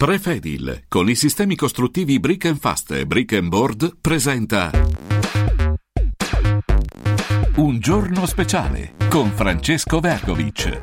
Prefedil, 0.00 0.84
con 0.86 1.08
i 1.10 1.16
sistemi 1.16 1.56
costruttivi 1.56 2.20
Brick 2.20 2.44
and 2.44 2.60
Fast 2.60 2.92
e 2.92 3.04
Brick 3.04 3.32
and 3.32 3.48
Board, 3.48 3.96
presenta 4.00 4.70
Un 7.56 7.80
giorno 7.80 8.24
speciale 8.26 8.92
con 9.08 9.32
Francesco 9.32 9.98
Vergovic. 9.98 10.82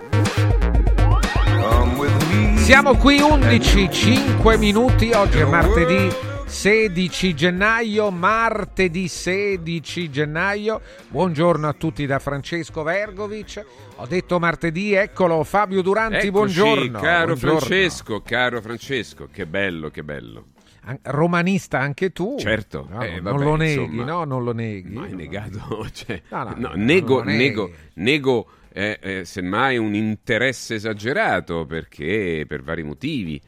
Siamo 2.57 2.97
qui 2.97 3.21
11, 3.21 3.89
5 3.89 4.57
minuti, 4.57 5.11
oggi 5.11 5.37
è 5.37 5.45
martedì 5.45 6.24
16 6.55 7.33
gennaio, 7.35 8.09
martedì 8.11 9.09
16 9.09 10.09
gennaio. 10.09 10.81
Buongiorno 11.09 11.67
a 11.67 11.73
tutti 11.73 12.05
da 12.05 12.17
Francesco 12.17 12.81
Vergovic. 12.81 13.63
Ho 13.97 14.07
detto 14.07 14.39
martedì, 14.39 14.93
eccolo 14.93 15.43
Fabio 15.43 15.81
Duranti, 15.81 16.15
Eccoci, 16.27 16.29
buongiorno. 16.31 16.99
Caro 17.01 17.25
buongiorno. 17.35 17.59
Francesco, 17.59 18.21
caro 18.21 18.61
Francesco, 18.61 19.27
che 19.31 19.45
bello, 19.45 19.89
che 19.89 20.03
bello. 20.03 20.45
An- 20.83 20.97
Romanista 21.03 21.79
anche 21.79 22.11
tu. 22.11 22.37
Certo, 22.39 22.87
No, 22.89 23.01
eh, 23.03 23.19
non 23.19 23.33
vabbè, 23.33 23.43
lo 23.43 23.55
neghi, 23.57 23.81
insomma. 23.81 24.03
no? 24.05 24.23
Non 24.23 24.43
lo 24.45 24.53
neghi. 24.53 24.93
Ma 24.93 25.03
hai 25.03 25.13
negato, 25.13 25.87
cioè, 25.93 26.21
No, 26.29 26.43
no, 26.45 26.53
no, 26.55 26.67
no, 26.69 26.73
nego, 26.77 27.21
nego, 27.21 27.71
nego 27.95 28.47
eh, 28.71 28.97
eh, 29.01 29.25
semmai 29.25 29.77
un 29.77 29.93
interesse 29.93 30.75
esagerato 30.75 31.65
perché 31.65 32.45
per 32.47 32.63
vari 32.63 32.81
motivi 32.83 33.39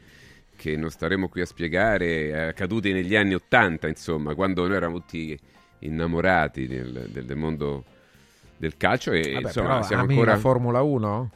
che 0.58 0.76
non 0.76 0.90
staremo 0.90 1.28
qui 1.28 1.40
a 1.40 1.46
spiegare, 1.46 2.06
eh, 2.26 2.38
accaduti 2.48 2.92
negli 2.92 3.14
anni 3.14 3.34
Ottanta, 3.34 3.86
insomma, 3.86 4.34
quando 4.34 4.66
noi 4.66 4.76
eravamo 4.76 4.98
tutti 4.98 5.38
innamorati 5.80 6.66
del, 6.66 7.08
del- 7.12 7.24
del 7.24 7.36
mondo 7.36 7.84
del 8.56 8.76
calcio 8.76 9.12
e 9.12 9.32
Vabbè, 9.34 9.46
insomma 9.46 9.82
siamo 9.84 10.02
ancora... 10.02 10.32
la 10.32 10.38
Formula 10.38 10.82
1? 10.82 11.30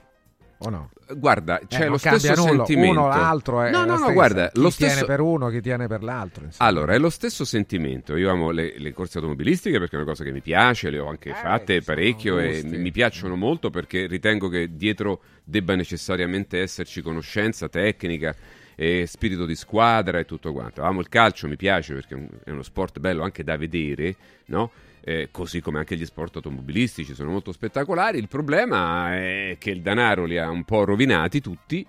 O 0.65 0.71
no? 0.71 0.91
Guarda, 1.17 1.59
Eh, 1.61 1.67
c'è 1.69 1.81
non 1.81 1.91
lo 1.91 1.99
stesso 1.99 2.35
nulla, 2.35 2.65
sentimento. 2.65 2.99
Uno 3.01 3.09
l'altro 3.09 3.63
è 3.63 3.71
no, 3.71 3.85
no, 3.85 3.99
no, 3.99 4.13
guarda, 4.13 4.49
chi 4.53 4.61
lo 4.61 4.71
tiene 4.71 4.93
stesso... 4.93 5.07
per 5.07 5.21
uno, 5.21 5.49
chi 5.49 5.61
tiene 5.61 5.87
per 5.89 6.03
l'altro. 6.05 6.45
insomma. 6.45 6.69
Allora, 6.69 6.95
è 6.95 6.99
lo 6.99 7.11
stesso 7.11 7.45
sentimento. 7.45 8.17
Io 8.17 8.31
amo 8.31 8.51
le, 8.51 8.75
le 8.79 8.93
corse 8.93 9.19
automobilistiche 9.19 9.79
perché 9.79 9.95
è 9.97 9.99
una 9.99 10.09
cosa 10.09 10.23
che 10.25 10.31
mi 10.33 10.41
piace, 10.41 10.91
le 10.91 10.99
ho 11.01 11.09
anche 11.09 11.31
Eh, 11.31 11.35
fatte 11.35 11.83
parecchio 11.83 12.39
e 12.39 12.63
mi 12.65 12.91
piacciono 12.93 13.35
molto 13.37 13.71
perché 13.71 14.07
ritengo 14.07 14.49
che 14.49 14.75
dietro 14.75 15.21
debba 15.45 15.75
necessariamente 15.75 16.61
esserci 16.61 17.03
conoscenza, 17.03 17.69
tecnica 17.69 18.35
e 18.83 19.07
spirito 19.07 19.47
di 19.47 19.55
squadra 19.55 20.19
e 20.19 20.25
tutto 20.25 20.53
quanto. 20.53 20.83
Amo 20.83 20.99
il 21.01 21.09
calcio, 21.09 21.47
mi 21.47 21.57
piace 21.57 21.95
perché 21.95 22.15
è 22.15 22.17
un- 22.17 22.29
è 22.45 22.51
uno 22.51 22.63
sport 22.63 22.99
bello 22.99 23.23
anche 23.23 23.45
da 23.45 23.57
vedere, 23.57 24.17
no? 24.47 24.73
Eh, 25.05 25.29
così 25.31 25.61
come 25.61 25.79
anche 25.79 25.97
gli 25.97 26.05
sport 26.05 26.37
automobilistici 26.37 27.15
sono 27.15 27.31
molto 27.31 27.53
spettacolari. 27.53 28.19
Il 28.19 28.27
problema 28.29 29.15
è 29.15 29.57
che 29.59 29.71
il 29.71 29.83
denaro 29.83 30.25
li 30.25 30.37
ha 30.39 30.49
un 30.51 30.65
po' 30.65 30.85
rovinati 30.85 31.41
tutti 31.41 31.87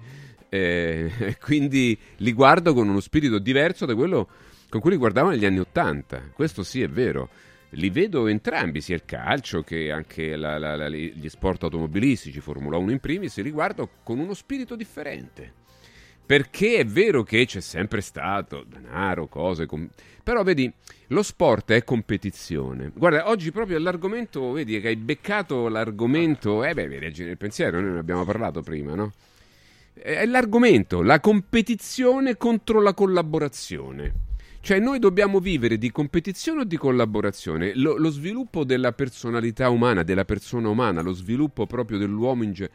eh, 0.50 1.10
quindi 1.42 1.98
li 2.18 2.32
guardo 2.34 2.74
con 2.76 2.88
uno 2.88 3.00
spirito 3.00 3.40
diverso 3.40 3.86
da 3.88 3.96
quello 3.96 4.28
con 4.70 4.80
cui 4.80 4.92
li 4.92 4.98
guardavo 4.98 5.30
negli 5.32 5.46
anni 5.46 5.60
Ottanta. 5.60 6.22
Questo 6.32 6.62
sì 6.64 6.82
è 6.84 6.88
vero. 6.88 7.30
Li 7.76 7.90
vedo 7.90 8.28
entrambi, 8.28 8.82
sia 8.82 8.94
il 8.96 9.04
calcio 9.06 9.64
che 9.64 9.90
anche 9.92 10.36
la- 10.36 10.60
la- 10.60 10.76
la- 10.76 10.90
gli 10.90 11.28
sport 11.28 11.64
automobilistici, 11.64 12.40
Formula 12.40 12.78
1 12.78 12.92
in 12.92 13.00
primis, 13.00 13.40
li 13.42 13.50
guardo 13.50 13.90
con 14.04 14.20
uno 14.20 14.36
spirito 14.36 14.76
differente. 14.76 15.62
Perché 16.26 16.78
è 16.78 16.86
vero 16.86 17.24
che 17.24 17.46
c'è 17.46 17.60
sempre 17.60 18.02
stato 18.02 18.64
denaro, 18.66 19.28
cose, 19.28 19.66
com- 19.66 19.90
però 20.24 20.42
vedi, 20.44 20.72
lo 21.08 21.22
sport 21.22 21.72
è 21.74 21.84
competizione. 21.84 22.92
Guarda, 22.96 23.30
oggi 23.30 23.52
proprio 23.52 23.78
l'argomento, 23.78 24.52
vedi 24.52 24.80
che 24.80 24.88
hai 24.88 24.96
beccato 24.96 25.68
l'argomento, 25.68 26.64
eh 26.64 26.74
beh, 26.74 26.88
mi 26.88 26.98
reggi 26.98 27.26
nel 27.26 27.38
pensiero, 27.38 27.82
noi 27.82 27.92
ne 27.92 28.00
abbiamo 28.00 28.24
parlato 28.24 28.62
prima, 28.62 28.96
no? 28.96 29.12
È 29.94 30.26
l'argomento, 30.26 31.02
la 31.02 31.20
competizione 31.20 32.38
contro 32.38 32.82
la 32.82 32.94
collaborazione. 32.94 34.14
Cioè 34.62 34.80
noi 34.80 34.98
dobbiamo 34.98 35.40
vivere 35.40 35.78
di 35.78 35.92
competizione 35.92 36.62
o 36.62 36.64
di 36.64 36.78
collaborazione? 36.78 37.76
Lo, 37.76 37.98
lo 37.98 38.10
sviluppo 38.10 38.64
della 38.64 38.94
personalità 38.94 39.70
umana, 39.70 40.04
della 40.04 40.24
persona 40.24 40.70
umana, 40.70 41.02
lo 41.02 41.12
sviluppo 41.12 41.68
proprio 41.68 41.98
dell'uomo 41.98 42.44
in 42.44 42.54
genere, 42.54 42.74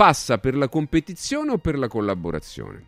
passa 0.00 0.38
per 0.38 0.56
la 0.56 0.70
competizione 0.70 1.50
o 1.50 1.58
per 1.58 1.76
la 1.76 1.86
collaborazione? 1.86 2.86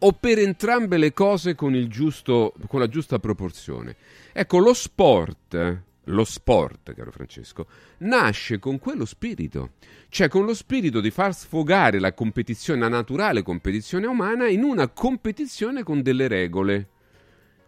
O 0.00 0.10
per 0.10 0.40
entrambe 0.40 0.96
le 0.96 1.12
cose 1.12 1.54
con, 1.54 1.72
giusto, 1.88 2.52
con 2.66 2.80
la 2.80 2.88
giusta 2.88 3.20
proporzione? 3.20 3.94
Ecco, 4.32 4.58
lo 4.58 4.74
sport, 4.74 5.82
lo 6.02 6.24
sport, 6.24 6.92
caro 6.94 7.12
Francesco, 7.12 7.68
nasce 7.98 8.58
con 8.58 8.80
quello 8.80 9.04
spirito, 9.04 9.74
cioè 10.08 10.26
con 10.26 10.44
lo 10.44 10.54
spirito 10.54 11.00
di 11.00 11.12
far 11.12 11.32
sfogare 11.32 12.00
la 12.00 12.12
competizione, 12.12 12.80
la 12.80 12.88
naturale 12.88 13.42
competizione 13.42 14.08
umana, 14.08 14.48
in 14.48 14.64
una 14.64 14.88
competizione 14.88 15.84
con 15.84 16.02
delle 16.02 16.26
regole. 16.26 16.88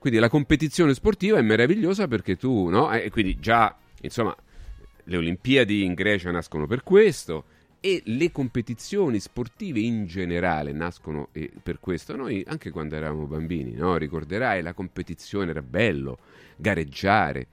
Quindi 0.01 0.19
la 0.19 0.29
competizione 0.29 0.95
sportiva 0.95 1.39
è 1.39 1.43
meravigliosa 1.43 2.09
perché 2.09 2.35
tu, 2.35 2.71
no? 2.71 2.93
E 2.93 3.09
quindi 3.09 3.39
già, 3.39 3.79
insomma, 4.01 4.35
le 5.05 5.17
Olimpiadi 5.17 5.85
in 5.85 5.95
Grecia 5.95 6.33
nascono 6.33 6.67
per 6.67 6.83
questo 6.83 7.55
e 7.81 8.03
le 8.07 8.33
competizioni 8.33 9.21
sportive 9.21 9.81
in 9.81 10.07
generale 10.07 10.73
nascono 10.73 11.29
eh, 11.33 11.51
per 11.63 11.79
questo. 11.79 12.17
Noi, 12.17 12.45
anche 12.47 12.71
quando 12.71 12.97
eravamo 12.97 13.27
bambini, 13.27 13.73
no? 13.73 13.97
Ricorderai, 13.97 14.63
la 14.63 14.73
competizione 14.73 15.51
era 15.51 15.63
bello, 15.63 16.19
gareggiare. 16.57 17.47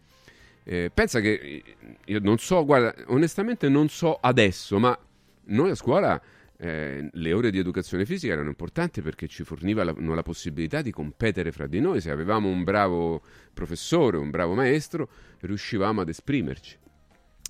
Eh, 0.63 0.89
pensa 0.94 1.19
che 1.19 1.33
eh, 1.33 1.63
io 2.06 2.19
non 2.19 2.38
so, 2.38 2.66
guarda, 2.66 2.95
onestamente 3.07 3.69
non 3.69 3.89
so 3.89 4.16
adesso, 4.16 4.79
ma 4.79 4.97
noi 5.45 5.69
a 5.69 5.75
scuola 5.75 6.22
eh, 6.57 7.09
le 7.12 7.33
ore 7.33 7.51
di 7.51 7.57
educazione 7.57 8.06
fisica 8.06 8.31
erano 8.31 8.47
importanti 8.47 9.01
perché 9.01 9.28
ci 9.28 9.44
fornivano 9.44 10.16
la 10.16 10.23
possibilità 10.23 10.81
di 10.81 10.91
competere 10.91 11.51
fra 11.51 11.67
di 11.67 11.81
noi. 11.81 12.00
Se 12.00 12.09
avevamo 12.09 12.47
un 12.47 12.63
bravo 12.63 13.22
professore, 13.53 14.17
un 14.17 14.29
bravo 14.29 14.53
maestro, 14.53 15.09
riuscivamo 15.41 16.01
ad 16.01 16.09
esprimerci. 16.09 16.78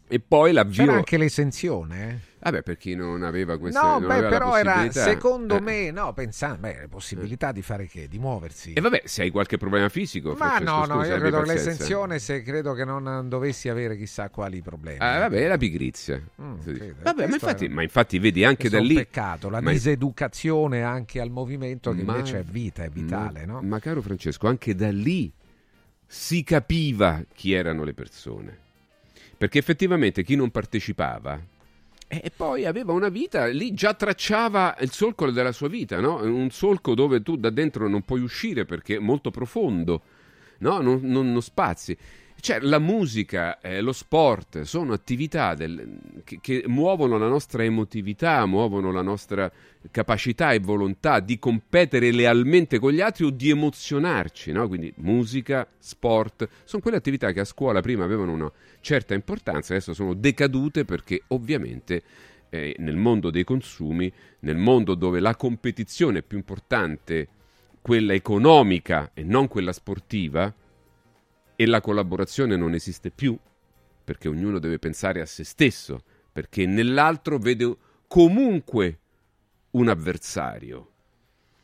E 0.08 0.20
poi 0.20 0.52
l'avvio... 0.52 0.84
C'era 0.86 0.96
anche 0.98 1.18
l'esenzione, 1.18 2.10
eh? 2.10 2.32
Vabbè, 2.44 2.62
per 2.62 2.76
chi 2.76 2.94
non 2.94 3.24
aveva 3.24 3.58
questa 3.58 3.82
No, 3.82 4.00
non 4.00 4.08
beh, 4.10 4.14
aveva 4.16 4.30
però 4.30 4.58
era 4.58 4.92
secondo 4.92 5.56
Eh. 5.56 5.62
me, 5.62 5.92
no, 5.92 6.12
pensando, 6.12 6.58
beh, 6.60 6.82
la 6.82 6.88
possibilità 6.90 7.54
di 7.54 7.62
fare 7.62 7.88
che? 7.88 8.10
Di 8.10 8.20
muoversi. 8.20 8.74
E 8.74 8.82
vabbè, 8.82 9.04
se 9.06 9.22
hai 9.22 9.30
qualche 9.30 9.56
problema 9.58 9.88
fisico, 9.88 10.32
Ma 10.32 10.50
Francesco, 10.50 10.72
no, 10.72 10.86
no, 10.86 11.00
scusa, 11.02 11.14
io 11.14 11.20
credo 11.22 11.42
l'esenzione, 11.44 12.20
se 12.20 12.42
credo 12.42 12.74
che 12.74 12.84
non 12.84 13.28
dovessi 13.30 13.70
avere 13.70 13.96
chissà 13.96 14.30
quali 14.30 14.62
problemi. 14.62 14.98
Ah, 15.00 15.20
vabbè, 15.20 15.42
è 15.42 15.48
la 15.48 15.58
pigrizia. 15.58 16.22
Mm, 16.42 16.60
Sì. 16.60 16.94
vabbè, 17.02 17.28
ma 17.28 17.34
infatti, 17.34 17.64
era- 17.66 17.74
ma 17.74 17.82
infatti 17.82 18.20
vedi 18.20 18.44
anche 18.44 18.68
da 18.70 18.78
è 18.78 18.82
un 18.82 18.88
lì... 18.88 18.96
peccato, 18.96 19.50
la 19.50 19.62
ma- 19.62 19.72
diseducazione 19.72 20.84
anche 20.84 21.22
al 21.22 21.30
movimento 21.30 21.94
che 21.94 22.04
Ma- 22.04 22.18
invece 22.18 22.40
è 22.40 22.44
vita, 22.44 22.84
è 22.84 22.90
vitale, 22.90 23.46
ma, 23.46 23.54
no? 23.54 23.62
ma 23.62 23.80
caro 23.80 24.02
Francesco, 24.02 24.48
anche 24.48 24.76
da 24.76 24.92
lì 24.92 25.32
si 26.06 26.44
capiva 26.44 27.24
chi 27.34 27.54
erano 27.54 27.86
le 27.86 27.94
persone. 27.94 28.58
Perché 29.44 29.60
effettivamente 29.60 30.24
chi 30.24 30.38
non 30.38 30.52
partecipava 30.52 31.38
e 32.08 32.22
e 32.24 32.32
poi 32.34 32.64
aveva 32.66 32.94
una 32.94 33.10
vita, 33.10 33.48
lì 33.48 33.74
già 33.74 33.94
tracciava 33.94 34.78
il 34.80 34.92
solco 34.92 35.30
della 35.32 35.52
sua 35.52 35.68
vita, 35.68 36.00
no? 36.00 36.24
Un 36.24 36.50
solco 36.50 36.96
dove 36.96 37.22
tu 37.22 37.36
da 37.36 37.50
dentro 37.50 37.90
non 37.90 38.04
puoi 38.04 38.22
uscire 38.22 38.64
perché 38.64 38.96
è 38.96 39.00
molto 39.00 39.32
profondo, 39.32 40.02
no? 40.60 40.80
Non, 40.80 41.02
non- 41.04 41.34
non 41.34 41.42
spazi. 41.42 41.98
Cioè, 42.44 42.60
la 42.60 42.78
musica, 42.78 43.62
eh, 43.62 43.80
lo 43.80 43.94
sport 43.94 44.64
sono 44.64 44.92
attività 44.92 45.54
del- 45.54 46.22
che, 46.26 46.40
che 46.42 46.66
muovono 46.68 47.18
la 47.18 47.30
nostra 47.30 47.64
emotività, 47.64 48.46
muovono 48.46 48.92
la 48.92 49.02
nostra 49.02 49.50
capacità 49.90 50.52
e 50.52 50.60
volontà 50.60 51.22
di 51.22 51.40
competere 51.40 52.12
lealmente 52.12 52.80
con 52.80 52.92
gli 52.92 53.00
altri 53.00 53.24
o 53.24 53.30
di 53.30 53.50
emozionarci, 53.50 54.52
no? 54.52 54.68
Quindi 54.68 54.94
musica, 54.98 55.66
sport, 55.78 56.50
sono 56.66 56.82
quelle 56.82 56.98
attività 56.98 57.32
che 57.32 57.40
a 57.40 57.46
scuola 57.46 57.80
prima 57.80 58.04
avevano 58.04 58.34
una 58.34 58.52
certa 58.82 59.14
importanza, 59.14 59.72
adesso 59.72 59.94
sono 59.94 60.14
decadute 60.14 60.84
perché 60.84 61.22
ovviamente 61.28 62.04
eh, 62.50 62.76
nel 62.80 62.98
mondo 62.98 63.30
dei 63.30 63.46
consumi, 63.46 64.12
nel 64.40 64.58
mondo 64.58 64.96
dove 64.96 65.22
la 65.22 65.38
competizione 65.38 66.20
è 66.20 66.24
più 66.24 66.36
importante, 66.36 67.26
quella 67.82 68.12
economica 68.12 69.12
e 69.14 69.24
non 69.24 69.48
quella 69.48 69.72
sportiva, 69.72 70.54
e 71.56 71.66
la 71.66 71.82
collaborazione 71.82 72.56
non 72.56 72.74
esiste 72.74 73.12
più, 73.12 73.38
perché 74.04 74.28
ognuno 74.28 74.60
deve 74.60 74.80
pensare 74.80 75.22
a 75.22 75.26
se 75.26 75.44
stesso, 75.44 76.04
perché 76.32 76.66
nell'altro 76.66 77.38
vede 77.38 77.76
comunque 78.08 79.00
un 79.72 79.88
avversario, 79.88 80.92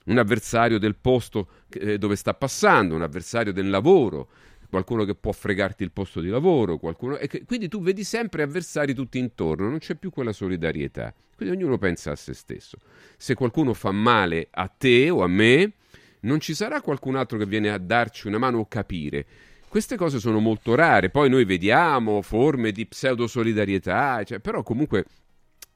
un 0.05 0.17
avversario 0.17 0.79
del 0.79 0.95
posto 0.95 1.47
eh, 1.69 1.97
dove 1.97 2.15
sta 2.15 2.33
passando, 2.33 2.95
un 2.95 3.01
avversario 3.01 3.53
del 3.53 3.69
lavoro, 3.69 4.29
qualcuno 4.69 5.03
che 5.03 5.15
può 5.15 5.31
fregarti 5.31 5.83
il 5.83 5.91
posto 5.91 6.21
di 6.21 6.29
lavoro, 6.29 6.77
qualcuno... 6.77 7.15
che- 7.15 7.43
quindi 7.43 7.67
tu 7.67 7.81
vedi 7.81 8.03
sempre 8.03 8.43
avversari 8.43 8.93
tutti 8.93 9.17
intorno, 9.17 9.67
non 9.67 9.79
c'è 9.79 9.95
più 9.95 10.11
quella 10.11 10.31
solidarietà. 10.31 11.13
Quindi 11.35 11.55
ognuno 11.55 11.77
pensa 11.77 12.11
a 12.11 12.15
se 12.15 12.33
stesso. 12.33 12.77
Se 13.17 13.33
qualcuno 13.33 13.73
fa 13.73 13.91
male 13.91 14.47
a 14.51 14.67
te 14.67 15.09
o 15.09 15.23
a 15.23 15.27
me, 15.27 15.73
non 16.21 16.39
ci 16.39 16.53
sarà 16.53 16.81
qualcun 16.81 17.15
altro 17.15 17.37
che 17.37 17.45
viene 17.45 17.69
a 17.69 17.77
darci 17.77 18.27
una 18.27 18.37
mano 18.37 18.59
o 18.59 18.67
capire. 18.67 19.25
Queste 19.69 19.97
cose 19.97 20.19
sono 20.19 20.39
molto 20.39 20.73
rare, 20.73 21.11
poi 21.11 21.29
noi 21.29 21.45
vediamo 21.45 22.23
forme 22.23 22.71
di 22.71 22.87
pseudo-solidarietà, 22.87 24.23
cioè, 24.23 24.39
però 24.39 24.63
comunque 24.63 25.05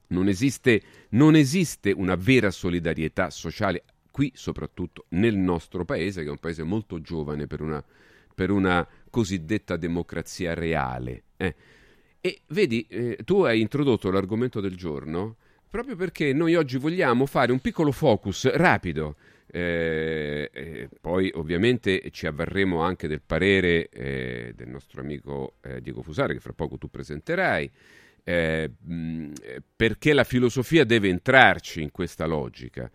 non 0.08 0.26
esiste, 0.26 0.82
non 1.10 1.36
esiste 1.36 1.92
una 1.92 2.16
vera 2.16 2.50
solidarietà 2.50 3.30
sociale 3.30 3.84
qui 4.10 4.32
soprattutto 4.34 5.04
nel 5.10 5.36
nostro 5.36 5.84
paese, 5.84 6.22
che 6.22 6.26
è 6.26 6.30
un 6.30 6.38
paese 6.38 6.64
molto 6.64 7.00
giovane 7.00 7.46
per 7.46 7.60
una, 7.60 7.82
per 8.34 8.50
una 8.50 8.84
cosiddetta 9.10 9.76
democrazia 9.76 10.54
reale. 10.54 11.22
Eh. 11.36 11.54
E 12.20 12.40
vedi, 12.48 12.84
eh, 12.88 13.18
tu 13.24 13.42
hai 13.42 13.60
introdotto 13.60 14.10
l'argomento 14.10 14.60
del 14.60 14.76
giorno 14.76 15.36
proprio 15.70 15.96
perché 15.96 16.32
noi 16.32 16.54
oggi 16.54 16.78
vogliamo 16.78 17.26
fare 17.26 17.50
un 17.50 17.60
piccolo 17.60 17.90
focus 17.90 18.50
rapido. 18.52 19.16
Eh, 19.56 20.50
eh, 20.52 20.88
poi 21.00 21.30
ovviamente 21.32 22.10
ci 22.10 22.26
avverremo 22.26 22.80
anche 22.80 23.06
del 23.06 23.22
parere 23.24 23.88
eh, 23.88 24.52
del 24.52 24.66
nostro 24.66 25.00
amico 25.00 25.58
eh, 25.62 25.80
Diego 25.80 26.02
Fusare 26.02 26.34
che 26.34 26.40
fra 26.40 26.52
poco 26.52 26.76
tu 26.76 26.90
presenterai. 26.90 27.70
Eh, 28.24 28.68
mh, 28.76 29.32
perché 29.76 30.12
la 30.12 30.24
filosofia 30.24 30.82
deve 30.82 31.08
entrarci 31.08 31.82
in 31.82 31.92
questa 31.92 32.26
logica. 32.26 32.90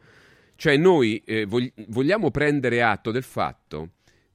Cioè 0.57 0.75
noi 0.75 1.23
eh, 1.25 1.45
vog- 1.45 1.71
vogliamo 1.87 2.29
prendere 2.29 2.81
atto 2.81 3.11
del 3.11 3.23
fatto 3.23 3.91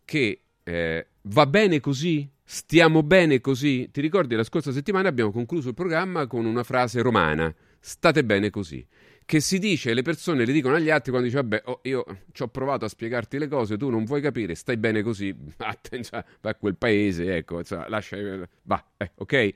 che 0.06 0.40
va 0.64 1.46
bene 1.46 1.78
così? 1.80 2.26
Stiamo 2.42 3.02
bene 3.02 3.42
così? 3.42 3.90
Ti 3.92 4.00
ricordi 4.00 4.34
la 4.34 4.44
scorsa 4.44 4.72
settimana 4.72 5.10
abbiamo 5.10 5.30
concluso 5.30 5.68
il 5.68 5.74
programma 5.74 6.26
con 6.26 6.46
una 6.46 6.62
frase 6.62 7.02
romana. 7.02 7.54
State 7.78 8.24
bene 8.24 8.48
così. 8.48 8.82
Che 9.26 9.40
si 9.40 9.58
dice, 9.58 9.94
le 9.94 10.02
persone 10.02 10.44
le 10.44 10.52
dicono 10.52 10.74
agli 10.74 10.90
altri 10.90 11.10
quando 11.10 11.28
dice, 11.28 11.40
vabbè, 11.40 11.62
oh, 11.66 11.80
io 11.84 12.04
ci 12.32 12.42
ho 12.42 12.48
provato 12.48 12.84
a 12.84 12.88
spiegarti 12.88 13.38
le 13.38 13.48
cose, 13.48 13.78
tu 13.78 13.88
non 13.88 14.04
vuoi 14.04 14.20
capire, 14.20 14.54
stai 14.54 14.76
bene 14.76 15.02
così, 15.02 15.34
attenzione, 15.58 16.24
vai 16.42 16.52
a 16.52 16.54
quel 16.54 16.76
paese, 16.76 17.36
ecco, 17.36 17.58
insomma, 17.58 17.88
lascia, 17.88 18.18
va, 18.62 18.84
eh, 18.98 19.12
ok? 19.16 19.54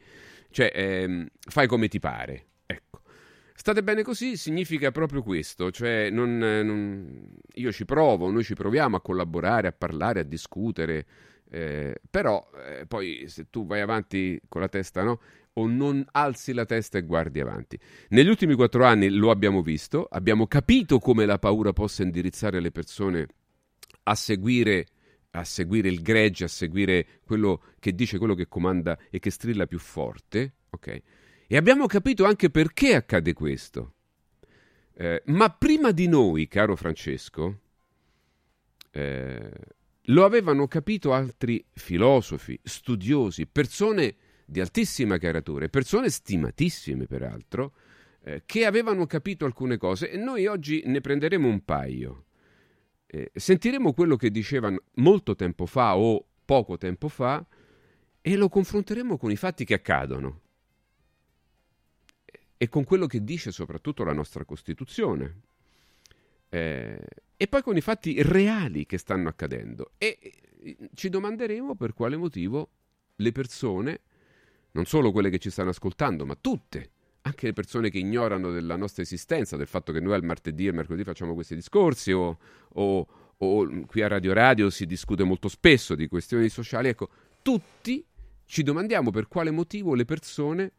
Cioè, 0.51 0.73
ehm, 0.75 1.27
fai 1.39 1.67
come 1.67 1.89
ti 1.89 1.99
pare, 1.99 2.47
ecco. 2.65 3.03
State 3.55 3.83
bene 3.83 4.03
così 4.03 4.39
significa 4.39 4.91
proprio 4.91 5.23
questo, 5.23 5.71
cioè 5.71 6.09
non, 6.09 6.39
non, 6.39 7.29
io 7.55 7.71
ci 7.71 7.85
provo, 7.85 8.31
noi 8.31 8.45
ci 8.45 8.55
proviamo 8.55 8.97
a 8.97 9.03
collaborare, 9.03 9.69
a 9.69 9.73
parlare, 9.73 10.21
a 10.21 10.23
discutere, 10.25 11.07
eh, 11.51 12.01
però 12.09 12.49
eh, 12.67 12.87
poi 12.87 13.25
se 13.27 13.47
tu 13.51 13.67
vai 13.67 13.81
avanti 13.81 14.41
con 14.49 14.63
la 14.63 14.69
testa, 14.69 15.03
no? 15.03 15.21
O 15.59 15.67
non 15.67 16.05
alzi 16.13 16.53
la 16.53 16.65
testa 16.65 16.99
e 16.99 17.03
guardi 17.03 17.41
avanti. 17.41 17.79
Negli 18.11 18.29
ultimi 18.29 18.55
quattro 18.55 18.85
anni 18.85 19.11
lo 19.11 19.31
abbiamo 19.31 19.63
visto, 19.63 20.07
abbiamo 20.11 20.47
capito 20.47 20.99
come 20.99 21.27
la 21.27 21.39
paura 21.39 21.73
possa 21.73 22.03
indirizzare 22.03 22.61
le 22.61 22.71
persone 22.71 23.27
a 24.05 24.15
seguire, 24.15 24.87
a 25.33 25.45
seguire 25.45 25.89
il 25.89 26.01
gregge, 26.01 26.45
a 26.45 26.49
seguire 26.49 27.21
quello 27.25 27.63
che 27.81 27.93
dice 27.93 28.19
quello 28.19 28.35
che 28.35 28.47
comanda 28.47 28.97
e 29.11 29.19
che 29.19 29.31
strilla 29.31 29.67
più 29.67 29.79
forte, 29.79 30.55
ok? 30.71 31.03
E 31.49 31.57
abbiamo 31.57 31.87
capito 31.87 32.25
anche 32.25 32.51
perché 32.51 32.95
accade 32.95 33.33
questo. 33.33 33.95
Eh, 34.95 35.23
ma 35.27 35.51
prima 35.51 35.91
di 35.91 36.07
noi, 36.07 36.47
caro 36.47 36.77
Francesco, 36.77 37.61
eh, 38.91 39.51
lo 40.03 40.25
avevano 40.25 40.67
capito 40.69 41.13
altri 41.13 41.65
filosofi, 41.73 42.59
studiosi, 42.63 43.47
persone 43.47 44.15
di 44.51 44.61
altissima 44.61 45.19
caratura, 45.19 45.69
persone 45.69 46.09
stimatissime 46.09 47.07
peraltro, 47.07 47.75
eh, 48.23 48.45
che 48.47 48.65
avevano 48.65 49.05
capito 49.05 49.45
alcune 49.45 49.77
cose 49.77 50.11
e 50.11 50.17
noi 50.17 50.47
oggi 50.47 50.83
ne 50.87 51.03
prenderemo 51.03 51.47
un 51.47 51.63
paio. 51.67 52.25
Eh, 53.07 53.31
sentiremo 53.35 53.93
quello 53.93 54.17
che 54.17 54.31
dicevano 54.31 54.85
molto 54.95 55.35
tempo 55.35 55.67
fa 55.67 55.99
o 55.99 56.25
poco 56.47 56.79
tempo 56.79 57.09
fa 57.09 57.45
e 58.23 58.37
lo 58.37 58.49
confronteremo 58.49 59.19
con 59.19 59.31
i 59.31 59.37
fatti 59.37 59.67
che 59.67 59.75
accadono 59.75 60.41
e 62.57 62.69
con 62.71 62.85
quello 62.85 63.07
che 63.07 63.23
dice 63.23 63.53
soprattutto 63.53 64.03
la 64.03 64.15
nostra 64.15 64.47
Costituzione. 64.47 65.41
Eh, 66.49 67.05
e 67.37 67.49
poi 67.49 67.63
con 67.63 67.77
i 67.77 67.83
fatti 67.83 68.23
reali 68.23 68.87
che 68.87 68.97
stanno 68.97 69.29
accadendo 69.29 69.93
e 69.99 70.19
ci 70.95 71.11
domanderemo 71.11 71.75
per 71.75 71.93
quale 71.93 72.17
motivo 72.17 72.71
le 73.17 73.33
persone 73.33 74.01
non 74.79 74.87
solo 74.87 75.11
quelle 75.11 75.29
che 75.29 75.39
ci 75.39 75.51
stanno 75.51 75.71
ascoltando, 75.71 76.25
ma 76.25 76.37
tutte, 76.41 76.91
anche 77.23 77.47
le 77.47 77.53
persone 77.53 77.91
che 77.91 77.99
ignorano 77.99 78.53
della 78.53 78.77
nostra 78.77 79.03
esistenza, 79.03 79.57
del 79.57 79.67
fatto 79.67 79.91
che 79.91 79.99
noi 79.99 80.15
al 80.15 80.23
martedì 80.23 80.69
e 80.69 80.73
mercoledì 80.73 81.03
facciamo 81.03 81.35
questi 81.35 81.57
discorsi 81.57 82.13
o, 82.13 82.39
o, 82.75 83.07
o 83.37 83.85
qui 83.87 84.03
a 84.03 84.07
Radio 84.07 84.33
Radio 84.33 84.71
si 84.71 84.87
discute 84.87 85.25
molto 85.25 85.49
spesso 85.49 85.97
di 85.97 86.07
questioni 86.07 86.49
sociali, 86.49 86.89
ecco, 86.89 87.09
tutti 87.43 88.05
ci 88.45 88.63
domandiamo 88.63 89.11
per 89.11 89.27
quale 89.27 89.51
motivo 89.51 89.95
le 89.95 90.05
persone 90.05 90.73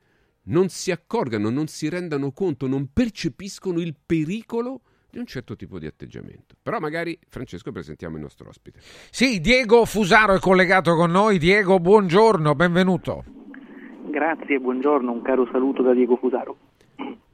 non 0.44 0.70
si 0.70 0.92
accorgano, 0.92 1.50
non 1.50 1.68
si 1.68 1.90
rendano 1.90 2.32
conto, 2.32 2.68
non 2.68 2.92
percepiscono 2.94 3.82
il 3.82 3.96
pericolo 4.04 4.80
di 5.12 5.20
un 5.20 5.26
certo 5.26 5.58
tipo 5.58 5.78
di 5.78 5.88
atteggiamento. 5.88 6.56
Però 6.62 6.80
magari 6.80 7.20
Francesco 7.28 7.74
presentiamo 7.74 8.16
il 8.16 8.22
nostro 8.22 8.48
ospite. 8.48 8.80
Sì, 9.12 9.42
Diego 9.42 9.84
Fusaro 9.84 10.36
è 10.36 10.40
collegato 10.40 10.96
con 10.96 11.12
noi. 11.12 11.38
Diego, 11.38 11.80
buongiorno, 11.80 12.56
benvenuto. 12.56 13.26
Grazie, 14.10 14.60
buongiorno, 14.60 15.12
un 15.12 15.22
caro 15.22 15.48
saluto 15.52 15.84
da 15.84 15.94
Diego 15.94 16.16
Fusaro. 16.16 16.58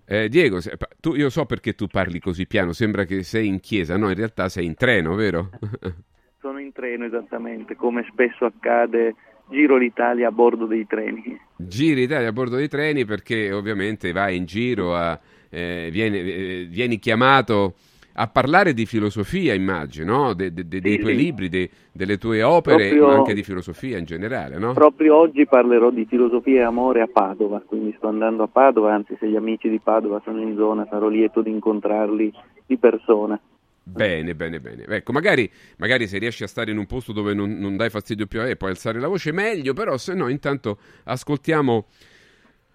Eh, 0.06 0.28
Diego, 0.28 0.60
tu, 1.00 1.16
io 1.16 1.30
so 1.30 1.46
perché 1.46 1.74
tu 1.74 1.88
parli 1.88 2.20
così 2.20 2.46
piano, 2.46 2.74
sembra 2.74 3.06
che 3.06 3.24
sei 3.24 3.48
in 3.48 3.62
chiesa, 3.62 3.96
no, 3.98 4.10
in 4.10 4.16
realtà 4.16 4.50
sei 4.50 4.66
in 4.66 4.76
treno, 4.76 5.16
vero? 5.16 5.52
Sono 6.42 6.60
in 6.60 6.74
treno 6.74 7.06
esattamente, 7.06 7.76
come 7.76 8.06
spesso 8.12 8.44
accade, 8.44 9.16
giro 9.50 9.78
l'Italia 9.78 10.28
a 10.28 10.32
bordo 10.32 10.66
dei 10.66 10.86
treni. 10.86 11.40
Giri 11.56 12.02
l'Italia 12.02 12.28
a 12.28 12.34
bordo 12.34 12.58
dei 12.58 12.68
treni 12.68 13.06
perché 13.06 13.54
ovviamente 13.54 14.12
vai 14.12 14.36
in 14.36 14.46
giro, 14.46 14.96
a, 14.96 15.18
eh, 15.50 15.88
vieni, 15.92 16.20
eh, 16.20 16.68
vieni 16.70 17.00
chiamato 17.00 17.76
a 18.18 18.28
parlare 18.28 18.74
di 18.74 18.86
filosofia, 18.86 19.54
immagino, 19.54 20.34
de, 20.34 20.54
de, 20.54 20.68
de, 20.68 20.80
dei 20.80 21.00
tuoi 21.00 21.16
libri, 21.16 21.70
delle 21.92 22.18
tue 22.18 22.44
opere, 22.44 22.88
proprio, 22.88 23.08
ma 23.08 23.14
anche 23.16 23.34
di 23.34 23.44
filosofia 23.44 23.98
in 23.98 24.06
generale, 24.06 24.58
no? 24.58 24.72
Proprio 24.72 25.18
oggi 25.18 25.46
parlerò 25.46 25.90
di 25.90 26.06
filosofia 26.06 26.62
e 26.62 26.64
amore 26.64 27.02
a 27.02 27.10
Padova, 27.12 27.62
quindi 27.66 27.94
sto 27.98 28.08
andando 28.08 28.44
a 28.44 28.48
Padova, 28.48 28.94
anzi 28.94 29.18
se 29.20 29.28
gli 29.28 29.36
amici 29.36 29.70
di 29.70 29.80
Padova 29.80 30.22
sono 30.24 30.42
in 30.42 30.56
zona 30.56 30.88
sarò 30.90 31.10
lieto 31.10 31.42
di 31.42 31.50
incontrarli 31.50 32.34
di 32.66 32.78
persona. 32.78 33.38
Bene, 33.84 34.34
bene, 34.34 34.62
bene. 34.62 34.86
Ecco, 34.88 35.12
magari, 35.12 35.52
magari, 35.78 36.08
se 36.08 36.18
riesci 36.18 36.44
a 36.44 36.48
stare 36.48 36.72
in 36.72 36.78
un 36.78 36.86
posto 36.86 37.12
dove 37.12 37.34
non, 37.34 37.58
non 37.60 37.76
dai 37.76 37.90
fastidio 37.90 38.28
più 38.28 38.40
a 38.40 38.46
me, 38.46 38.56
puoi 38.56 38.72
alzare 38.72 39.00
la 39.00 39.10
voce 39.10 39.34
meglio, 39.34 39.74
però 39.74 39.98
se 39.98 40.14
no 40.14 40.30
intanto 40.30 40.78
ascoltiamo... 41.04 41.86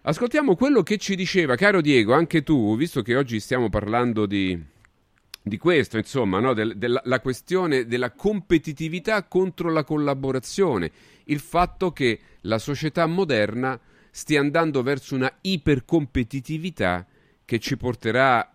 Ascoltiamo 0.03 0.55
quello 0.55 0.83
che 0.83 0.97
ci 0.97 1.15
diceva, 1.15 1.57
caro 1.57 1.83
Diego, 1.83 2.15
anche 2.15 2.43
tu, 2.43 2.75
visto 2.75 3.03
che 3.03 3.17
oggi 3.17 3.39
stiamo 3.39 3.69
parlando 3.69 4.25
di, 4.25 4.59
di 5.43 5.57
questo, 5.57 5.97
insomma, 5.97 6.39
no? 6.41 6.53
Del, 6.53 6.77
della 6.77 7.21
questione 7.21 7.87
della 7.87 8.13
competitività 8.13 9.25
contro 9.25 9.71
la 9.71 9.85
collaborazione, 9.85 10.91
il 11.25 11.41
fatto 11.41 11.93
che 11.93 12.19
la 12.43 12.59
società 12.59 13.07
moderna 13.07 13.79
stia 14.11 14.41
andando 14.41 14.83
verso 14.83 15.15
una 15.15 15.33
ipercompetitività 15.41 17.07
che 17.51 17.59
ci 17.59 17.77
porterà 17.77 18.51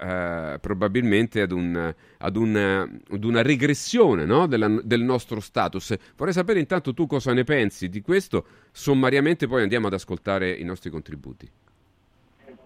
eh, 0.53 0.59
probabilmente 0.59 1.41
ad, 1.41 1.51
un, 1.51 1.93
ad, 2.17 2.35
una, 2.37 2.81
ad, 2.81 3.23
una, 3.25 3.41
regressione 3.41 4.23
no? 4.23 4.47
Della, 4.47 4.69
del 4.81 5.01
nostro 5.01 5.41
status. 5.41 5.93
Vorrei 6.15 6.33
sapere 6.33 6.59
intanto 6.59 6.93
tu 6.93 7.05
cosa 7.05 7.33
ne 7.33 7.43
pensi 7.43 7.89
di 7.89 7.99
questo, 7.99 8.45
sommariamente 8.71 9.47
poi 9.47 9.63
andiamo 9.63 9.87
ad 9.87 9.93
ascoltare 9.93 10.49
i 10.51 10.63
nostri 10.63 10.89
contributi. 10.89 11.49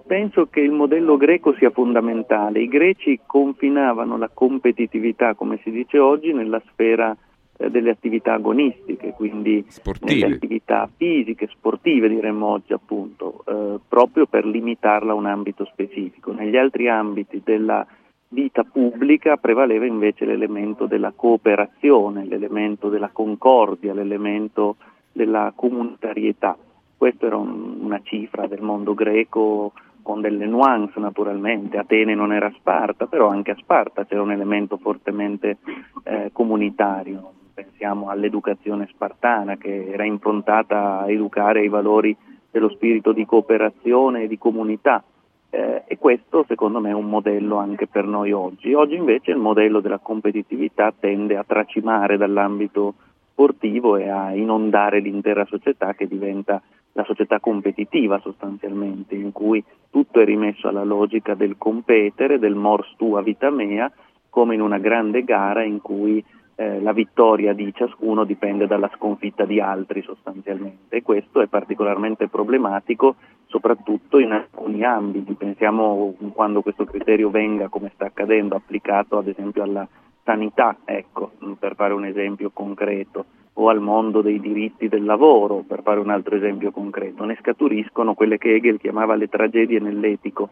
Penso 0.10 0.48
che 0.48 0.60
il 0.60 0.72
modello 0.72 1.18
greco 1.18 1.54
sia 1.54 1.70
fondamentale. 1.70 2.62
I 2.62 2.68
greci 2.68 3.20
confinavano 3.28 4.18
la 4.18 4.32
competitività, 4.34 5.36
come 5.36 5.60
si 5.62 5.70
dice 5.70 6.00
oggi, 6.00 6.34
nella 6.34 6.60
sfera 6.72 7.16
eh, 7.56 7.70
delle 7.70 7.92
attività 7.92 8.34
agonistiche, 8.34 9.14
quindi 9.16 9.64
sportive. 9.68 10.20
nelle 10.20 10.34
attività 10.34 10.90
fisiche, 10.98 11.46
sportive 11.52 12.10
diremmo 12.10 12.48
oggi 12.48 12.74
appunto, 12.74 13.44
eh, 13.46 13.80
proprio 13.88 14.26
per 14.26 14.48
limitarla 14.48 15.12
a 15.12 15.16
un 15.16 15.28
ambito 15.28 15.64
specifico. 15.66 16.32
Negli 16.32 16.58
altri 16.58 16.90
ambiti 16.90 17.44
della 17.46 17.86
vita 18.30 18.64
pubblica 18.64 19.38
prevaleva 19.38 19.86
invece 19.86 20.26
l'elemento 20.26 20.88
della 20.88 21.14
cooperazione, 21.16 22.26
l'elemento 22.26 22.90
della 22.90 23.10
concordia, 23.14 23.94
l'elemento 23.94 24.78
della 25.12 25.54
comunitarietà. 25.56 26.58
Questa 26.98 27.28
era 27.28 27.38
un, 27.38 27.76
una 27.80 28.02
cifra 28.02 28.48
del 28.48 28.64
mondo 28.64 28.96
greco 28.96 29.72
con 30.10 30.22
delle 30.22 30.48
nuance 30.48 31.00
naturalmente, 31.00 31.78
Atene 31.78 32.16
non 32.16 32.34
era 32.34 32.52
Sparta, 32.58 33.06
però 33.06 33.28
anche 33.28 33.52
a 33.52 33.56
Sparta 33.56 34.08
c'era 34.08 34.24
un 34.24 34.32
elemento 34.32 34.78
fortemente 34.78 35.58
eh, 36.02 36.32
comunitario, 36.34 37.32
pensiamo 37.54 38.10
all'educazione 38.10 38.88
spartana 38.92 39.58
che 39.58 39.92
era 39.92 40.04
improntata 40.06 41.02
a 41.02 41.12
educare 41.12 41.60
ai 41.60 41.68
valori 41.68 42.18
dello 42.50 42.70
spirito 42.70 43.12
di 43.12 43.24
cooperazione 43.24 44.24
e 44.24 44.28
di 44.28 44.40
comunità. 44.40 45.04
Eh, 45.52 45.84
e 45.86 45.98
questo 46.00 46.44
secondo 46.48 46.80
me 46.80 46.90
è 46.90 46.94
un 46.94 47.08
modello 47.08 47.58
anche 47.58 47.86
per 47.86 48.06
noi 48.06 48.32
oggi. 48.32 48.74
Oggi 48.74 48.96
invece 48.96 49.30
il 49.30 49.38
modello 49.38 49.80
della 49.80 50.00
competitività 50.00 50.92
tende 51.00 51.38
a 51.38 51.44
tracimare 51.46 52.18
dall'ambito 52.18 52.96
sportivo 53.32 53.96
e 53.96 54.10
a 54.10 54.34
inondare 54.34 55.02
l'intera 55.02 55.46
società 55.46 55.94
che 55.94 56.08
diventa 56.08 56.60
la 56.94 57.04
società 57.04 57.40
competitiva 57.40 58.20
sostanzialmente, 58.20 59.16
in 59.16 59.32
cui 59.32 59.64
tutto 59.90 60.20
è 60.20 60.26
rimesso 60.26 60.68
alla 60.68 60.84
logica 60.84 61.34
del 61.36 61.56
competere, 61.58 62.40
del 62.40 62.56
mors 62.56 62.94
tua 62.98 63.22
vita 63.22 63.50
mea 63.50 63.92
come 64.30 64.56
in 64.56 64.62
una 64.62 64.78
grande 64.78 65.24
gara 65.24 65.64
in 65.64 65.82
cui 65.82 66.24
eh, 66.56 66.82
la 66.82 66.92
vittoria 66.92 67.54
di 67.54 67.72
ciascuno 67.74 68.26
dipende 68.26 68.68
dalla 68.68 68.92
sconfitta 68.96 69.46
di 69.46 69.60
altri 69.60 70.02
sostanzialmente. 70.02 70.98
E 70.98 71.02
questo 71.02 71.42
è 71.42 71.48
particolarmente 71.48 72.28
problematico 72.28 73.16
soprattutto 73.48 74.20
in 74.20 74.32
alcuni 74.32 74.84
ambiti, 74.84 75.34
pensiamo 75.34 76.14
quando 76.34 76.62
questo 76.62 76.86
criterio 76.86 77.30
venga 77.30 77.68
come 77.68 77.92
sta 77.96 78.06
accadendo 78.06 78.56
applicato 78.56 79.18
ad 79.18 79.28
esempio 79.28 79.64
alla 79.64 79.88
sanità, 80.24 80.78
ecco, 80.86 81.32
per 81.58 81.74
fare 81.76 81.94
un 81.94 82.06
esempio 82.06 82.52
concreto, 82.52 83.26
o 83.60 83.68
al 83.68 83.82
mondo 83.82 84.22
dei 84.22 84.40
diritti 84.40 84.88
del 84.88 85.04
lavoro, 85.04 85.64
per 85.68 85.82
fare 85.84 86.00
un 86.00 86.10
altro 86.10 86.36
esempio 86.38 86.72
concreto, 86.72 87.26
ne 87.26 87.38
scaturiscono 87.42 88.14
quelle 88.14 88.38
che 88.38 88.56
Hegel 88.56 88.80
chiamava 88.80 89.16
le 89.16 89.28
tragedie 89.28 89.80
nell'etico. 89.80 90.50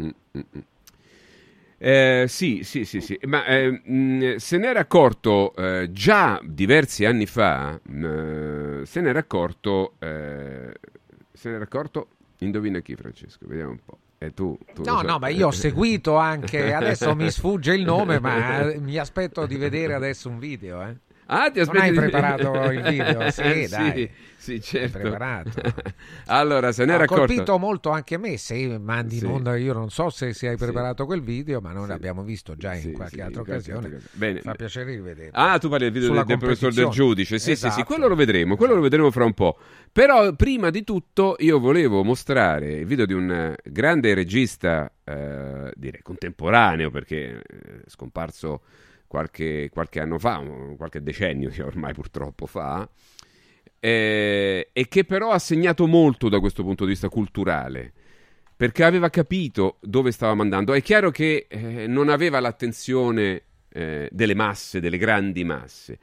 Mm-hmm. 0.00 0.62
Eh, 1.76 2.24
sì, 2.28 2.62
sì, 2.62 2.86
sì, 2.86 3.00
sì, 3.00 3.18
ma 3.24 3.44
eh, 3.44 3.70
mh, 3.70 3.82
mm, 3.92 4.34
se 4.36 4.56
n'era 4.56 4.80
accorto 4.80 5.54
eh, 5.56 5.90
già 5.92 6.40
diversi 6.42 7.04
anni 7.04 7.26
fa, 7.26 7.78
mh, 7.82 8.06
mm, 8.06 8.82
se 8.84 9.00
n'era 9.02 9.18
accorto, 9.18 9.94
eh, 9.98 10.72
se 11.32 11.50
n'era 11.50 11.64
accorto, 11.64 12.06
indovina 12.38 12.78
chi 12.78 12.94
Francesco, 12.94 13.44
vediamo 13.46 13.72
un 13.72 13.80
po'. 13.84 13.98
Eh, 14.16 14.32
tu, 14.32 14.56
tu 14.72 14.84
no, 14.84 15.02
no, 15.02 15.18
ma 15.18 15.28
io 15.28 15.48
ho 15.48 15.50
seguito 15.50 16.16
anche, 16.16 16.72
adesso 16.72 17.14
mi 17.14 17.28
sfugge 17.30 17.74
il 17.74 17.82
nome, 17.82 18.20
ma 18.20 18.72
mi 18.78 18.96
aspetto 18.96 19.44
di 19.44 19.56
vedere 19.56 19.92
adesso 19.92 20.30
un 20.30 20.38
video, 20.38 20.80
eh. 20.82 20.96
Ah, 21.32 21.50
ti 21.50 21.60
aspetti... 21.60 21.78
Non 21.78 21.86
hai 21.86 22.10
preparato 22.10 22.52
il 22.70 22.82
video? 22.82 23.30
Sì, 23.30 23.66
dai. 23.68 24.10
Sì, 24.42 24.60
certo. 24.60 24.98
preparato. 24.98 25.50
allora, 26.26 26.72
se 26.72 26.84
ne 26.84 26.94
era 26.94 27.04
accorto... 27.04 27.26
colpito 27.26 27.58
molto 27.58 27.90
anche 27.90 28.18
me, 28.18 28.36
se 28.36 28.76
mandi 28.76 29.18
sì. 29.18 29.24
in 29.24 29.30
onda, 29.30 29.56
io 29.56 29.72
non 29.72 29.88
so 29.88 30.10
se, 30.10 30.32
se 30.32 30.48
hai 30.48 30.56
preparato 30.56 31.04
sì. 31.04 31.08
quel 31.08 31.22
video, 31.22 31.60
ma 31.60 31.72
noi 31.72 31.86
l'abbiamo 31.86 32.24
visto 32.24 32.56
già 32.56 32.74
in 32.74 32.92
qualche 32.92 33.22
altra 33.22 33.42
occasione. 33.42 33.88
Qualche 33.88 34.08
Bene. 34.10 34.40
Fa 34.40 34.54
piacere 34.54 34.90
rivedere. 34.90 35.30
Ah, 35.32 35.58
tu 35.58 35.68
parli 35.68 35.84
del 35.84 35.92
video 35.92 36.12
del, 36.12 36.24
del 36.24 36.38
professor 36.38 36.72
del 36.72 36.88
giudice. 36.88 37.38
Sì, 37.38 37.52
esatto. 37.52 37.72
sì, 37.72 37.78
sì, 37.78 37.86
quello 37.86 38.08
lo 38.08 38.16
vedremo, 38.16 38.56
quello 38.56 38.74
lo 38.74 38.80
vedremo 38.80 39.12
fra 39.12 39.24
un 39.24 39.32
po'. 39.32 39.58
Però 39.92 40.34
prima 40.34 40.70
di 40.70 40.82
tutto 40.82 41.36
io 41.38 41.60
volevo 41.60 42.02
mostrare 42.02 42.72
il 42.72 42.86
video 42.86 43.06
di 43.06 43.12
un 43.14 43.54
grande 43.62 44.12
regista, 44.12 44.90
eh, 45.04 45.72
direi 45.76 46.02
contemporaneo, 46.02 46.90
perché 46.90 47.40
è 47.40 47.82
scomparso 47.86 48.62
qualche, 49.12 49.68
qualche 49.70 50.00
anno 50.00 50.18
fa, 50.18 50.42
qualche 50.74 51.02
decennio 51.02 51.52
ormai 51.66 51.92
purtroppo 51.92 52.46
fa, 52.46 52.88
eh, 53.78 54.70
e 54.72 54.88
che 54.88 55.04
però 55.04 55.32
ha 55.32 55.38
segnato 55.38 55.86
molto 55.86 56.30
da 56.30 56.40
questo 56.40 56.62
punto 56.62 56.84
di 56.84 56.92
vista 56.92 57.10
culturale, 57.10 57.92
perché 58.56 58.84
aveva 58.84 59.10
capito 59.10 59.76
dove 59.82 60.12
stava 60.12 60.32
mandando. 60.32 60.72
È 60.72 60.80
chiaro 60.80 61.10
che 61.10 61.44
eh, 61.46 61.86
non 61.86 62.08
aveva 62.08 62.40
l'attenzione 62.40 63.42
eh, 63.68 64.08
delle 64.10 64.34
masse, 64.34 64.80
delle 64.80 64.96
grandi 64.96 65.44
masse, 65.44 65.98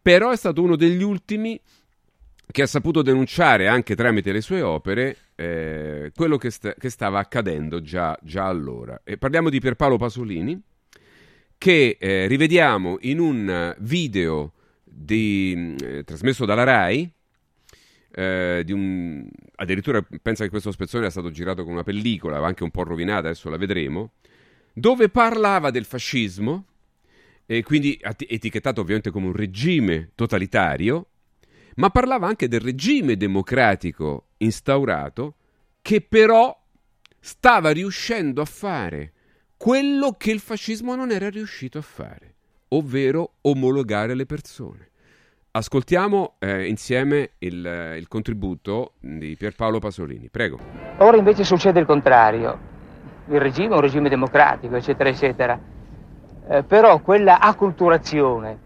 però 0.00 0.30
è 0.30 0.36
stato 0.36 0.62
uno 0.62 0.76
degli 0.76 1.02
ultimi 1.02 1.60
che 2.50 2.62
ha 2.62 2.66
saputo 2.66 3.02
denunciare 3.02 3.68
anche 3.68 3.94
tramite 3.94 4.32
le 4.32 4.40
sue 4.40 4.62
opere 4.62 5.16
eh, 5.34 6.10
quello 6.14 6.38
che, 6.38 6.50
sta- 6.50 6.72
che, 6.72 6.88
stava 6.88 7.18
accadendo 7.18 7.82
già, 7.82 8.18
già 8.22 8.46
allora. 8.46 8.98
E 9.04 9.18
parliamo 9.18 9.50
di 9.50 9.60
Pierpaolo 9.60 9.98
Pasolini 9.98 10.58
che 11.58 11.96
eh, 11.98 12.26
rivediamo 12.26 12.98
in 13.00 13.18
un 13.18 13.74
video 13.78 14.52
di, 14.84 15.74
eh, 15.82 16.04
trasmesso 16.04 16.44
dalla 16.44 16.64
RAI. 16.64 17.10
Eh, 18.10 18.64
un... 18.68 19.28
addirittura 19.56 20.04
pensa 20.22 20.44
che 20.44 20.50
questo 20.50 20.70
spezzone 20.70 21.06
è 21.06 21.10
stato 21.10 21.30
girato 21.30 21.64
con 21.64 21.72
una 21.72 21.82
pellicola, 21.82 22.44
anche 22.44 22.62
un 22.62 22.70
po' 22.70 22.82
rovinata, 22.82 23.28
adesso 23.28 23.50
la 23.50 23.58
vedremo, 23.58 24.12
dove 24.72 25.08
parlava 25.08 25.70
del 25.70 25.84
fascismo, 25.84 26.66
e 27.46 27.62
quindi 27.62 27.98
etichettato 28.00 28.80
ovviamente 28.80 29.10
come 29.10 29.26
un 29.26 29.32
regime 29.32 30.10
totalitario, 30.14 31.10
ma 31.76 31.90
parlava 31.90 32.26
anche 32.26 32.48
del 32.48 32.60
regime 32.60 33.16
democratico 33.16 34.30
instaurato 34.38 35.36
che 35.80 36.00
però 36.00 36.58
stava 37.20 37.70
riuscendo 37.70 38.40
a 38.40 38.44
fare 38.44 39.12
quello 39.56 40.14
che 40.18 40.30
il 40.30 40.40
fascismo 40.40 40.94
non 40.94 41.10
era 41.10 41.30
riuscito 41.30 41.78
a 41.78 41.82
fare, 41.82 42.34
ovvero 42.68 43.34
omologare 43.42 44.14
le 44.14 44.26
persone. 44.26 44.90
Ascoltiamo 45.52 46.34
eh, 46.38 46.66
insieme 46.66 47.30
il, 47.38 47.66
eh, 47.66 47.96
il, 47.96 48.08
contributo 48.08 48.92
di 49.00 49.34
Pierpaolo 49.36 49.78
Pasolini. 49.78 50.28
Prego. 50.28 50.58
Ora 50.98 51.16
invece 51.16 51.44
succede 51.44 51.80
il 51.80 51.86
contrario. 51.86 52.74
Il 53.28 53.40
regime 53.40 53.72
è 53.72 53.76
un 53.76 53.80
regime 53.80 54.10
democratico, 54.10 54.76
eccetera, 54.76 55.08
eccetera. 55.08 55.58
Eh, 56.48 56.62
però 56.62 57.00
quella 57.00 57.40
acculturazione, 57.40 58.58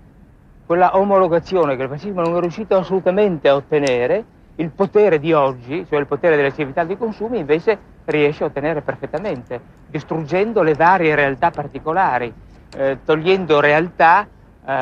quella 0.66 0.98
omologazione 0.98 1.76
che 1.76 1.82
il 1.84 1.88
fascismo 1.88 2.22
non 2.22 2.36
è 2.36 2.40
riuscito 2.40 2.76
assolutamente 2.76 3.48
a 3.48 3.54
ottenere, 3.54 4.24
il 4.56 4.70
potere 4.70 5.20
di 5.20 5.32
oggi, 5.32 5.86
cioè 5.88 6.00
il 6.00 6.06
potere 6.06 6.34
delle 6.34 6.48
attività 6.48 6.82
di 6.82 6.96
consumo, 6.96 7.36
invece 7.36 7.78
riesce 8.10 8.44
a 8.44 8.46
ottenere 8.46 8.82
perfettamente, 8.82 9.60
distruggendo 9.86 10.62
le 10.62 10.74
varie 10.74 11.14
realtà 11.14 11.50
particolari, 11.50 12.32
eh, 12.76 12.98
togliendo 13.04 13.60
realtà 13.60 14.26
eh, 14.64 14.72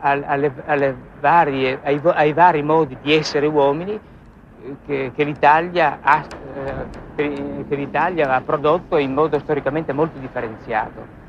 alle, 0.00 0.52
alle 0.66 0.96
varie, 1.20 1.78
ai, 1.82 2.00
ai, 2.02 2.32
vari 2.32 2.62
modi 2.62 2.96
di 3.00 3.14
essere 3.14 3.46
uomini 3.46 3.92
eh, 3.92 4.76
che, 4.86 5.12
che, 5.14 5.24
l'Italia 5.24 5.98
ha, 6.00 6.24
eh, 6.54 6.72
che, 7.14 7.64
che 7.68 7.74
l'Italia 7.76 8.34
ha 8.34 8.40
prodotto 8.40 8.96
in 8.96 9.12
modo 9.12 9.38
storicamente 9.38 9.92
molto 9.92 10.18
differenziato. 10.18 11.21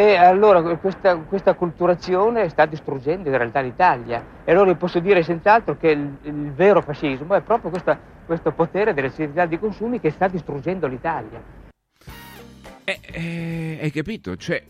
E 0.00 0.14
allora 0.14 0.62
questa, 0.76 1.16
questa, 1.16 1.54
culturazione 1.54 2.48
sta 2.50 2.66
distruggendo 2.66 3.30
in 3.30 3.36
realtà 3.36 3.58
l'Italia. 3.58 4.24
E 4.44 4.52
allora 4.52 4.70
io 4.70 4.76
posso 4.76 5.00
dire 5.00 5.24
senz'altro 5.24 5.76
che 5.76 5.88
il, 5.88 6.18
il 6.22 6.52
vero 6.52 6.80
fascismo 6.82 7.34
è 7.34 7.40
proprio 7.40 7.68
questa, 7.68 7.98
questo 8.24 8.52
potere 8.52 8.94
delle 8.94 9.08
società 9.08 9.44
di 9.46 9.58
consumi 9.58 9.98
che 9.98 10.12
sta 10.12 10.28
distruggendo 10.28 10.86
l'Italia. 10.86 11.42
Eh, 12.84 13.00
eh, 13.10 13.78
hai 13.82 13.90
capito? 13.90 14.36
Cioè, 14.36 14.62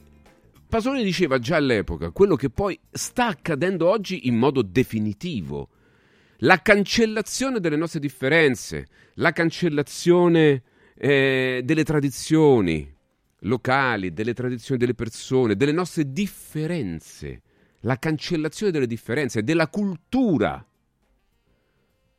Pasolini 0.66 1.04
diceva 1.04 1.38
già 1.38 1.56
all'epoca 1.56 2.10
quello 2.10 2.34
che 2.34 2.48
poi 2.48 2.80
sta 2.90 3.26
accadendo 3.26 3.86
oggi 3.86 4.28
in 4.28 4.34
modo 4.34 4.62
definitivo. 4.62 5.68
La 6.38 6.62
cancellazione 6.62 7.60
delle 7.60 7.76
nostre 7.76 8.00
differenze, 8.00 8.86
la 9.16 9.32
cancellazione 9.32 10.62
eh, 10.96 11.60
delle 11.62 11.84
tradizioni, 11.84 12.96
locali, 13.40 14.12
delle 14.12 14.34
tradizioni 14.34 14.80
delle 14.80 14.94
persone, 14.94 15.56
delle 15.56 15.72
nostre 15.72 16.12
differenze, 16.12 17.42
la 17.80 17.96
cancellazione 17.96 18.72
delle 18.72 18.86
differenze, 18.86 19.42
della 19.42 19.68
cultura, 19.68 20.64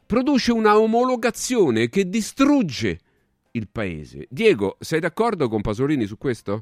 produce 0.06 0.52
una 0.52 0.80
omologazione 0.80 1.90
che 1.90 2.10
distrugge 2.10 3.00
il 3.52 3.68
paese. 3.72 4.28
Diego, 4.30 4.78
sei 4.80 5.00
d'accordo 5.00 5.48
con 5.50 5.62
Pasolini 5.62 6.06
su 6.06 6.18
questo? 6.18 6.62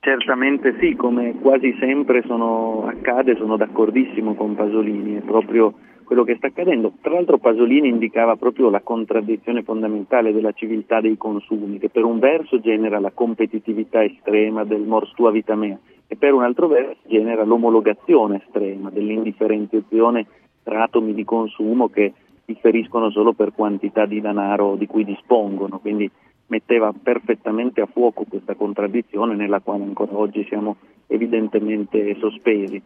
Certamente 0.00 0.76
sì, 0.80 0.96
come 0.96 1.38
quasi 1.40 1.76
sempre 1.78 2.22
sono, 2.26 2.86
accade, 2.86 3.36
sono 3.36 3.56
d'accordissimo 3.56 4.34
con 4.34 4.56
Pasolini, 4.56 5.14
è 5.14 5.20
proprio 5.20 5.74
quello 6.12 6.24
che 6.24 6.36
sta 6.36 6.48
accadendo. 6.48 6.92
Tra 7.00 7.14
l'altro 7.14 7.38
Pasolini 7.38 7.88
indicava 7.88 8.36
proprio 8.36 8.68
la 8.68 8.82
contraddizione 8.82 9.62
fondamentale 9.62 10.34
della 10.34 10.52
civiltà 10.52 11.00
dei 11.00 11.16
consumi, 11.16 11.78
che 11.78 11.88
per 11.88 12.04
un 12.04 12.18
verso 12.18 12.60
genera 12.60 13.00
la 13.00 13.12
competitività 13.12 14.04
estrema 14.04 14.64
del 14.64 14.82
mors 14.82 15.10
tua 15.14 15.30
vita 15.30 15.54
mea 15.54 15.78
e 16.06 16.16
per 16.16 16.34
un 16.34 16.42
altro 16.42 16.68
verso 16.68 17.00
genera 17.06 17.44
l'omologazione 17.44 18.42
estrema 18.44 18.90
dell'indifferenziazione 18.90 20.26
tra 20.62 20.82
atomi 20.82 21.14
di 21.14 21.24
consumo 21.24 21.88
che 21.88 22.12
differiscono 22.44 23.10
solo 23.10 23.32
per 23.32 23.54
quantità 23.54 24.04
di 24.04 24.20
denaro 24.20 24.74
di 24.76 24.86
cui 24.86 25.06
dispongono. 25.06 25.78
Quindi 25.78 26.10
metteva 26.48 26.92
perfettamente 26.92 27.80
a 27.80 27.86
fuoco 27.86 28.26
questa 28.28 28.54
contraddizione 28.54 29.34
nella 29.34 29.60
quale 29.60 29.84
ancora 29.84 30.14
oggi 30.14 30.44
siamo 30.46 30.76
evidentemente 31.06 32.14
sospesi. 32.18 32.82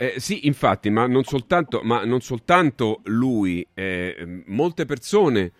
Eh, 0.00 0.20
sì, 0.20 0.46
infatti, 0.46 0.90
ma 0.90 1.08
non 1.08 1.24
soltanto, 1.24 1.80
ma 1.82 2.04
non 2.04 2.20
soltanto 2.20 3.00
lui, 3.06 3.66
eh, 3.74 4.44
molte 4.46 4.84
persone 4.84 5.50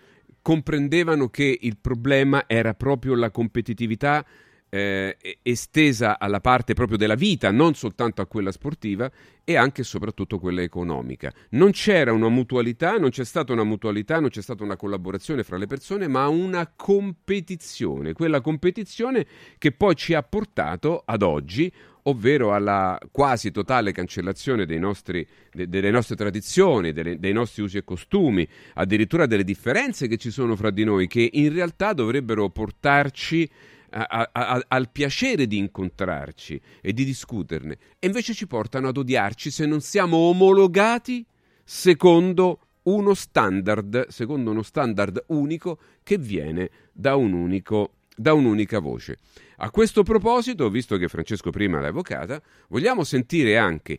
comprendevano 0.40 1.28
che 1.28 1.58
il 1.60 1.76
problema 1.76 2.44
era 2.46 2.72
proprio 2.74 3.16
la 3.16 3.32
competitività 3.32 4.24
eh, 4.70 5.16
estesa 5.42 6.20
alla 6.20 6.38
parte 6.38 6.74
proprio 6.74 6.96
della 6.96 7.16
vita, 7.16 7.50
non 7.50 7.74
soltanto 7.74 8.22
a 8.22 8.26
quella 8.26 8.52
sportiva 8.52 9.10
e 9.42 9.56
anche 9.56 9.80
e 9.80 9.84
soprattutto 9.84 10.38
quella 10.38 10.62
economica. 10.62 11.32
Non 11.50 11.72
c'era 11.72 12.12
una 12.12 12.28
mutualità, 12.28 12.96
non 12.96 13.10
c'è 13.10 13.24
stata 13.24 13.52
una 13.52 13.64
mutualità, 13.64 14.20
non 14.20 14.28
c'è 14.28 14.42
stata 14.42 14.62
una 14.62 14.76
collaborazione 14.76 15.42
fra 15.42 15.56
le 15.56 15.66
persone, 15.66 16.06
ma 16.06 16.28
una 16.28 16.72
competizione, 16.76 18.12
quella 18.12 18.40
competizione 18.40 19.26
che 19.58 19.72
poi 19.72 19.96
ci 19.96 20.14
ha 20.14 20.22
portato 20.22 21.02
ad 21.04 21.22
oggi 21.22 21.72
ovvero 22.08 22.54
alla 22.54 22.98
quasi 23.10 23.50
totale 23.50 23.92
cancellazione 23.92 24.64
nostri, 24.78 25.26
de, 25.52 25.68
delle 25.68 25.90
nostre 25.90 26.16
tradizioni, 26.16 26.92
delle, 26.92 27.18
dei 27.18 27.32
nostri 27.32 27.62
usi 27.62 27.78
e 27.78 27.84
costumi, 27.84 28.46
addirittura 28.74 29.26
delle 29.26 29.44
differenze 29.44 30.08
che 30.08 30.16
ci 30.16 30.30
sono 30.30 30.56
fra 30.56 30.70
di 30.70 30.84
noi, 30.84 31.06
che 31.06 31.28
in 31.32 31.52
realtà 31.52 31.92
dovrebbero 31.92 32.48
portarci 32.48 33.48
a, 33.90 34.28
a, 34.30 34.64
al 34.68 34.90
piacere 34.90 35.46
di 35.46 35.56
incontrarci 35.56 36.60
e 36.80 36.92
di 36.92 37.04
discuterne, 37.04 37.78
e 37.98 38.06
invece 38.06 38.34
ci 38.34 38.46
portano 38.46 38.88
ad 38.88 38.96
odiarci 38.96 39.50
se 39.50 39.66
non 39.66 39.80
siamo 39.80 40.16
omologati 40.16 41.24
secondo 41.64 42.60
uno 42.82 43.14
standard, 43.14 44.08
secondo 44.08 44.50
uno 44.50 44.62
standard 44.62 45.24
unico 45.28 45.78
che 46.02 46.16
viene 46.16 46.70
da, 46.92 47.16
un 47.16 47.32
unico, 47.32 47.92
da 48.14 48.32
un'unica 48.32 48.78
voce. 48.78 49.18
A 49.60 49.70
questo 49.70 50.04
proposito, 50.04 50.70
visto 50.70 50.96
che 50.98 51.08
Francesco 51.08 51.50
prima 51.50 51.80
l'ha 51.80 51.88
evocata, 51.88 52.40
vogliamo 52.68 53.02
sentire 53.02 53.58
anche 53.58 53.98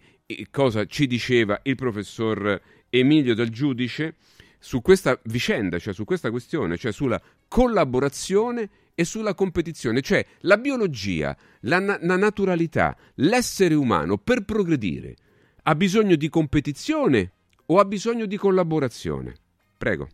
cosa 0.51 0.85
ci 0.85 1.05
diceva 1.05 1.59
il 1.63 1.75
professor 1.75 2.61
Emilio 2.89 3.35
Del 3.35 3.49
Giudice 3.49 4.15
su 4.57 4.81
questa 4.81 5.19
vicenda, 5.23 5.77
cioè 5.77 5.93
su 5.93 6.05
questa 6.05 6.31
questione, 6.31 6.77
cioè 6.77 6.93
sulla 6.93 7.21
collaborazione 7.49 8.69
e 8.95 9.03
sulla 9.03 9.33
competizione, 9.33 10.01
cioè 10.01 10.25
la 10.41 10.57
biologia, 10.57 11.35
la, 11.61 11.79
na- 11.79 11.99
la 12.03 12.15
naturalità, 12.15 12.95
l'essere 13.15 13.73
umano 13.73 14.17
per 14.17 14.45
progredire 14.45 15.15
ha 15.63 15.75
bisogno 15.75 16.15
di 16.15 16.29
competizione 16.29 17.33
o 17.65 17.79
ha 17.79 17.85
bisogno 17.85 18.25
di 18.25 18.37
collaborazione? 18.37 19.35
Prego. 19.77 20.07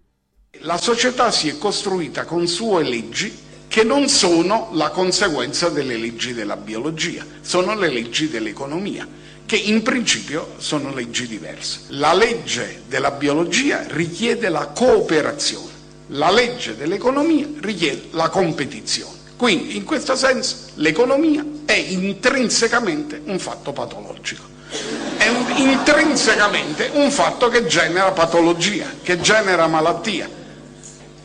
La 0.62 0.78
società 0.78 1.30
si 1.30 1.50
è 1.50 1.58
costruita 1.60 2.26
con 2.26 2.48
sue 2.48 2.84
leggi 2.84 3.54
che 3.76 3.84
non 3.84 4.08
sono 4.08 4.70
la 4.72 4.90
conseguenza 4.90 5.68
delle 5.68 5.98
leggi 5.98 6.34
della 6.34 6.56
biologia, 6.56 7.26
sono 7.42 7.76
le 7.76 7.90
leggi 7.90 8.30
dell'economia, 8.30 9.06
che 9.46 9.58
in 9.58 9.82
principio 9.82 10.54
sono 10.60 10.94
leggi 10.94 11.28
diverse. 11.28 11.82
La 11.88 12.14
legge 12.14 12.84
della 12.88 13.12
biologia 13.12 13.84
richiede 13.90 14.48
la 14.48 14.68
cooperazione, 14.68 15.74
la 16.08 16.32
legge 16.32 16.78
dell'economia 16.78 17.50
richiede 17.60 18.08
la 18.12 18.30
competizione. 18.30 19.18
Quindi 19.36 19.76
in 19.76 19.84
questo 19.84 20.16
senso 20.16 20.56
l'economia 20.76 21.46
è 21.66 21.74
intrinsecamente 21.74 23.24
un 23.26 23.40
fatto 23.40 23.74
patologico 23.74 24.54
è 25.18 25.28
un, 25.28 25.46
intrinsecamente 25.58 26.92
un 26.94 27.12
fatto 27.12 27.50
che 27.50 27.66
genera 27.66 28.12
patologia, 28.12 28.88
che 29.04 29.20
genera 29.20 29.68
malattia. 29.68 30.30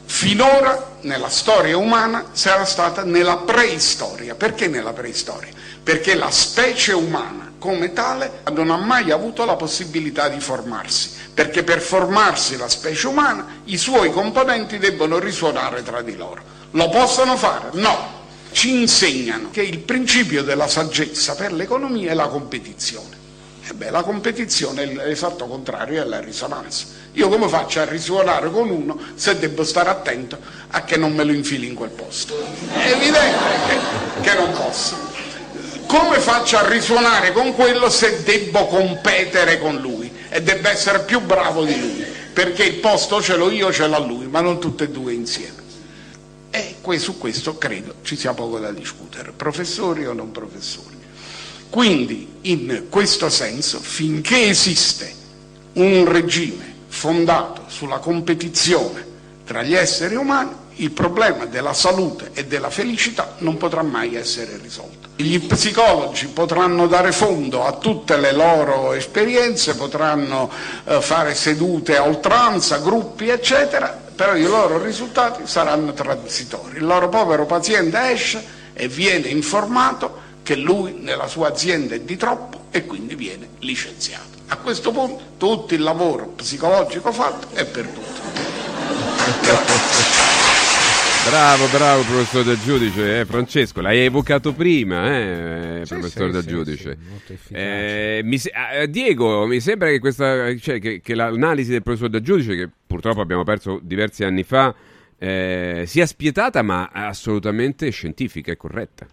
Finora 0.05 0.90
nella 1.03 1.29
storia 1.29 1.77
umana 1.77 2.27
sarà 2.33 2.65
stata 2.65 3.05
nella 3.05 3.39
preistoria. 3.39 4.35
Perché 4.35 4.69
nella 4.69 4.93
preistoria? 4.93 5.53
Perché 5.83 6.15
la 6.15 6.31
specie 6.31 6.93
umana 6.93 7.53
come 7.59 7.93
tale 7.93 8.43
non 8.53 8.71
ha 8.71 8.77
mai 8.77 9.11
avuto 9.11 9.45
la 9.45 9.55
possibilità 9.55 10.29
di 10.29 10.41
formarsi, 10.41 11.11
perché 11.33 11.63
per 11.63 11.81
formarsi 11.81 12.57
la 12.57 12.69
specie 12.69 13.07
umana 13.07 13.61
i 13.65 13.77
suoi 13.77 14.11
componenti 14.11 14.79
debbono 14.79 15.19
risuonare 15.19 15.83
tra 15.83 16.01
di 16.03 16.17
loro. 16.17 16.43
Lo 16.73 16.89
possono 16.89 17.37
fare? 17.37 17.69
No. 17.73 18.19
Ci 18.53 18.81
insegnano 18.81 19.51
che 19.51 19.63
il 19.63 19.79
principio 19.79 20.43
della 20.43 20.67
saggezza 20.67 21.37
per 21.37 21.53
l'economia 21.53 22.11
è 22.11 22.15
la 22.15 22.27
competizione. 22.27 23.20
Beh, 23.81 23.89
la 23.89 24.03
competizione 24.03 24.83
è 24.83 24.87
l'esatto 25.07 25.47
contrario, 25.47 26.03
è 26.03 26.05
la 26.05 26.21
risonanza. 26.21 26.85
Io 27.13 27.31
come 27.31 27.49
faccio 27.49 27.81
a 27.81 27.87
risuonare 27.87 28.51
con 28.51 28.69
uno 28.69 29.01
se 29.15 29.39
devo 29.39 29.65
stare 29.65 29.89
attento 29.89 30.39
a 30.69 30.85
che 30.85 30.99
non 30.99 31.15
me 31.15 31.25
lo 31.25 31.33
infili 31.33 31.67
in 31.67 31.75
quel 31.75 31.89
posto? 31.89 32.39
È 32.75 32.91
evidente 32.91 33.39
che, 33.67 34.21
che 34.21 34.35
non 34.35 34.53
posso. 34.53 34.97
Come 35.87 36.19
faccio 36.19 36.59
a 36.59 36.69
risuonare 36.69 37.33
con 37.33 37.55
quello 37.55 37.89
se 37.89 38.23
devo 38.23 38.67
competere 38.67 39.59
con 39.59 39.77
lui 39.77 40.13
e 40.29 40.43
debbo 40.43 40.69
essere 40.69 41.01
più 41.01 41.21
bravo 41.21 41.65
di 41.65 41.81
lui? 41.81 42.05
Perché 42.35 42.65
il 42.65 42.75
posto 42.81 43.23
ce 43.23 43.35
l'ho 43.37 43.51
io, 43.51 43.73
ce 43.73 43.87
l'ha 43.87 43.99
lui, 43.99 44.27
ma 44.27 44.43
non 44.43 44.61
tutte 44.61 44.85
e 44.85 44.89
due 44.91 45.15
insieme. 45.15 45.63
E 46.51 46.77
su 46.99 47.17
questo 47.17 47.57
credo 47.57 47.95
ci 48.03 48.15
sia 48.15 48.35
poco 48.35 48.59
da 48.59 48.73
discutere, 48.73 49.33
professori 49.33 50.05
o 50.05 50.13
non 50.13 50.33
professori. 50.33 51.00
Quindi, 51.71 52.29
in 52.43 52.87
questo 52.89 53.31
senso, 53.31 53.79
finché 53.79 54.49
esiste 54.49 55.15
un 55.75 56.05
regime 56.11 56.75
fondato 56.89 57.63
sulla 57.69 57.99
competizione 57.99 59.07
tra 59.45 59.63
gli 59.63 59.75
esseri 59.75 60.17
umani, 60.17 60.51
il 60.77 60.91
problema 60.91 61.45
della 61.45 61.73
salute 61.73 62.31
e 62.35 62.47
della 62.47 62.71
felicità 62.71 63.35
non 63.39 63.57
potrà 63.57 63.83
mai 63.83 64.17
essere 64.17 64.59
risolto. 64.61 65.09
Gli 65.17 65.39
psicologi 65.41 66.27
potranno 66.29 66.87
dare 66.87 67.13
fondo 67.13 67.65
a 67.65 67.73
tutte 67.73 68.17
le 68.17 68.33
loro 68.33 68.93
esperienze, 68.93 69.75
potranno 69.75 70.51
eh, 70.85 71.01
fare 71.01 71.35
sedute 71.35 71.97
a 71.97 72.05
oltranza, 72.05 72.79
gruppi, 72.79 73.29
eccetera, 73.29 74.01
però 74.15 74.35
i 74.35 74.45
loro 74.45 74.83
risultati 74.83 75.43
saranno 75.45 75.93
transitori. 75.93 76.79
Il 76.79 76.87
loro 76.87 77.09
povero 77.09 77.45
paziente 77.45 78.11
esce 78.11 78.43
e 78.73 78.89
viene 78.89 79.29
informato 79.29 80.29
che 80.43 80.57
lui 80.57 80.93
nella 80.93 81.27
sua 81.27 81.49
azienda 81.49 81.95
è 81.95 82.01
di 82.01 82.17
troppo 82.17 82.65
e 82.71 82.85
quindi 82.85 83.15
viene 83.15 83.49
licenziato. 83.61 84.39
A 84.49 84.57
questo 84.57 84.91
punto 84.91 85.23
tutto 85.37 85.75
il 85.75 85.83
lavoro 85.83 86.33
psicologico 86.37 87.13
fatto 87.13 87.55
è 87.55 87.65
perduto. 87.65 88.19
Bravo, 91.23 91.67
bravo 91.67 92.03
professor 92.03 92.43
Del 92.43 92.59
Giudice, 92.59 93.21
eh, 93.21 93.25
Francesco, 93.27 93.83
l'hai 93.83 93.99
evocato 94.07 94.55
prima, 94.55 95.17
eh, 95.17 95.83
sì, 95.85 95.95
professor 95.95 96.27
sì, 96.27 96.33
Del 96.33 96.43
sì, 96.43 96.49
Giudice. 96.49 96.99
Eh, 97.51 98.21
mi, 98.25 98.41
eh, 98.73 98.89
Diego, 98.89 99.47
mi 99.47 99.61
sembra 99.61 99.91
che, 99.91 99.99
questa, 99.99 100.57
cioè, 100.57 100.81
che, 100.81 101.03
che, 101.03 101.15
l'analisi 101.15 101.71
del 101.71 101.83
professor 101.83 102.09
Del 102.09 102.23
Giudice, 102.23 102.57
che 102.57 102.69
purtroppo 102.87 103.21
abbiamo 103.21 103.45
perso 103.45 103.79
diversi 103.83 104.25
anni 104.25 104.45
fa, 104.45 104.75
eh, 105.19 105.85
sia 105.87 106.07
spietata 106.07 106.63
ma 106.63 106.89
assolutamente 106.91 107.91
scientifica 107.91 108.51
e 108.51 108.57
corretta 108.57 109.07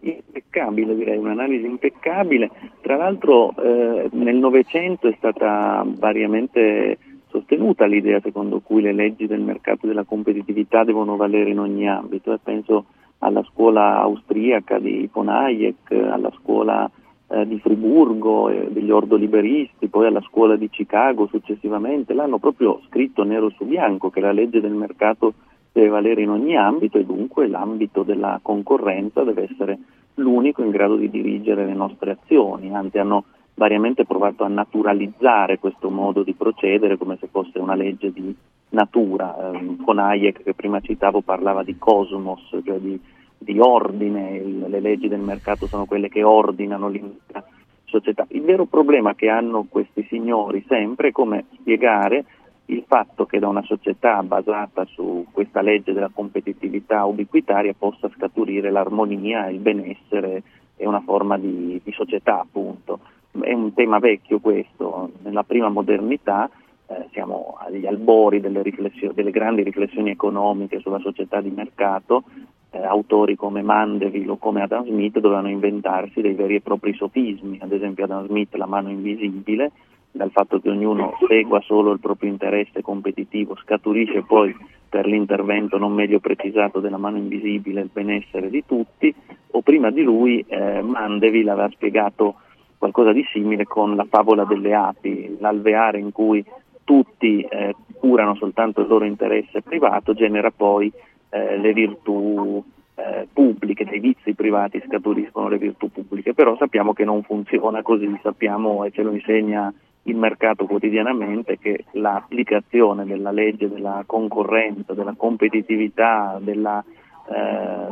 impeccabile, 0.00 0.94
direi, 0.94 1.16
un'analisi 1.18 1.66
impeccabile. 1.66 2.50
Tra 2.80 2.96
l'altro 2.96 3.54
eh, 3.56 4.08
nel 4.12 4.36
Novecento 4.36 5.08
è 5.08 5.14
stata 5.16 5.84
variamente 5.86 6.98
sostenuta 7.28 7.84
l'idea 7.86 8.20
secondo 8.20 8.60
cui 8.60 8.80
le 8.80 8.92
leggi 8.92 9.26
del 9.26 9.40
mercato 9.40 9.86
della 9.86 10.04
competitività 10.04 10.84
devono 10.84 11.16
valere 11.16 11.50
in 11.50 11.58
ogni 11.58 11.88
ambito 11.88 12.32
e 12.32 12.38
penso 12.42 12.86
alla 13.18 13.42
scuola 13.44 14.00
austriaca 14.00 14.78
di 14.78 15.08
von 15.12 15.28
Hayek, 15.28 15.90
alla 15.90 16.32
scuola 16.40 16.90
eh, 17.28 17.46
di 17.46 17.58
Friburgo, 17.58 18.48
eh, 18.48 18.68
degli 18.70 18.90
ordoliberisti, 18.90 19.88
poi 19.88 20.06
alla 20.06 20.20
scuola 20.22 20.56
di 20.56 20.68
Chicago 20.68 21.26
successivamente, 21.26 22.14
l'hanno 22.14 22.38
proprio 22.38 22.80
scritto 22.88 23.24
nero 23.24 23.50
su 23.50 23.64
bianco 23.64 24.10
che 24.10 24.20
la 24.20 24.32
legge 24.32 24.60
del 24.60 24.74
mercato 24.74 25.34
deve 25.76 25.88
valere 25.88 26.22
in 26.22 26.30
ogni 26.30 26.56
ambito 26.56 26.96
e 26.96 27.04
dunque 27.04 27.46
l'ambito 27.46 28.02
della 28.02 28.40
concorrenza 28.40 29.22
deve 29.24 29.48
essere 29.50 29.78
l'unico 30.14 30.62
in 30.62 30.70
grado 30.70 30.96
di 30.96 31.10
dirigere 31.10 31.66
le 31.66 31.74
nostre 31.74 32.12
azioni, 32.12 32.74
anzi 32.74 32.96
hanno 32.96 33.24
variamente 33.52 34.06
provato 34.06 34.42
a 34.44 34.48
naturalizzare 34.48 35.58
questo 35.58 35.90
modo 35.90 36.22
di 36.22 36.32
procedere 36.32 36.96
come 36.96 37.18
se 37.20 37.28
fosse 37.30 37.58
una 37.58 37.74
legge 37.74 38.10
di 38.10 38.34
natura. 38.70 39.52
Eh, 39.52 39.76
con 39.84 39.98
Hayek 39.98 40.42
che 40.42 40.54
prima 40.54 40.80
citavo 40.80 41.20
parlava 41.20 41.62
di 41.62 41.76
cosmos, 41.76 42.56
cioè 42.64 42.78
di, 42.78 42.98
di 43.36 43.58
ordine, 43.58 44.42
le 44.42 44.80
leggi 44.80 45.08
del 45.08 45.20
mercato 45.20 45.66
sono 45.66 45.84
quelle 45.84 46.08
che 46.08 46.22
ordinano 46.22 46.88
l'intera 46.88 47.44
società. 47.84 48.26
Il 48.30 48.42
vero 48.42 48.64
problema 48.64 49.14
che 49.14 49.28
hanno 49.28 49.66
questi 49.68 50.06
signori 50.08 50.64
sempre 50.68 51.08
è 51.08 51.12
come 51.12 51.44
spiegare 51.58 52.24
il 52.66 52.84
fatto 52.86 53.26
che 53.26 53.38
da 53.38 53.48
una 53.48 53.62
società 53.62 54.22
basata 54.22 54.84
su 54.86 55.26
questa 55.30 55.60
legge 55.60 55.92
della 55.92 56.10
competitività 56.12 57.04
ubiquitaria 57.04 57.74
possa 57.78 58.10
scaturire 58.14 58.70
l'armonia, 58.70 59.48
il 59.48 59.60
benessere 59.60 60.42
e 60.76 60.86
una 60.86 61.00
forma 61.00 61.38
di, 61.38 61.80
di 61.82 61.92
società 61.92 62.40
appunto. 62.40 63.00
È 63.38 63.52
un 63.52 63.72
tema 63.74 63.98
vecchio 63.98 64.40
questo, 64.40 65.10
nella 65.22 65.44
prima 65.44 65.68
modernità 65.68 66.50
eh, 66.88 67.08
siamo 67.12 67.56
agli 67.58 67.86
albori 67.86 68.40
delle, 68.40 68.62
delle, 68.62 69.30
grandi 69.30 69.62
riflessioni 69.62 70.10
economiche 70.10 70.80
sulla 70.80 71.00
società 71.00 71.40
di 71.40 71.50
mercato, 71.50 72.24
eh, 72.70 72.82
autori 72.84 73.34
come 73.34 73.62
Mandeville 73.62 74.30
o 74.30 74.36
come 74.36 74.62
Adam 74.62 74.86
Smith 74.86 75.18
dovevano 75.18 75.48
inventarsi 75.48 76.20
dei 76.20 76.34
veri 76.34 76.56
e 76.56 76.60
propri 76.60 76.94
sofismi, 76.94 77.58
ad 77.60 77.72
esempio 77.72 78.04
Adam 78.04 78.26
Smith 78.26 78.54
la 78.54 78.66
mano 78.66 78.90
invisibile, 78.90 79.72
dal 80.16 80.30
fatto 80.30 80.60
che 80.60 80.70
ognuno 80.70 81.12
segua 81.28 81.60
solo 81.60 81.92
il 81.92 82.00
proprio 82.00 82.30
interesse 82.30 82.82
competitivo, 82.82 83.56
scaturisce 83.56 84.22
poi 84.22 84.54
per 84.88 85.06
l'intervento 85.06 85.78
non 85.78 85.92
meglio 85.92 86.20
precisato 86.20 86.80
della 86.80 86.96
mano 86.96 87.18
invisibile 87.18 87.82
il 87.82 87.90
benessere 87.92 88.48
di 88.48 88.64
tutti, 88.64 89.14
o 89.50 89.60
prima 89.60 89.90
di 89.90 90.02
lui 90.02 90.44
eh, 90.48 90.80
Mandeville 90.82 91.50
aveva 91.50 91.70
spiegato 91.70 92.36
qualcosa 92.78 93.12
di 93.12 93.24
simile 93.32 93.64
con 93.64 93.94
la 93.94 94.06
favola 94.08 94.44
delle 94.44 94.74
api, 94.74 95.36
l'alveare 95.38 95.98
in 95.98 96.12
cui 96.12 96.44
tutti 96.84 97.42
eh, 97.42 97.74
curano 97.98 98.36
soltanto 98.36 98.80
il 98.80 98.88
loro 98.88 99.04
interesse 99.04 99.62
privato 99.62 100.14
genera 100.14 100.50
poi 100.50 100.92
eh, 101.30 101.58
le 101.58 101.72
virtù 101.72 102.62
eh, 102.94 103.26
pubbliche, 103.32 103.84
dei 103.84 103.98
vizi 103.98 104.34
privati 104.34 104.82
scaturiscono 104.86 105.48
le 105.48 105.58
virtù 105.58 105.90
pubbliche, 105.90 106.32
però 106.32 106.56
sappiamo 106.56 106.92
che 106.92 107.04
non 107.04 107.22
funziona 107.22 107.82
così, 107.82 108.08
sappiamo 108.22 108.84
e 108.84 108.90
ce 108.92 109.02
lo 109.02 109.12
insegna 109.12 109.72
il 110.06 110.16
mercato 110.16 110.66
quotidianamente 110.66 111.58
che 111.58 111.84
l'applicazione 111.92 113.04
della 113.04 113.32
legge 113.32 113.68
della 113.68 114.04
concorrenza, 114.06 114.94
della 114.94 115.14
competitività, 115.16 116.38
della, 116.40 116.82
eh, 117.28 117.88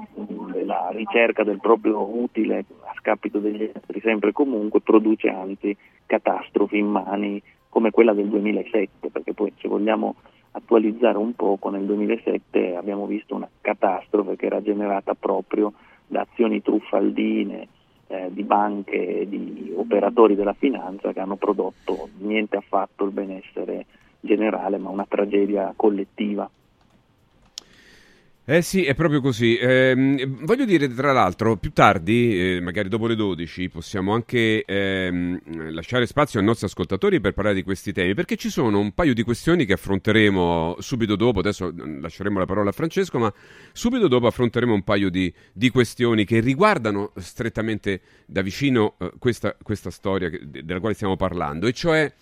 della 0.52 0.88
ricerca 0.92 1.42
del 1.42 1.58
proprio 1.60 2.02
utile 2.16 2.64
a 2.84 2.92
scapito 2.96 3.38
degli 3.38 3.68
altri 3.72 4.00
sempre 4.00 4.30
e 4.30 4.32
comunque 4.32 4.80
produce 4.80 5.28
anzi 5.28 5.76
catastrofi 6.06 6.78
in 6.78 6.86
mani 6.86 7.42
come 7.68 7.90
quella 7.90 8.12
del 8.12 8.28
2007, 8.28 9.10
perché 9.10 9.34
poi 9.34 9.52
se 9.58 9.66
vogliamo 9.66 10.14
attualizzare 10.52 11.18
un 11.18 11.34
poco, 11.34 11.68
nel 11.70 11.84
2007 11.84 12.76
abbiamo 12.76 13.06
visto 13.06 13.34
una 13.34 13.48
catastrofe 13.60 14.36
che 14.36 14.46
era 14.46 14.62
generata 14.62 15.14
proprio 15.14 15.72
da 16.06 16.20
azioni 16.20 16.62
truffaldine 16.62 17.66
eh, 18.06 18.28
di 18.32 18.42
banche 18.42 19.20
e 19.20 19.28
di 19.28 19.72
operatori 19.76 20.34
della 20.34 20.54
finanza 20.54 21.12
che 21.12 21.20
hanno 21.20 21.36
prodotto 21.36 22.08
niente 22.18 22.56
affatto 22.56 23.04
il 23.04 23.12
benessere 23.12 23.86
generale, 24.20 24.78
ma 24.78 24.90
una 24.90 25.06
tragedia 25.08 25.72
collettiva. 25.76 26.48
Eh 28.46 28.60
sì, 28.60 28.84
è 28.84 28.94
proprio 28.94 29.22
così. 29.22 29.56
Eh, 29.56 30.28
voglio 30.42 30.66
dire, 30.66 30.92
tra 30.92 31.12
l'altro, 31.12 31.56
più 31.56 31.72
tardi, 31.72 32.56
eh, 32.56 32.60
magari 32.60 32.90
dopo 32.90 33.06
le 33.06 33.14
12, 33.14 33.70
possiamo 33.70 34.12
anche 34.12 34.64
ehm, 34.66 35.72
lasciare 35.72 36.04
spazio 36.04 36.40
ai 36.40 36.44
nostri 36.44 36.66
ascoltatori 36.66 37.20
per 37.20 37.32
parlare 37.32 37.54
di 37.54 37.62
questi 37.62 37.90
temi, 37.94 38.12
perché 38.12 38.36
ci 38.36 38.50
sono 38.50 38.80
un 38.80 38.92
paio 38.92 39.14
di 39.14 39.22
questioni 39.22 39.64
che 39.64 39.72
affronteremo 39.72 40.76
subito 40.80 41.16
dopo. 41.16 41.38
Adesso 41.38 41.72
mm, 41.72 42.02
lasceremo 42.02 42.38
la 42.38 42.44
parola 42.44 42.68
a 42.68 42.72
Francesco, 42.72 43.18
ma 43.18 43.32
subito 43.72 44.08
dopo 44.08 44.26
affronteremo 44.26 44.74
un 44.74 44.82
paio 44.82 45.08
di, 45.08 45.32
di 45.50 45.70
questioni 45.70 46.26
che 46.26 46.40
riguardano 46.40 47.12
strettamente 47.16 48.02
da 48.26 48.42
vicino 48.42 48.96
eh, 48.98 49.12
questa, 49.18 49.56
questa, 49.62 49.90
storia 49.90 50.28
che, 50.28 50.40
della 50.42 50.80
quale 50.80 50.94
stiamo 50.94 51.16
parlando, 51.16 51.66
e 51.66 51.72
cioè 51.72 52.12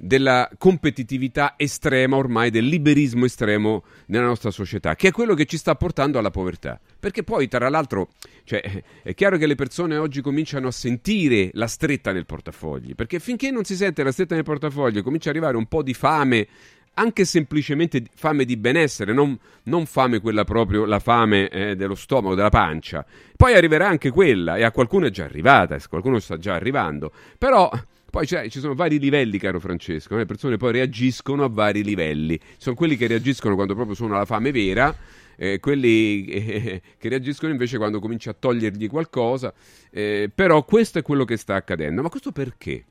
della 0.00 0.48
competitività 0.56 1.54
estrema 1.56 2.14
ormai, 2.14 2.50
del 2.50 2.66
liberismo 2.66 3.24
estremo 3.24 3.82
nella 4.06 4.26
nostra 4.26 4.52
società, 4.52 4.94
che 4.94 5.08
è 5.08 5.10
quello 5.10 5.34
che 5.34 5.44
ci 5.44 5.56
sta 5.56 5.74
portando 5.74 6.20
alla 6.20 6.30
povertà. 6.30 6.78
Perché 6.98 7.24
poi, 7.24 7.48
tra 7.48 7.68
l'altro, 7.68 8.10
cioè, 8.44 8.62
è 9.02 9.14
chiaro 9.14 9.36
che 9.36 9.46
le 9.46 9.56
persone 9.56 9.96
oggi 9.96 10.20
cominciano 10.20 10.68
a 10.68 10.72
sentire 10.72 11.50
la 11.54 11.66
stretta 11.66 12.12
nel 12.12 12.26
portafogli, 12.26 12.94
perché 12.94 13.18
finché 13.18 13.50
non 13.50 13.64
si 13.64 13.74
sente 13.74 14.04
la 14.04 14.12
stretta 14.12 14.36
nel 14.36 14.44
portafoglio 14.44 15.02
comincia 15.02 15.30
ad 15.30 15.36
arrivare 15.36 15.56
un 15.56 15.66
po' 15.66 15.82
di 15.82 15.94
fame 15.94 16.46
anche 16.94 17.24
semplicemente 17.24 18.02
fame 18.14 18.44
di 18.44 18.56
benessere, 18.56 19.12
non, 19.12 19.38
non 19.64 19.86
fame 19.86 20.20
quella 20.20 20.42
proprio, 20.42 20.84
la 20.84 20.98
fame 20.98 21.48
eh, 21.48 21.76
dello 21.76 21.94
stomaco, 21.94 22.34
della 22.34 22.48
pancia. 22.48 23.06
Poi 23.36 23.54
arriverà 23.54 23.86
anche 23.86 24.10
quella, 24.10 24.56
e 24.56 24.64
a 24.64 24.72
qualcuno 24.72 25.06
è 25.06 25.10
già 25.10 25.24
arrivata, 25.24 25.78
qualcuno 25.88 26.18
sta 26.18 26.38
già 26.38 26.54
arrivando. 26.54 27.12
Però 27.38 27.70
poi 28.10 28.26
ci 28.26 28.60
sono 28.60 28.74
vari 28.74 28.98
livelli, 28.98 29.38
caro 29.38 29.60
Francesco, 29.60 30.14
eh? 30.14 30.18
le 30.18 30.26
persone 30.26 30.56
poi 30.56 30.72
reagiscono 30.72 31.44
a 31.44 31.48
vari 31.48 31.84
livelli. 31.84 32.38
Sono 32.56 32.74
quelli 32.74 32.96
che 32.96 33.06
reagiscono 33.06 33.54
quando 33.54 33.74
proprio 33.74 33.94
sono 33.94 34.14
alla 34.14 34.24
fame 34.24 34.50
vera, 34.50 34.96
eh, 35.36 35.60
quelli 35.60 36.24
eh, 36.24 36.82
che 36.96 37.08
reagiscono 37.10 37.52
invece 37.52 37.76
quando 37.76 38.00
cominci 38.00 38.30
a 38.30 38.32
togliergli 38.32 38.88
qualcosa. 38.88 39.52
Eh, 39.90 40.30
però 40.34 40.64
questo 40.64 40.98
è 40.98 41.02
quello 41.02 41.26
che 41.26 41.36
sta 41.36 41.54
accadendo. 41.54 42.00
Ma 42.00 42.08
questo 42.08 42.32
perché? 42.32 42.82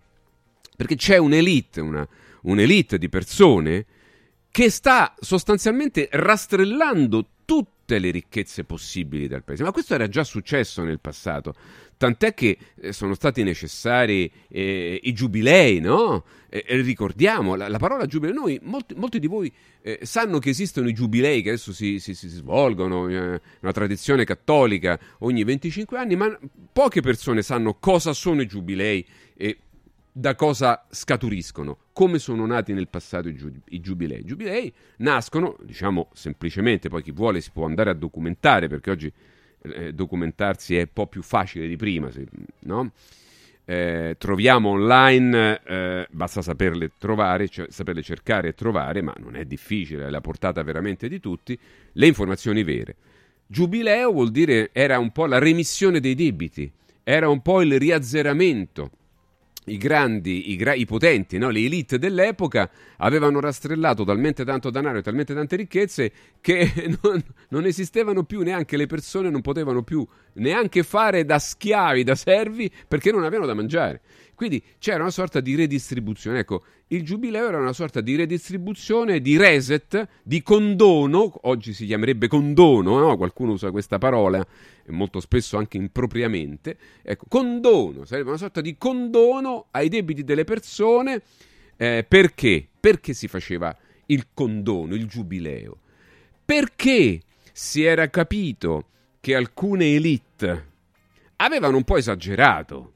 Perché 0.75 0.95
c'è 0.95 1.17
un'elite, 1.17 1.81
una, 1.81 2.07
un'elite 2.43 2.99
di 2.99 3.09
persone 3.09 3.85
che 4.51 4.69
sta 4.69 5.15
sostanzialmente 5.19 6.09
rastrellando 6.11 7.27
tutte 7.43 7.97
le 7.97 8.11
ricchezze 8.11 8.65
possibili 8.65 9.27
del 9.27 9.43
paese. 9.43 9.63
Ma 9.63 9.71
questo 9.71 9.95
era 9.95 10.07
già 10.07 10.23
successo 10.23 10.83
nel 10.83 10.99
passato. 10.99 11.55
Tant'è 11.97 12.35
che 12.35 12.57
eh, 12.79 12.93
sono 12.93 13.15
stati 13.15 13.41
necessari 13.41 14.31
eh, 14.49 14.99
i 15.01 15.13
giubilei, 15.13 15.79
no? 15.79 16.23
Eh, 16.47 16.63
ricordiamo 16.81 17.55
la, 17.55 17.67
la, 17.67 17.79
parola 17.79 18.05
giubileo. 18.05 18.35
Noi, 18.35 18.59
molti, 18.61 18.93
molti 18.95 19.19
di 19.19 19.25
voi 19.25 19.51
eh, 19.81 19.99
sanno 20.03 20.37
che 20.37 20.49
esistono 20.49 20.87
i 20.87 20.93
giubilei 20.93 21.41
che 21.41 21.49
adesso 21.49 21.73
si, 21.73 21.99
si, 21.99 22.13
si 22.13 22.27
svolgono, 22.27 23.07
eh, 23.09 23.41
una 23.61 23.71
tradizione 23.71 24.25
cattolica 24.25 24.99
ogni 25.19 25.43
25 25.43 25.97
anni, 25.97 26.15
ma 26.15 26.37
poche 26.71 27.01
persone 27.01 27.41
sanno 27.41 27.75
cosa 27.79 28.13
sono 28.13 28.41
i 28.41 28.45
giubilei 28.45 29.05
e 29.35 29.57
da 30.11 30.35
cosa 30.35 30.85
scaturiscono, 30.89 31.77
come 31.93 32.17
sono 32.17 32.45
nati 32.45 32.73
nel 32.73 32.87
passato 32.87 33.27
i, 33.27 33.35
giu- 33.35 33.61
i 33.69 33.79
giubilei. 33.79 34.21
I 34.21 34.25
giubilei 34.25 34.73
nascono, 34.97 35.55
diciamo 35.61 36.09
semplicemente, 36.13 36.89
poi 36.89 37.03
chi 37.03 37.11
vuole 37.11 37.41
si 37.41 37.51
può 37.51 37.65
andare 37.65 37.91
a 37.91 37.93
documentare 37.93 38.67
perché 38.67 38.89
oggi 38.89 39.13
eh, 39.61 39.93
documentarsi 39.93 40.75
è 40.77 40.81
un 40.81 40.89
po' 40.93 41.07
più 41.07 41.21
facile 41.21 41.67
di 41.67 41.75
prima, 41.75 42.11
se, 42.11 42.25
no? 42.59 42.91
eh, 43.69 44.15
troviamo 44.17 44.69
online, 44.69 45.61
eh, 45.65 46.07
basta 46.09 46.41
saperle 46.41 46.91
trovare, 46.97 47.49
cioè 47.49 47.67
saperle 47.69 48.01
cercare 48.01 48.49
e 48.49 48.53
trovare, 48.53 49.01
ma 49.01 49.13
non 49.17 49.35
è 49.35 49.43
difficile, 49.43 50.03
è 50.03 50.05
alla 50.05 50.21
portata 50.21 50.63
veramente 50.63 51.09
di 51.09 51.19
tutti, 51.19 51.59
le 51.91 52.07
informazioni 52.07 52.63
vere. 52.63 52.95
Giubileo 53.45 54.11
vuol 54.11 54.31
dire 54.31 54.69
era 54.71 54.99
un 54.99 55.11
po' 55.11 55.25
la 55.25 55.37
remissione 55.37 55.99
dei 55.99 56.15
debiti, 56.15 56.71
era 57.03 57.27
un 57.27 57.41
po' 57.41 57.61
il 57.61 57.77
riazzeramento 57.77 58.91
i 59.67 59.77
grandi, 59.77 60.51
i, 60.51 60.55
gra- 60.55 60.73
i 60.73 60.85
potenti, 60.85 61.37
no? 61.37 61.49
le 61.49 61.59
elite 61.59 61.99
dell'epoca 61.99 62.69
avevano 62.97 63.39
rastrellato 63.39 64.03
talmente 64.03 64.45
tanto 64.45 64.69
denaro 64.69 64.99
e 64.99 65.01
talmente 65.01 65.33
tante 65.33 65.55
ricchezze 65.55 66.11
che 66.41 66.71
non, 67.01 67.21
non, 67.49 67.65
esistevano 67.65 68.23
più 68.23 68.41
neanche 68.41 68.77
le 68.77 68.87
persone, 68.87 69.29
non 69.29 69.41
potevano 69.41 69.83
più 69.83 70.05
neanche 70.33 70.83
fare 70.83 71.25
da 71.25 71.39
schiavi, 71.39 72.03
da 72.03 72.15
servi, 72.15 72.71
perché 72.87 73.11
non 73.11 73.23
avevano 73.23 73.47
da 73.47 73.53
mangiare. 73.53 74.01
Quindi 74.37 74.63
c'era 74.77 75.01
una 75.01 75.09
sorta 75.09 75.39
di 75.39 75.55
redistribuzione. 75.55 76.39
Ecco, 76.39 76.63
il 76.89 77.03
giubileo 77.03 77.47
era 77.47 77.57
una 77.57 77.73
sorta 77.73 78.01
di 78.01 78.15
redistribuzione, 78.15 79.19
di 79.19 79.35
reset, 79.35 80.07
di 80.21 80.43
condono, 80.43 81.33
oggi 81.41 81.73
si 81.73 81.87
chiamerebbe 81.87 82.27
condono, 82.27 82.99
no? 82.99 83.17
qualcuno 83.17 83.53
usa 83.53 83.71
questa 83.71 83.97
parola, 83.97 84.45
molto 84.91 85.19
spesso 85.19 85.57
anche 85.57 85.77
impropriamente. 85.77 86.77
Ecco, 87.01 87.25
condono, 87.27 88.05
sarebbe 88.05 88.29
una 88.29 88.37
sorta 88.37 88.61
di 88.61 88.77
condono 88.77 89.67
ai 89.71 89.89
debiti 89.89 90.23
delle 90.23 90.43
persone. 90.43 91.21
Eh, 91.75 92.05
perché? 92.07 92.67
Perché 92.79 93.13
si 93.13 93.27
faceva 93.27 93.75
il 94.07 94.27
condono, 94.33 94.95
il 94.95 95.05
giubileo? 95.05 95.77
Perché 96.43 97.21
si 97.51 97.83
era 97.83 98.09
capito 98.09 98.85
che 99.19 99.35
alcune 99.35 99.95
elite 99.95 100.65
avevano 101.37 101.77
un 101.77 101.83
po' 101.83 101.97
esagerato 101.97 102.93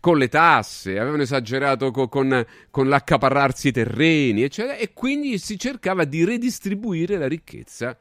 con 0.00 0.18
le 0.18 0.28
tasse, 0.28 0.98
avevano 0.98 1.22
esagerato 1.22 1.90
co- 1.90 2.08
con, 2.08 2.44
con, 2.70 2.88
l'accaparrarsi 2.88 3.68
i 3.68 3.72
terreni, 3.72 4.42
eccetera, 4.42 4.76
e 4.76 4.92
quindi 4.92 5.38
si 5.38 5.58
cercava 5.58 6.04
di 6.04 6.24
redistribuire 6.24 7.16
la 7.16 7.26
ricchezza 7.26 7.96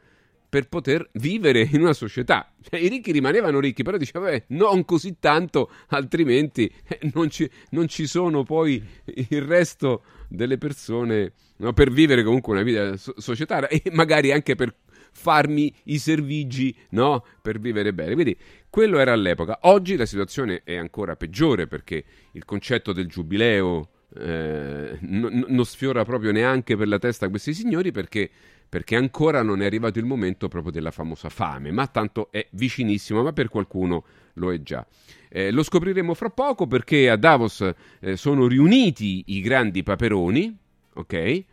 per 0.53 0.67
poter 0.67 1.09
vivere 1.13 1.67
in 1.71 1.81
una 1.81 1.93
società. 1.93 2.53
I 2.73 2.87
ricchi 2.87 3.11
rimanevano 3.11 3.59
ricchi, 3.59 3.81
però 3.81 3.97
diceva, 3.97 4.29
non 4.49 4.85
così 4.85 5.15
tanto, 5.19 5.71
altrimenti 5.87 6.71
eh, 6.87 6.99
non, 7.15 7.31
ci, 7.31 7.49
non, 7.71 7.87
ci, 7.87 8.05
sono 8.05 8.43
poi 8.43 8.79
il 9.05 9.41
resto 9.41 10.03
delle 10.27 10.59
persone 10.59 11.33
no, 11.57 11.73
per 11.73 11.89
vivere 11.89 12.23
comunque 12.23 12.53
una 12.53 12.61
vita 12.61 12.95
so- 12.97 13.15
societaria 13.17 13.67
e 13.67 13.81
magari 13.93 14.31
anche 14.31 14.53
per 14.53 14.75
farmi 15.11 15.73
i 15.85 15.97
servigi 15.97 16.75
no? 16.89 17.25
per 17.41 17.59
vivere 17.59 17.91
bene. 17.91 18.13
Quindi 18.13 18.37
quello 18.69 18.99
era 18.99 19.11
all'epoca. 19.11 19.57
Oggi 19.61 19.95
la 19.95 20.05
situazione 20.05 20.61
è 20.63 20.75
ancora 20.75 21.15
peggiore 21.15 21.65
perché 21.65 22.03
il 22.33 22.45
concetto 22.45 22.93
del 22.93 23.07
giubileo 23.07 23.89
eh, 24.15 24.97
non 25.01 25.65
sfiora 25.65 26.05
proprio 26.05 26.31
neanche 26.31 26.77
per 26.77 26.87
la 26.87 26.99
testa 26.99 27.29
questi 27.29 27.53
signori 27.53 27.91
perché, 27.91 28.29
perché, 28.73 28.95
ancora 28.95 29.43
non 29.43 29.61
è 29.61 29.65
arrivato 29.67 29.99
il 29.99 30.05
momento 30.05 30.47
proprio 30.47 30.71
della 30.71 30.89
famosa 30.89 31.29
fame, 31.29 31.69
ma 31.69 31.85
tanto 31.85 32.31
è 32.31 32.47
vicinissimo, 32.53 33.21
ma 33.21 33.31
per 33.31 33.47
qualcuno 33.47 34.03
lo 34.33 34.51
è 34.51 34.63
già. 34.63 34.83
Eh, 35.29 35.51
lo 35.51 35.61
scopriremo 35.61 36.15
fra 36.15 36.31
poco 36.31 36.65
perché 36.65 37.07
a 37.07 37.15
Davos 37.15 37.71
eh, 37.99 38.17
sono 38.17 38.47
riuniti 38.47 39.25
i 39.27 39.41
grandi 39.41 39.83
paperoni, 39.83 40.57
ok? 40.95 41.43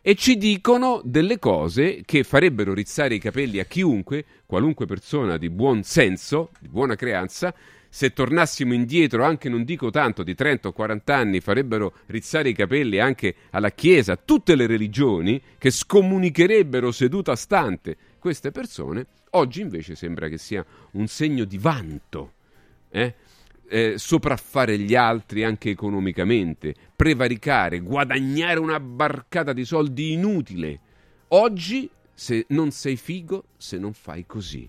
e 0.00 0.14
ci 0.14 0.36
dicono 0.36 1.00
delle 1.02 1.40
cose 1.40 2.02
che 2.04 2.22
farebbero 2.22 2.72
rizzare 2.72 3.16
i 3.16 3.18
capelli 3.18 3.58
a 3.58 3.64
chiunque, 3.64 4.24
qualunque 4.46 4.86
persona 4.86 5.36
di 5.36 5.50
buon 5.50 5.82
senso, 5.82 6.50
di 6.60 6.68
buona 6.68 6.94
creanza, 6.94 7.52
se 7.88 8.12
tornassimo 8.12 8.74
indietro, 8.74 9.24
anche 9.24 9.48
non 9.48 9.64
dico 9.64 9.90
tanto, 9.90 10.22
di 10.22 10.34
30 10.34 10.68
o 10.68 10.72
40 10.72 11.16
anni, 11.16 11.40
farebbero 11.40 11.94
rizzare 12.06 12.50
i 12.50 12.54
capelli 12.54 12.98
anche 12.98 13.34
alla 13.50 13.70
Chiesa, 13.70 14.16
tutte 14.16 14.54
le 14.54 14.66
religioni, 14.66 15.40
che 15.58 15.70
scomunicherebbero 15.70 16.92
seduta 16.92 17.36
stante 17.36 17.96
queste 18.18 18.50
persone, 18.50 19.06
oggi 19.30 19.60
invece 19.60 19.94
sembra 19.94 20.28
che 20.28 20.38
sia 20.38 20.64
un 20.92 21.06
segno 21.06 21.44
di 21.44 21.58
vanto. 21.58 22.32
Eh? 22.90 23.14
eh, 23.68 23.94
sopraffare 23.96 24.78
gli 24.78 24.94
altri 24.94 25.44
anche 25.44 25.70
economicamente, 25.70 26.74
prevaricare, 26.96 27.80
guadagnare 27.80 28.58
una 28.58 28.80
barcata 28.80 29.52
di 29.52 29.64
soldi 29.64 30.12
inutile. 30.12 30.80
Oggi, 31.28 31.88
se 32.14 32.46
non 32.48 32.70
sei 32.70 32.96
figo, 32.96 33.44
se 33.56 33.78
non 33.78 33.92
fai 33.92 34.24
così. 34.26 34.68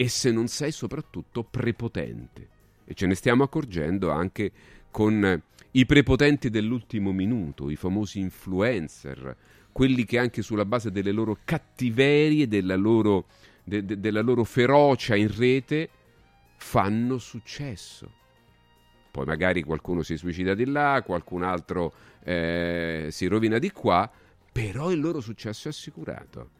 E 0.00 0.08
se 0.08 0.30
non 0.30 0.46
sei 0.46 0.70
soprattutto 0.70 1.42
prepotente. 1.42 2.48
E 2.84 2.94
ce 2.94 3.06
ne 3.06 3.16
stiamo 3.16 3.42
accorgendo 3.42 4.10
anche 4.10 4.52
con 4.92 5.42
i 5.72 5.86
prepotenti 5.86 6.50
dell'ultimo 6.50 7.10
minuto, 7.10 7.68
i 7.68 7.74
famosi 7.74 8.20
influencer, 8.20 9.36
quelli 9.72 10.04
che 10.04 10.18
anche 10.18 10.40
sulla 10.40 10.64
base 10.64 10.92
delle 10.92 11.10
loro 11.10 11.38
cattiverie, 11.44 12.46
della 12.46 12.76
loro, 12.76 13.26
de, 13.64 13.84
de, 13.84 13.98
della 13.98 14.20
loro 14.20 14.44
ferocia 14.44 15.16
in 15.16 15.36
rete, 15.36 15.90
fanno 16.58 17.18
successo. 17.18 18.12
Poi 19.10 19.26
magari 19.26 19.64
qualcuno 19.64 20.02
si 20.02 20.16
suicida 20.16 20.54
di 20.54 20.64
là, 20.64 21.02
qualcun 21.04 21.42
altro 21.42 21.92
eh, 22.22 23.08
si 23.10 23.26
rovina 23.26 23.58
di 23.58 23.72
qua, 23.72 24.08
però 24.52 24.92
il 24.92 25.00
loro 25.00 25.20
successo 25.20 25.66
è 25.66 25.72
assicurato. 25.72 26.50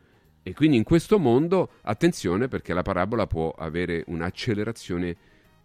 E 0.49 0.55
quindi 0.55 0.79
in 0.79 0.83
questo 0.83 1.19
mondo, 1.19 1.73
attenzione 1.83 2.49
perché 2.49 2.73
la 2.73 2.81
parabola 2.81 3.27
può 3.27 3.51
avere 3.51 4.03
un'accelerazione 4.07 5.15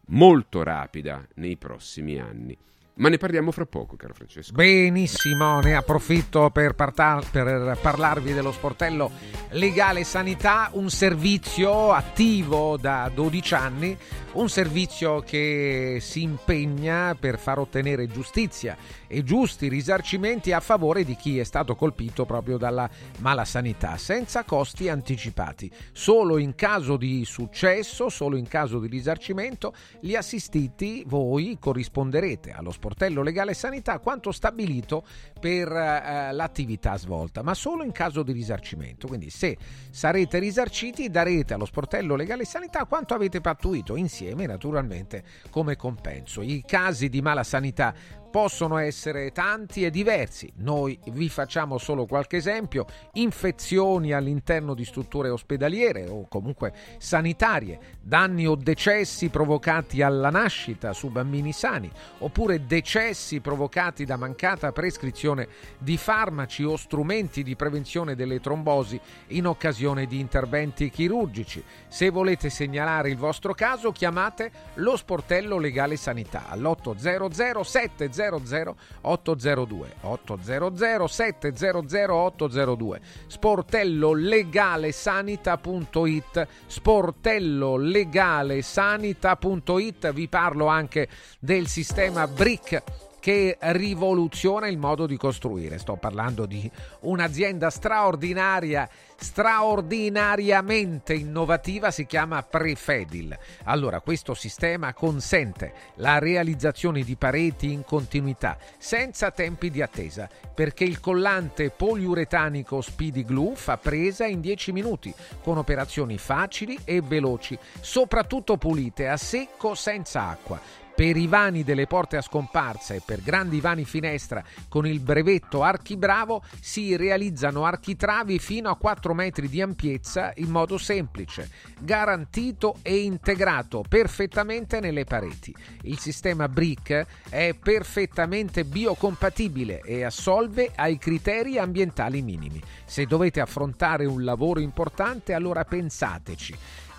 molto 0.07 0.61
rapida 0.61 1.25
nei 1.35 1.55
prossimi 1.55 2.19
anni. 2.19 2.57
Ma 2.95 3.09
ne 3.09 3.17
parliamo 3.17 3.51
fra 3.51 3.65
poco, 3.65 3.95
caro 3.95 4.13
Francesco. 4.13 4.53
Benissimo, 4.53 5.59
ne 5.61 5.75
approfitto 5.75 6.51
per, 6.51 6.73
partar- 6.75 7.27
per, 7.31 7.75
parlarvi 7.81 8.33
dello 8.33 8.51
sportello 8.51 9.09
Legale 9.53 10.03
Sanità, 10.03 10.69
un 10.73 10.91
servizio 10.91 11.91
attivo 11.91 12.77
da 12.77 13.09
12 13.11 13.53
anni, 13.55 13.97
un 14.33 14.47
servizio 14.47 15.21
che 15.21 15.97
si 16.01 16.21
impegna 16.21 17.15
per 17.19 17.39
far 17.39 17.57
ottenere 17.57 18.05
giustizia 18.05 18.77
e 19.07 19.23
giusti 19.23 19.69
risarcimenti 19.69 20.51
a 20.51 20.59
favore 20.59 21.03
di 21.03 21.15
chi 21.15 21.39
è 21.39 21.43
stato 21.43 21.75
colpito 21.75 22.25
proprio 22.25 22.57
dalla 22.57 22.87
mala 23.19 23.45
sanità, 23.45 23.97
senza 23.97 24.43
costi 24.43 24.87
anticipati. 24.87 25.71
Solo 25.91 26.37
in 26.37 26.53
caso 26.53 26.97
di 26.97 27.25
successo, 27.25 28.09
solo 28.09 28.35
in 28.35 28.47
caso 28.47 28.79
di 28.79 28.87
risarcimento, 28.87 29.73
gli 29.99 30.15
assistiti, 30.15 31.03
voi 31.07 31.57
corrisponderete 31.59 32.51
allo 32.51 32.69
sportello 32.69 32.81
sportello 32.83 33.21
legale 33.21 33.53
sanità 33.53 33.99
quanto 33.99 34.33
stabilito 34.33 35.05
per 35.39 35.71
eh, 35.71 36.33
l'attività 36.33 36.97
svolta, 36.97 37.41
ma 37.41 37.53
solo 37.53 37.83
in 37.83 37.93
caso 37.93 38.23
di 38.23 38.33
risarcimento. 38.33 39.07
Quindi 39.07 39.29
se 39.29 39.57
sarete 39.89 40.37
risarciti 40.39 41.09
darete 41.09 41.53
allo 41.53 41.65
sportello 41.65 42.17
legale 42.17 42.43
sanità 42.43 42.83
quanto 42.83 43.13
avete 43.13 43.39
pattuito 43.39 43.95
insieme 43.95 44.45
naturalmente 44.45 45.23
come 45.49 45.77
compenso. 45.77 46.41
I 46.41 46.61
casi 46.67 47.07
di 47.07 47.21
mala 47.21 47.43
sanità 47.43 47.93
possono 48.33 48.77
essere 48.77 49.31
tanti 49.31 49.85
e 49.85 49.91
diversi. 49.91 50.51
Noi 50.55 50.97
vi 51.11 51.29
facciamo 51.29 51.77
solo 51.77 52.07
qualche 52.07 52.37
esempio. 52.37 52.87
Infezioni 53.11 54.11
all'interno 54.11 54.73
di 54.73 54.85
strutture 54.85 55.29
ospedaliere 55.29 56.07
o 56.09 56.27
comunque 56.27 56.73
sanitarie, 56.97 57.97
danni 58.01 58.47
o 58.47 58.55
decessi 58.55 59.29
provocati 59.29 60.01
alla 60.01 60.31
nascita 60.31 60.93
su 60.93 61.09
bambini 61.09 61.51
sani, 61.51 61.91
oppure 62.17 62.65
decessi 62.65 63.39
provocati 63.39 64.03
da 64.03 64.17
mancata 64.17 64.71
prescrizione 64.71 65.47
di 65.77 65.95
farmaci 65.95 66.63
o 66.63 66.75
strumenti 66.75 67.43
di 67.43 67.55
prevenzione 67.55 68.15
delle 68.15 68.39
trombosi 68.39 68.99
in 69.27 69.45
occasione 69.45 70.07
di 70.07 70.19
interventi 70.19 70.89
chirurgici. 70.89 71.63
Se 71.87 72.09
volete 72.09 72.49
segnalare 72.49 73.11
il 73.11 73.17
vostro 73.17 73.53
caso, 73.53 73.91
chiamate 73.91 74.51
lo 74.75 74.97
sportello 74.97 75.59
legale 75.59 75.97
sanità 75.97 76.49
all'800 76.49 77.61
70 77.61 78.21
800 78.27 78.75
802 79.01 79.95
800 80.01 81.07
700 81.07 82.13
802 82.15 83.01
sportello 83.27 84.13
legale 84.13 84.91
sanita.it 84.91 86.47
sportello 86.67 87.77
legale 87.77 88.61
sanita.it 88.61 90.11
vi 90.13 90.27
parlo 90.27 90.67
anche 90.67 91.07
del 91.39 91.67
sistema 91.67 92.27
BRIC 92.27 93.11
che 93.23 93.55
rivoluziona 93.57 94.67
il 94.67 94.77
modo 94.77 95.05
di 95.05 95.15
costruire. 95.15 95.77
Sto 95.77 95.95
parlando 95.95 96.45
di 96.45 96.69
un'azienda 97.03 97.69
straordinaria, 97.69 98.89
straordinariamente 99.15 101.13
innovativa, 101.13 101.89
si 101.89 102.05
chiama 102.05 102.43
Prefedil. 102.43 103.33
Allora, 103.63 104.01
questo 104.01 104.33
sistema 104.33 104.93
consente 104.93 105.71
la 105.95 106.19
realizzazione 106.19 107.01
di 107.03 107.15
pareti 107.15 107.71
in 107.71 107.85
continuità, 107.85 108.57
senza 108.77 109.31
tempi 109.31 109.71
di 109.71 109.81
attesa, 109.81 110.27
perché 110.53 110.83
il 110.83 110.99
collante 110.99 111.69
poliuretanico 111.69 112.81
Speedy 112.81 113.23
Glue 113.23 113.55
fa 113.55 113.77
presa 113.77 114.25
in 114.25 114.41
10 114.41 114.73
minuti, 114.73 115.13
con 115.41 115.57
operazioni 115.57 116.17
facili 116.17 116.77
e 116.83 116.99
veloci, 116.99 117.57
soprattutto 117.79 118.57
pulite, 118.57 119.07
a 119.07 119.15
secco 119.15 119.75
senza 119.75 120.27
acqua 120.27 120.81
per 120.95 121.17
i 121.17 121.27
vani 121.27 121.63
delle 121.63 121.87
porte 121.87 122.17
a 122.17 122.21
scomparsa 122.21 122.93
e 122.93 123.01
per 123.03 123.21
grandi 123.21 123.59
vani 123.59 123.83
finestra 123.83 124.43
con 124.69 124.85
il 124.85 124.99
brevetto 124.99 125.63
Archibravo 125.63 126.43
si 126.59 126.95
realizzano 126.95 127.65
architravi 127.65 128.37
fino 128.39 128.69
a 128.69 128.75
4 128.75 129.13
metri 129.13 129.49
di 129.49 129.61
ampiezza 129.61 130.31
in 130.35 130.49
modo 130.49 130.77
semplice, 130.77 131.49
garantito 131.79 132.77
e 132.81 132.97
integrato 132.97 133.83
perfettamente 133.87 134.79
nelle 134.79 135.03
pareti. 135.03 135.53
Il 135.83 135.97
sistema 135.99 136.47
BRIC 136.47 137.05
è 137.29 137.55
perfettamente 137.59 138.63
biocompatibile 138.63 139.81
e 139.81 140.03
assolve 140.03 140.71
ai 140.75 140.97
criteri 140.97 141.57
ambientali 141.57 142.21
minimi. 142.21 142.61
Se 142.85 143.05
dovete 143.05 143.41
affrontare 143.41 144.05
un 144.05 144.23
lavoro 144.23 144.59
importante 144.59 145.33
allora 145.33 145.65
pensateci 145.65 146.55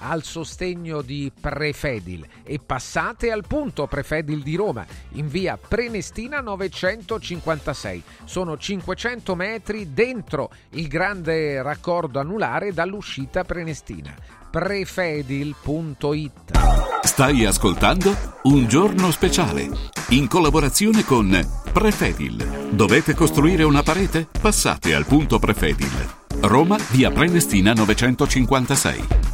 al 0.09 0.23
sostegno 0.23 1.03
di 1.03 1.33
Prefedil 1.39 2.27
e 2.43 2.59
passate 2.65 3.31
al 3.31 3.45
punto 3.47 3.87
Prefedil 3.87 4.43
di 4.43 4.57
Roma 4.57 4.85
in 5.13 5.29
via 5.29 5.57
Prenestina 5.57 6.41
956. 6.41 8.03
Sono 8.25 8.57
500 8.59 9.35
metri 9.35 9.93
dentro 9.93 10.51
il 10.71 10.89
grande 10.89 11.63
raccordo 11.63 12.21
anulare 12.21 12.73
dall'uscita 12.73 13.45
Prenestina. 13.45 14.15
Prefedil.it 14.51 16.33
Stai 17.03 17.45
ascoltando 17.45 18.15
Un 18.43 18.67
giorno 18.69 19.11
speciale 19.11 19.69
in 20.11 20.29
collaborazione 20.29 21.05
con 21.05 21.37
Prefedil. 21.73 22.71
Dovete 22.71 23.15
costruire 23.15 23.63
una 23.65 23.83
parete? 23.83 24.29
Passate 24.41 24.95
al 24.95 25.07
punto 25.07 25.39
Prefedil. 25.39 26.23
Roma, 26.41 26.77
via 26.91 27.11
Prenestina 27.11 27.73
956. 27.73 29.34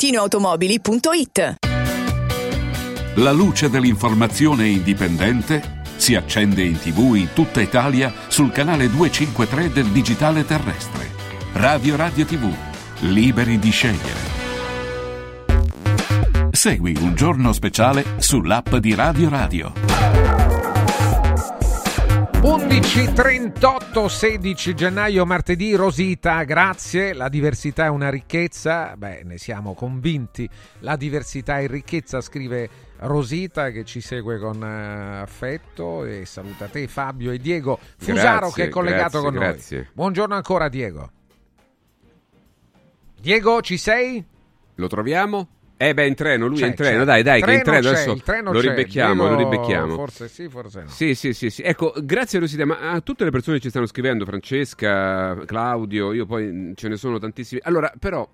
ValentinoAutomobili.it 0.00 1.56
La 3.16 3.32
luce 3.32 3.68
dell'informazione 3.68 4.66
indipendente 4.66 5.82
si 5.96 6.14
accende 6.14 6.62
in 6.62 6.78
tv 6.78 7.14
in 7.16 7.28
tutta 7.34 7.60
Italia 7.60 8.10
sul 8.28 8.50
canale 8.50 8.88
253 8.88 9.70
del 9.70 9.88
digitale 9.88 10.46
terrestre. 10.46 11.10
Radio 11.52 11.96
Radio 11.96 12.24
TV, 12.24 12.50
liberi 13.00 13.58
di 13.58 13.70
scegliere. 13.70 14.38
Segui 16.50 16.96
un 16.98 17.14
giorno 17.14 17.52
speciale 17.52 18.14
sull'app 18.16 18.76
di 18.76 18.94
Radio 18.94 19.28
Radio. 19.28 20.49
11.38, 22.70 24.06
16 24.06 24.74
gennaio, 24.74 25.26
martedì, 25.26 25.74
Rosita, 25.74 26.44
grazie. 26.44 27.14
La 27.14 27.28
diversità 27.28 27.86
è 27.86 27.88
una 27.88 28.10
ricchezza, 28.10 28.94
beh, 28.96 29.22
ne 29.24 29.38
siamo 29.38 29.74
convinti. 29.74 30.48
La 30.78 30.94
diversità 30.94 31.58
è 31.58 31.66
ricchezza, 31.66 32.20
scrive 32.20 32.70
Rosita 32.98 33.70
che 33.70 33.84
ci 33.84 34.00
segue 34.00 34.38
con 34.38 34.62
uh, 34.62 35.20
affetto 35.20 36.04
e 36.04 36.24
saluta 36.26 36.68
te, 36.68 36.86
Fabio 36.86 37.32
e 37.32 37.38
Diego 37.38 37.76
Fusaro 37.96 38.38
Grazie, 38.38 38.62
che 38.62 38.68
è 38.68 38.72
collegato 38.72 39.20
grazie, 39.20 39.20
con 39.20 39.32
grazie. 39.32 39.76
noi. 39.76 39.88
Buongiorno 39.92 40.34
ancora, 40.36 40.68
Diego. 40.68 41.10
Diego, 43.20 43.60
ci 43.62 43.78
sei? 43.78 44.24
Lo 44.76 44.86
troviamo? 44.86 45.48
Eh 45.82 45.94
beh, 45.94 46.06
in 46.08 46.14
treno, 46.14 46.46
lui 46.46 46.58
C'è, 46.58 46.64
è 46.64 46.68
in 46.68 46.74
treno, 46.74 46.98
c'è. 46.98 47.04
dai, 47.06 47.22
dai, 47.22 47.40
che 47.40 47.50
è 47.52 47.54
in 47.54 47.62
Treno 47.62 47.80
treno 47.80 47.88
adesso 47.96 48.12
il 48.12 48.22
treno 48.22 48.52
lo 48.52 48.60
ribecchiamo, 48.60 49.26
lo 49.26 49.34
ribecchiamo. 49.34 49.94
Forse 49.94 50.28
sì, 50.28 50.46
forse 50.46 50.82
no. 50.82 50.88
Sì, 50.88 51.14
sì, 51.14 51.32
sì, 51.32 51.48
sì. 51.48 51.62
Ecco, 51.62 51.94
grazie 52.02 52.38
Rosita, 52.38 52.66
ma 52.66 52.90
a 52.90 53.00
tutte 53.00 53.24
le 53.24 53.30
persone 53.30 53.56
che 53.56 53.62
ci 53.62 53.70
stanno 53.70 53.86
scrivendo, 53.86 54.26
Francesca, 54.26 55.42
Claudio, 55.46 56.12
io 56.12 56.26
poi 56.26 56.52
mh, 56.52 56.74
ce 56.74 56.88
ne 56.88 56.96
sono 56.96 57.18
tantissimi. 57.18 57.62
Allora, 57.64 57.90
però 57.98 58.28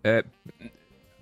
eh, 0.00 0.24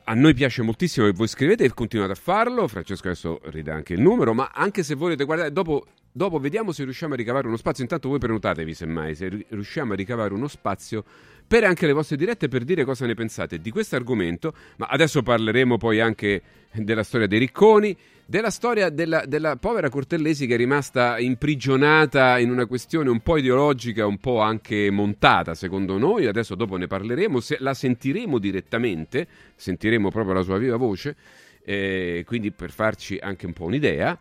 a 0.04 0.14
noi 0.14 0.34
piace 0.34 0.62
moltissimo 0.62 1.06
che 1.06 1.12
voi 1.14 1.26
scrivete 1.26 1.64
e 1.64 1.74
continuate 1.74 2.12
a 2.12 2.14
farlo. 2.14 2.68
Francesco 2.68 3.08
adesso 3.08 3.40
ridà 3.46 3.74
anche 3.74 3.94
il 3.94 4.00
numero, 4.00 4.34
ma 4.34 4.52
anche 4.54 4.84
se 4.84 4.94
volete 4.94 5.24
guardare 5.24 5.50
dopo 5.50 5.84
Dopo 6.12 6.40
vediamo 6.40 6.72
se 6.72 6.82
riusciamo 6.82 7.14
a 7.14 7.16
ricavare 7.16 7.46
uno 7.46 7.56
spazio. 7.56 7.84
Intanto 7.84 8.08
voi 8.08 8.18
prenotatevi 8.18 8.74
semmai, 8.74 9.14
se 9.14 9.28
ri- 9.28 9.46
riusciamo 9.48 9.92
a 9.92 9.96
ricavare 9.96 10.34
uno 10.34 10.48
spazio 10.48 11.04
per 11.50 11.64
anche 11.64 11.84
le 11.84 11.92
vostre 11.92 12.14
dirette 12.14 12.46
per 12.46 12.62
dire 12.62 12.84
cosa 12.84 13.06
ne 13.06 13.14
pensate 13.14 13.60
di 13.60 13.72
questo 13.72 13.96
argomento. 13.96 14.54
Ma 14.76 14.86
adesso 14.86 15.20
parleremo 15.20 15.78
poi 15.78 15.98
anche 15.98 16.42
della 16.72 17.02
storia 17.02 17.26
dei 17.26 17.40
ricconi, 17.40 17.96
della 18.24 18.50
storia 18.50 18.88
della, 18.88 19.24
della 19.26 19.56
povera 19.56 19.88
Cortellesi 19.88 20.46
che 20.46 20.54
è 20.54 20.56
rimasta 20.56 21.18
imprigionata 21.18 22.38
in 22.38 22.52
una 22.52 22.66
questione 22.66 23.10
un 23.10 23.18
po' 23.18 23.36
ideologica, 23.36 24.06
un 24.06 24.18
po' 24.18 24.38
anche 24.38 24.92
montata 24.92 25.56
secondo 25.56 25.98
noi. 25.98 26.26
Adesso 26.26 26.54
dopo 26.54 26.76
ne 26.76 26.86
parleremo, 26.86 27.40
se 27.40 27.56
la 27.58 27.74
sentiremo 27.74 28.38
direttamente, 28.38 29.26
sentiremo 29.56 30.08
proprio 30.08 30.34
la 30.34 30.42
sua 30.42 30.56
viva 30.56 30.76
voce, 30.76 31.16
eh, 31.64 32.22
quindi 32.28 32.52
per 32.52 32.70
farci 32.70 33.18
anche 33.20 33.46
un 33.46 33.54
po' 33.54 33.64
un'idea. 33.64 34.16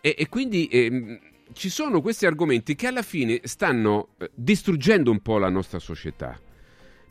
E, 0.00 0.16
e 0.18 0.28
quindi 0.28 0.66
ehm, 0.66 1.18
ci 1.52 1.68
sono 1.68 2.00
questi 2.00 2.26
argomenti 2.26 2.74
che 2.74 2.88
alla 2.88 3.02
fine 3.02 3.38
stanno 3.44 4.08
eh, 4.18 4.32
distruggendo 4.34 5.12
un 5.12 5.20
po' 5.20 5.38
la 5.38 5.48
nostra 5.48 5.78
società. 5.78 6.40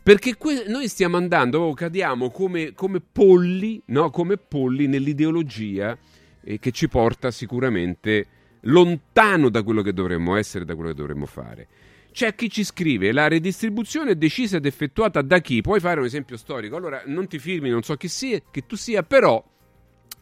Perché 0.06 0.36
que- 0.36 0.66
noi 0.68 0.88
stiamo 0.88 1.18
andando, 1.18 1.62
oh, 1.62 1.74
cadiamo 1.74 2.30
come, 2.30 2.74
come 2.74 3.02
polli, 3.02 3.82
no? 3.86 4.12
come 4.12 4.38
polli 4.38 4.86
nell'ideologia 4.86 5.98
eh, 6.44 6.60
che 6.60 6.70
ci 6.70 6.88
porta 6.88 7.32
sicuramente 7.32 8.28
lontano 8.66 9.50
da 9.50 9.64
quello 9.64 9.82
che 9.82 9.94
dovremmo 9.94 10.36
essere, 10.36 10.64
da 10.64 10.76
quello 10.76 10.92
che 10.92 10.96
dovremmo 10.96 11.26
fare. 11.26 11.68
C'è 12.12 12.36
chi 12.36 12.52
ci 12.52 12.64
scrive: 12.64 13.12
la 13.12 13.28
redistribuzione 13.28 14.12
è 14.12 14.16
decisa 14.16 14.58
ed 14.58 14.68
effettuata 14.68 15.24
da 15.24 15.40
chi? 15.40 15.62
Puoi 15.62 15.80
fare 15.80 16.02
un 16.02 16.06
esempio 16.06 16.38
storico? 16.38 16.76
Allora 16.76 17.02
non 17.08 17.28
ti 17.28 17.40
firmi, 17.40 17.70
non 17.70 17.82
so 17.82 17.96
chi 17.96 18.08
sia, 18.08 18.40
che 18.52 18.68
tu 18.68 18.76
sia, 18.76 19.02
però 19.02 19.44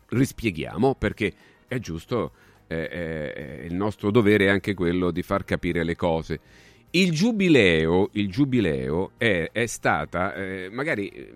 rispieghiamo 0.07 0.95
perché 0.95 1.33
è 1.67 1.77
giusto, 1.79 2.31
eh, 2.67 2.87
è 2.87 3.65
il 3.65 3.73
nostro 3.75 4.11
dovere 4.11 4.45
è 4.45 4.49
anche 4.49 4.75
quello 4.75 5.11
di 5.11 5.23
far 5.23 5.43
capire 5.43 5.83
le 5.83 5.97
cose. 5.97 6.39
Il 6.95 7.11
giubileo, 7.11 8.09
il 8.13 8.29
giubileo 8.29 9.13
è, 9.17 9.49
è 9.51 9.65
stata, 9.65 10.35
eh, 10.35 10.69
magari 10.71 11.07
eh, 11.09 11.33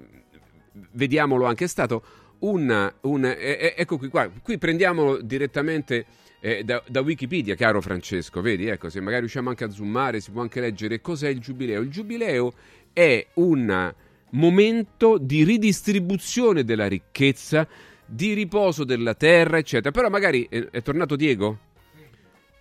vediamolo 0.91 1.45
anche, 1.45 1.65
è 1.65 1.67
stato 1.67 2.03
una 2.41 2.93
eh, 3.01 3.73
ecco 3.75 3.97
qui, 3.97 4.09
qua, 4.09 4.29
qui 4.43 4.59
prendiamolo 4.59 5.19
direttamente 5.19 6.05
eh, 6.41 6.63
da, 6.63 6.83
da, 6.87 7.01
Wikipedia, 7.01 7.55
caro 7.55 7.81
Francesco, 7.81 8.39
vedi, 8.41 8.67
ecco, 8.67 8.91
se 8.91 8.99
magari 8.99 9.21
riusciamo 9.21 9.49
anche 9.49 9.63
a 9.63 9.71
zoomare, 9.71 10.19
si 10.19 10.29
può 10.29 10.41
anche 10.41 10.59
leggere 10.59 11.01
cos'è 11.01 11.29
il 11.29 11.39
giubileo. 11.39 11.81
Il 11.81 11.89
giubileo 11.89 12.53
è 12.93 13.25
un 13.35 13.93
momento 14.33 15.17
di 15.17 15.43
ridistribuzione 15.43 16.63
della 16.65 16.87
ricchezza, 16.87 17.67
di 18.05 18.33
riposo 18.33 18.83
della 18.83 19.15
terra, 19.15 19.57
eccetera. 19.57 19.89
Però 19.89 20.07
magari 20.07 20.45
è, 20.47 20.67
è 20.69 20.83
tornato 20.83 21.15
Diego? 21.15 21.65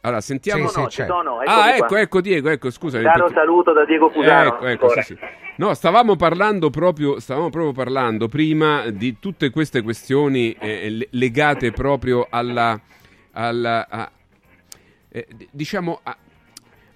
Allora, 0.07 0.21
sentiamo. 0.21 0.69
Sì, 0.69 0.81
no, 0.81 0.89
sì, 0.89 1.05
sono, 1.05 1.39
ah, 1.39 1.75
ecco, 1.75 1.87
qua. 1.87 2.01
ecco 2.01 2.21
Diego, 2.21 2.49
ecco, 2.49 2.71
scusa. 2.71 3.01
Caro 3.01 3.25
perché... 3.25 3.41
saluto 3.41 3.73
da 3.73 3.85
Diego 3.85 4.09
Cusano. 4.09 4.49
Ecco, 4.49 4.67
ecco, 4.67 4.89
sì, 4.91 5.03
sì. 5.03 5.19
No, 5.57 5.75
stavamo 5.75 6.15
parlando 6.15 6.71
proprio, 6.71 7.19
stavamo 7.19 7.51
proprio 7.51 7.73
parlando 7.73 8.29
prima 8.29 8.89
di 8.91 9.19
tutte 9.19 9.51
queste 9.51 9.83
questioni 9.83 10.53
eh, 10.53 11.09
legate 11.11 11.73
proprio 11.73 12.25
alla, 12.31 12.81
alla 13.33 13.89
a, 13.89 14.11
eh, 15.09 15.27
diciamo, 15.51 15.99
a, 16.05 16.17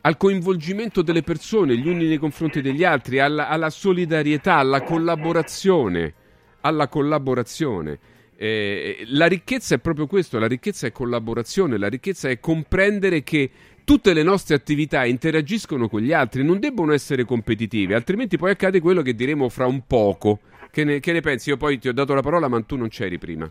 al 0.03 0.17
coinvolgimento 0.17 1.03
delle 1.03 1.23
persone, 1.23 1.77
gli 1.77 1.89
uni 1.89 2.07
nei 2.07 2.19
confronti 2.19 2.61
degli 2.61 2.85
altri, 2.85 3.19
alla, 3.19 3.49
alla 3.49 3.71
solidarietà, 3.71 4.55
alla 4.55 4.83
collaborazione, 4.83 6.15
alla 6.61 6.87
collaborazione. 6.87 7.99
Eh, 8.43 9.05
la 9.09 9.27
ricchezza 9.27 9.75
è 9.75 9.79
proprio 9.79 10.07
questo, 10.07 10.39
la 10.39 10.47
ricchezza 10.47 10.87
è 10.87 10.93
collaborazione, 10.93 11.77
la 11.77 11.89
ricchezza 11.89 12.31
è 12.31 12.41
comprendere 12.41 13.23
che 13.23 13.51
tutte 13.85 14.15
le 14.15 14.23
nostre 14.23 14.55
attività 14.55 15.05
interagiscono 15.05 15.91
con 15.91 16.01
gli 16.01 16.15
altri, 16.15 16.43
non 16.43 16.59
debbono 16.59 16.95
essere 16.95 17.27
competitive, 17.27 17.95
altrimenti 17.95 18.39
poi 18.39 18.53
accade 18.53 18.81
quello 18.81 19.03
che 19.03 19.13
diremo 19.13 19.51
fra 19.51 19.67
un 19.67 19.87
poco. 19.87 20.39
Che 20.71 20.85
ne, 20.85 21.01
che 21.01 21.13
ne 21.13 21.21
pensi? 21.21 21.51
Io 21.51 21.59
poi 21.59 21.79
ti 21.79 21.89
ho 21.89 21.93
dato 21.93 22.15
la 22.15 22.23
parola, 22.23 22.49
ma 22.49 22.59
tu 22.63 22.77
non 22.77 22.89
c'eri 22.89 23.19
prima. 23.19 23.51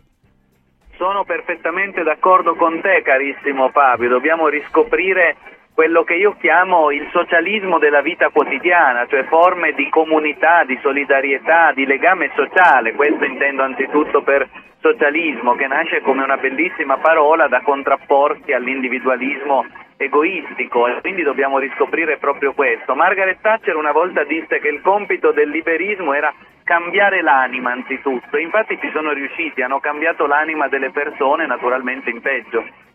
Sono 0.96 1.24
perfettamente 1.24 2.02
d'accordo 2.02 2.56
con 2.56 2.80
te, 2.80 3.02
carissimo 3.04 3.70
Fabio. 3.70 4.08
Dobbiamo 4.08 4.48
riscoprire 4.48 5.36
quello 5.80 6.04
che 6.04 6.12
io 6.12 6.36
chiamo 6.38 6.90
il 6.90 7.08
socialismo 7.10 7.78
della 7.78 8.02
vita 8.02 8.28
quotidiana, 8.28 9.06
cioè 9.06 9.24
forme 9.24 9.72
di 9.72 9.88
comunità, 9.88 10.62
di 10.64 10.78
solidarietà, 10.82 11.72
di 11.72 11.86
legame 11.86 12.30
sociale. 12.36 12.92
Questo 12.92 13.24
intendo 13.24 13.62
anzitutto 13.62 14.20
per 14.20 14.46
socialismo 14.82 15.54
che 15.54 15.66
nasce 15.68 16.02
come 16.02 16.22
una 16.22 16.36
bellissima 16.36 16.98
parola 16.98 17.48
da 17.48 17.62
contrapporsi 17.62 18.52
all'individualismo 18.52 19.64
egoistico 19.96 20.86
e 20.86 21.00
quindi 21.00 21.22
dobbiamo 21.22 21.58
riscoprire 21.58 22.18
proprio 22.18 22.52
questo. 22.52 22.94
Margaret 22.94 23.40
Thatcher 23.40 23.74
una 23.74 23.92
volta 23.92 24.22
disse 24.24 24.58
che 24.58 24.68
il 24.68 24.82
compito 24.82 25.32
del 25.32 25.48
liberismo 25.48 26.12
era 26.12 26.30
cambiare 26.62 27.22
l'anima 27.22 27.72
anzitutto, 27.72 28.36
infatti 28.36 28.78
ci 28.82 28.90
sono 28.92 29.12
riusciti, 29.12 29.62
hanno 29.62 29.80
cambiato 29.80 30.26
l'anima 30.26 30.68
delle 30.68 30.90
persone 30.90 31.46
naturalmente 31.46 32.10
in 32.10 32.20
peggio. 32.20 32.89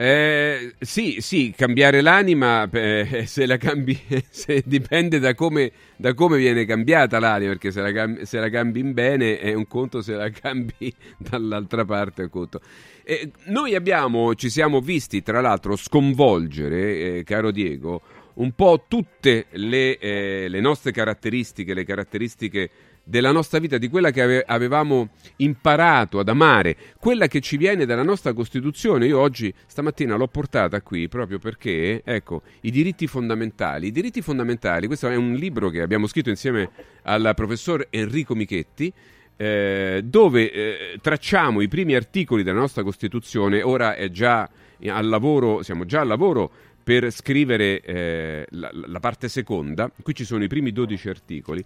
Eh, 0.00 0.74
sì, 0.78 1.16
sì, 1.18 1.52
cambiare 1.56 2.02
l'anima 2.02 2.70
eh, 2.70 3.24
se 3.26 3.46
la 3.46 3.56
cambi, 3.56 3.98
se 4.30 4.62
dipende 4.64 5.18
da 5.18 5.34
come, 5.34 5.72
da 5.96 6.14
come, 6.14 6.36
viene 6.38 6.64
cambiata 6.64 7.18
l'anima, 7.18 7.50
perché 7.50 7.72
se 7.72 7.80
la, 7.80 7.90
cambi, 7.90 8.24
se 8.24 8.38
la, 8.38 8.48
cambi, 8.48 8.78
in 8.78 8.92
bene 8.92 9.40
è 9.40 9.52
un 9.54 9.66
conto, 9.66 10.00
se 10.00 10.12
la 10.14 10.30
cambi 10.30 10.94
dall'altra 11.16 11.84
parte 11.84 12.20
è 12.22 12.24
un 12.26 12.30
conto. 12.30 12.60
Eh, 13.02 13.32
noi 13.46 13.74
abbiamo, 13.74 14.36
ci 14.36 14.50
siamo 14.50 14.80
visti 14.80 15.20
tra 15.20 15.40
l'altro 15.40 15.74
sconvolgere, 15.74 17.16
eh, 17.16 17.24
caro 17.24 17.50
Diego, 17.50 18.00
un 18.34 18.52
po' 18.52 18.84
tutte 18.86 19.46
le, 19.50 19.98
eh, 19.98 20.46
le 20.48 20.60
nostre 20.60 20.92
caratteristiche, 20.92 21.74
le 21.74 21.84
caratteristiche 21.84 22.70
della 23.08 23.32
nostra 23.32 23.58
vita, 23.58 23.78
di 23.78 23.88
quella 23.88 24.10
che 24.10 24.42
avevamo 24.44 25.08
imparato 25.36 26.18
ad 26.18 26.28
amare, 26.28 26.76
quella 26.98 27.26
che 27.26 27.40
ci 27.40 27.56
viene 27.56 27.86
dalla 27.86 28.02
nostra 28.02 28.34
Costituzione. 28.34 29.06
Io 29.06 29.18
oggi, 29.18 29.52
stamattina, 29.66 30.14
l'ho 30.14 30.28
portata 30.28 30.82
qui 30.82 31.08
proprio 31.08 31.38
perché, 31.38 32.02
ecco, 32.04 32.42
i 32.60 32.70
diritti 32.70 33.06
fondamentali. 33.06 33.86
I 33.86 33.92
diritti 33.92 34.20
fondamentali, 34.20 34.86
questo 34.86 35.08
è 35.08 35.16
un 35.16 35.32
libro 35.32 35.70
che 35.70 35.80
abbiamo 35.80 36.06
scritto 36.06 36.28
insieme 36.28 36.70
al 37.04 37.32
professor 37.34 37.86
Enrico 37.88 38.34
Michetti, 38.34 38.92
eh, 39.36 40.02
dove 40.04 40.52
eh, 40.52 40.98
tracciamo 41.00 41.62
i 41.62 41.68
primi 41.68 41.94
articoli 41.94 42.42
della 42.42 42.58
nostra 42.58 42.82
Costituzione, 42.82 43.62
ora 43.62 43.94
è 43.94 44.10
già 44.10 44.48
al 44.86 45.08
lavoro, 45.08 45.62
siamo 45.62 45.86
già 45.86 46.00
al 46.00 46.08
lavoro 46.08 46.50
per 46.84 47.10
scrivere 47.10 47.80
eh, 47.80 48.46
la, 48.50 48.70
la 48.72 49.00
parte 49.00 49.28
seconda, 49.28 49.90
qui 50.02 50.14
ci 50.14 50.24
sono 50.24 50.44
i 50.44 50.48
primi 50.48 50.72
12 50.72 51.08
articoli. 51.08 51.64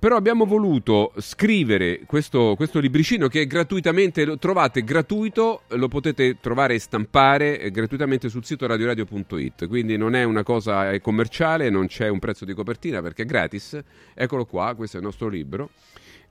Però 0.00 0.14
abbiamo 0.14 0.44
voluto 0.44 1.12
scrivere 1.16 2.02
questo, 2.06 2.54
questo, 2.54 2.78
libricino 2.78 3.26
che 3.26 3.48
gratuitamente 3.48 4.24
lo 4.24 4.38
trovate 4.38 4.84
gratuito, 4.84 5.62
lo 5.70 5.88
potete 5.88 6.36
trovare 6.40 6.74
e 6.74 6.78
stampare 6.78 7.58
eh, 7.58 7.72
gratuitamente 7.72 8.28
sul 8.28 8.44
sito 8.44 8.68
radioradio.it. 8.68 9.66
Quindi 9.66 9.96
non 9.96 10.14
è 10.14 10.22
una 10.22 10.44
cosa 10.44 10.96
commerciale, 11.00 11.68
non 11.68 11.88
c'è 11.88 12.06
un 12.06 12.20
prezzo 12.20 12.44
di 12.44 12.54
copertina 12.54 13.02
perché 13.02 13.22
è 13.22 13.26
gratis. 13.26 13.76
Eccolo 14.14 14.44
qua, 14.44 14.72
questo 14.76 14.98
è 14.98 15.00
il 15.00 15.06
nostro 15.06 15.26
libro. 15.26 15.70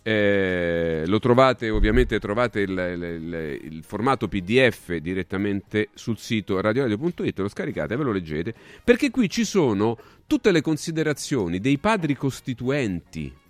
Eh, 0.01 1.03
lo 1.05 1.19
trovate, 1.19 1.69
ovviamente 1.69 2.21
trovate 2.21 2.61
il, 2.61 2.69
il, 2.69 3.59
il, 3.63 3.83
formato 3.83 4.29
PDF 4.29 4.95
direttamente 4.95 5.89
sul 5.93 6.17
sito 6.17 6.61
radioradio.it, 6.61 7.39
lo 7.39 7.49
scaricate 7.49 7.95
e 7.95 7.97
ve 7.97 8.03
lo 8.03 8.13
leggete, 8.13 8.53
perché 8.81 9.09
qui 9.09 9.29
ci 9.29 9.43
sono 9.43 9.97
tutte 10.25 10.53
le 10.53 10.61
considerazioni 10.61 11.59
dei 11.59 11.77
padri 11.77 12.15
costituenti 12.15 13.45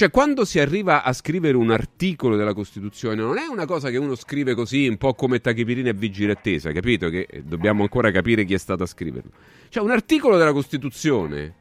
cioè, 0.00 0.10
quando 0.10 0.46
si 0.46 0.58
arriva 0.58 1.02
a 1.02 1.12
scrivere 1.12 1.58
un 1.58 1.70
articolo 1.70 2.34
della 2.34 2.54
Costituzione, 2.54 3.16
non 3.16 3.36
è 3.36 3.44
una 3.44 3.66
cosa 3.66 3.90
che 3.90 3.98
uno 3.98 4.14
scrive 4.14 4.54
così, 4.54 4.88
un 4.88 4.96
po' 4.96 5.12
come 5.12 5.42
Tachipirina 5.42 5.90
e 5.90 5.92
Vigile 5.92 6.32
Attesa, 6.32 6.72
capito? 6.72 7.10
Che 7.10 7.42
dobbiamo 7.44 7.82
ancora 7.82 8.10
capire 8.10 8.46
chi 8.46 8.54
è 8.54 8.56
stato 8.56 8.82
a 8.82 8.86
scriverlo. 8.86 9.30
Cioè, 9.68 9.82
un 9.82 9.90
articolo 9.90 10.38
della 10.38 10.54
Costituzione 10.54 11.54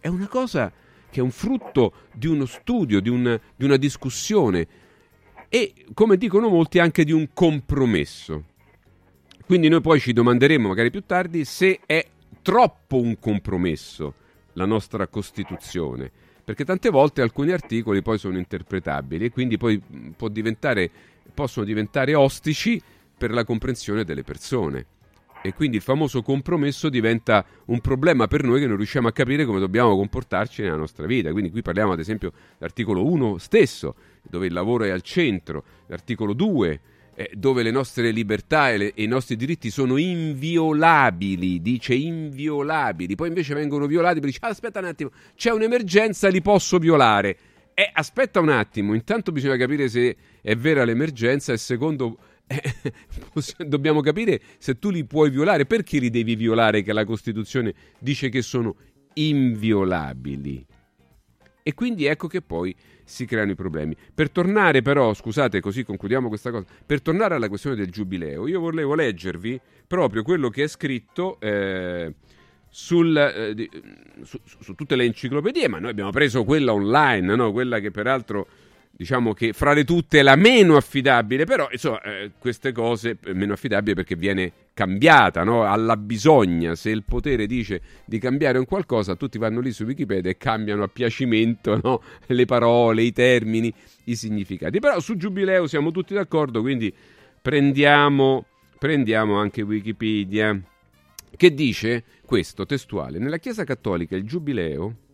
è 0.00 0.08
una 0.08 0.28
cosa 0.28 0.70
che 1.08 1.20
è 1.20 1.22
un 1.22 1.30
frutto 1.30 1.94
di 2.12 2.26
uno 2.26 2.44
studio, 2.44 3.00
di, 3.00 3.08
un, 3.08 3.40
di 3.56 3.64
una 3.64 3.78
discussione 3.78 4.66
e, 5.48 5.72
come 5.94 6.18
dicono 6.18 6.50
molti, 6.50 6.78
anche 6.78 7.04
di 7.04 7.12
un 7.12 7.28
compromesso. 7.32 8.44
Quindi 9.46 9.70
noi 9.70 9.80
poi 9.80 9.98
ci 9.98 10.12
domanderemo, 10.12 10.68
magari 10.68 10.90
più 10.90 11.04
tardi, 11.06 11.46
se 11.46 11.80
è 11.86 12.06
troppo 12.42 13.00
un 13.00 13.18
compromesso 13.18 14.12
la 14.52 14.66
nostra 14.66 15.06
Costituzione 15.06 16.24
perché 16.46 16.64
tante 16.64 16.90
volte 16.90 17.22
alcuni 17.22 17.50
articoli 17.50 18.02
poi 18.02 18.18
sono 18.18 18.38
interpretabili 18.38 19.24
e 19.24 19.30
quindi 19.32 19.56
poi 19.56 19.82
diventare, 20.30 20.88
possono 21.34 21.66
diventare 21.66 22.14
ostici 22.14 22.80
per 23.18 23.32
la 23.32 23.42
comprensione 23.42 24.04
delle 24.04 24.22
persone. 24.22 24.86
E 25.42 25.54
quindi 25.54 25.78
il 25.78 25.82
famoso 25.82 26.22
compromesso 26.22 26.88
diventa 26.88 27.44
un 27.64 27.80
problema 27.80 28.28
per 28.28 28.44
noi 28.44 28.60
che 28.60 28.68
non 28.68 28.76
riusciamo 28.76 29.08
a 29.08 29.12
capire 29.12 29.44
come 29.44 29.58
dobbiamo 29.58 29.96
comportarci 29.96 30.62
nella 30.62 30.76
nostra 30.76 31.04
vita. 31.06 31.32
Quindi 31.32 31.50
qui 31.50 31.62
parliamo 31.62 31.90
ad 31.90 31.98
esempio 31.98 32.32
dell'articolo 32.58 33.04
1 33.04 33.38
stesso, 33.38 33.96
dove 34.22 34.46
il 34.46 34.52
lavoro 34.52 34.84
è 34.84 34.90
al 34.90 35.02
centro, 35.02 35.64
l'articolo 35.88 36.32
2 36.32 36.80
eh, 37.18 37.30
dove 37.32 37.62
le 37.62 37.70
nostre 37.70 38.10
libertà 38.10 38.70
e, 38.70 38.76
le, 38.76 38.92
e, 38.94 39.02
i 39.02 39.06
nostri 39.06 39.36
diritti 39.36 39.70
sono 39.70 39.96
inviolabili, 39.96 41.62
dice 41.62 41.94
inviolabili, 41.94 43.14
poi 43.14 43.28
invece 43.28 43.54
vengono 43.54 43.86
violati, 43.86 44.20
dice 44.20 44.38
ah, 44.42 44.48
aspetta 44.48 44.80
un 44.80 44.84
attimo, 44.84 45.10
c'è 45.34 45.50
un'emergenza, 45.50 46.28
li 46.28 46.42
posso 46.42 46.78
violare. 46.78 47.38
Eh, 47.72 47.90
aspetta 47.90 48.40
un 48.40 48.50
attimo, 48.50 48.94
intanto 48.94 49.32
bisogna 49.32 49.56
capire 49.56 49.88
se 49.88 50.16
è 50.42 50.54
vera 50.56 50.84
l'emergenza 50.84 51.52
e 51.54 51.56
secondo 51.56 52.18
eh, 52.46 52.74
dobbiamo 53.66 54.00
capire 54.02 54.40
se 54.58 54.78
tu 54.78 54.90
li 54.90 55.04
puoi 55.04 55.30
violare, 55.30 55.64
perché 55.64 55.98
li 55.98 56.10
devi 56.10 56.36
violare 56.36 56.82
che 56.82 56.92
la 56.92 57.04
Costituzione 57.04 57.74
dice 57.98 58.28
che 58.28 58.42
sono 58.42 58.76
inviolabili. 59.14 60.66
E 61.62 61.74
quindi 61.74 62.04
ecco 62.04 62.28
che 62.28 62.42
poi 62.42 62.74
si 63.06 63.24
creano 63.24 63.52
i 63.52 63.54
problemi. 63.54 63.96
Per 64.12 64.30
tornare 64.30 64.82
però, 64.82 65.14
scusate, 65.14 65.60
così 65.60 65.84
concludiamo 65.84 66.28
questa 66.28 66.50
cosa, 66.50 66.66
per 66.84 67.00
tornare 67.00 67.34
alla 67.36 67.48
questione 67.48 67.76
del 67.76 67.90
giubileo, 67.90 68.46
io 68.48 68.60
volevo 68.60 68.94
leggervi 68.94 69.58
proprio 69.86 70.22
quello 70.22 70.50
che 70.50 70.64
è 70.64 70.66
scritto 70.66 71.38
eh, 71.40 72.12
sul, 72.68 73.16
eh, 73.16 73.70
su, 74.24 74.38
su, 74.44 74.74
tutte 74.74 74.96
le 74.96 75.04
enciclopedie, 75.04 75.68
ma 75.68 75.78
noi 75.78 75.90
abbiamo 75.90 76.10
preso 76.10 76.44
quella 76.44 76.72
online, 76.72 77.36
no? 77.36 77.52
quella 77.52 77.78
che 77.78 77.92
peraltro 77.92 78.46
diciamo 78.96 79.34
che 79.34 79.52
fra 79.52 79.74
le 79.74 79.84
tutte 79.84 80.22
la 80.22 80.36
meno 80.36 80.76
affidabile, 80.76 81.44
però 81.44 81.68
insomma 81.70 82.00
eh, 82.02 82.30
queste 82.38 82.72
cose 82.72 83.18
eh, 83.22 83.34
meno 83.34 83.52
affidabile 83.52 83.94
perché 83.94 84.16
viene 84.16 84.52
cambiata 84.72 85.44
no? 85.44 85.64
alla 85.64 85.96
bisogna, 85.96 86.74
se 86.74 86.90
il 86.90 87.04
potere 87.04 87.46
dice 87.46 87.80
di 88.06 88.18
cambiare 88.18 88.58
un 88.58 88.64
qualcosa, 88.64 89.14
tutti 89.14 89.36
vanno 89.36 89.60
lì 89.60 89.70
su 89.72 89.84
Wikipedia 89.84 90.30
e 90.30 90.38
cambiano 90.38 90.82
a 90.82 90.88
piacimento 90.88 91.78
no? 91.82 92.02
le 92.26 92.44
parole, 92.46 93.02
i 93.02 93.12
termini, 93.12 93.72
i 94.04 94.16
significati. 94.16 94.80
Però 94.80 94.98
su 95.00 95.16
Giubileo 95.16 95.66
siamo 95.66 95.90
tutti 95.90 96.14
d'accordo, 96.14 96.62
quindi 96.62 96.92
prendiamo, 97.42 98.46
prendiamo 98.78 99.36
anche 99.38 99.60
Wikipedia 99.60 100.58
che 101.36 101.52
dice 101.52 102.04
questo 102.24 102.64
testuale, 102.64 103.18
nella 103.18 103.36
Chiesa 103.36 103.64
Cattolica 103.64 104.16
il 104.16 104.24
Giubileo 104.24 105.04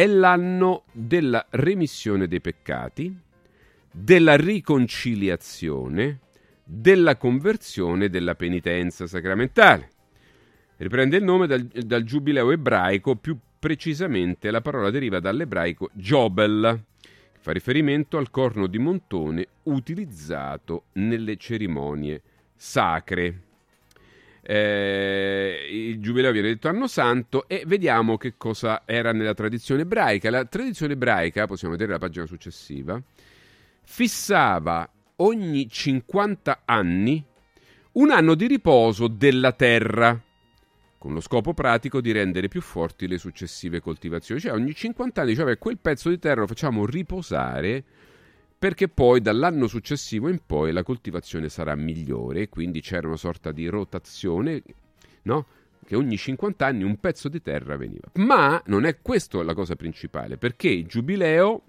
è 0.00 0.06
l'anno 0.06 0.84
della 0.92 1.46
remissione 1.50 2.26
dei 2.26 2.40
peccati, 2.40 3.14
della 3.92 4.34
riconciliazione, 4.34 6.20
della 6.64 7.18
conversione 7.18 8.06
e 8.06 8.08
della 8.08 8.34
penitenza 8.34 9.06
sacramentale. 9.06 9.90
Riprende 10.78 11.18
il 11.18 11.22
nome 11.22 11.46
dal, 11.46 11.66
dal 11.66 12.02
giubileo 12.04 12.50
ebraico, 12.50 13.16
più 13.16 13.36
precisamente 13.58 14.50
la 14.50 14.62
parola 14.62 14.88
deriva 14.88 15.20
dall'ebraico 15.20 15.90
Jobel, 15.92 16.82
che 17.02 17.38
fa 17.38 17.52
riferimento 17.52 18.16
al 18.16 18.30
corno 18.30 18.68
di 18.68 18.78
montone 18.78 19.48
utilizzato 19.64 20.84
nelle 20.92 21.36
cerimonie 21.36 22.22
sacre 22.56 23.42
eh, 24.50 25.68
il 25.70 26.00
giubileo 26.00 26.32
viene 26.32 26.48
detto 26.48 26.66
anno 26.66 26.88
santo 26.88 27.46
e 27.46 27.62
vediamo 27.68 28.16
che 28.16 28.34
cosa 28.36 28.82
era 28.84 29.12
nella 29.12 29.32
tradizione 29.32 29.82
ebraica. 29.82 30.28
La 30.28 30.44
tradizione 30.44 30.94
ebraica, 30.94 31.46
possiamo 31.46 31.74
vedere 31.74 31.92
la 31.92 32.00
pagina 32.00 32.26
successiva, 32.26 33.00
fissava 33.84 34.90
ogni 35.16 35.68
50 35.68 36.62
anni 36.64 37.24
un 37.92 38.10
anno 38.10 38.34
di 38.34 38.48
riposo 38.48 39.06
della 39.06 39.52
terra, 39.52 40.20
con 40.98 41.12
lo 41.12 41.20
scopo 41.20 41.54
pratico 41.54 42.00
di 42.00 42.10
rendere 42.10 42.48
più 42.48 42.60
forti 42.60 43.06
le 43.06 43.18
successive 43.18 43.80
coltivazioni. 43.80 44.40
Cioè 44.40 44.52
ogni 44.52 44.74
50 44.74 45.22
anni, 45.22 45.36
cioè 45.36 45.58
quel 45.58 45.78
pezzo 45.78 46.08
di 46.08 46.18
terra 46.18 46.40
lo 46.40 46.48
facciamo 46.48 46.84
riposare 46.86 47.84
perché 48.60 48.88
poi 48.88 49.22
dall'anno 49.22 49.66
successivo 49.66 50.28
in 50.28 50.40
poi 50.44 50.70
la 50.70 50.82
coltivazione 50.82 51.48
sarà 51.48 51.74
migliore, 51.74 52.50
quindi 52.50 52.82
c'era 52.82 53.06
una 53.06 53.16
sorta 53.16 53.52
di 53.52 53.66
rotazione, 53.68 54.62
no? 55.22 55.46
che 55.86 55.96
ogni 55.96 56.18
50 56.18 56.66
anni 56.66 56.82
un 56.82 57.00
pezzo 57.00 57.30
di 57.30 57.40
terra 57.40 57.78
veniva. 57.78 58.10
Ma 58.16 58.62
non 58.66 58.84
è 58.84 59.00
questa 59.00 59.42
la 59.42 59.54
cosa 59.54 59.76
principale, 59.76 60.36
perché 60.36 60.68
il 60.68 60.84
giubileo 60.84 61.62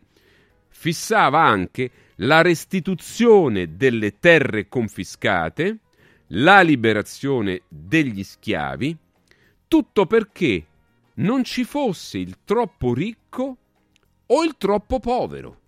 fissava 0.68 1.42
anche 1.42 1.92
la 2.16 2.42
restituzione 2.42 3.78
delle 3.78 4.20
terre 4.20 4.68
confiscate, 4.68 5.78
la 6.28 6.60
liberazione 6.60 7.62
degli 7.70 8.22
schiavi, 8.22 8.98
tutto 9.66 10.06
perché 10.08 10.66
non 11.14 11.46
ci 11.46 11.64
fosse 11.64 12.18
il 12.18 12.40
troppo 12.44 12.94
ricco 12.94 13.58
o 14.26 14.44
il 14.44 14.56
troppo 14.58 15.00
povero. 15.00 15.61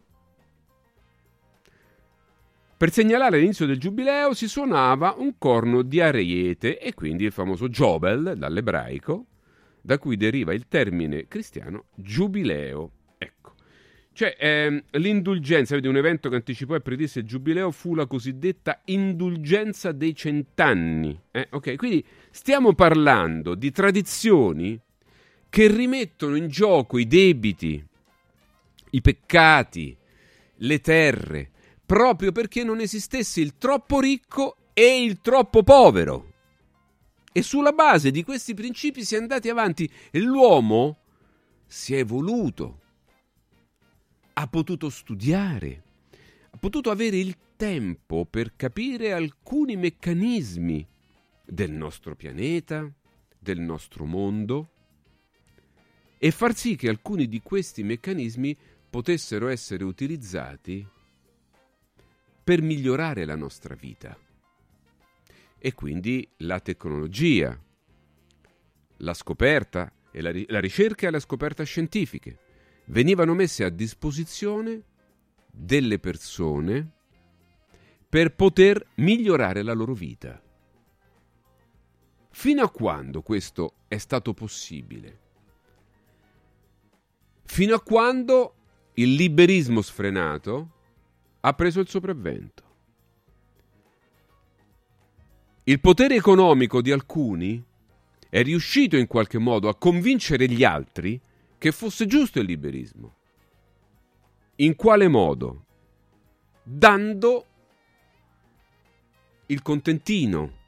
Per 2.84 2.92
segnalare 2.92 3.40
l'inizio 3.40 3.66
del 3.66 3.80
giubileo 3.80 4.34
si 4.34 4.46
suonava 4.50 5.16
un 5.18 5.38
corno 5.38 5.84
di 5.84 6.02
ariete 6.02 6.78
e 6.78 6.94
quindi 6.94 7.24
il 7.24 7.32
famoso 7.32 7.70
Jobel, 7.70 8.34
dall'ebraico, 8.36 9.26
da 9.80 9.98
cui 9.98 10.18
deriva 10.18 10.54
il 10.54 10.68
termine 10.68 11.30
cristiano 11.30 11.86
giubileo. 11.96 12.92
Ecco. 13.18 13.54
Cioè, 14.12 14.36
ehm, 14.38 14.84
l'indulgenza, 14.98 15.76
vedi, 15.76 15.88
un 15.88 15.96
evento 15.96 16.28
che 16.28 16.36
anticipò 16.36 16.76
e 16.76 16.82
predisse 16.82 17.20
il 17.20 17.26
giubileo 17.26 17.72
fu 17.72 17.96
la 17.96 18.06
cosiddetta 18.06 18.82
indulgenza 18.84 19.94
dei 19.94 20.14
cent'anni. 20.14 21.18
Eh? 21.32 21.48
Okay, 21.52 21.78
quindi 21.78 22.06
stiamo 22.32 22.74
parlando 22.74 23.56
di 23.56 23.72
tradizioni 23.72 24.78
che 25.48 25.68
rimettono 25.68 26.36
in 26.36 26.50
gioco 26.50 26.98
i 26.98 27.08
debiti, 27.08 27.82
i 28.90 29.00
peccati, 29.00 29.96
le 30.56 30.82
terre, 30.82 31.52
proprio 31.86 32.32
perché 32.32 32.64
non 32.64 32.80
esistesse 32.80 33.42
il 33.42 33.58
troppo 33.58 34.00
ricco 34.00 34.58
e 34.74 35.04
il 35.04 35.22
troppo 35.22 35.64
povero. 35.64 36.32
E 37.32 37.42
sulla 37.42 37.72
base 37.72 38.12
di 38.12 38.24
questi 38.24 38.54
principi 38.54 39.04
si 39.04 39.16
è 39.16 39.18
andati 39.18 39.50
avanti 39.50 39.90
e 40.12 40.20
l'uomo 40.20 40.98
si 41.66 41.96
è 41.96 42.00
evoluto, 42.00 42.82
ha 44.34 44.48
potuto 44.48 44.90
studiare, 44.90 45.84
ha 46.52 46.58
potuto 46.58 46.92
avere 46.92 47.18
il 47.18 47.36
tempo 47.56 48.26
per 48.26 48.56
capire 48.56 49.14
alcuni 49.14 49.76
meccanismi 49.76 50.88
del 51.46 51.72
nostro 51.72 52.16
pianeta, 52.16 52.92
del 53.40 53.60
nostro 53.60 54.06
mondo 54.06 54.70
e 56.18 56.32
far 56.32 56.56
sì 56.56 56.76
che 56.76 56.88
alcuni 56.88 57.28
di 57.28 57.42
questi 57.42 57.84
meccanismi 57.84 58.56
potessero 58.90 59.50
essere 59.50 59.84
utilizzati 59.84 60.88
per 62.44 62.62
migliorare 62.62 63.26
la 63.26 63.36
nostra 63.36 63.76
vita. 63.76 64.18
E 65.58 65.74
quindi 65.74 66.28
la 66.38 66.60
tecnologia, 66.60 67.58
la 68.98 69.14
scoperta 69.14 69.92
e 70.12 70.22
la, 70.22 70.32
la 70.48 70.60
ricerca 70.60 71.08
e 71.08 71.12
la 71.12 71.20
scoperta 71.20 71.64
scientifiche 71.64 72.40
venivano 72.86 73.34
messe 73.34 73.64
a 73.64 73.70
disposizione 73.70 74.84
delle 75.50 76.00
persone 76.00 76.92
per 78.10 78.36
poter 78.36 78.86
migliorare 78.96 79.64
la 79.64 79.74
loro 79.74 79.94
vita. 79.94 80.42
Fino 82.30 82.64
a 82.64 82.70
quando 82.70 83.22
questo 83.22 83.76
è 83.88 83.98
stato 83.98 84.34
possibile? 84.34 85.20
Fino 87.46 87.76
a 87.76 87.82
quando 87.82 88.56
il 88.96 89.14
liberismo 89.14 89.82
sfrenato 89.82 90.73
ha 91.46 91.54
preso 91.54 91.82
il 91.82 91.90
sopravvento. 91.90 92.64
Il 95.66 95.80
potere 95.80 96.16
economico 96.16 96.82
di 96.82 96.92
alcuni 96.92 97.64
è 98.30 98.42
riuscito 98.44 98.96
in 98.96 99.08
qualche 99.08 99.40
modo 99.40 99.68
a 99.68 99.76
convincere 99.76 100.48
gli 100.48 100.64
altri 100.64 101.20
che 101.58 101.72
fosse 101.72 102.06
giusto 102.06 102.40
il 102.40 102.46
liberismo. 102.46 103.16
In 104.58 104.76
quale 104.76 105.08
modo? 105.10 105.66
Dando 106.64 107.46
il 109.48 109.62
contentino, 109.62 110.60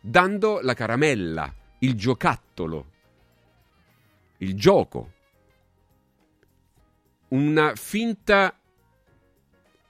dando 0.00 0.60
la 0.62 0.74
caramella, 0.74 1.54
il 1.78 1.94
giocattolo, 1.94 2.90
il 4.38 4.56
gioco, 4.56 5.12
una 7.28 7.74
finta 7.76 8.58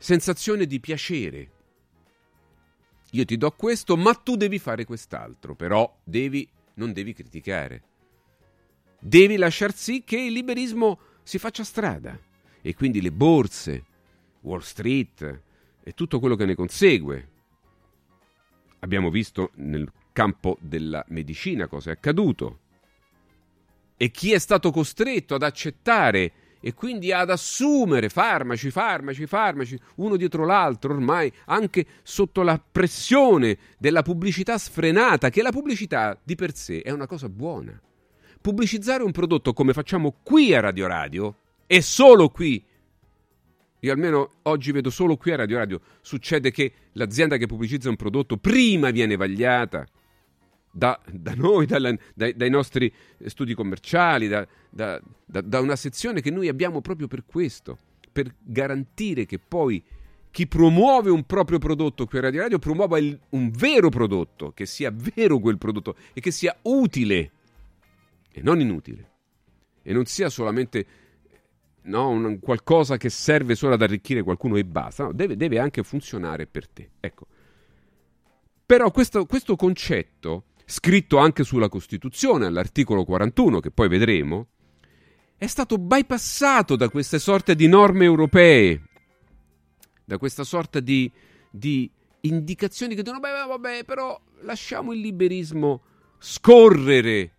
sensazione 0.05 0.67
di 0.67 0.81
piacere. 0.81 1.51
Io 3.13 3.25
ti 3.25 3.39
do 3.39 3.51
questo, 3.53 3.97
ma 3.97 4.13
tu 4.13 4.37
devi 4.37 4.59
fare 4.59 4.85
quest'altro, 4.85 5.55
però 5.55 5.99
devi, 6.05 6.47
non 6.75 6.93
devi 6.93 7.15
criticare. 7.15 7.83
Devi 9.01 9.37
lasciar 9.37 9.75
sì 9.75 10.05
che 10.05 10.21
il 10.21 10.35
liberismo 10.35 10.99
si 11.23 11.39
faccia 11.39 11.65
strada 11.65 12.21
e 12.61 12.75
quindi 12.75 13.01
le 13.01 13.13
borse, 13.13 13.85
Wall 14.43 14.61
Street 14.61 15.43
e 15.83 15.93
tutto 15.93 16.21
quello 16.21 16.37
che 16.37 16.45
ne 16.45 16.55
consegue. 16.55 17.29
Abbiamo 18.81 19.09
visto 19.09 19.53
nel 19.55 19.91
campo 20.13 20.59
della 20.61 21.03
medicina 21.09 21.67
cosa 21.67 21.89
è 21.89 21.93
accaduto. 21.95 22.59
E 23.97 24.11
chi 24.11 24.33
è 24.33 24.39
stato 24.39 24.71
costretto 24.71 25.35
ad 25.35 25.43
accettare 25.43 26.44
e 26.67 26.73
quindi 26.73 27.13
ad 27.13 27.29
assumere 27.29 28.09
farmaci, 28.09 28.71
farmaci, 28.71 29.27
farmaci, 29.27 29.79
uno 29.97 30.17
dietro 30.17 30.47
l'altro 30.47 30.95
ormai, 30.95 31.31
anche 31.45 31.85
sotto 32.03 32.41
la 32.41 32.59
pressione 32.59 33.59
della 33.77 34.01
pubblicità 34.01 34.57
sfrenata, 34.57 35.29
che 35.29 35.43
la 35.43 35.51
pubblicità 35.51 36.19
di 36.25 36.35
per 36.37 36.55
sé 36.57 36.81
è 36.81 36.91
una 36.91 37.07
cosa 37.07 37.29
buona. 37.29 37.79
Pubblicizzare 38.41 39.03
un 39.03 39.13
prodotto 39.13 39.53
come 39.53 39.75
facciamo 39.75 40.17
qui 40.23 40.55
a 40.55 40.61
Radio 40.61 40.87
Radio, 40.87 41.37
e 41.67 41.83
solo 41.83 42.31
qui, 42.31 42.65
io 43.81 43.93
almeno 43.93 44.37
oggi 44.45 44.73
vedo 44.73 44.89
solo 44.89 45.19
qui 45.19 45.33
a 45.33 45.37
Radio 45.37 45.59
Radio, 45.59 45.81
succede 46.01 46.51
che 46.51 46.73
l'azienda 46.93 47.37
che 47.37 47.45
pubblicizza 47.45 47.91
un 47.91 47.97
prodotto 47.97 48.39
prima 48.39 48.91
viene 48.91 49.17
vagliata, 49.17 49.85
da, 50.75 51.01
da 51.09 51.35
noi, 51.35 51.67
dalla, 51.67 51.95
dai, 52.15 52.35
dai, 52.35 52.51
nostri 52.51 52.93
studi 53.27 53.55
commerciali, 53.55 54.27
da, 54.27 54.47
da, 54.69 55.01
da 55.25 55.61
una 55.61 55.77
sezione 55.77 56.21
che 56.21 56.31
noi 56.31 56.49
abbiamo 56.49 56.81
proprio 56.81 57.07
per 57.07 57.25
questo, 57.25 57.79
per 58.11 58.35
garantire 58.43 59.25
che 59.25 59.39
poi 59.39 59.83
chi 60.33 60.49
promuove 60.49 61.11
un 61.11 61.23
proprio 61.25 61.59
prodotto 61.59 62.07
qui 62.07 62.19
a 62.19 62.23
Radio 62.23 62.41
Radio 62.41 62.59
promuova 62.59 62.99
il, 62.99 63.17
un 63.31 63.51
vero 63.51 63.89
prodotto, 63.89 64.51
che 64.53 64.67
sia 64.67 64.93
vero 64.93 65.39
quel 65.39 65.59
prodotto 65.59 65.95
e 66.13 66.21
che 66.21 66.33
sia 66.33 66.57
utile 66.63 67.31
e 68.33 68.43
non 68.43 68.59
inutile 68.59 69.11
e 69.83 69.93
non 69.93 70.07
sia 70.07 70.29
solamente 70.29 70.87
no, 71.83 72.09
un, 72.09 72.41
qualcosa 72.41 72.97
che 72.97 73.11
serve 73.11 73.55
solo 73.55 73.75
ad 73.75 73.83
arricchire 73.83 74.23
qualcuno 74.23 74.57
e 74.57 74.65
basta, 74.65 75.05
no, 75.05 75.13
deve, 75.13 75.37
deve, 75.37 75.61
anche 75.61 75.85
funzionare 75.85 76.49
per 76.49 76.67
te. 76.69 76.91
Ecco. 76.99 77.27
Però 78.67 78.91
questo, 78.91 79.27
questo 79.27 79.55
concetto, 79.55 80.47
scritto 80.65 81.19
anche 81.19 81.45
sulla 81.45 81.69
Costituzione, 81.69 82.47
all'articolo 82.47 83.05
41, 83.05 83.61
che 83.61 83.71
poi 83.71 83.89
vedremo, 83.89 84.49
è 85.37 85.47
stato 85.47 85.79
bypassato 85.79 86.77
da 86.77 86.89
queste 86.89 87.19
sorte 87.19 87.55
di 87.55 87.67
norme 87.67 88.05
europee 88.05 88.83
da 90.05 90.19
questa 90.19 90.45
sorta 90.45 90.81
di, 90.81 91.11
di 91.51 91.91
indicazioni 92.21 92.95
che 92.95 93.03
dicono, 93.03 93.21
beh, 93.21 93.47
vabbè, 93.49 93.85
però 93.85 94.21
lasciamo 94.43 94.93
il 94.93 95.01
liberismo 95.01 95.83
scorrere. 96.19 97.33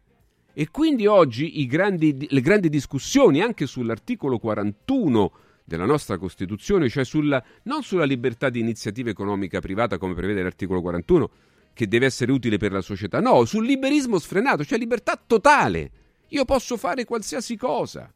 E 0.54 0.70
quindi 0.72 1.06
oggi 1.06 1.66
grandi, 1.68 2.28
le 2.30 2.42
grandi 2.42 2.70
discussioni 2.70 3.42
anche 3.42 3.66
sull'articolo 3.66 4.40
41 4.40 5.32
della 5.66 5.86
nostra 5.86 6.18
Costituzione, 6.18 6.90
cioè 6.90 7.04
sulla, 7.04 7.44
non 7.64 7.84
sulla 7.84 8.06
libertà 8.06 8.50
di 8.50 8.60
iniziativa 8.60 9.10
economica 9.10 9.60
privata 9.60 9.98
come 9.98 10.14
prevede 10.14 10.42
l'articolo 10.42 10.82
41, 10.82 11.30
che 11.76 11.90
deve 11.90 12.06
essere 12.06 12.32
utile 12.32 12.58
per 12.58 12.72
la 12.72 12.82
società, 12.82 13.20
no, 13.20 13.44
sul 13.44 13.66
liberismo 13.66 14.18
sfrenato, 14.18 14.64
cioè 14.64 14.80
libertà 14.80 15.22
totale. 15.24 15.92
Io 16.30 16.46
posso 16.46 16.78
fare 16.78 17.04
qualsiasi 17.04 17.58
cosa. 17.58 18.12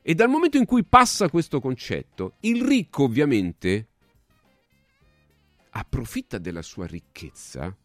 E 0.00 0.14
dal 0.14 0.28
momento 0.28 0.58
in 0.58 0.64
cui 0.64 0.84
passa 0.84 1.28
questo 1.28 1.60
concetto, 1.60 2.36
il 2.40 2.64
ricco 2.64 3.02
ovviamente 3.02 3.88
approfitta 5.70 6.38
della 6.38 6.62
sua 6.62 6.86
ricchezza 6.86 7.76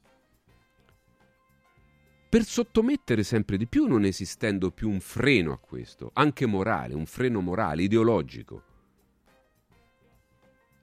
per 2.29 2.43
sottomettere 2.43 3.23
sempre 3.23 3.57
di 3.57 3.65
più, 3.65 3.87
non 3.87 4.03
esistendo 4.03 4.69
più 4.69 4.89
un 4.89 4.99
freno 4.99 5.53
a 5.53 5.57
questo, 5.57 6.11
anche 6.13 6.45
morale, 6.45 6.93
un 6.93 7.07
freno 7.07 7.41
morale, 7.41 7.81
ideologico. 7.81 8.63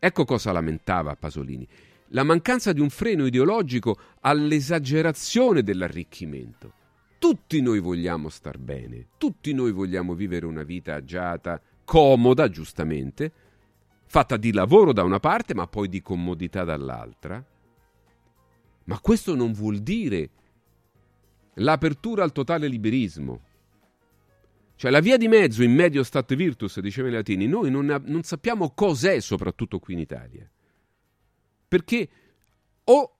Ecco 0.01 0.24
cosa 0.24 0.51
lamentava 0.51 1.14
Pasolini, 1.14 1.68
la 2.14 2.22
mancanza 2.22 2.72
di 2.72 2.80
un 2.80 2.90
freno 2.90 3.26
ideologico 3.26 3.98
all'esagerazione 4.20 5.62
dell'arricchimento. 5.62 6.72
Tutti 7.18 7.60
noi 7.60 7.80
vogliamo 7.80 8.28
star 8.28 8.58
bene, 8.58 9.08
tutti 9.18 9.52
noi 9.52 9.72
vogliamo 9.72 10.14
vivere 10.14 10.46
una 10.46 10.62
vita 10.62 10.94
agiata, 10.94 11.60
comoda, 11.84 12.48
giustamente, 12.48 13.32
fatta 14.06 14.36
di 14.36 14.52
lavoro 14.52 14.92
da 14.92 15.02
una 15.02 15.18
parte, 15.18 15.54
ma 15.54 15.66
poi 15.66 15.88
di 15.88 16.02
comodità 16.02 16.62
dall'altra. 16.62 17.44
Ma 18.84 19.00
questo 19.00 19.34
non 19.34 19.52
vuol 19.52 19.78
dire 19.78 20.30
l'apertura 21.54 22.22
al 22.22 22.32
totale 22.32 22.68
liberismo. 22.68 23.40
Cioè 24.76 24.90
la 24.90 25.00
via 25.00 25.16
di 25.16 25.26
mezzo 25.26 25.64
in 25.64 25.72
medio 25.72 26.04
state 26.04 26.36
virtus, 26.36 26.78
diceva 26.78 27.08
i 27.08 27.12
latini, 27.12 27.48
noi 27.48 27.70
non, 27.70 28.02
non 28.04 28.22
sappiamo 28.22 28.70
cos'è, 28.70 29.18
soprattutto 29.18 29.80
qui 29.80 29.94
in 29.94 30.00
Italia. 30.00 30.48
Perché 31.75 32.09
o 32.85 33.16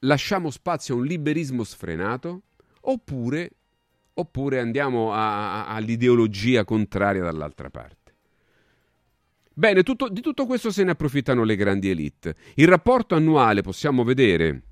lasciamo 0.00 0.50
spazio 0.50 0.94
a 0.94 0.98
un 0.98 1.04
liberismo 1.04 1.64
sfrenato, 1.64 2.42
oppure, 2.82 3.50
oppure 4.14 4.60
andiamo 4.60 5.12
a, 5.12 5.64
a, 5.64 5.74
all'ideologia 5.74 6.64
contraria 6.64 7.24
dall'altra 7.24 7.68
parte. 7.68 8.14
Bene, 9.52 9.82
tutto, 9.82 10.08
di 10.08 10.20
tutto 10.20 10.46
questo 10.46 10.70
se 10.70 10.84
ne 10.84 10.92
approfittano 10.92 11.42
le 11.42 11.56
grandi 11.56 11.90
elite. 11.90 12.36
Il 12.54 12.68
rapporto 12.68 13.16
annuale 13.16 13.62
possiamo 13.62 14.04
vedere 14.04 14.62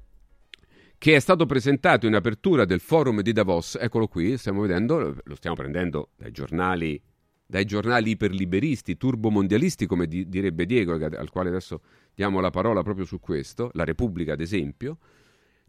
che 0.96 1.16
è 1.16 1.18
stato 1.18 1.46
presentato 1.46 2.06
in 2.06 2.14
apertura 2.14 2.64
del 2.64 2.78
forum 2.78 3.22
di 3.22 3.32
Davos, 3.32 3.76
eccolo 3.80 4.06
qui, 4.06 4.38
stiamo 4.38 4.60
vedendo, 4.60 5.16
lo 5.20 5.34
stiamo 5.34 5.56
prendendo 5.56 6.10
dai 6.14 6.30
giornali, 6.30 7.02
dai 7.44 7.64
giornali 7.64 8.10
iperliberisti, 8.10 8.96
turbomondialisti, 8.96 9.84
come 9.86 10.06
di, 10.06 10.28
direbbe 10.28 10.64
Diego, 10.64 10.92
al 10.92 11.30
quale 11.30 11.48
adesso 11.48 11.80
diamo 12.14 12.40
la 12.40 12.50
parola 12.50 12.82
proprio 12.82 13.04
su 13.04 13.20
questo, 13.20 13.70
la 13.74 13.84
Repubblica 13.84 14.32
ad 14.32 14.40
esempio, 14.40 14.98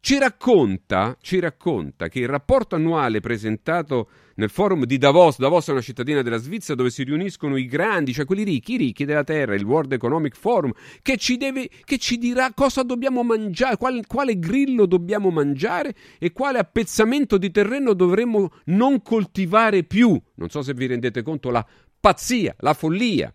ci 0.05 0.19
racconta, 0.19 1.17
ci 1.19 1.39
racconta, 1.39 2.09
che 2.09 2.19
il 2.19 2.27
rapporto 2.27 2.75
annuale 2.75 3.21
presentato 3.21 4.07
nel 4.35 4.51
forum 4.51 4.85
di 4.85 4.99
Davos, 4.99 5.39
Davos 5.39 5.67
è 5.67 5.71
una 5.71 5.81
cittadina 5.81 6.21
della 6.21 6.37
Svizzera 6.37 6.75
dove 6.75 6.91
si 6.91 7.01
riuniscono 7.01 7.57
i 7.57 7.65
grandi, 7.65 8.13
cioè 8.13 8.25
quelli 8.25 8.43
ricchi, 8.43 8.73
i 8.73 8.77
ricchi 8.77 9.03
della 9.03 9.23
terra, 9.23 9.55
il 9.55 9.63
World 9.63 9.93
Economic 9.93 10.35
Forum, 10.35 10.71
che 11.01 11.17
ci, 11.17 11.37
deve, 11.37 11.71
che 11.83 11.97
ci 11.97 12.19
dirà 12.19 12.53
cosa 12.53 12.83
dobbiamo 12.83 13.23
mangiare, 13.23 13.77
quale, 13.77 14.03
quale 14.05 14.37
grillo 14.37 14.85
dobbiamo 14.85 15.31
mangiare 15.31 15.95
e 16.19 16.31
quale 16.31 16.59
appezzamento 16.59 17.39
di 17.39 17.49
terreno 17.49 17.93
dovremmo 17.93 18.51
non 18.65 19.01
coltivare 19.01 19.85
più. 19.85 20.21
Non 20.35 20.49
so 20.49 20.61
se 20.61 20.75
vi 20.75 20.85
rendete 20.85 21.23
conto 21.23 21.49
la 21.49 21.65
pazzia, 21.99 22.53
la 22.59 22.75
follia, 22.75 23.33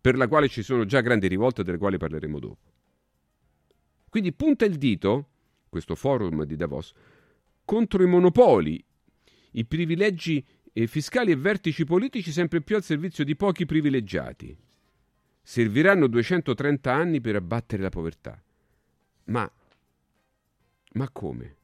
per 0.00 0.16
la 0.16 0.28
quale 0.28 0.48
ci 0.48 0.62
sono 0.62 0.84
già 0.84 1.00
grandi 1.00 1.28
rivolte 1.28 1.62
delle 1.62 1.78
quali 1.78 1.96
parleremo 1.96 2.38
dopo. 2.38 2.72
Quindi 4.08 4.32
punta 4.32 4.64
il 4.64 4.76
dito 4.76 5.28
questo 5.68 5.94
forum 5.94 6.44
di 6.44 6.56
Davos, 6.56 6.92
contro 7.64 8.02
i 8.02 8.06
monopoli, 8.06 8.82
i 9.52 9.64
privilegi 9.64 10.44
eh, 10.72 10.86
fiscali 10.86 11.30
e 11.30 11.36
vertici 11.36 11.84
politici 11.84 12.32
sempre 12.32 12.62
più 12.62 12.76
al 12.76 12.82
servizio 12.82 13.24
di 13.24 13.36
pochi 13.36 13.66
privilegiati. 13.66 14.56
Serviranno 15.42 16.06
230 16.06 16.92
anni 16.92 17.20
per 17.20 17.36
abbattere 17.36 17.82
la 17.82 17.88
povertà. 17.88 18.42
Ma, 19.24 19.50
ma 20.92 21.10
come? 21.10 21.56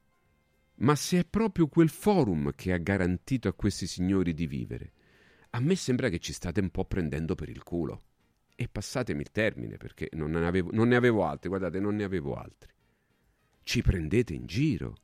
Ma 0.76 0.94
se 0.94 1.20
è 1.20 1.24
proprio 1.24 1.66
quel 1.68 1.88
forum 1.88 2.52
che 2.54 2.72
ha 2.72 2.78
garantito 2.78 3.48
a 3.48 3.52
questi 3.52 3.86
signori 3.86 4.34
di 4.34 4.46
vivere, 4.46 4.92
a 5.50 5.60
me 5.60 5.76
sembra 5.76 6.08
che 6.08 6.18
ci 6.18 6.32
state 6.32 6.60
un 6.60 6.70
po' 6.70 6.84
prendendo 6.84 7.34
per 7.34 7.48
il 7.48 7.62
culo. 7.62 8.02
E 8.56 8.68
passatemi 8.68 9.20
il 9.20 9.30
termine, 9.30 9.76
perché 9.76 10.08
non 10.12 10.30
ne 10.30 10.46
avevo, 10.46 10.70
non 10.72 10.88
ne 10.88 10.96
avevo 10.96 11.24
altri, 11.24 11.48
guardate, 11.48 11.80
non 11.80 11.96
ne 11.96 12.04
avevo 12.04 12.34
altri 12.34 12.72
ci 13.64 13.82
prendete 13.82 14.32
in 14.32 14.46
giro. 14.46 14.94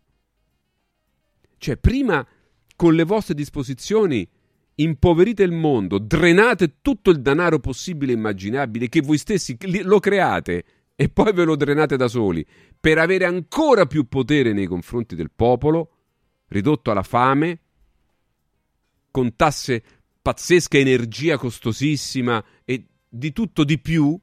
Cioè, 1.59 1.77
prima 1.77 2.27
con 2.77 2.95
le 2.95 3.05
vostre 3.05 3.35
disposizioni 3.35 4.27
impoverite 4.77 5.43
il 5.43 5.53
mondo, 5.53 5.99
drenate 5.99 6.77
tutto 6.81 7.11
il 7.11 7.21
denaro 7.21 7.59
possibile 7.59 8.13
e 8.13 8.15
immaginabile 8.15 8.89
che 8.89 9.03
voi 9.03 9.19
stessi 9.19 9.59
lo 9.83 9.99
create 9.99 10.65
e 10.95 11.09
poi 11.11 11.33
ve 11.33 11.45
lo 11.45 11.57
drenate 11.57 11.97
da 11.97 12.09
soli 12.09 12.47
per 12.79 12.97
avere 12.97 13.27
ancora 13.27 13.85
più 13.85 14.09
potere 14.09 14.53
nei 14.53 14.67
confronti 14.67 15.17
del 15.17 15.31
popolo, 15.35 15.91
ridotto 16.49 16.91
alla 16.91 17.03
fame, 17.03 17.61
con 19.11 19.37
tasse 19.37 19.83
pazzesche, 20.23 20.79
energia 20.79 21.37
costosissima 21.37 22.43
e 22.65 22.87
di 23.11 23.33
tutto 23.33 23.65
di 23.65 23.79
più, 23.79 24.19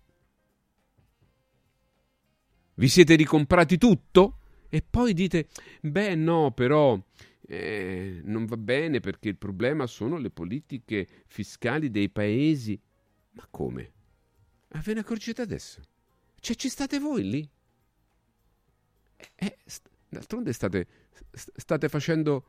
vi 2.76 2.88
siete 2.88 3.16
ricomprati 3.16 3.78
tutto? 3.78 4.40
E 4.70 4.82
poi 4.82 5.14
dite, 5.14 5.48
beh 5.82 6.16
no, 6.16 6.52
però 6.52 7.00
eh, 7.48 8.22
non 8.24 8.46
va 8.46 8.58
bene 8.58 9.00
perché 9.00 9.30
il 9.30 9.38
problema 9.38 9.88
sono 9.88 10.18
le 10.18 10.30
politiche 10.30 11.08
fiscali 11.28 11.92
dei 11.92 12.10
paesi. 12.10 12.80
Ma 13.32 13.46
come? 13.50 13.92
Ma 14.70 14.80
ve 14.82 14.94
ne 14.94 15.00
accorgete 15.02 15.42
adesso? 15.42 15.82
Cioè 16.40 16.56
ci 16.56 16.70
state 16.70 17.00
voi 17.00 17.30
lì? 17.30 17.50
Eh, 19.36 19.58
st- 19.66 19.90
d'altronde 20.10 20.54
state, 20.54 20.88
st- 21.32 21.52
state 21.56 21.90
facendo 21.90 22.46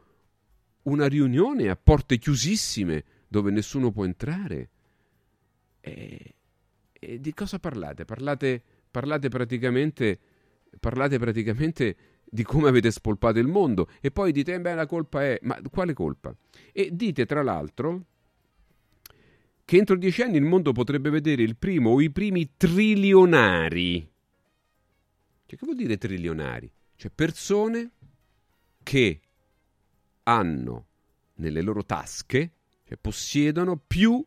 una 0.82 1.07
riunione 1.07 1.68
a 1.68 1.76
porte 1.76 2.18
chiusissime 2.18 3.05
dove 3.28 3.51
nessuno 3.51 3.91
può 3.91 4.05
entrare. 4.05 4.70
E, 5.95 6.34
e 6.93 7.20
di 7.20 7.34
cosa 7.34 7.59
parlate? 7.59 8.05
Parlate 8.05 8.62
parlate 8.91 9.28
praticamente, 9.28 10.18
parlate 10.80 11.18
praticamente 11.18 11.97
di 12.24 12.43
come 12.43 12.68
avete 12.68 12.91
spolpato 12.91 13.39
il 13.39 13.47
mondo 13.47 13.89
e 14.01 14.11
poi 14.11 14.32
dite, 14.32 14.61
beh, 14.61 14.74
la 14.74 14.86
colpa 14.86 15.22
è... 15.22 15.39
Ma 15.43 15.59
quale 15.70 15.93
colpa? 15.93 16.34
E 16.72 16.91
dite, 16.93 17.26
tra 17.26 17.43
l'altro, 17.43 18.05
che 19.64 19.76
entro 19.76 19.97
dieci 19.97 20.22
anni 20.22 20.36
il 20.36 20.45
mondo 20.45 20.72
potrebbe 20.72 21.11
vedere 21.11 21.43
il 21.43 21.57
primo 21.57 21.91
o 21.91 22.01
i 22.01 22.11
primi 22.11 22.55
trilionari. 22.57 24.11
Cioè, 25.47 25.59
che 25.59 25.64
vuol 25.64 25.76
dire 25.76 25.97
trilionari? 25.97 26.70
Cioè, 26.97 27.11
persone 27.14 27.91
che 28.82 29.20
hanno 30.24 30.86
nelle 31.36 31.62
loro 31.62 31.84
tasche, 31.84 32.53
cioè 32.84 32.99
possiedono 33.01 33.76
più 33.76 34.24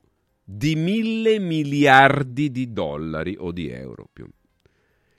di 0.53 0.75
mille 0.75 1.39
miliardi 1.39 2.51
di 2.51 2.73
dollari 2.73 3.35
o 3.39 3.51
di 3.51 3.69
euro 3.69 4.09
più. 4.11 4.29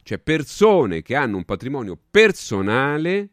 Cioè 0.02 0.18
persone 0.18 1.00
che 1.00 1.14
hanno 1.14 1.38
un 1.38 1.44
patrimonio 1.44 1.98
personale 2.10 3.30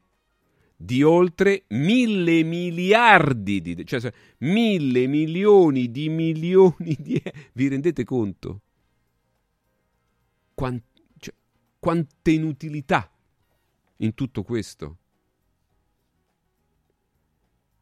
di 0.77 1.03
oltre 1.03 1.65
mille 1.69 2.43
miliardi 2.43 3.59
di 3.59 3.85
cioè 3.85 4.13
mille 4.37 5.07
milioni 5.07 5.91
di 5.91 6.07
milioni 6.07 6.95
di 6.97 7.21
vi 7.53 7.67
rendete 7.67 8.05
conto? 8.05 8.61
Quant, 10.53 10.83
cioè, 11.17 11.33
quante 11.79 12.31
inutilità 12.31 13.11
in 13.97 14.13
tutto 14.13 14.43
questo. 14.43 14.97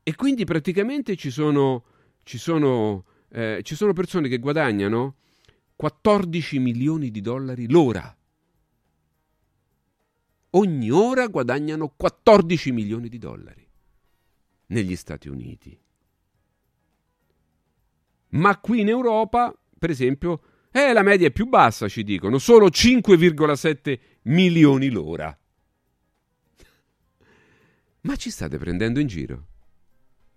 E 0.01 0.15
quindi 0.15 0.45
praticamente 0.45 1.15
ci 1.15 1.29
sono, 1.29 1.83
ci 2.23 2.37
sono, 2.37 3.03
eh, 3.29 3.61
ci 3.63 3.75
sono 3.75 3.93
persone 3.93 4.27
che 4.27 4.39
guadagnano 4.39 5.15
14 5.75 6.59
milioni 6.59 7.11
di 7.11 7.21
dollari 7.21 7.69
l'ora. 7.69 8.15
Ogni 10.51 10.89
ora 10.89 11.27
guadagnano 11.27 11.89
14 11.89 12.71
milioni 12.71 13.09
di 13.09 13.17
dollari 13.17 13.67
negli 14.67 14.95
Stati 14.95 15.29
Uniti. 15.29 15.79
Ma 18.29 18.57
qui 18.59 18.81
in 18.81 18.89
Europa, 18.89 19.55
per 19.77 19.89
esempio, 19.89 20.41
eh, 20.71 20.93
la 20.93 21.03
media 21.03 21.27
è 21.27 21.31
più 21.31 21.47
bassa, 21.47 21.87
ci 21.87 22.03
dicono, 22.03 22.37
solo 22.37 22.67
5,7 22.67 23.99
milioni 24.23 24.89
l'ora. 24.89 25.37
Ma 28.01 28.15
ci 28.15 28.29
state 28.29 28.57
prendendo 28.57 28.99
in 28.99 29.07
giro? 29.07 29.47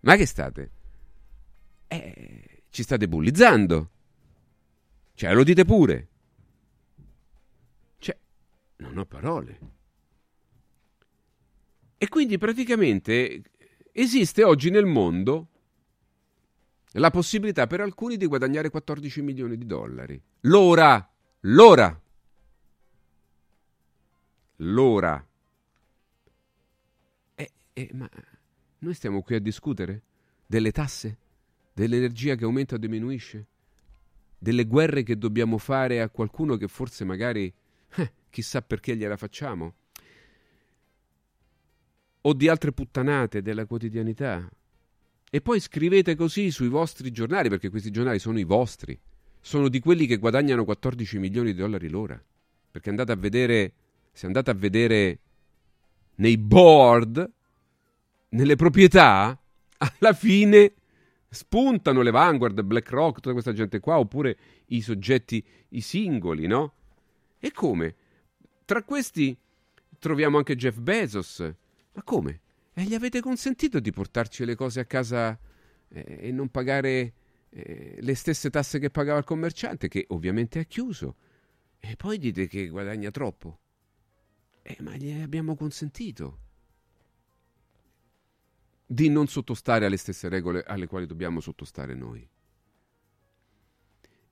Ma 0.01 0.17
che 0.17 0.27
state? 0.27 0.71
Eh, 1.89 2.50
ci 2.71 2.83
state 2.83 3.09
bullizzando. 3.09 3.91
Cioè, 5.15 5.35
lo 5.35 5.45
dite 5.45 5.65
pure. 5.65 6.09
Cioè, 7.99 8.17
non 8.77 8.97
ho 8.97 9.05
parole. 9.05 9.59
E 11.99 12.09
quindi 12.09 12.39
praticamente 12.39 13.43
esiste 13.93 14.43
oggi 14.43 14.71
nel 14.71 14.87
mondo 14.87 15.49
la 16.93 17.11
possibilità 17.11 17.67
per 17.67 17.81
alcuni 17.81 18.17
di 18.17 18.27
guadagnare 18.27 18.71
14 18.71 19.23
milioni 19.23 19.57
di 19.59 19.67
dollari. 19.67 20.21
L'ora! 20.41 21.07
L'ora! 21.41 22.01
L'ora! 24.57 25.27
Eh, 27.35 27.51
eh, 27.73 27.91
ma 27.93 28.09
noi 28.79 28.95
stiamo 28.95 29.23
qui 29.23 29.35
a 29.35 29.41
discutere 29.41 30.03
delle 30.47 30.73
tasse, 30.73 31.19
dell'energia 31.81 32.35
che 32.35 32.45
aumenta 32.45 32.75
o 32.75 32.79
diminuisce, 32.79 33.47
delle 34.39 34.67
guerre 34.67 35.03
che 35.03 35.17
dobbiamo 35.17 35.57
fare 35.57 36.03
a 36.03 36.11
qualcuno 36.11 36.57
che 36.57 36.69
forse 36.69 37.05
magari 37.05 37.51
eh, 37.95 38.13
chissà 38.29 38.61
perché 38.61 38.95
gliela 38.95 39.17
facciamo, 39.17 39.75
o 42.21 42.33
di 42.35 42.49
altre 42.49 42.73
puttanate 42.73 43.41
della 43.41 43.65
quotidianità. 43.65 44.47
E 45.31 45.41
poi 45.41 45.59
scrivete 45.59 46.17
così 46.17 46.51
sui 46.51 46.69
vostri 46.69 47.11
giornali, 47.13 47.49
perché 47.49 47.71
questi 47.71 47.91
giornali 47.91 48.19
sono 48.19 48.39
i 48.39 48.45
vostri, 48.45 48.99
sono 49.41 49.69
di 49.69 49.81
quelli 49.81 50.07
che 50.07 50.19
guadagnano 50.19 50.65
14 50.65 51.19
milioni 51.19 51.53
di 51.53 51.59
dollari 51.59 51.89
l'ora. 51.89 52.23
Perché 52.71 52.91
andate 52.91 53.13
a 53.13 53.17
vedere, 53.17 53.73
se 54.13 54.27
andate 54.27 54.51
a 54.51 54.55
vedere 54.55 55.19
nei 56.17 56.37
board, 56.37 57.31
nelle 58.31 58.57
proprietà, 58.57 59.41
alla 59.79 60.13
fine 60.13 60.75
spuntano 61.31 62.03
le 62.03 62.11
Vanguard, 62.11 62.61
BlackRock, 62.61 63.21
tutta 63.21 63.33
questa 63.33 63.53
gente 63.53 63.79
qua, 63.79 63.99
oppure 63.99 64.37
i 64.67 64.83
soggetti, 64.83 65.43
i 65.71 65.81
singoli, 65.81 66.47
no? 66.47 66.75
E 67.39 67.53
come? 67.53 67.95
Tra 68.65 68.83
questi 68.83 69.37
troviamo 69.99 70.39
anche 70.39 70.57
Jeff 70.57 70.79
Bezos. 70.79 71.39
Ma 71.93 72.03
come? 72.03 72.41
E 72.73 72.83
gli 72.83 72.95
avete 72.95 73.21
consentito 73.21 73.79
di 73.79 73.93
portarci 73.93 74.45
le 74.45 74.57
cose 74.57 74.81
a 74.81 74.85
casa 74.85 75.39
eh, 75.89 76.19
e 76.21 76.33
non 76.33 76.49
pagare 76.49 77.13
eh, 77.49 77.97
le 78.01 78.15
stesse 78.15 78.51
tasse 78.51 78.79
che 78.79 78.91
pagava 78.91 79.19
il 79.19 79.25
commerciante, 79.25 79.89
che 79.89 80.07
ovviamente 80.09 80.59
ha 80.59 80.65
chiuso. 80.65 81.17
E 81.79 81.95
poi 81.97 82.19
dite 82.19 82.47
che 82.49 82.69
guadagna 82.69 83.11
troppo. 83.11 83.59
Eh, 84.63 84.77
ma 84.81 84.97
gli 84.97 85.11
abbiamo 85.13 85.55
consentito 85.55 86.49
di 88.93 89.09
non 89.09 89.29
sottostare 89.29 89.87
alle 89.87 89.97
stesse 89.97 90.29
regole 90.29 90.65
alle 90.67 90.89
quali 90.89 91.07
dobbiamo 91.07 91.39
sottostare 91.39 91.95
noi. 91.95 92.29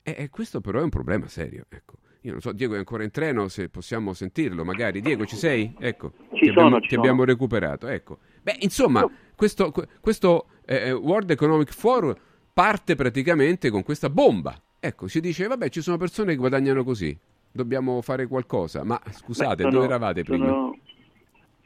E, 0.02 0.14
e 0.18 0.28
questo 0.30 0.60
però 0.60 0.80
è 0.80 0.82
un 0.82 0.88
problema 0.88 1.28
serio, 1.28 1.66
ecco. 1.68 1.98
Io 2.22 2.32
non 2.32 2.40
so, 2.40 2.50
Diego 2.50 2.74
è 2.74 2.78
ancora 2.78 3.04
in 3.04 3.12
treno, 3.12 3.46
se 3.46 3.68
possiamo 3.68 4.12
sentirlo 4.14 4.64
magari. 4.64 5.00
Diego, 5.00 5.24
ci 5.26 5.36
sei? 5.36 5.76
Ecco, 5.78 6.12
ci 6.32 6.46
ti, 6.46 6.46
sono, 6.46 6.66
abbiamo, 6.66 6.80
ci 6.80 6.88
ti 6.88 6.94
abbiamo 6.96 7.22
recuperato. 7.22 7.86
Ecco. 7.86 8.18
Beh, 8.42 8.56
insomma, 8.62 9.08
questo, 9.36 9.72
questo 10.00 10.46
eh, 10.64 10.90
World 10.90 11.30
Economic 11.30 11.72
Forum 11.72 12.16
parte 12.52 12.96
praticamente 12.96 13.70
con 13.70 13.84
questa 13.84 14.10
bomba. 14.10 14.60
Ecco, 14.80 15.06
si 15.06 15.20
dice, 15.20 15.46
vabbè, 15.46 15.68
ci 15.68 15.82
sono 15.82 15.96
persone 15.96 16.32
che 16.32 16.38
guadagnano 16.38 16.82
così, 16.82 17.16
dobbiamo 17.52 18.02
fare 18.02 18.26
qualcosa. 18.26 18.82
Ma 18.82 19.00
scusate, 19.08 19.54
Beh, 19.54 19.62
sono, 19.62 19.70
dove 19.70 19.84
eravate 19.84 20.24
prima? 20.24 20.46
Sono, 20.46 20.78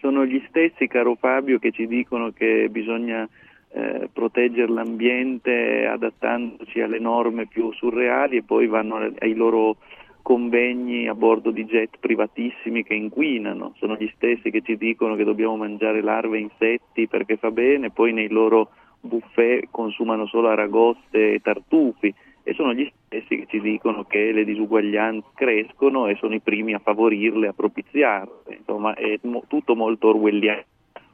sono 0.02 0.26
gli 0.26 0.42
stessi, 0.48 0.88
caro 0.88 1.14
Fabio, 1.14 1.60
che 1.60 1.70
ci 1.70 1.86
dicono 1.86 2.32
che 2.32 2.68
bisogna 2.68 3.26
eh, 3.70 4.08
proteggere 4.12 4.72
l'ambiente 4.72 5.86
adattandoci 5.86 6.80
alle 6.80 6.98
norme 6.98 7.46
più 7.46 7.72
surreali 7.72 8.38
e 8.38 8.42
poi 8.42 8.66
vanno 8.66 8.96
ai 9.20 9.34
loro 9.34 9.76
convegni 10.20 11.06
a 11.06 11.14
bordo 11.14 11.52
di 11.52 11.64
jet 11.64 11.98
privatissimi 12.00 12.82
che 12.82 12.94
inquinano. 12.94 13.74
Sono 13.76 13.94
gli 13.94 14.10
stessi 14.16 14.50
che 14.50 14.62
ci 14.62 14.76
dicono 14.76 15.14
che 15.14 15.22
dobbiamo 15.22 15.56
mangiare 15.56 16.02
larve 16.02 16.36
e 16.38 16.40
insetti 16.40 17.06
perché 17.06 17.36
fa 17.36 17.52
bene, 17.52 17.90
poi 17.90 18.12
nei 18.12 18.28
loro 18.28 18.70
buffet 19.00 19.68
consumano 19.70 20.26
solo 20.26 20.48
aragoste 20.48 21.34
e 21.34 21.40
tartufi 21.40 22.12
e 22.44 22.54
sono 22.54 22.74
gli 22.74 22.90
stessi 23.06 23.36
che 23.36 23.46
ci 23.48 23.60
dicono 23.60 24.04
che 24.04 24.32
le 24.32 24.44
disuguaglianze 24.44 25.28
crescono 25.34 26.08
e 26.08 26.16
sono 26.16 26.34
i 26.34 26.40
primi 26.40 26.74
a 26.74 26.80
favorirle, 26.80 27.48
a 27.48 27.52
propiziarle. 27.52 28.56
Insomma, 28.58 28.94
è 28.94 29.18
mo- 29.22 29.44
tutto 29.46 29.74
molto 29.76 30.08
orwelliano, 30.08 30.64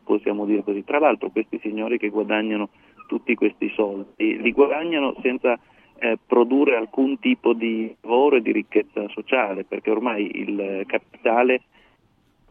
possiamo 0.05 0.47
dire 0.47 0.63
così. 0.63 0.85
Tra 0.85 0.99
l'altro 0.99 1.31
questi 1.31 1.59
signori 1.61 1.99
che 1.99 2.09
guadagnano 2.09 2.71
tutti 3.07 3.35
questi 3.35 3.71
soldi, 3.71 4.41
li 4.41 4.53
guadagnano 4.53 5.15
senza 5.23 5.59
eh, 5.99 6.19
produrre 6.25 6.77
alcun 6.77 7.19
tipo 7.19 7.53
di 7.53 7.95
lavoro 8.03 8.37
e 8.37 8.43
di 8.43 8.53
ricchezza 8.53 9.09
sociale, 9.09 9.65
perché 9.65 9.91
ormai 9.91 10.41
il 10.41 10.85
capitale 10.87 11.63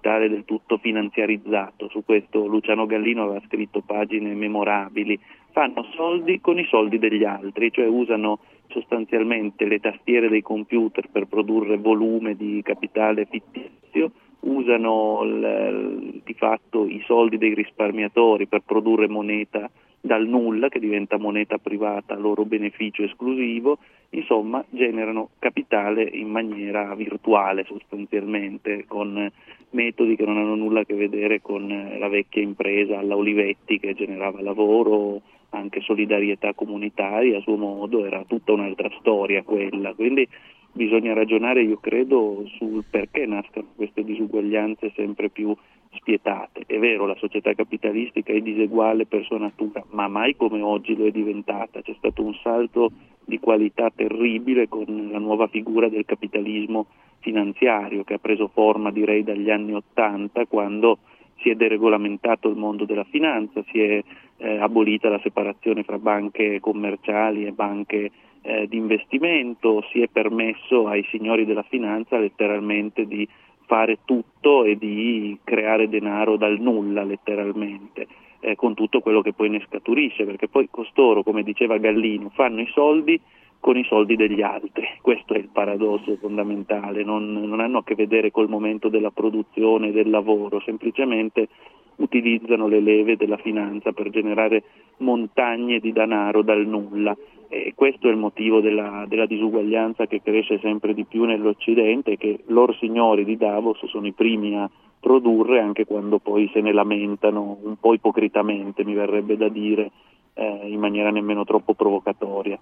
è 0.01 0.29
del 0.29 0.45
tutto 0.45 0.77
finanziarizzato, 0.77 1.89
su 1.89 2.03
questo 2.05 2.45
Luciano 2.45 2.85
Gallino 2.85 3.23
aveva 3.23 3.41
scritto 3.45 3.81
pagine 3.81 4.33
memorabili, 4.33 5.19
fanno 5.51 5.83
soldi 5.95 6.39
con 6.39 6.57
i 6.57 6.65
soldi 6.65 6.97
degli 6.97 7.25
altri, 7.25 7.71
cioè 7.71 7.87
usano 7.87 8.39
sostanzialmente 8.69 9.65
le 9.65 9.79
tastiere 9.79 10.29
dei 10.29 10.41
computer 10.41 11.09
per 11.09 11.25
produrre 11.25 11.77
volume 11.77 12.35
di 12.35 12.61
capitale 12.63 13.25
fittizio, 13.25 14.11
usano 14.41 15.23
l, 15.23 16.21
di 16.23 16.33
fatto 16.33 16.85
i 16.85 17.01
soldi 17.05 17.37
dei 17.37 17.53
risparmiatori 17.53 18.47
per 18.47 18.61
produrre 18.65 19.07
moneta 19.07 19.69
dal 19.99 20.27
nulla 20.27 20.69
che 20.69 20.79
diventa 20.79 21.17
moneta 21.17 21.57
privata 21.57 22.13
a 22.13 22.17
loro 22.17 22.45
beneficio 22.45 23.03
esclusivo, 23.03 23.79
insomma 24.11 24.63
generano 24.69 25.29
capitale 25.39 26.03
in 26.03 26.29
maniera 26.29 26.95
virtuale 26.95 27.65
sostanzialmente, 27.65 28.85
con 28.87 29.29
metodi 29.71 30.15
che 30.15 30.25
non 30.25 30.37
hanno 30.37 30.55
nulla 30.55 30.81
a 30.81 30.85
che 30.85 30.93
vedere 30.93 31.41
con 31.41 31.67
la 31.67 32.07
vecchia 32.07 32.41
impresa 32.41 32.99
alla 32.99 33.17
Olivetti 33.17 33.79
che 33.79 33.93
generava 33.93 34.41
lavoro, 34.41 35.21
anche 35.49 35.81
solidarietà 35.81 36.53
comunitaria 36.53 37.37
a 37.37 37.41
suo 37.41 37.57
modo, 37.57 38.05
era 38.05 38.23
tutta 38.27 38.53
un'altra 38.53 38.89
storia 38.99 39.43
quella, 39.43 39.93
quindi 39.93 40.27
bisogna 40.71 41.13
ragionare 41.13 41.63
io 41.63 41.77
credo 41.77 42.43
sul 42.57 42.83
perché 42.89 43.25
nascano 43.25 43.67
queste 43.75 44.03
disuguaglianze 44.03 44.91
sempre 44.95 45.29
più 45.29 45.55
spietate. 45.91 46.63
È 46.67 46.77
vero, 46.77 47.05
la 47.05 47.15
società 47.15 47.53
capitalistica 47.53 48.31
è 48.31 48.39
diseguale 48.41 49.05
per 49.05 49.23
sua 49.23 49.39
natura, 49.39 49.83
ma 49.91 50.07
mai 50.07 50.35
come 50.35 50.61
oggi 50.61 50.95
lo 50.95 51.05
è 51.05 51.11
diventata. 51.11 51.81
C'è 51.81 51.95
stato 51.97 52.23
un 52.23 52.33
salto 52.43 52.91
di 53.25 53.39
qualità 53.39 53.91
terribile 53.93 54.67
con 54.67 55.09
la 55.11 55.19
nuova 55.19 55.47
figura 55.47 55.89
del 55.89 56.05
capitalismo 56.05 56.85
finanziario 57.19 58.03
che 58.03 58.13
ha 58.13 58.19
preso 58.19 58.47
forma 58.47 58.91
direi 58.91 59.23
dagli 59.23 59.49
anni 59.49 59.73
Ottanta 59.73 60.45
quando 60.45 60.99
si 61.39 61.49
è 61.49 61.55
deregolamentato 61.55 62.49
il 62.49 62.55
mondo 62.55 62.85
della 62.85 63.05
finanza, 63.05 63.63
si 63.71 63.79
è 63.81 64.03
eh, 64.37 64.57
abolita 64.57 65.09
la 65.09 65.19
separazione 65.21 65.83
fra 65.83 65.97
banche 65.97 66.59
commerciali 66.59 67.45
e 67.45 67.51
banche 67.51 68.11
eh, 68.41 68.67
di 68.67 68.77
investimento, 68.77 69.83
si 69.91 70.01
è 70.01 70.07
permesso 70.07 70.87
ai 70.87 71.05
signori 71.09 71.45
della 71.45 71.63
finanza 71.63 72.17
letteralmente 72.17 73.05
di 73.05 73.27
fare 73.65 73.99
tutto 74.05 74.63
e 74.63 74.77
di 74.77 75.37
creare 75.43 75.89
denaro 75.89 76.37
dal 76.37 76.59
nulla 76.59 77.03
letteralmente, 77.03 78.07
eh, 78.39 78.55
con 78.55 78.73
tutto 78.73 79.01
quello 79.01 79.21
che 79.21 79.33
poi 79.33 79.49
ne 79.49 79.63
scaturisce, 79.67 80.23
perché 80.23 80.47
poi 80.47 80.69
costoro, 80.71 81.23
come 81.23 81.43
diceva 81.43 81.77
Gallino, 81.77 82.29
fanno 82.33 82.61
i 82.61 82.69
soldi 82.73 83.19
con 83.59 83.77
i 83.77 83.83
soldi 83.83 84.15
degli 84.15 84.41
altri, 84.41 84.87
questo 85.01 85.33
è 85.33 85.37
il 85.37 85.49
paradosso 85.51 86.15
fondamentale, 86.17 87.03
non, 87.03 87.33
non 87.33 87.59
hanno 87.59 87.79
a 87.79 87.83
che 87.83 87.95
vedere 87.95 88.31
col 88.31 88.49
momento 88.49 88.89
della 88.89 89.11
produzione, 89.11 89.91
del 89.91 90.09
lavoro, 90.09 90.59
semplicemente 90.61 91.49
utilizzano 91.97 92.67
le 92.67 92.79
leve 92.79 93.17
della 93.17 93.37
finanza 93.37 93.91
per 93.91 94.09
generare 94.09 94.63
montagne 94.97 95.79
di 95.79 95.91
denaro 95.91 96.41
dal 96.41 96.65
nulla. 96.65 97.15
E 97.49 97.73
questo 97.75 98.09
è 98.09 98.11
il 98.11 98.17
motivo 98.17 98.59
della, 98.59 99.05
della, 99.07 99.25
disuguaglianza 99.25 100.05
che 100.05 100.21
cresce 100.21 100.59
sempre 100.59 100.93
di 100.93 101.05
più 101.05 101.23
nell'Occidente 101.23 102.11
e 102.11 102.17
che 102.17 102.39
loro 102.47 102.73
signori 102.73 103.23
di 103.23 103.37
Davos 103.37 103.85
sono 103.85 104.05
i 104.05 104.11
primi 104.11 104.57
a 104.57 104.69
produrre 104.99 105.61
anche 105.61 105.85
quando 105.85 106.19
poi 106.19 106.49
se 106.51 106.59
ne 106.59 106.73
lamentano 106.73 107.57
un 107.61 107.77
po' 107.79 107.93
ipocritamente, 107.93 108.83
mi 108.83 108.93
verrebbe 108.93 109.37
da 109.37 109.47
dire, 109.47 109.91
eh, 110.33 110.67
in 110.67 110.79
maniera 110.79 111.09
nemmeno 111.09 111.45
troppo 111.45 111.73
provocatoria. 111.73 112.59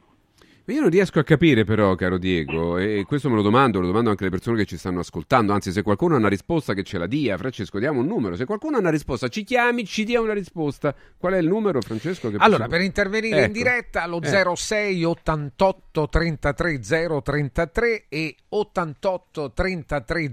Io 0.67 0.81
non 0.81 0.89
riesco 0.89 1.19
a 1.19 1.23
capire 1.23 1.63
però, 1.63 1.93
caro 1.93 2.17
Diego, 2.17 2.79
e 2.79 3.03
questo 3.07 3.29
me 3.29 3.35
lo 3.35 3.43
domando, 3.43 3.79
lo 3.79 3.85
domando 3.85 4.09
anche 4.09 4.23
alle 4.23 4.31
persone 4.31 4.57
che 4.57 4.65
ci 4.65 4.77
stanno 4.77 4.99
ascoltando, 4.99 5.53
anzi 5.53 5.71
se 5.71 5.83
qualcuno 5.83 6.15
ha 6.15 6.17
una 6.17 6.27
risposta 6.27 6.73
che 6.73 6.81
ce 6.81 6.97
la 6.97 7.05
dia, 7.05 7.37
Francesco, 7.37 7.77
diamo 7.77 7.99
un 7.99 8.07
numero, 8.07 8.35
se 8.35 8.45
qualcuno 8.45 8.77
ha 8.77 8.79
una 8.79 8.89
risposta 8.89 9.27
ci 9.27 9.43
chiami, 9.43 9.85
ci 9.85 10.03
dia 10.03 10.19
una 10.19 10.33
risposta. 10.33 10.95
Qual 11.17 11.33
è 11.33 11.37
il 11.37 11.47
numero, 11.47 11.81
Francesco? 11.81 12.27
allora, 12.27 12.41
possiamo... 12.41 12.67
per 12.67 12.81
intervenire 12.81 13.37
ecco. 13.37 13.45
in 13.45 13.51
diretta, 13.51 14.07
lo 14.07 14.19
eh. 14.21 14.55
06 14.55 15.03
88 15.03 16.09
33 16.09 16.79
033 17.21 18.05
e 18.09 18.35
88 18.49 19.51
33 19.53 20.31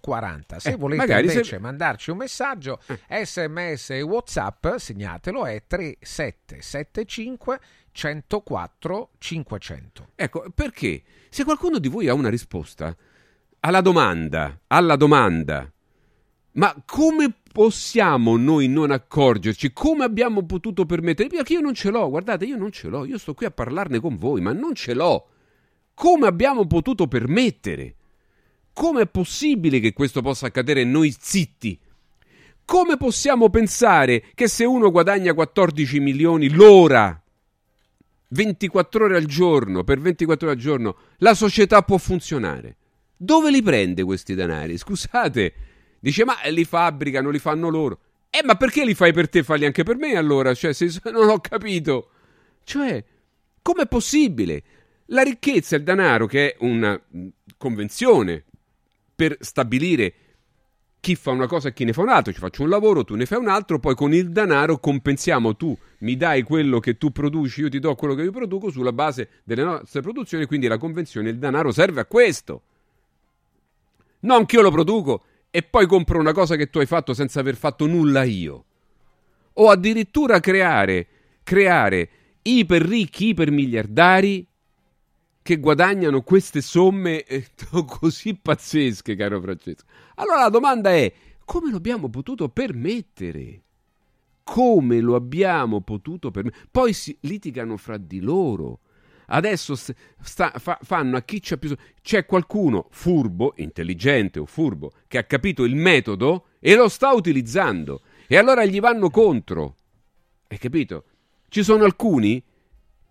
040. 0.00 0.58
Se 0.60 0.70
eh, 0.70 0.76
volete 0.76 1.12
invece 1.12 1.42
se... 1.42 1.58
mandarci 1.58 2.10
un 2.12 2.18
messaggio, 2.18 2.78
eh. 3.08 3.24
sms 3.24 3.90
e 3.90 4.02
whatsapp, 4.02 4.76
segnatelo, 4.76 5.44
è 5.44 5.64
3775 5.66 7.58
104 7.92 9.10
500. 9.18 10.08
Ecco, 10.14 10.50
perché 10.54 11.02
se 11.28 11.44
qualcuno 11.44 11.78
di 11.78 11.88
voi 11.88 12.08
ha 12.08 12.14
una 12.14 12.28
risposta 12.28 12.96
alla 13.60 13.80
domanda, 13.80 14.60
alla 14.66 14.96
domanda, 14.96 15.70
ma 16.52 16.82
come 16.84 17.32
possiamo 17.52 18.36
noi 18.36 18.66
non 18.68 18.90
accorgerci? 18.90 19.72
Come 19.72 20.04
abbiamo 20.04 20.44
potuto 20.44 20.84
permettere? 20.84 21.28
Perché 21.28 21.54
io 21.54 21.60
non 21.60 21.74
ce 21.74 21.90
l'ho, 21.90 22.08
guardate, 22.10 22.44
io 22.44 22.56
non 22.56 22.72
ce 22.72 22.88
l'ho, 22.88 23.04
io 23.04 23.18
sto 23.18 23.34
qui 23.34 23.46
a 23.46 23.50
parlarne 23.50 24.00
con 24.00 24.16
voi, 24.16 24.40
ma 24.40 24.52
non 24.52 24.74
ce 24.74 24.94
l'ho. 24.94 25.28
Come 25.94 26.26
abbiamo 26.26 26.66
potuto 26.66 27.06
permettere? 27.06 27.94
Come 28.72 29.02
è 29.02 29.06
possibile 29.06 29.80
che 29.80 29.92
questo 29.92 30.22
possa 30.22 30.46
accadere 30.46 30.84
noi 30.84 31.14
zitti? 31.16 31.78
Come 32.64 32.96
possiamo 32.96 33.50
pensare 33.50 34.24
che 34.34 34.48
se 34.48 34.64
uno 34.64 34.90
guadagna 34.90 35.34
14 35.34 36.00
milioni 36.00 36.48
l'ora 36.48 37.21
24 38.32 39.04
ore 39.04 39.16
al 39.16 39.26
giorno, 39.26 39.84
per 39.84 40.00
24 40.00 40.46
ore 40.46 40.56
al 40.56 40.62
giorno, 40.62 40.96
la 41.18 41.34
società 41.34 41.82
può 41.82 41.98
funzionare. 41.98 42.76
Dove 43.16 43.50
li 43.50 43.62
prende 43.62 44.02
questi 44.02 44.34
denari? 44.34 44.78
Scusate, 44.78 45.52
dice 46.00 46.24
ma 46.24 46.36
li 46.48 46.64
fabbricano, 46.64 47.30
li 47.30 47.38
fanno 47.38 47.68
loro. 47.68 47.98
Eh, 48.30 48.42
ma 48.42 48.54
perché 48.54 48.84
li 48.84 48.94
fai 48.94 49.12
per 49.12 49.28
te, 49.28 49.42
falli 49.42 49.66
anche 49.66 49.82
per 49.82 49.96
me 49.96 50.16
allora? 50.16 50.54
Cioè, 50.54 50.72
se, 50.72 50.90
non 51.12 51.28
ho 51.28 51.40
capito. 51.40 52.08
Cioè, 52.64 53.04
com'è 53.60 53.86
possibile? 53.86 54.62
La 55.06 55.22
ricchezza, 55.22 55.76
il 55.76 55.82
denaro, 55.82 56.26
che 56.26 56.52
è 56.52 56.56
una 56.60 56.98
convenzione 57.58 58.44
per 59.14 59.36
stabilire 59.40 60.14
chi 61.02 61.16
fa 61.16 61.32
una 61.32 61.48
cosa 61.48 61.68
e 61.68 61.72
chi 61.72 61.82
ne 61.82 61.92
fa 61.92 62.02
un 62.02 62.10
altro, 62.10 62.32
ci 62.32 62.38
faccio 62.38 62.62
un 62.62 62.68
lavoro, 62.68 63.02
tu 63.02 63.16
ne 63.16 63.26
fai 63.26 63.36
un 63.36 63.48
altro, 63.48 63.80
poi 63.80 63.96
con 63.96 64.14
il 64.14 64.30
denaro 64.30 64.78
compensiamo 64.78 65.56
tu, 65.56 65.76
mi 65.98 66.16
dai 66.16 66.44
quello 66.44 66.78
che 66.78 66.96
tu 66.96 67.10
produci, 67.10 67.62
io 67.62 67.68
ti 67.68 67.80
do 67.80 67.92
quello 67.96 68.14
che 68.14 68.22
io 68.22 68.30
produco 68.30 68.70
sulla 68.70 68.92
base 68.92 69.28
delle 69.42 69.64
nostre 69.64 70.00
produzioni, 70.00 70.46
quindi 70.46 70.68
la 70.68 70.78
convenzione, 70.78 71.30
il 71.30 71.38
denaro 71.38 71.72
serve 71.72 72.02
a 72.02 72.04
questo. 72.04 72.62
Non 74.20 74.46
che 74.46 74.54
io 74.54 74.62
lo 74.62 74.70
produco 74.70 75.24
e 75.50 75.64
poi 75.64 75.88
compro 75.88 76.20
una 76.20 76.32
cosa 76.32 76.54
che 76.54 76.70
tu 76.70 76.78
hai 76.78 76.86
fatto 76.86 77.14
senza 77.14 77.40
aver 77.40 77.56
fatto 77.56 77.88
nulla 77.88 78.22
io. 78.22 78.64
O 79.54 79.70
addirittura 79.70 80.38
creare, 80.38 81.08
creare 81.42 82.10
iper 82.42 82.80
ricchi, 82.80 83.30
iper 83.30 83.50
miliardari 83.50 84.46
che 85.42 85.58
guadagnano 85.58 86.22
queste 86.22 86.60
somme 86.60 87.24
eh, 87.24 87.48
così 87.86 88.34
pazzesche, 88.34 89.16
caro 89.16 89.40
Francesco. 89.40 89.84
Allora 90.14 90.42
la 90.42 90.48
domanda 90.48 90.90
è, 90.90 91.12
come 91.44 91.70
lo 91.70 91.76
abbiamo 91.76 92.08
potuto 92.08 92.48
permettere? 92.48 93.60
Come 94.44 95.00
lo 95.00 95.14
abbiamo 95.14 95.80
potuto 95.80 96.30
permettere? 96.30 96.66
Poi 96.70 96.92
si 96.92 97.16
litigano 97.20 97.76
fra 97.76 97.96
di 97.96 98.20
loro. 98.20 98.80
Adesso 99.26 99.74
sta, 99.74 100.52
fa, 100.58 100.78
fanno 100.82 101.16
a 101.16 101.22
chi 101.22 101.40
c'è 101.40 101.56
più... 101.56 101.74
C'è 102.02 102.26
qualcuno 102.26 102.88
furbo, 102.90 103.54
intelligente 103.56 104.38
o 104.38 104.46
furbo, 104.46 104.92
che 105.08 105.18
ha 105.18 105.24
capito 105.24 105.64
il 105.64 105.74
metodo 105.74 106.46
e 106.60 106.74
lo 106.74 106.88
sta 106.88 107.12
utilizzando. 107.12 108.02
E 108.26 108.36
allora 108.36 108.64
gli 108.64 108.80
vanno 108.80 109.10
contro. 109.10 109.76
Hai 110.48 110.58
capito? 110.58 111.04
Ci 111.48 111.62
sono 111.62 111.84
alcuni 111.84 112.42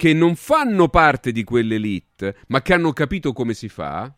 che 0.02 0.14
non 0.16 0.36
fanno 0.36 0.90
parte 0.90 1.32
di 1.32 1.44
quell'elite, 1.44 2.38
ma 2.48 2.64
che 2.64 2.74
hanno 2.74 2.92
capito 2.92 3.34
come 3.34 3.54
si 3.54 3.70
fa, 3.70 4.12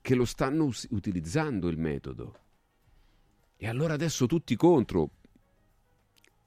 che 0.00 0.14
lo 0.14 0.24
stanno 0.24 0.66
us- 0.66 0.86
utilizzando 0.90 1.66
il 1.66 1.78
metodo. 1.78 2.38
E 3.56 3.66
allora 3.66 3.94
adesso 3.94 4.26
tutti 4.26 4.54
contro. 4.54 5.10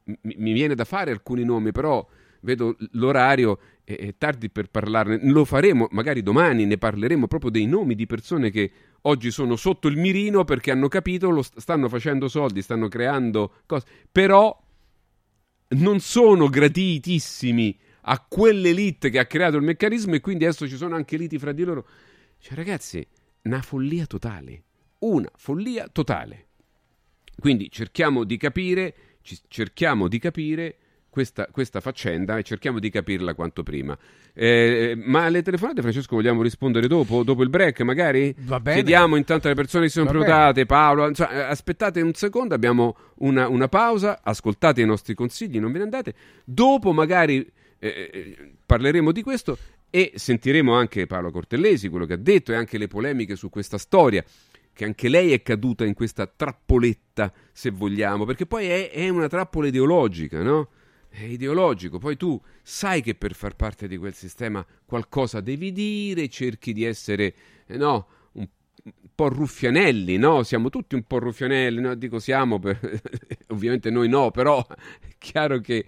M- 0.06 0.14
mi 0.22 0.54
viene 0.54 0.76
da 0.76 0.86
fare 0.86 1.12
alcuni 1.12 1.44
nomi, 1.44 1.74
però 1.74 2.08
vedo 2.40 2.78
l'orario 2.92 3.60
è, 3.84 3.96
è 3.96 4.16
tardi 4.18 4.50
per 4.50 4.70
parlarne. 4.70 5.20
Lo 5.30 5.44
faremo, 5.44 5.90
magari 5.92 6.24
domani 6.24 6.66
ne 6.66 6.78
parleremo 6.78 7.28
proprio 7.28 7.52
dei 7.52 7.66
nomi 7.66 7.96
di 7.96 8.06
persone 8.06 8.50
che 8.50 8.72
oggi 9.02 9.30
sono 9.30 9.58
sotto 9.58 9.90
il 9.90 9.98
mirino 9.98 10.46
perché 10.46 10.72
hanno 10.72 10.88
capito, 10.88 11.30
lo 11.32 11.42
st- 11.42 11.60
stanno 11.60 11.90
facendo 11.90 12.30
soldi, 12.30 12.62
stanno 12.62 12.88
creando 12.88 13.56
cose, 13.66 13.86
però 14.10 14.58
non 15.68 16.00
sono 16.00 16.48
graditissimi 16.48 17.78
a 18.06 18.20
quell'elite 18.20 19.10
che 19.10 19.20
ha 19.20 19.26
creato 19.26 19.58
il 19.58 19.64
meccanismo 19.64 20.16
e 20.16 20.20
quindi 20.20 20.46
adesso 20.46 20.68
ci 20.68 20.76
sono 20.76 20.96
anche 20.96 21.18
liti 21.18 21.38
fra 21.38 21.52
di 21.52 21.64
loro. 21.64 21.86
Cioè, 22.40 22.56
ragazzi, 22.56 23.06
una 23.44 23.62
follia 23.62 24.06
totale. 24.06 24.64
Una 25.00 25.30
follia 25.36 25.88
totale. 25.92 26.48
Quindi 27.38 27.70
cerchiamo 27.70 28.24
di 28.24 28.38
capire, 28.38 28.94
cerchiamo 29.48 30.08
di 30.08 30.20
capire 30.20 30.78
questa, 31.10 31.48
questa, 31.52 31.80
faccenda 31.80 32.38
e 32.38 32.44
cerchiamo 32.44 32.80
di 32.80 32.90
capirla 32.90 33.36
quanto 33.36 33.64
prima. 33.64 33.98
Eh, 34.34 34.94
ma 34.98 35.26
alle 35.26 35.44
telefonate, 35.44 35.82
Francesco, 35.82 36.16
vogliamo 36.16 36.42
rispondere 36.42 36.88
dopo, 36.88 37.24
dopo 37.24 37.44
il 37.44 37.50
break 37.50 37.82
magari? 37.82 38.34
Va 38.40 38.60
bene. 38.60 38.78
Chiediamo 38.78 39.16
intanto 39.16 39.48
alle 39.48 39.56
persone 39.56 39.84
che 39.84 39.90
si 39.90 40.00
sono 40.00 40.12
Va 40.12 40.18
prenotate, 40.18 40.54
bene. 40.54 40.66
Paolo, 40.66 41.08
insomma, 41.08 41.32
eh, 41.32 41.42
aspettate 41.42 42.02
un 42.02 42.14
secondo, 42.14 42.56
abbiamo 42.56 42.96
una, 43.18 43.48
una 43.48 43.68
pausa, 43.68 44.22
ascoltate 44.24 44.82
i 44.82 44.86
nostri 44.86 45.14
consigli, 45.14 45.60
non 45.60 45.72
ve 45.72 45.78
ne 45.78 45.84
andate. 45.84 46.14
Dopo 46.44 46.92
magari 46.94 47.48
eh, 47.88 48.10
eh, 48.14 48.52
parleremo 48.66 49.12
di 49.12 49.22
questo 49.22 49.58
e 49.90 50.14
sentiremo 50.16 50.74
anche 50.74 51.06
Paolo 51.06 51.32
Cortellesi, 51.32 51.90
quello 51.90 52.06
che 52.06 52.14
ha 52.14 52.18
detto, 52.18 52.52
e 52.52 52.56
anche 52.56 52.78
le 52.78 52.88
polemiche 52.88 53.36
su 53.36 53.50
questa 53.50 53.78
storia, 53.78 54.24
che 54.72 54.86
anche 54.86 55.10
lei 55.10 55.34
è 55.34 55.42
caduta 55.42 55.86
in 55.86 55.94
questa 55.94 56.26
trappoletta, 56.26 57.32
se 57.52 57.70
vogliamo, 57.70 58.26
perché 58.26 58.46
poi 58.46 58.68
è, 58.68 58.90
è 58.90 59.10
una 59.10 59.28
trappola 59.28 59.68
ideologica, 59.68 60.42
no? 60.42 60.70
È 61.10 61.24
ideologico, 61.24 62.00
poi 62.00 62.18
tu 62.18 62.42
sai 62.64 63.02
che 63.02 63.14
per 63.14 63.36
far 63.36 63.56
parte 63.56 63.88
di 63.88 63.98
quel 63.98 64.16
sistema 64.16 64.66
qualcosa 64.86 65.42
devi 65.42 65.72
dire, 65.72 66.28
cerchi 66.30 66.74
di 66.74 66.86
essere, 66.86 67.36
eh, 67.68 67.78
no, 67.78 68.08
un 68.34 68.48
po' 69.14 69.30
ruffianelli, 69.30 70.18
no? 70.18 70.44
Siamo 70.44 70.70
tutti 70.70 70.96
un 70.96 71.04
po' 71.04 71.20
ruffianelli, 71.20 71.80
no? 71.80 71.96
Dico 71.96 72.20
siamo, 72.20 72.60
per... 72.60 72.80
ovviamente 73.50 73.90
noi 73.90 74.10
no, 74.10 74.32
però 74.32 74.66
è 74.68 75.16
chiaro 75.18 75.60
che 75.60 75.86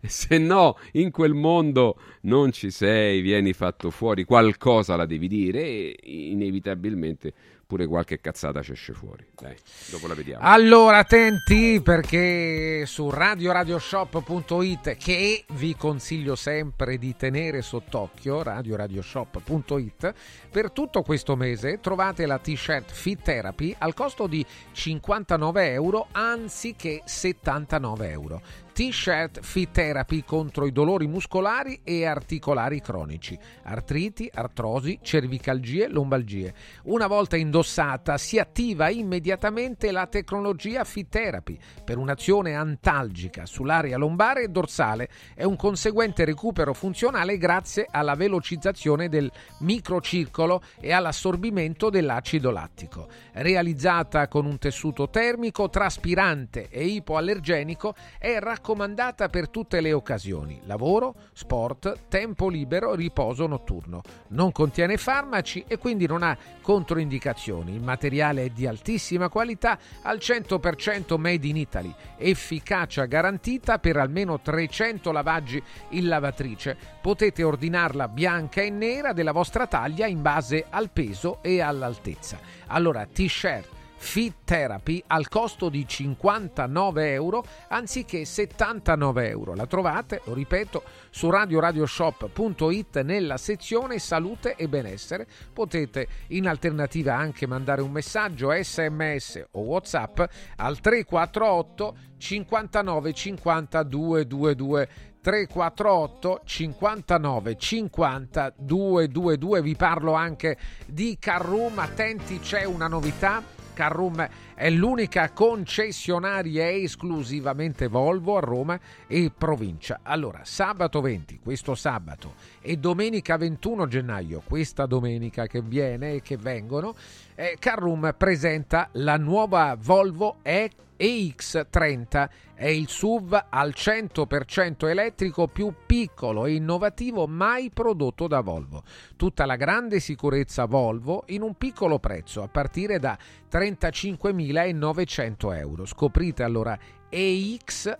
se 0.06 0.38
no 0.38 0.78
in 0.92 1.10
quel 1.10 1.34
mondo 1.34 1.96
non 2.22 2.52
ci 2.52 2.70
sei, 2.70 3.20
vieni 3.20 3.52
fatto 3.52 3.90
fuori, 3.90 4.24
qualcosa 4.24 4.96
la 4.96 5.06
devi 5.06 5.28
dire 5.28 5.62
e 5.62 5.96
inevitabilmente 6.02 7.32
pure 7.70 7.86
qualche 7.86 8.20
cazzata 8.20 8.62
ci 8.62 8.72
esce 8.72 8.92
fuori. 8.92 9.24
Dai, 9.40 9.54
dopo 9.92 10.08
la 10.08 10.14
vediamo. 10.14 10.42
Allora, 10.42 10.98
attenti 10.98 11.80
perché 11.80 12.82
su 12.84 13.10
radioradioshop.it 13.10 14.96
che 14.96 15.44
vi 15.50 15.76
consiglio 15.76 16.34
sempre 16.34 16.98
di 16.98 17.14
tenere 17.14 17.62
sott'occhio, 17.62 18.42
radioradioshop.it, 18.42 20.14
per 20.50 20.72
tutto 20.72 21.02
questo 21.02 21.36
mese 21.36 21.78
trovate 21.78 22.26
la 22.26 22.38
t-shirt 22.38 22.90
Fit 22.90 23.22
Therapy 23.22 23.72
al 23.78 23.94
costo 23.94 24.26
di 24.26 24.44
59 24.72 25.70
euro 25.70 26.08
anziché 26.10 27.02
79 27.04 28.10
euro 28.10 28.42
T-shirt 28.80 29.40
Fit 29.42 29.72
Therapy 29.72 30.24
contro 30.24 30.64
i 30.64 30.72
dolori 30.72 31.06
muscolari 31.06 31.82
e 31.84 32.06
articolari 32.06 32.80
cronici, 32.80 33.38
artriti, 33.64 34.30
artrosi, 34.32 35.00
cervicalgie, 35.02 35.86
lombalgie. 35.86 36.54
Una 36.84 37.06
volta 37.06 37.36
indossata 37.36 38.16
si 38.16 38.38
attiva 38.38 38.88
immediatamente 38.88 39.92
la 39.92 40.06
tecnologia 40.06 40.84
Fit 40.84 41.10
Therapy 41.10 41.58
per 41.84 41.98
un'azione 41.98 42.54
antalgica 42.54 43.44
sull'area 43.44 43.98
lombare 43.98 44.44
e 44.44 44.48
dorsale 44.48 45.10
e 45.34 45.44
un 45.44 45.56
conseguente 45.56 46.24
recupero 46.24 46.72
funzionale 46.72 47.36
grazie 47.36 47.86
alla 47.90 48.14
velocizzazione 48.14 49.10
del 49.10 49.30
microcircolo 49.58 50.62
e 50.80 50.90
all'assorbimento 50.92 51.90
dell'acido 51.90 52.50
lattico. 52.50 53.08
Realizzata 53.32 54.26
con 54.26 54.46
un 54.46 54.56
tessuto 54.56 55.10
termico, 55.10 55.68
traspirante 55.68 56.68
e 56.70 56.86
ipoallergenico, 56.86 57.94
è 58.18 58.40
raccomandata 58.70 59.28
per 59.28 59.48
tutte 59.48 59.80
le 59.80 59.92
occasioni: 59.92 60.60
lavoro, 60.64 61.14
sport, 61.32 62.06
tempo 62.08 62.48
libero, 62.48 62.94
riposo 62.94 63.46
notturno. 63.46 64.02
Non 64.28 64.52
contiene 64.52 64.96
farmaci 64.96 65.64
e 65.66 65.76
quindi 65.78 66.06
non 66.06 66.22
ha 66.22 66.36
controindicazioni. 66.62 67.74
Il 67.74 67.82
materiale 67.82 68.44
è 68.44 68.48
di 68.50 68.66
altissima 68.66 69.28
qualità, 69.28 69.78
al 70.02 70.18
100% 70.18 71.18
made 71.18 71.46
in 71.46 71.56
Italy, 71.56 71.92
efficacia 72.16 73.06
garantita 73.06 73.78
per 73.78 73.96
almeno 73.96 74.40
300 74.40 75.10
lavaggi 75.10 75.62
in 75.90 76.06
lavatrice. 76.06 76.76
Potete 77.00 77.42
ordinarla 77.42 78.08
bianca 78.08 78.60
e 78.60 78.70
nera 78.70 79.12
della 79.12 79.32
vostra 79.32 79.66
taglia 79.66 80.06
in 80.06 80.22
base 80.22 80.66
al 80.68 80.90
peso 80.90 81.38
e 81.42 81.60
all'altezza. 81.60 82.38
Allora, 82.66 83.04
t-shirt 83.04 83.78
Fit 84.02 84.34
Therapy 84.44 85.04
al 85.08 85.28
costo 85.28 85.68
di 85.68 85.86
59 85.86 87.12
euro 87.12 87.44
anziché 87.68 88.24
79 88.24 89.28
euro. 89.28 89.54
La 89.54 89.66
trovate, 89.66 90.22
lo 90.24 90.32
ripeto, 90.32 90.82
su 91.10 91.28
radioradioshop.it 91.30 93.02
nella 93.02 93.36
sezione 93.36 93.98
salute 93.98 94.56
e 94.56 94.68
benessere. 94.68 95.28
Potete 95.52 96.08
in 96.28 96.48
alternativa 96.48 97.14
anche 97.14 97.46
mandare 97.46 97.82
un 97.82 97.92
messaggio 97.92 98.50
sms 98.50 99.44
o 99.52 99.60
whatsapp 99.60 100.22
al 100.56 100.80
348 100.80 101.96
59 102.16 103.12
50 103.12 103.82
222 103.82 104.88
348 105.20 106.40
59 106.42 107.56
50 107.56 108.54
222 108.56 109.62
vi 109.62 109.76
parlo 109.76 110.14
anche 110.14 110.56
di 110.86 111.18
Carroom 111.20 111.78
attenti 111.78 112.40
c'è 112.40 112.64
una 112.64 112.88
novità 112.88 113.58
Carrum 113.80 114.28
è 114.54 114.68
l'unica 114.68 115.30
concessionaria 115.30 116.68
esclusivamente 116.68 117.86
Volvo 117.86 118.36
a 118.36 118.40
Roma 118.40 118.78
e 119.06 119.32
provincia. 119.34 120.00
Allora, 120.02 120.40
sabato 120.44 121.00
20, 121.00 121.40
questo 121.42 121.74
sabato, 121.74 122.34
e 122.60 122.76
domenica 122.76 123.38
21 123.38 123.86
gennaio, 123.86 124.42
questa 124.44 124.84
domenica 124.84 125.46
che 125.46 125.62
viene 125.62 126.16
e 126.16 126.20
che 126.20 126.36
vengono, 126.36 126.94
eh, 127.34 127.56
Carrum 127.58 128.14
presenta 128.18 128.90
la 128.92 129.16
nuova 129.16 129.74
Volvo 129.80 130.40
E 130.42 130.70
EX30 131.00 132.28
è 132.54 132.66
il 132.66 132.88
SUV 132.88 133.46
al 133.48 133.72
100% 133.74 134.86
elettrico 134.86 135.48
più 135.48 135.72
piccolo 135.86 136.44
e 136.44 136.52
innovativo 136.52 137.26
mai 137.26 137.70
prodotto 137.70 138.26
da 138.26 138.40
Volvo. 138.40 138.82
Tutta 139.16 139.46
la 139.46 139.56
grande 139.56 139.98
sicurezza 139.98 140.66
Volvo 140.66 141.24
in 141.28 141.40
un 141.40 141.54
piccolo 141.54 141.98
prezzo 141.98 142.42
a 142.42 142.48
partire 142.48 142.98
da 142.98 143.16
35.900 143.50 145.56
euro. 145.56 145.86
Scoprite 145.86 146.42
allora 146.42 146.78
EX30, 147.10 147.96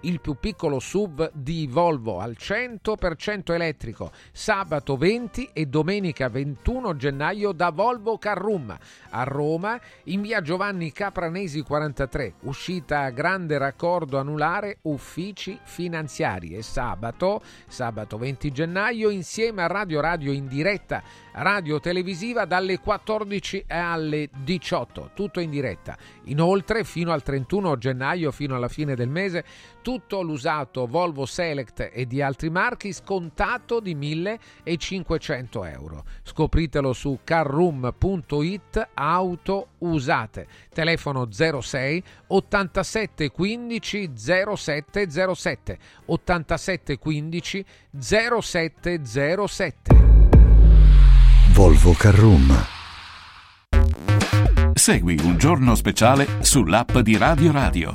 il 0.00 0.20
più 0.20 0.34
piccolo 0.40 0.80
SUV 0.80 1.30
di 1.32 1.68
Volvo 1.70 2.18
al 2.18 2.34
100% 2.36 3.52
elettrico, 3.52 4.10
sabato 4.32 4.96
20 4.96 5.50
e 5.52 5.66
domenica 5.66 6.28
21 6.28 6.96
gennaio 6.96 7.52
da 7.52 7.70
Volvo 7.70 8.18
Carrum 8.18 8.76
a 9.10 9.22
Roma 9.22 9.80
in 10.04 10.22
via 10.22 10.42
Giovanni 10.42 10.90
Capranesi 10.90 11.62
43, 11.62 12.34
uscita 12.40 13.02
a 13.02 13.10
grande 13.10 13.56
raccordo 13.56 14.18
anulare 14.18 14.78
uffici 14.82 15.56
finanziari 15.62 16.56
e 16.56 16.62
sabato, 16.62 17.40
sabato 17.68 18.18
20 18.18 18.50
gennaio 18.50 19.10
insieme 19.10 19.62
a 19.62 19.68
Radio 19.68 20.00
Radio 20.00 20.32
in 20.32 20.48
diretta 20.48 21.04
radio 21.32 21.78
televisiva 21.78 22.44
dalle 22.44 22.78
14 22.78 23.64
alle 23.68 24.28
18, 24.42 25.10
tutto 25.14 25.40
in 25.40 25.50
diretta. 25.50 25.96
Inoltre, 26.24 26.84
fino 26.84 27.12
al 27.12 27.22
31 27.22 27.78
gennaio, 27.78 28.30
fino 28.32 28.56
alla 28.56 28.68
fine 28.68 28.94
del 28.94 29.08
mese, 29.08 29.19
tutto 29.82 30.22
l'usato 30.22 30.86
Volvo 30.86 31.26
Select 31.26 31.90
e 31.92 32.06
di 32.06 32.22
altri 32.22 32.50
marchi 32.50 32.92
scontato 32.92 33.80
di 33.80 33.94
1500 33.94 35.64
euro. 35.64 36.04
Scopritelo 36.22 36.92
su 36.92 37.20
carroom.it 37.22 38.88
auto 38.94 39.68
usate. 39.78 40.46
Telefono 40.72 41.28
06 41.30 42.02
87 42.28 43.30
15 43.30 44.10
0707 44.14 45.78
87 46.06 46.98
15 46.98 47.64
0707 47.98 50.10
Volvo 51.52 51.92
Carrum. 51.92 52.66
Segui 54.72 55.18
un 55.22 55.36
giorno 55.36 55.74
speciale 55.74 56.26
sull'app 56.40 56.98
di 56.98 57.18
Radio 57.18 57.52
Radio. 57.52 57.94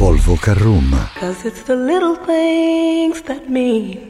Volvo 0.00 0.34
Carrum. 0.34 0.96
Cause 1.16 1.44
it's 1.44 1.62
the 1.64 1.76
little 1.76 2.16
things 2.16 3.20
that 3.24 3.50
mean. 3.50 4.09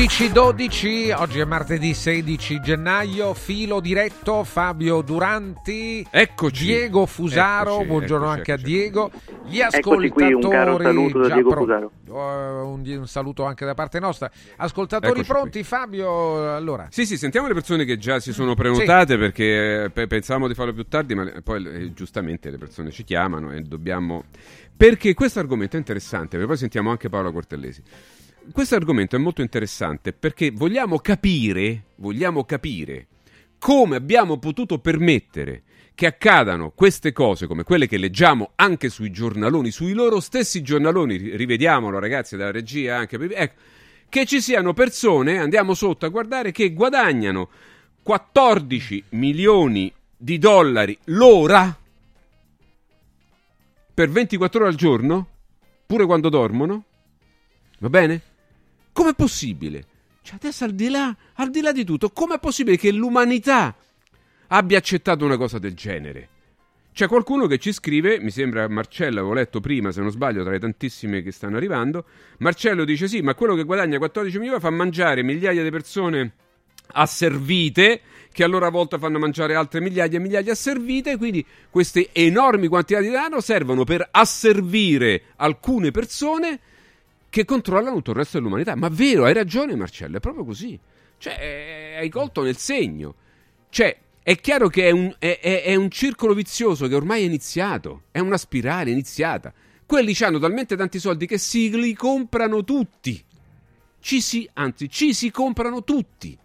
Dodici 0.00 0.32
12, 0.32 1.10
oggi 1.10 1.40
è 1.40 1.44
martedì 1.44 1.92
16 1.92 2.60
gennaio, 2.62 3.34
filo 3.34 3.80
diretto 3.80 4.44
Fabio 4.44 5.02
Duranti, 5.02 6.06
Eccoci. 6.10 6.64
Diego 6.64 7.04
Fusaro, 7.04 7.72
Eccoci, 7.74 7.86
buongiorno 7.86 8.32
eccoci, 8.32 8.38
anche 8.38 8.52
eccoci. 8.52 8.64
a 8.64 8.66
Diego, 8.66 9.10
gli 9.44 9.60
ascoltatori 9.60 10.08
qui, 10.08 10.32
un 10.32 10.40
caro 10.48 10.80
saluto 10.80 11.18
da 11.18 11.28
già 11.28 11.34
Diego 11.34 11.50
pro- 11.50 11.60
Fusaro. 11.60 11.92
Un, 12.06 12.82
un 12.86 13.06
saluto 13.06 13.44
anche 13.44 13.66
da 13.66 13.74
parte 13.74 14.00
nostra. 14.00 14.30
Ascoltatori 14.56 15.12
Eccoci 15.20 15.26
pronti, 15.30 15.62
Fabio, 15.64 16.54
allora. 16.54 16.86
Sì, 16.88 17.04
sì, 17.04 17.18
sentiamo 17.18 17.46
le 17.46 17.52
persone 17.52 17.84
che 17.84 17.98
già 17.98 18.20
si 18.20 18.32
sono 18.32 18.54
prenotate 18.54 19.18
perché 19.18 19.82
eh, 19.84 19.90
pe- 19.90 20.06
pensavamo 20.06 20.48
di 20.48 20.54
farlo 20.54 20.72
più 20.72 20.84
tardi, 20.84 21.14
ma 21.14 21.24
le- 21.24 21.42
poi 21.42 21.62
eh, 21.66 21.92
giustamente 21.92 22.48
le 22.48 22.56
persone 22.56 22.90
ci 22.90 23.04
chiamano 23.04 23.52
e 23.52 23.60
dobbiamo... 23.60 24.24
Perché 24.74 25.12
questo 25.12 25.40
argomento 25.40 25.76
è 25.76 25.78
interessante, 25.78 26.30
perché 26.30 26.46
poi 26.46 26.56
sentiamo 26.56 26.88
anche 26.88 27.10
Paola 27.10 27.30
Cortellesi. 27.30 27.82
Questo 28.52 28.74
argomento 28.74 29.16
è 29.16 29.18
molto 29.18 29.42
interessante 29.42 30.12
perché 30.12 30.50
vogliamo 30.50 30.98
capire, 30.98 31.84
vogliamo 31.96 32.44
capire 32.44 33.06
come 33.58 33.96
abbiamo 33.96 34.38
potuto 34.38 34.78
permettere 34.78 35.62
che 35.94 36.06
accadano 36.06 36.70
queste 36.70 37.12
cose 37.12 37.46
come 37.46 37.62
quelle 37.62 37.86
che 37.86 37.98
leggiamo 37.98 38.52
anche 38.56 38.88
sui 38.88 39.10
giornaloni, 39.10 39.70
sui 39.70 39.92
loro 39.92 40.18
stessi 40.18 40.62
giornaloni, 40.62 41.16
ri- 41.16 41.36
rivediamolo 41.36 41.98
ragazzi 41.98 42.36
dalla 42.36 42.50
regia 42.50 42.96
anche, 42.96 43.16
ecco, 43.16 43.60
che 44.08 44.24
ci 44.24 44.40
siano 44.40 44.72
persone, 44.72 45.38
andiamo 45.38 45.74
sotto 45.74 46.06
a 46.06 46.08
guardare, 46.08 46.52
che 46.52 46.72
guadagnano 46.72 47.50
14 48.02 49.04
milioni 49.10 49.92
di 50.16 50.38
dollari 50.38 50.96
l'ora 51.04 51.78
per 53.92 54.08
24 54.08 54.60
ore 54.60 54.68
al 54.70 54.76
giorno, 54.76 55.28
pure 55.86 56.06
quando 56.06 56.30
dormono, 56.30 56.84
va 57.78 57.88
bene? 57.90 58.22
Com'è 58.92 59.14
possibile? 59.14 59.84
Cioè 60.22 60.36
adesso 60.36 60.64
al 60.64 60.72
di 60.72 60.88
là, 60.88 61.14
al 61.34 61.50
di 61.50 61.60
là 61.60 61.72
di 61.72 61.84
tutto, 61.84 62.10
com'è 62.10 62.38
possibile 62.38 62.76
che 62.76 62.92
l'umanità 62.92 63.74
abbia 64.48 64.78
accettato 64.78 65.24
una 65.24 65.36
cosa 65.36 65.58
del 65.58 65.74
genere? 65.74 66.28
C'è 66.92 67.06
qualcuno 67.06 67.46
che 67.46 67.58
ci 67.58 67.72
scrive, 67.72 68.18
mi 68.20 68.30
sembra 68.30 68.68
Marcello, 68.68 69.20
avevo 69.20 69.34
letto 69.34 69.60
prima, 69.60 69.92
se 69.92 70.00
non 70.00 70.10
sbaglio, 70.10 70.42
tra 70.42 70.50
le 70.52 70.58
tantissime 70.58 71.22
che 71.22 71.30
stanno 71.30 71.56
arrivando. 71.56 72.04
Marcello 72.38 72.84
dice: 72.84 73.08
Sì, 73.08 73.20
ma 73.20 73.34
quello 73.34 73.54
che 73.54 73.64
guadagna 73.64 73.96
14 73.98 74.38
milioni 74.38 74.60
fa 74.60 74.70
mangiare 74.70 75.22
migliaia 75.22 75.62
di 75.62 75.70
persone 75.70 76.32
asservite, 76.92 78.00
che 78.32 78.42
a 78.42 78.48
loro 78.48 78.68
volta 78.70 78.98
fanno 78.98 79.18
mangiare 79.18 79.54
altre 79.54 79.80
migliaia 79.80 80.18
e 80.18 80.20
migliaia 80.20 80.52
asservite. 80.52 81.16
Quindi 81.16 81.46
queste 81.70 82.10
enormi 82.12 82.66
quantità 82.66 83.00
di 83.00 83.06
denaro 83.06 83.40
servono 83.40 83.84
per 83.84 84.06
asservire 84.10 85.22
alcune 85.36 85.92
persone 85.92 86.58
che 87.30 87.44
controllano 87.44 87.96
tutto 87.96 88.10
il 88.10 88.16
resto 88.18 88.36
dell'umanità. 88.38 88.74
Ma 88.76 88.88
vero, 88.88 89.24
hai 89.24 89.32
ragione, 89.32 89.74
Marcello, 89.76 90.18
è 90.18 90.20
proprio 90.20 90.44
così. 90.44 90.78
Cioè, 91.16 91.36
eh, 91.40 91.96
hai 91.98 92.08
colto 92.10 92.42
nel 92.42 92.56
segno. 92.56 93.14
Cioè, 93.70 93.96
è 94.22 94.36
chiaro 94.36 94.68
che 94.68 94.88
è 94.88 94.90
un, 94.90 95.14
è- 95.18 95.38
è- 95.40 95.62
è 95.62 95.74
un 95.76 95.90
circolo 95.90 96.34
vizioso 96.34 96.86
che 96.88 96.94
ormai 96.94 97.22
è 97.22 97.26
iniziato, 97.26 98.02
è 98.10 98.18
una 98.18 98.36
spirale 98.36 98.90
iniziata. 98.90 99.52
quelli 99.86 100.14
hanno 100.20 100.38
talmente 100.38 100.76
tanti 100.76 101.00
soldi 101.00 101.26
che 101.26 101.36
si 101.36 101.68
li 101.76 101.94
comprano 101.94 102.62
tutti. 102.62 103.20
Ci 103.98 104.20
si, 104.20 104.48
anzi, 104.54 104.88
ci 104.88 105.12
si 105.12 105.32
comprano 105.32 105.82
tutti. 105.82 106.38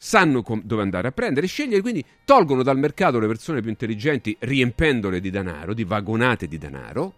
Sanno 0.00 0.42
com- 0.42 0.62
dove 0.62 0.82
andare 0.82 1.08
a 1.08 1.12
prendere, 1.12 1.46
scegliere, 1.46 1.82
quindi 1.82 2.04
tolgono 2.24 2.62
dal 2.62 2.78
mercato 2.78 3.18
le 3.18 3.26
persone 3.26 3.60
più 3.60 3.68
intelligenti 3.68 4.34
riempendole 4.40 5.20
di 5.20 5.28
denaro, 5.28 5.74
di 5.74 5.84
vagonate 5.84 6.46
di 6.48 6.56
denaro, 6.56 7.14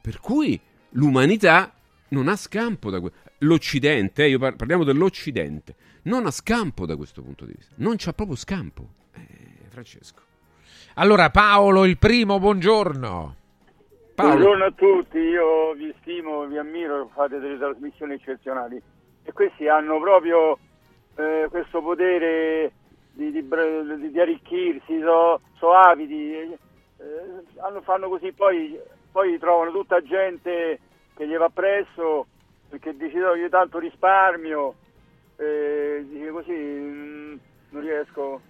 per 0.00 0.18
cui 0.20 0.60
l'umanità 0.94 1.72
non 2.08 2.28
ha 2.28 2.36
scampo 2.36 2.90
da 2.90 3.00
questo. 3.00 3.18
L'Occidente, 3.38 4.24
eh, 4.24 4.30
io 4.30 4.38
par- 4.38 4.56
parliamo 4.56 4.84
dell'Occidente, 4.84 5.74
non 6.02 6.26
ha 6.26 6.30
scampo 6.30 6.86
da 6.86 6.96
questo 6.96 7.22
punto 7.22 7.44
di 7.44 7.52
vista. 7.56 7.74
Non 7.78 7.94
c'ha 7.96 8.12
proprio 8.12 8.36
scampo. 8.36 8.88
Eh, 9.14 9.68
Francesco. 9.68 10.22
Allora, 10.94 11.30
Paolo, 11.30 11.84
il 11.84 11.98
primo, 11.98 12.38
buongiorno. 12.38 13.36
Paolo. 14.14 14.32
Buongiorno 14.32 14.64
a 14.64 14.70
tutti, 14.70 15.18
io 15.18 15.72
vi 15.72 15.92
stimo, 16.00 16.46
vi 16.46 16.56
ammiro, 16.56 17.10
fate 17.12 17.40
delle 17.40 17.58
trasmissioni 17.58 18.14
eccezionali 18.14 18.80
e 19.24 19.32
questi 19.32 19.66
hanno 19.66 19.98
proprio 19.98 20.56
eh, 21.16 21.48
questo 21.50 21.82
potere 21.82 22.72
di, 23.10 23.32
di, 23.32 23.44
di, 23.44 24.10
di 24.12 24.20
arricchirsi, 24.20 25.00
sono 25.00 25.40
so 25.56 25.72
avidi, 25.72 26.32
eh, 26.32 26.58
hanno, 27.56 27.80
fanno 27.82 28.08
così, 28.08 28.30
poi, 28.30 28.78
poi 29.10 29.36
trovano 29.40 29.72
tutta 29.72 30.00
gente 30.02 30.78
che 31.16 31.26
gli 31.26 31.36
va 31.36 31.48
presso 31.48 32.26
perché 32.68 32.96
dice 32.96 33.18
no, 33.18 33.34
io 33.34 33.48
tanto 33.48 33.78
risparmio, 33.78 34.74
eh, 35.36 36.04
dice 36.08 36.30
così 36.30 36.52
mm, 36.52 37.34
non 37.70 37.82
riesco. 37.82 38.40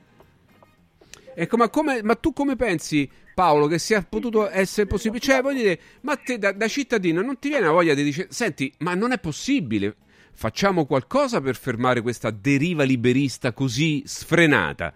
Ecco, 1.37 1.57
ma, 1.57 1.69
come, 1.69 2.03
ma 2.03 2.15
tu 2.15 2.33
come 2.33 2.55
pensi, 2.57 3.11
Paolo, 3.35 3.67
che 3.67 3.79
sia 3.79 4.05
potuto 4.09 4.49
essere 4.49 4.87
possibile? 4.87 5.21
Cioè, 5.21 5.43
voglio 5.43 5.63
dire, 5.63 5.81
ma 6.03 6.17
te 6.17 6.39
da, 6.39 6.53
da 6.53 6.69
cittadino 6.69 7.21
non 7.23 7.39
ti 7.39 7.49
viene 7.49 7.67
la 7.67 7.73
voglia 7.73 7.93
di 7.95 8.05
dire, 8.05 8.29
senti, 8.31 8.73
ma 8.79 8.95
non 8.95 9.11
è 9.13 9.19
possibile, 9.19 9.97
facciamo 10.33 10.87
qualcosa 10.87 11.41
per 11.41 11.57
fermare 11.57 12.03
questa 12.03 12.31
deriva 12.31 12.85
liberista 12.85 13.53
così 13.53 14.03
sfrenata? 14.07 14.93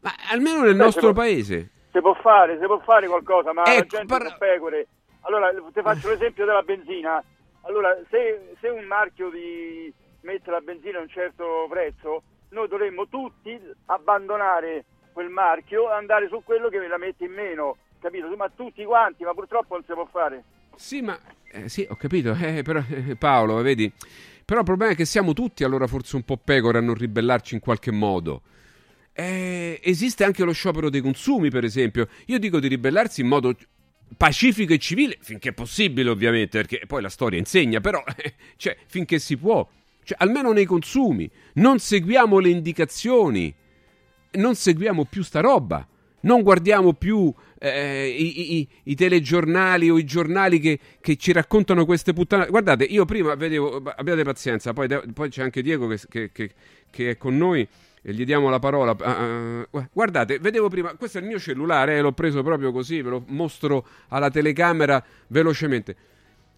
Ma 0.00 0.12
almeno 0.30 0.60
nel 0.60 0.76
Beh, 0.76 0.84
nostro 0.84 1.08
se 1.08 1.12
può- 1.12 1.22
paese. 1.22 1.70
Si 1.90 2.00
può 2.00 2.14
fare, 2.20 2.58
si 2.60 2.66
può 2.66 2.78
fare 2.80 3.08
qualcosa, 3.08 3.52
ma 3.54 3.62
la 3.62 3.72
Ecco, 3.76 3.96
gente 3.96 4.06
par- 4.06 4.36
pecore. 4.38 4.86
Allora, 5.22 5.50
ti 5.50 5.80
faccio 5.80 6.08
l'esempio 6.08 6.44
della 6.44 6.62
benzina. 6.62 7.22
Allora, 7.62 7.96
se, 8.10 8.54
se 8.60 8.68
un 8.68 8.84
marchio 8.84 9.30
di 9.30 9.92
mette 10.22 10.50
la 10.50 10.60
benzina 10.60 10.98
a 10.98 11.02
un 11.02 11.08
certo 11.08 11.66
prezzo, 11.68 12.22
noi 12.50 12.68
dovremmo 12.68 13.08
tutti 13.08 13.58
abbandonare 13.86 14.84
quel 15.12 15.28
marchio 15.28 15.90
e 15.90 15.94
andare 15.94 16.28
su 16.28 16.42
quello 16.44 16.68
che 16.68 16.86
la 16.86 16.98
mette 16.98 17.24
in 17.24 17.32
meno, 17.32 17.76
capito? 18.00 18.28
Ma 18.36 18.50
tutti 18.54 18.84
quanti, 18.84 19.24
ma 19.24 19.34
purtroppo 19.34 19.74
non 19.74 19.84
si 19.84 19.92
può 19.92 20.06
fare. 20.06 20.44
Sì, 20.76 21.02
ma 21.02 21.18
eh, 21.50 21.68
sì, 21.68 21.86
ho 21.88 21.96
capito, 21.96 22.34
eh, 22.40 22.62
però 22.62 22.80
eh, 22.88 23.16
Paolo, 23.16 23.60
vedi, 23.62 23.92
però 24.44 24.60
il 24.60 24.66
problema 24.66 24.92
è 24.92 24.96
che 24.96 25.04
siamo 25.04 25.32
tutti 25.32 25.64
allora 25.64 25.86
forse 25.86 26.16
un 26.16 26.22
po' 26.22 26.36
pecore 26.36 26.78
a 26.78 26.80
non 26.80 26.94
ribellarci 26.94 27.54
in 27.54 27.60
qualche 27.60 27.90
modo. 27.90 28.42
Eh, 29.12 29.80
esiste 29.82 30.22
anche 30.22 30.44
lo 30.44 30.52
sciopero 30.52 30.88
dei 30.90 31.00
consumi, 31.00 31.50
per 31.50 31.64
esempio. 31.64 32.06
Io 32.26 32.38
dico 32.38 32.60
di 32.60 32.68
ribellarsi 32.68 33.22
in 33.22 33.26
modo 33.26 33.52
pacifico 34.16 34.72
e 34.72 34.78
civile, 34.78 35.16
finché 35.20 35.52
possibile, 35.52 36.10
ovviamente, 36.10 36.58
perché 36.58 36.82
poi 36.86 37.02
la 37.02 37.08
storia 37.08 37.38
insegna, 37.38 37.80
però, 37.80 38.02
cioè, 38.56 38.76
finché 38.86 39.18
si 39.18 39.36
può. 39.36 39.66
Cioè, 40.02 40.16
almeno 40.20 40.52
nei 40.52 40.64
consumi. 40.64 41.30
Non 41.54 41.78
seguiamo 41.78 42.38
le 42.38 42.48
indicazioni. 42.48 43.54
Non 44.30 44.54
seguiamo 44.54 45.04
più 45.04 45.22
sta 45.22 45.40
roba. 45.40 45.86
Non 46.20 46.42
guardiamo 46.42 46.94
più 46.94 47.32
eh, 47.60 48.08
i, 48.08 48.58
i- 48.58 48.68
i 48.84 48.94
telegiornali 48.94 49.88
o 49.90 49.98
i 49.98 50.04
giornali 50.04 50.58
che, 50.58 50.78
che 51.00 51.16
ci 51.16 51.32
raccontano 51.32 51.84
queste 51.84 52.12
puttanate. 52.12 52.50
Guardate, 52.50 52.84
io 52.84 53.04
prima 53.04 53.34
vedevo, 53.34 53.82
abbiate 53.96 54.24
pazienza, 54.24 54.72
poi, 54.72 54.88
poi 55.14 55.28
c'è 55.28 55.42
anche 55.42 55.62
Diego 55.62 55.86
che- 55.86 56.30
che- 56.32 56.52
che 56.90 57.10
è 57.10 57.16
con 57.16 57.36
noi 57.36 57.66
e 58.02 58.12
gli 58.12 58.24
diamo 58.24 58.48
la 58.48 58.58
parola. 58.58 58.96
Ah, 58.98 59.88
guardate, 59.92 60.38
vedevo 60.38 60.68
prima, 60.68 60.94
questo 60.94 61.18
è 61.18 61.20
il 61.20 61.26
mio 61.26 61.38
cellulare, 61.38 61.96
eh, 61.96 62.00
l'ho 62.00 62.12
preso 62.12 62.42
proprio 62.42 62.72
così, 62.72 63.02
ve 63.02 63.10
lo 63.10 63.24
mostro 63.28 63.86
alla 64.08 64.30
telecamera 64.30 65.02
velocemente. 65.28 65.96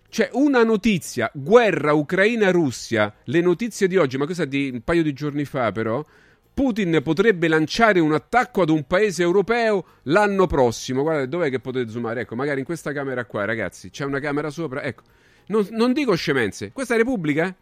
C'è 0.09 0.29
una 0.33 0.65
notizia, 0.65 1.31
guerra 1.33 1.93
Ucraina-Russia, 1.93 3.15
le 3.25 3.41
notizie 3.41 3.87
di 3.87 3.97
oggi, 3.97 4.19
ma 4.19 4.25
questa 4.25 4.43
è 4.43 4.47
di 4.49 4.71
un 4.73 4.83
paio 4.83 5.05
di 5.05 5.13
giorni 5.13 5.45
fa 5.45 5.71
però. 5.71 6.05
Putin 6.53 7.01
potrebbe 7.03 7.47
lanciare 7.47 8.01
un 8.01 8.13
attacco 8.13 8.63
ad 8.63 8.71
un 8.71 8.87
paese 8.87 9.23
europeo 9.23 9.85
l'anno 10.03 10.47
prossimo. 10.47 11.03
Guardate, 11.03 11.29
dov'è 11.29 11.49
che 11.49 11.61
potete 11.61 11.89
zoomare? 11.91 12.23
Ecco, 12.23 12.35
magari 12.35 12.59
in 12.59 12.67
questa 12.67 12.93
camera 12.93 13.25
qua, 13.25 13.45
ragazzi. 13.45 13.91
C'è 13.91 14.05
una 14.05 14.19
camera 14.19 14.51
sopra. 14.51 14.83
Ecco, 14.83 15.05
non, 15.47 15.67
non 15.71 15.93
dico 15.93 16.15
scemenze. 16.17 16.73
Questa 16.73 16.95
è 16.95 16.97
Repubblica? 16.99 17.55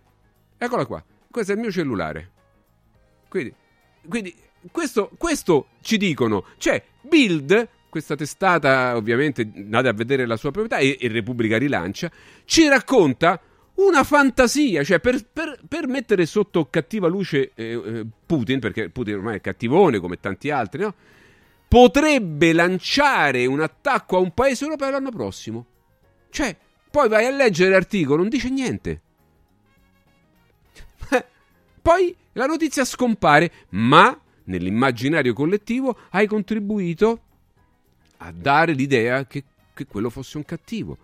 Eccola 0.57 0.87
qua. 0.87 1.05
Questo 1.31 1.53
è 1.53 1.55
il 1.55 1.61
mio 1.61 1.71
cellulare. 1.71 2.31
Quindi, 3.29 3.55
quindi 4.07 4.35
questo, 4.70 5.11
questo 5.16 5.69
ci 5.81 5.97
dicono. 5.97 6.45
C'è 6.59 6.83
Bild, 7.01 7.69
questa 7.89 8.16
testata, 8.16 8.97
ovviamente, 8.97 9.49
andate 9.55 9.89
a 9.89 9.93
vedere 9.93 10.27
la 10.27 10.37
sua 10.37 10.51
proprietà 10.51 10.79
e, 10.79 10.99
e 11.01 11.09
Repubblica 11.09 11.57
rilancia, 11.59 12.11
ci 12.45 12.69
racconta 12.69 13.41
una 13.75 14.03
fantasia, 14.03 14.83
cioè 14.83 14.99
per, 15.01 15.25
per- 15.33 15.61
per 15.66 15.87
mettere 15.87 16.27
sotto 16.27 16.66
cattiva 16.69 17.07
luce 17.09 17.53
eh, 17.55 17.81
eh, 17.85 18.07
Putin, 18.27 18.59
perché 18.59 18.91
Putin 18.91 19.15
ormai 19.15 19.37
è 19.37 19.41
cattivone 19.41 20.01
come 20.01 20.19
tanti 20.19 20.51
altri, 20.51 20.83
no? 20.83 20.95
potrebbe 21.69 22.53
lanciare 22.53 23.47
un 23.47 23.61
attacco 23.61 24.16
a 24.16 24.20
un 24.20 24.33
paese 24.33 24.65
europeo 24.65 24.91
l'anno 24.91 25.11
prossimo. 25.11 25.66
Cioè, 26.31 26.57
poi 26.91 27.09
vai 27.09 27.27
a 27.27 27.31
leggere 27.31 27.70
l'articolo, 27.70 28.23
non 28.23 28.29
dice 28.29 28.49
niente. 28.49 29.03
Poi 31.81 32.15
la 32.39 32.47
notizia 32.47 32.85
scompare, 32.85 33.51
ma 33.70 34.16
nell'immaginario 34.44 35.32
collettivo 35.32 35.98
hai 36.10 36.28
contribuito 36.28 37.20
a 38.19 38.31
dare 38.31 38.73
l'idea 38.74 39.27
che, 39.27 39.43
che 39.74 39.86
quello 39.86 40.09
fosse 40.09 40.36
un 40.36 40.44
cattivo. 40.44 40.97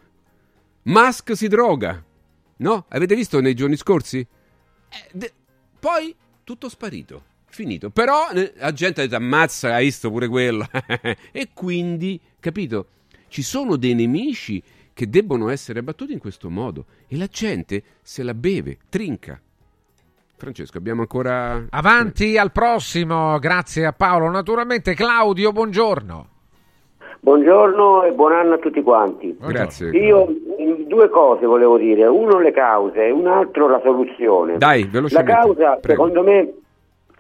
Musk 0.83 1.37
si 1.37 1.49
droga, 1.49 2.03
no? 2.59 2.85
Avete 2.89 3.17
visto 3.17 3.41
nei 3.41 3.55
giorni 3.55 3.77
scorsi? 3.77 4.19
Eh, 4.21 5.09
de- 5.13 5.33
poi 5.81 6.15
tutto 6.45 6.69
sparito, 6.69 7.25
finito. 7.47 7.91
Però 7.91 8.31
eh, 8.31 8.53
la 8.57 8.73
gente 8.73 9.01
ha 9.01 9.05
detto 9.05 9.17
ammazza, 9.17 9.75
hai 9.75 9.87
visto 9.87 10.11
pure 10.11 10.29
quello. 10.29 10.69
e 11.33 11.49
quindi, 11.53 12.21
capito? 12.39 12.87
Ci 13.27 13.43
sono 13.43 13.75
dei 13.75 13.95
nemici 13.95 14.63
che 14.93 15.09
debbono 15.09 15.49
essere 15.49 15.81
abbattuti 15.81 16.13
in 16.13 16.21
questo 16.21 16.49
modo 16.49 16.87
e 17.09 17.17
la 17.17 17.27
gente 17.27 17.83
se 18.03 18.23
la 18.23 18.35
beve, 18.35 18.79
trinca. 18.89 19.43
Francesco, 20.45 20.77
abbiamo 20.77 21.01
ancora... 21.01 21.65
Avanti 21.71 22.37
al 22.37 22.53
prossimo, 22.53 23.39
grazie 23.39 23.87
a 23.87 23.93
Paolo. 23.93 24.29
Naturalmente 24.29 24.93
Claudio, 24.93 25.53
buongiorno. 25.53 26.27
Buongiorno 27.21 28.03
e 28.03 28.13
buon 28.13 28.33
anno 28.33 28.55
a 28.55 28.59
tutti 28.59 28.83
quanti. 28.83 29.35
Grazie. 29.41 29.89
Io 29.93 30.29
due 30.87 31.09
cose 31.09 31.47
volevo 31.47 31.79
dire, 31.79 32.05
uno 32.07 32.39
le 32.39 32.53
cause 32.53 33.07
e 33.07 33.11
un 33.11 33.27
altro 33.27 33.69
la 33.69 33.81
soluzione. 33.83 34.59
Dai, 34.59 34.83
La 34.83 34.89
velocemente. 34.91 35.33
causa, 35.33 35.77
Prego. 35.77 35.89
secondo 35.89 36.23
me, 36.23 36.53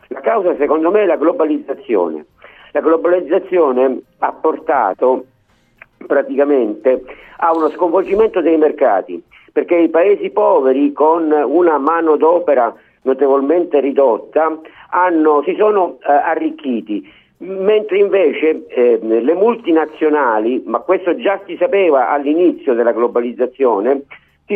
la 0.08 0.20
causa 0.20 0.54
secondo 0.58 0.90
me 0.90 1.02
è 1.02 1.06
la 1.06 1.16
globalizzazione. 1.16 2.26
La 2.72 2.80
globalizzazione 2.80 4.00
ha 4.18 4.32
portato 4.32 5.24
praticamente 6.06 7.02
a 7.38 7.56
uno 7.56 7.70
sconvolgimento 7.70 8.42
dei 8.42 8.58
mercati, 8.58 9.22
perché 9.50 9.76
i 9.76 9.88
paesi 9.88 10.28
poveri 10.28 10.92
con 10.92 11.32
una 11.32 11.78
manodopera 11.78 12.74
notevolmente 13.04 13.80
ridotta 13.80 14.60
hanno- 14.90 15.42
si 15.44 15.54
sono 15.56 15.98
eh, 16.00 16.12
arricchiti, 16.12 17.10
mentre 17.38 17.98
invece 17.98 18.66
eh, 18.68 18.98
le 19.00 19.34
multinazionali, 19.34 20.62
ma 20.66 20.78
questo 20.80 21.16
già 21.16 21.40
si 21.46 21.56
sapeva 21.58 22.10
all'inizio 22.10 22.74
della 22.74 22.92
globalizzazione, 22.92 24.02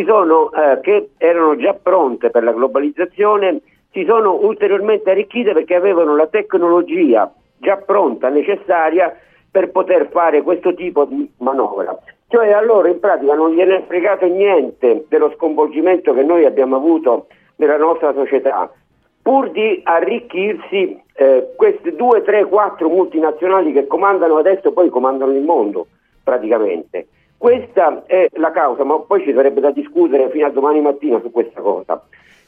sono, 0.04 0.52
eh, 0.52 0.80
che 0.80 1.10
erano 1.16 1.56
già 1.56 1.74
pronte 1.74 2.30
per 2.30 2.44
la 2.44 2.52
globalizzazione, 2.52 3.60
si 3.90 4.04
sono 4.06 4.34
ulteriormente 4.34 5.10
arricchite 5.10 5.52
perché 5.52 5.74
avevano 5.74 6.14
la 6.14 6.26
tecnologia 6.26 7.32
già 7.58 7.76
pronta, 7.76 8.28
necessaria 8.28 9.14
per 9.50 9.70
poter 9.70 10.08
fare 10.10 10.42
questo 10.42 10.74
tipo 10.74 11.04
di 11.04 11.28
manovra. 11.38 11.96
Cioè 12.28 12.52
a 12.52 12.60
loro 12.60 12.88
in 12.88 13.00
pratica 13.00 13.34
non 13.34 13.54
gliene 13.54 13.78
è 13.78 13.84
fregato 13.86 14.26
niente 14.26 15.06
dello 15.08 15.32
sconvolgimento 15.34 16.12
che 16.12 16.22
noi 16.22 16.44
abbiamo 16.44 16.76
avuto 16.76 17.26
nella 17.58 17.76
nostra 17.76 18.12
società, 18.14 18.70
pur 19.22 19.50
di 19.50 19.80
arricchirsi 19.84 21.00
eh, 21.14 21.52
queste 21.56 21.94
due, 21.94 22.22
tre, 22.22 22.44
quattro 22.46 22.88
multinazionali 22.88 23.72
che 23.72 23.86
comandano 23.86 24.36
adesso, 24.36 24.72
poi 24.72 24.88
comandano 24.88 25.32
il 25.32 25.42
mondo 25.42 25.86
praticamente. 26.22 27.08
Questa 27.36 28.02
è 28.06 28.28
la 28.34 28.50
causa, 28.50 28.84
ma 28.84 28.98
poi 28.98 29.22
ci 29.22 29.32
sarebbe 29.32 29.60
da 29.60 29.70
discutere 29.70 30.28
fino 30.30 30.46
a 30.46 30.50
domani 30.50 30.80
mattina 30.80 31.20
su 31.20 31.30
questa 31.30 31.60
cosa. 31.60 32.02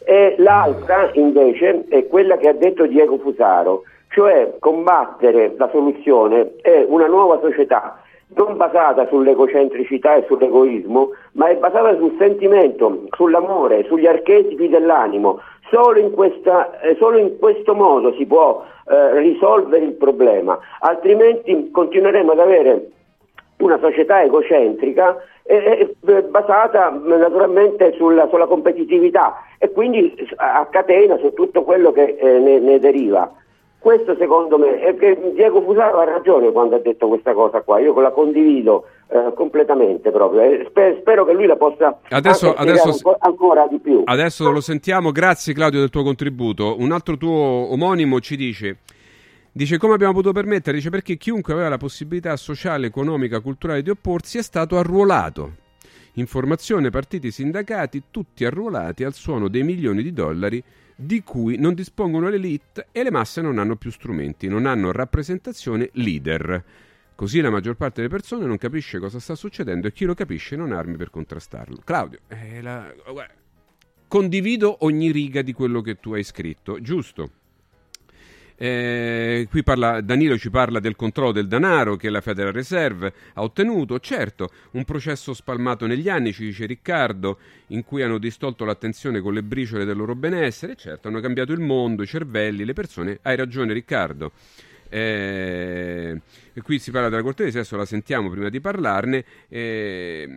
E 0.04 0.34
l'altra 0.38 1.10
invece 1.14 1.84
è 1.88 2.06
quella 2.06 2.36
che 2.36 2.48
ha 2.48 2.52
detto 2.52 2.86
Diego 2.86 3.18
Fusaro, 3.18 3.82
cioè 4.08 4.56
combattere 4.58 5.54
la 5.56 5.68
soluzione 5.70 6.56
è 6.60 6.84
una 6.88 7.06
nuova 7.06 7.38
società 7.40 8.02
non 8.34 8.56
basata 8.56 9.06
sull'egocentricità 9.08 10.14
e 10.14 10.24
sull'egoismo, 10.26 11.10
ma 11.32 11.48
è 11.48 11.56
basata 11.56 11.96
sul 11.96 12.14
sentimento, 12.18 13.06
sull'amore, 13.10 13.84
sugli 13.84 14.06
archetipi 14.06 14.68
dell'animo. 14.68 15.40
Solo 15.70 15.98
in, 15.98 16.10
questa, 16.12 16.80
eh, 16.80 16.96
solo 16.98 17.18
in 17.18 17.38
questo 17.38 17.74
modo 17.74 18.12
si 18.14 18.26
può 18.26 18.64
eh, 18.88 19.18
risolvere 19.20 19.84
il 19.84 19.92
problema, 19.92 20.58
altrimenti 20.80 21.70
continueremo 21.70 22.32
ad 22.32 22.40
avere 22.40 22.88
una 23.58 23.78
società 23.78 24.22
egocentrica 24.22 25.16
eh, 25.42 25.94
eh, 26.06 26.22
basata 26.22 26.90
naturalmente 26.90 27.92
sulla, 27.96 28.28
sulla, 28.28 28.46
competitività 28.46 29.42
e 29.58 29.70
quindi 29.70 30.14
a 30.36 30.66
catena 30.70 31.18
su 31.18 31.32
tutto 31.32 31.62
quello 31.62 31.92
che 31.92 32.16
eh, 32.18 32.38
ne, 32.38 32.58
ne, 32.58 32.78
deriva. 32.78 33.32
Questo 33.80 34.14
secondo 34.16 34.58
me, 34.58 34.78
è 34.78 34.94
che 34.94 35.32
Diego 35.32 35.62
Fusaro 35.62 36.00
ha 36.00 36.04
ragione 36.04 36.52
quando 36.52 36.76
ha 36.76 36.80
detto 36.80 37.08
questa 37.08 37.32
cosa 37.32 37.62
qua, 37.62 37.80
io 37.80 37.98
la 37.98 38.10
condivido 38.10 38.84
eh, 39.08 39.32
completamente 39.34 40.10
proprio, 40.10 40.42
e 40.42 40.66
sper- 40.68 41.00
spero 41.00 41.24
che 41.24 41.32
lui 41.32 41.46
la 41.46 41.56
possa 41.56 41.98
adesso, 42.10 42.52
adesso, 42.52 43.16
ancora 43.20 43.66
di 43.68 43.78
più. 43.78 44.02
Adesso 44.04 44.50
lo 44.50 44.60
sentiamo, 44.60 45.12
grazie 45.12 45.54
Claudio 45.54 45.80
del 45.80 45.88
tuo 45.88 46.02
contributo. 46.02 46.76
Un 46.78 46.92
altro 46.92 47.16
tuo 47.16 47.72
omonimo 47.72 48.20
ci 48.20 48.36
dice... 48.36 48.78
Dice 49.52 49.78
come 49.78 49.94
abbiamo 49.94 50.12
potuto 50.12 50.32
permettere? 50.32 50.76
Dice 50.76 50.90
perché 50.90 51.16
chiunque 51.16 51.52
aveva 51.52 51.68
la 51.68 51.76
possibilità 51.76 52.36
sociale, 52.36 52.86
economica, 52.86 53.40
culturale 53.40 53.82
di 53.82 53.90
opporsi 53.90 54.38
è 54.38 54.42
stato 54.42 54.78
arruolato. 54.78 55.54
Informazione, 56.14 56.90
partiti, 56.90 57.32
sindacati, 57.32 58.04
tutti 58.12 58.44
arruolati 58.44 59.02
al 59.02 59.12
suono 59.12 59.48
dei 59.48 59.64
milioni 59.64 60.04
di 60.04 60.12
dollari 60.12 60.62
di 61.00 61.22
cui 61.22 61.56
non 61.56 61.72
dispongono 61.72 62.28
l'elite 62.28 62.88
e 62.92 63.02
le 63.02 63.10
masse 63.10 63.40
non 63.40 63.58
hanno 63.58 63.76
più 63.76 63.90
strumenti, 63.90 64.48
non 64.48 64.66
hanno 64.66 64.92
rappresentazione 64.92 65.88
leader. 65.94 66.62
Così 67.14 67.40
la 67.40 67.50
maggior 67.50 67.74
parte 67.74 68.02
delle 68.02 68.12
persone 68.12 68.44
non 68.44 68.58
capisce 68.58 68.98
cosa 68.98 69.18
sta 69.18 69.34
succedendo 69.34 69.86
e 69.86 69.92
chi 69.92 70.04
lo 70.04 70.14
capisce 70.14 70.56
non 70.56 70.72
armi 70.72 70.96
per 70.96 71.10
contrastarlo. 71.10 71.80
Claudio, 71.84 72.20
eh, 72.28 72.60
la... 72.60 72.92
condivido 74.08 74.84
ogni 74.84 75.10
riga 75.10 75.42
di 75.42 75.52
quello 75.52 75.80
che 75.80 76.00
tu 76.00 76.12
hai 76.12 76.24
scritto, 76.24 76.80
giusto? 76.80 77.30
Eh, 78.62 79.46
qui 79.48 79.62
parla, 79.62 80.02
Danilo 80.02 80.36
ci 80.36 80.50
parla 80.50 80.80
del 80.80 80.94
controllo 80.94 81.32
del 81.32 81.48
denaro 81.48 81.96
che 81.96 82.10
la 82.10 82.20
Federal 82.20 82.52
Reserve 82.52 83.10
ha 83.32 83.42
ottenuto. 83.42 83.98
Certo, 84.00 84.50
un 84.72 84.84
processo 84.84 85.32
spalmato 85.32 85.86
negli 85.86 86.10
anni, 86.10 86.34
ci 86.34 86.44
dice 86.44 86.66
Riccardo, 86.66 87.38
in 87.68 87.82
cui 87.84 88.02
hanno 88.02 88.18
distolto 88.18 88.66
l'attenzione 88.66 89.22
con 89.22 89.32
le 89.32 89.42
briciole 89.42 89.86
del 89.86 89.96
loro 89.96 90.14
benessere. 90.14 90.76
Certo, 90.76 91.08
hanno 91.08 91.20
cambiato 91.20 91.52
il 91.52 91.60
mondo, 91.60 92.02
i 92.02 92.06
cervelli, 92.06 92.66
le 92.66 92.74
persone. 92.74 93.18
Hai 93.22 93.34
ragione, 93.34 93.72
Riccardo. 93.72 94.32
Eh, 94.92 96.20
qui 96.62 96.80
si 96.80 96.90
parla 96.90 97.08
della 97.08 97.22
Corte 97.22 97.44
di 97.44 97.52
Sesso, 97.52 97.76
la 97.76 97.84
sentiamo 97.84 98.28
prima 98.28 98.48
di 98.48 98.60
parlarne. 98.60 99.24
Eh, 99.48 100.28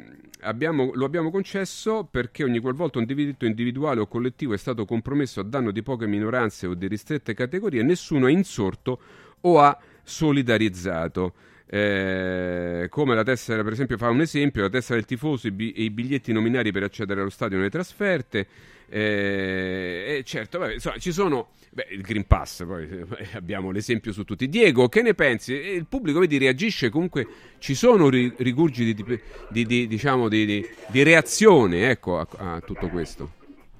abbiamo, 0.41 0.91
lo 0.93 1.05
abbiamo 1.05 1.31
concesso 1.31 2.07
perché 2.09 2.43
ogni 2.43 2.59
qualvolta 2.59 2.99
un 2.99 3.05
diritto 3.05 3.45
individuale 3.45 3.99
o 3.99 4.07
collettivo 4.07 4.53
è 4.53 4.57
stato 4.57 4.85
compromesso 4.85 5.39
a 5.39 5.43
danno 5.43 5.71
di 5.71 5.81
poche 5.81 6.05
minoranze 6.05 6.67
o 6.67 6.75
di 6.75 6.87
ristrette 6.87 7.33
categorie, 7.33 7.81
nessuno 7.81 8.27
ha 8.27 8.29
insorto 8.29 8.99
o 9.41 9.59
ha 9.59 9.77
solidarizzato. 10.03 11.33
Eh, 11.65 12.85
come 12.89 13.15
la 13.15 13.23
tessera, 13.23 13.63
per 13.63 13.73
esempio, 13.73 13.97
fa 13.97 14.09
un 14.09 14.21
esempio: 14.21 14.61
la 14.61 14.69
tessera 14.69 14.95
del 14.95 15.05
tifoso 15.05 15.47
e 15.47 15.53
i 15.57 15.89
biglietti 15.89 16.31
nominari 16.31 16.71
per 16.71 16.83
accedere 16.83 17.21
allo 17.21 17.31
stadio 17.31 17.57
nelle 17.57 17.71
trasferte. 17.71 18.47
Eh, 18.95 20.17
e 20.19 20.23
certo, 20.23 20.59
vabbè, 20.59 20.73
insomma, 20.73 20.97
ci 20.97 21.11
sono 21.11 21.47
beh, 21.71 21.87
il 21.89 22.01
Green 22.01 22.27
Pass, 22.27 22.63
poi 22.63 22.83
eh, 22.83 23.27
abbiamo 23.33 23.71
l'esempio 23.71 24.11
su 24.11 24.23
tutti. 24.23 24.47
Diego, 24.47 24.87
che 24.87 25.01
ne 25.01 25.15
pensi? 25.15 25.53
Il 25.53 25.87
pubblico 25.87 26.19
vedi, 26.19 26.37
reagisce 26.37 26.91
comunque, 26.91 27.25
ci 27.57 27.73
sono 27.73 28.07
rigurgiti 28.09 28.93
di, 28.93 29.19
di, 29.49 29.65
di, 29.65 29.87
diciamo, 29.87 30.29
di, 30.29 30.63
reazione 30.91 31.89
ecco, 31.89 32.19
a, 32.19 32.27
a 32.37 32.59
tutto 32.59 32.87
questo. 32.89 33.29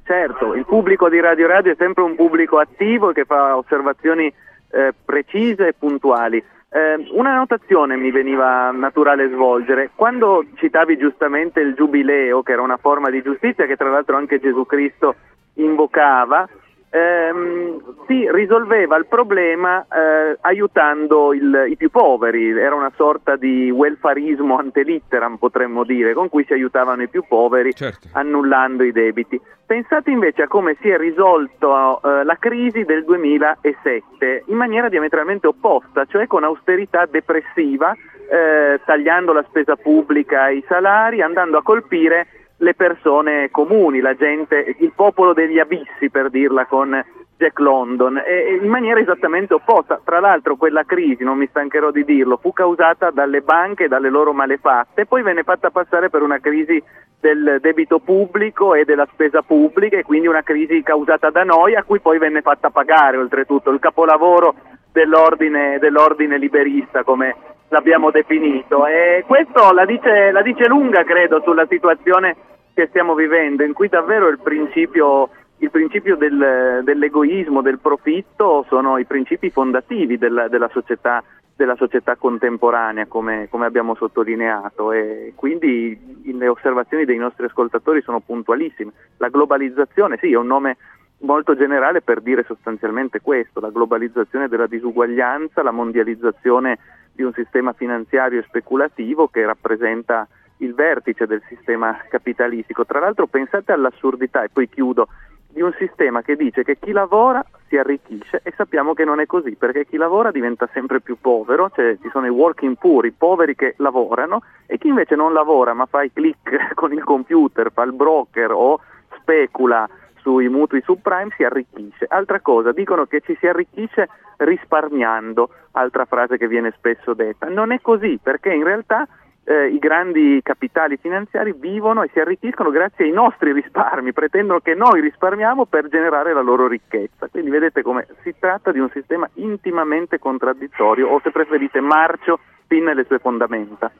Certo, 0.04 0.56
il 0.56 0.66
pubblico 0.66 1.08
di 1.10 1.20
Radio 1.20 1.46
Radio 1.46 1.74
è 1.74 1.76
sempre 1.78 2.02
un 2.02 2.16
pubblico 2.16 2.58
attivo 2.58 3.12
che 3.12 3.24
fa 3.24 3.56
osservazioni 3.56 4.26
eh, 4.26 4.94
precise 5.06 5.68
e 5.68 5.74
puntuali. 5.74 6.44
Eh, 6.76 7.08
una 7.12 7.36
notazione 7.36 7.96
mi 7.98 8.10
veniva 8.10 8.72
naturale 8.72 9.30
svolgere. 9.30 9.92
Quando 9.94 10.44
citavi 10.56 10.98
giustamente 10.98 11.60
il 11.60 11.76
giubileo, 11.76 12.42
che 12.42 12.54
era 12.54 12.64
una 12.64 12.78
forma 12.78 13.12
di 13.12 13.22
giustizia 13.22 13.68
che 13.68 13.76
tra 13.76 13.92
l'altro 13.92 14.18
anche 14.18 14.40
Gesù 14.40 14.66
Cristo 14.66 15.14
invocava, 15.56 16.50
ehm, 16.94 17.82
si 18.06 18.30
risolveva 18.32 18.96
il 18.98 19.08
problema 19.08 19.82
eh, 19.82 20.38
aiutando 20.42 21.34
il, 21.34 21.66
i 21.70 21.76
più 21.76 21.90
poveri, 21.90 22.52
era 22.52 22.76
una 22.76 22.92
sorta 22.96 23.36
di 23.36 23.72
welfarismo 23.72 24.58
ante 24.58 24.84
litteram 24.84 25.38
potremmo 25.38 25.84
dire, 25.84 26.14
con 26.14 26.30
cui 26.30 26.46
si 26.46 26.54
aiutavano 26.54 27.02
i 27.02 27.10
più 27.10 27.24
poveri 27.28 27.74
certo. 27.74 28.10
annullando 28.12 28.84
i 28.84 28.92
debiti. 28.92 29.42
Pensate 29.66 30.12
invece 30.12 30.44
a 30.44 30.48
come 30.48 30.78
si 30.82 30.90
è 30.90 30.98
risolto 30.98 32.00
eh, 32.04 32.24
la 32.24 32.36
crisi 32.36 32.84
del 32.84 33.04
2007 33.06 34.44
in 34.48 34.56
maniera 34.56 34.88
diametralmente 34.88 35.48
opposta, 35.48 36.06
cioè 36.06 36.28
con 36.28 36.44
austerità 36.44 37.08
depressiva, 37.10 37.96
eh, 38.30 38.82
tagliando 38.86 39.34
la 39.34 39.44
spesa 39.48 39.76
pubblica 39.76 40.50
e 40.50 40.58
i 40.58 40.66
salari, 40.68 41.24
andando 41.24 41.58
a 41.58 41.64
colpire 41.64 42.28
le 42.58 42.74
persone 42.76 43.50
comuni, 43.52 44.00
la 44.00 44.16
gente, 44.16 44.76
il 44.80 44.94
popolo 44.96 45.34
degli 45.34 45.60
abissi 45.60 46.10
per 46.10 46.30
dirla 46.30 46.66
con 46.66 47.04
Jack 47.38 47.60
London, 47.60 48.22
e 48.26 48.60
in 48.62 48.70
maniera 48.70 49.00
esattamente 49.00 49.54
opposta. 49.54 50.00
Tra 50.04 50.20
l'altro 50.20 50.56
quella 50.56 50.84
crisi, 50.84 51.24
non 51.24 51.38
mi 51.38 51.48
stancherò 51.48 51.92
di 51.92 52.06
dirlo, 52.06 52.38
fu 52.38 52.54
causata 52.54 53.12
dalle 53.12 53.42
banche 53.42 53.86
e 53.86 53.88
dalle 53.88 54.10
loro 54.10 54.34
malefatte, 54.34 55.06
poi 55.06 55.24
venne 55.24 55.44
fatta 55.44 55.70
passare 55.70 56.10
per 56.10 56.22
una 56.22 56.40
crisi 56.40 56.82
del 57.20 57.60
debito 57.62 58.00
pubblico 58.00 58.74
e 58.74 58.84
della 58.84 59.08
spesa 59.12 59.42
pubblica 59.42 59.98
e 59.98 60.04
quindi 60.04 60.28
una 60.28 60.42
crisi 60.42 60.84
causata 60.84 61.30
da 61.30 61.44
noi 61.44 61.74
a 61.74 61.84
cui 61.84 62.02
poi 62.02 62.18
venne 62.18 62.42
fatta 62.42 62.70
pagare 62.70 63.16
oltretutto 63.16 63.70
il 63.70 63.80
capolavoro 63.80 64.56
dell'ordine, 64.92 65.80
dell'ordine 65.80 66.38
liberista 66.38 67.04
come 67.04 67.53
l'abbiamo 67.74 68.12
definito 68.12 68.86
e 68.86 69.24
questo 69.26 69.72
la 69.72 69.84
dice, 69.84 70.32
la 70.32 70.44
dice 70.44 70.68
lunga 70.68 71.04
credo 71.04 71.42
sulla 71.44 71.66
situazione 71.68 72.36
che 72.76 72.86
stiamo 72.88 73.16
vivendo, 73.16 73.64
in 73.64 73.74
cui 73.74 73.88
davvero 73.88 74.28
il 74.28 74.40
principio, 74.40 75.30
il 75.58 75.72
principio 75.72 76.16
del, 76.16 76.82
dell'egoismo, 76.84 77.62
del 77.62 77.80
profitto, 77.80 78.64
sono 78.70 79.00
i 79.00 79.06
principi 79.06 79.50
fondativi 79.50 80.20
della, 80.20 80.48
della, 80.48 80.70
società, 80.72 81.24
della 81.56 81.76
società, 81.76 82.16
contemporanea, 82.16 83.08
come, 83.08 83.48
come, 83.50 83.66
abbiamo 83.66 83.96
sottolineato, 83.96 84.92
e 84.92 85.34
quindi 85.36 86.22
le 86.26 86.48
osservazioni 86.48 87.06
dei 87.06 87.18
nostri 87.18 87.46
ascoltatori 87.46 88.02
sono 88.02 88.20
puntualissime. 88.20 88.92
La 89.18 89.30
globalizzazione, 89.30 90.18
sì, 90.20 90.32
è 90.32 90.38
un 90.38 90.48
nome 90.48 90.78
molto 91.20 91.56
generale 91.56 92.02
per 92.02 92.22
dire 92.22 92.44
sostanzialmente 92.44 93.22
questo, 93.22 93.60
la 93.60 93.70
globalizzazione 93.70 94.48
della 94.48 94.68
disuguaglianza, 94.68 95.64
la 95.64 95.72
mondializzazione 95.72 96.78
di 97.14 97.24
un 97.24 97.34
sistema 97.34 97.74
finanziario 97.74 98.40
e 98.40 98.44
speculativo 98.44 99.28
che 99.28 99.46
rappresenta 99.46 100.28
il 100.58 100.74
vertice 100.74 101.26
del 101.28 101.42
sistema 101.48 101.98
capitalistico. 102.10 102.86
Tra 102.86 103.00
l'altro 103.00 103.28
pensate 103.28 103.72
all'assurdità, 103.72 104.44
e 104.44 104.50
poi 104.50 104.70
chiudo, 104.70 105.08
di 105.54 105.62
un 105.62 105.74
sistema 105.78 106.24
che 106.24 106.36
dice 106.36 106.64
che 106.64 106.78
chi 106.80 106.92
lavora 106.92 107.46
si 107.68 107.78
arricchisce 107.78 108.42
e 108.44 108.52
sappiamo 108.58 108.94
che 108.94 109.06
non 109.06 109.20
è 109.20 109.28
così, 109.28 109.56
perché 109.56 109.86
chi 109.86 109.98
lavora 109.98 110.32
diventa 110.32 110.68
sempre 110.74 111.00
più 111.00 111.18
povero, 111.20 111.70
cioè 111.76 111.98
ci 112.02 112.10
sono 112.12 112.26
i 112.26 112.30
working 112.30 112.76
poor, 112.78 113.06
i 113.06 113.12
poveri 113.12 113.56
che 113.56 113.76
lavorano, 113.78 114.42
e 114.66 114.80
chi 114.80 114.88
invece 114.88 115.16
non 115.16 115.32
lavora 115.32 115.74
ma 115.74 115.86
fa 115.86 116.02
i 116.02 116.12
click 116.12 116.74
con 116.74 116.92
il 116.92 117.04
computer, 117.04 117.72
fa 117.72 117.84
il 117.84 117.94
broker 117.94 118.52
o 118.52 118.80
specula 119.20 119.88
sui 120.24 120.48
mutui 120.48 120.82
subprime 120.82 121.34
si 121.36 121.44
arricchisce. 121.44 122.08
Altra 122.10 122.40
cosa, 122.40 122.72
dicono 122.72 123.06
che 123.06 123.22
ci 123.22 123.38
si 123.40 123.46
arricchisce 123.46 124.08
risparmiando, 124.38 125.50
altra 125.74 126.06
frase 126.06 126.38
che 126.38 126.48
viene 126.48 126.74
spesso 126.76 127.14
detta. 127.14 127.48
Non 127.50 127.72
è 127.72 127.82
così, 127.82 128.20
perché 128.24 128.52
in 128.52 128.64
realtà 128.64 129.08
eh, 129.44 129.68
i 129.68 129.78
grandi 129.78 130.40
capitali 130.42 130.98
finanziari 130.98 131.54
vivono 131.56 132.02
e 132.04 132.10
si 132.14 132.20
arricchiscono 132.20 132.70
grazie 132.72 133.06
ai 133.06 133.12
nostri 133.12 133.52
risparmi, 133.52 134.14
pretendono 134.14 134.60
che 134.60 134.74
noi 134.74 135.02
risparmiamo 135.02 135.66
per 135.66 135.90
generare 135.90 136.34
la 136.34 136.42
loro 136.42 136.68
ricchezza. 136.68 137.28
Quindi 137.28 137.50
vedete 137.50 137.82
come 137.82 138.08
si 138.24 138.34
tratta 138.40 138.72
di 138.72 138.80
un 138.80 138.90
sistema 138.90 139.30
intimamente 139.36 140.18
contraddittorio 140.18 141.10
o 141.10 141.20
se 141.22 141.32
preferite 141.32 141.82
marcio 141.82 142.40
fin 142.68 142.86
nelle 142.86 143.04
sue 143.04 143.20
fondamenta. 143.20 143.92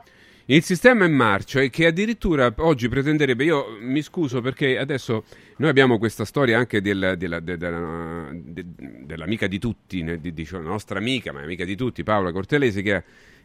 Il 0.48 0.62
sistema 0.62 1.06
è 1.06 1.08
marcio 1.08 1.60
e 1.60 1.70
che 1.70 1.86
addirittura 1.86 2.54
oggi 2.58 2.90
pretenderebbe, 2.90 3.46
io 3.46 3.78
mi 3.80 4.02
scuso 4.02 4.42
perché 4.42 4.78
adesso 4.78 5.24
noi 5.58 5.70
abbiamo 5.70 5.98
questa 5.98 6.26
storia 6.26 6.58
anche 6.58 6.82
del, 6.82 7.16
della, 7.18 7.40
della, 7.40 7.56
della, 7.56 8.30
dell'amica 8.34 9.48
di 9.48 9.58
tutti, 9.58 10.04
di, 10.20 10.34
di, 10.34 10.46
cioè, 10.46 10.60
nostra 10.60 11.00
amica, 11.00 11.32
ma 11.32 11.42
amica 11.42 11.64
di 11.64 11.78
tutti, 11.78 12.04
Paola 12.04 12.34
Cortelesi, 12.34 12.82
che 12.82 13.04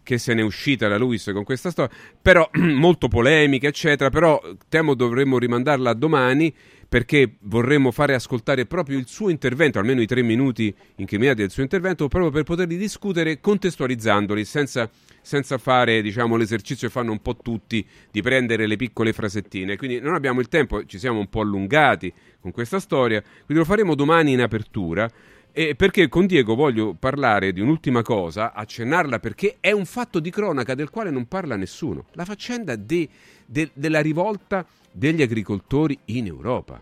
che 0.08 0.16
se 0.16 0.32
n'è 0.32 0.40
uscita 0.40 0.88
la 0.88 0.96
Luis 0.96 1.30
con 1.34 1.44
questa 1.44 1.70
storia, 1.70 1.94
però 2.22 2.48
molto 2.56 3.08
polemica, 3.08 3.68
eccetera, 3.68 4.08
però 4.08 4.40
temo 4.66 4.94
dovremmo 4.94 5.38
rimandarla 5.38 5.90
a 5.90 5.94
domani 5.94 6.54
perché 6.88 7.34
vorremmo 7.40 7.90
fare 7.90 8.14
ascoltare 8.14 8.64
proprio 8.64 8.96
il 8.96 9.06
suo 9.06 9.28
intervento, 9.28 9.78
almeno 9.78 10.00
i 10.00 10.06
tre 10.06 10.22
minuti 10.22 10.74
incriminati 10.96 11.40
del 11.42 11.50
suo 11.50 11.62
intervento, 11.62 12.08
proprio 12.08 12.30
per 12.30 12.44
poterli 12.44 12.78
discutere 12.78 13.38
contestualizzandoli, 13.40 14.46
senza, 14.46 14.88
senza 15.28 15.58
fare 15.58 16.00
diciamo, 16.00 16.36
l'esercizio 16.36 16.88
che 16.88 16.92
fanno 16.94 17.12
un 17.12 17.20
po' 17.20 17.36
tutti 17.36 17.86
di 18.10 18.22
prendere 18.22 18.66
le 18.66 18.76
piccole 18.76 19.12
frasettine. 19.12 19.76
Quindi 19.76 20.00
non 20.00 20.14
abbiamo 20.14 20.40
il 20.40 20.48
tempo, 20.48 20.86
ci 20.86 20.98
siamo 20.98 21.18
un 21.18 21.28
po' 21.28 21.42
allungati 21.42 22.10
con 22.40 22.50
questa 22.50 22.80
storia, 22.80 23.20
quindi 23.20 23.56
lo 23.62 23.64
faremo 23.64 23.94
domani 23.94 24.32
in 24.32 24.40
apertura. 24.40 25.06
E 25.52 25.74
perché 25.74 26.08
con 26.08 26.24
Diego 26.24 26.54
voglio 26.54 26.94
parlare 26.94 27.52
di 27.52 27.60
un'ultima 27.60 28.00
cosa, 28.00 28.54
accennarla 28.54 29.18
perché 29.18 29.58
è 29.60 29.70
un 29.70 29.84
fatto 29.84 30.18
di 30.18 30.30
cronaca 30.30 30.74
del 30.74 30.88
quale 30.88 31.10
non 31.10 31.26
parla 31.26 31.56
nessuno. 31.56 32.06
La 32.12 32.24
faccenda 32.24 32.74
de, 32.74 33.06
de, 33.44 33.68
della 33.74 34.00
rivolta 34.00 34.64
degli 34.90 35.20
agricoltori 35.20 35.98
in 36.06 36.24
Europa. 36.24 36.80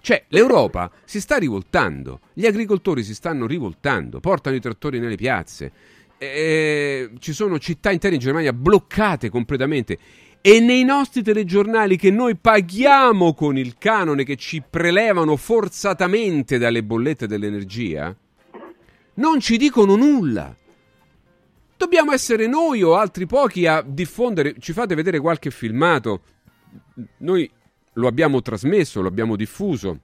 Cioè, 0.00 0.24
l'Europa 0.28 0.92
si 1.04 1.18
sta 1.18 1.38
rivoltando, 1.38 2.20
gli 2.34 2.46
agricoltori 2.46 3.02
si 3.02 3.14
stanno 3.14 3.46
rivoltando, 3.46 4.20
portano 4.20 4.54
i 4.54 4.60
trattori 4.60 5.00
nelle 5.00 5.16
piazze, 5.16 5.72
eh, 6.18 7.10
ci 7.18 7.32
sono 7.32 7.58
città 7.58 7.90
intere 7.90 8.14
in 8.14 8.20
Germania 8.20 8.52
bloccate 8.52 9.30
completamente 9.30 9.98
e 10.46 10.60
nei 10.60 10.84
nostri 10.84 11.22
telegiornali 11.22 11.96
che 11.96 12.10
noi 12.10 12.36
paghiamo 12.36 13.32
con 13.32 13.56
il 13.56 13.76
canone 13.78 14.24
che 14.24 14.36
ci 14.36 14.62
prelevano 14.68 15.36
forzatamente 15.36 16.58
dalle 16.58 16.82
bollette 16.82 17.26
dell'energia, 17.26 18.14
non 19.14 19.40
ci 19.40 19.56
dicono 19.56 19.96
nulla. 19.96 20.54
Dobbiamo 21.78 22.12
essere 22.12 22.46
noi 22.46 22.82
o 22.82 22.94
altri 22.94 23.24
pochi 23.24 23.66
a 23.66 23.82
diffondere. 23.82 24.56
Ci 24.58 24.74
fate 24.74 24.94
vedere 24.94 25.18
qualche 25.18 25.50
filmato. 25.50 26.20
Noi 27.20 27.50
lo 27.94 28.06
abbiamo 28.06 28.42
trasmesso, 28.42 29.00
lo 29.00 29.08
abbiamo 29.08 29.36
diffuso. 29.36 30.00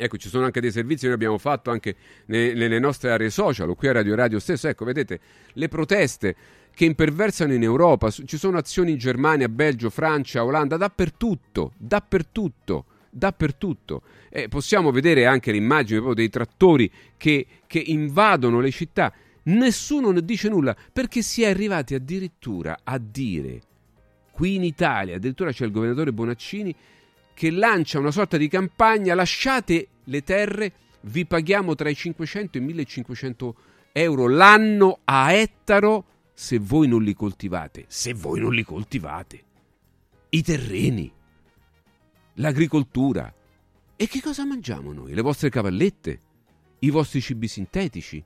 Ecco, 0.00 0.16
ci 0.16 0.28
sono 0.28 0.44
anche 0.44 0.60
dei 0.60 0.70
servizi 0.70 1.00
che 1.00 1.06
noi 1.06 1.16
abbiamo 1.16 1.38
fatto 1.38 1.70
anche 1.70 1.96
nelle 2.26 2.78
nostre 2.78 3.10
aree 3.10 3.30
social, 3.30 3.74
qui 3.74 3.88
a 3.88 3.92
Radio 3.92 4.14
Radio 4.14 4.38
stesso. 4.38 4.68
Ecco, 4.68 4.84
vedete, 4.84 5.18
le 5.52 5.68
proteste 5.68 6.36
che 6.72 6.84
imperversano 6.84 7.52
in 7.52 7.64
Europa, 7.64 8.08
ci 8.08 8.38
sono 8.38 8.56
azioni 8.56 8.92
in 8.92 8.98
Germania, 8.98 9.48
Belgio, 9.48 9.90
Francia, 9.90 10.44
Olanda, 10.44 10.76
dappertutto, 10.76 11.72
dappertutto, 11.76 12.84
dappertutto. 13.10 14.02
Eh, 14.30 14.46
possiamo 14.46 14.92
vedere 14.92 15.26
anche 15.26 15.50
l'immagine 15.50 15.98
proprio 15.98 16.14
dei 16.14 16.28
trattori 16.28 16.88
che, 17.16 17.46
che 17.66 17.82
invadono 17.84 18.60
le 18.60 18.70
città. 18.70 19.12
Nessuno 19.44 20.12
ne 20.12 20.24
dice 20.24 20.48
nulla 20.48 20.76
perché 20.92 21.22
si 21.22 21.42
è 21.42 21.48
arrivati 21.48 21.94
addirittura 21.94 22.78
a 22.84 22.98
dire, 22.98 23.60
qui 24.30 24.54
in 24.54 24.62
Italia, 24.62 25.16
addirittura 25.16 25.50
c'è 25.50 25.64
il 25.64 25.72
governatore 25.72 26.12
Bonaccini 26.12 26.72
che 27.38 27.52
lancia 27.52 28.00
una 28.00 28.10
sorta 28.10 28.36
di 28.36 28.48
campagna, 28.48 29.14
lasciate 29.14 29.86
le 30.02 30.24
terre, 30.24 30.72
vi 31.02 31.24
paghiamo 31.24 31.76
tra 31.76 31.88
i 31.88 31.94
500 31.94 32.58
e 32.58 32.60
i 32.60 32.64
1500 32.64 33.56
euro 33.92 34.26
l'anno 34.26 34.98
a 35.04 35.32
ettaro 35.32 36.04
se 36.34 36.58
voi 36.58 36.88
non 36.88 37.04
li 37.04 37.14
coltivate, 37.14 37.84
se 37.86 38.12
voi 38.12 38.40
non 38.40 38.52
li 38.52 38.64
coltivate, 38.64 39.44
i 40.30 40.42
terreni, 40.42 41.12
l'agricoltura. 42.34 43.32
E 43.94 44.08
che 44.08 44.20
cosa 44.20 44.44
mangiamo 44.44 44.92
noi? 44.92 45.14
Le 45.14 45.22
vostre 45.22 45.48
cavallette? 45.48 46.20
I 46.80 46.90
vostri 46.90 47.20
cibi 47.20 47.46
sintetici? 47.46 48.24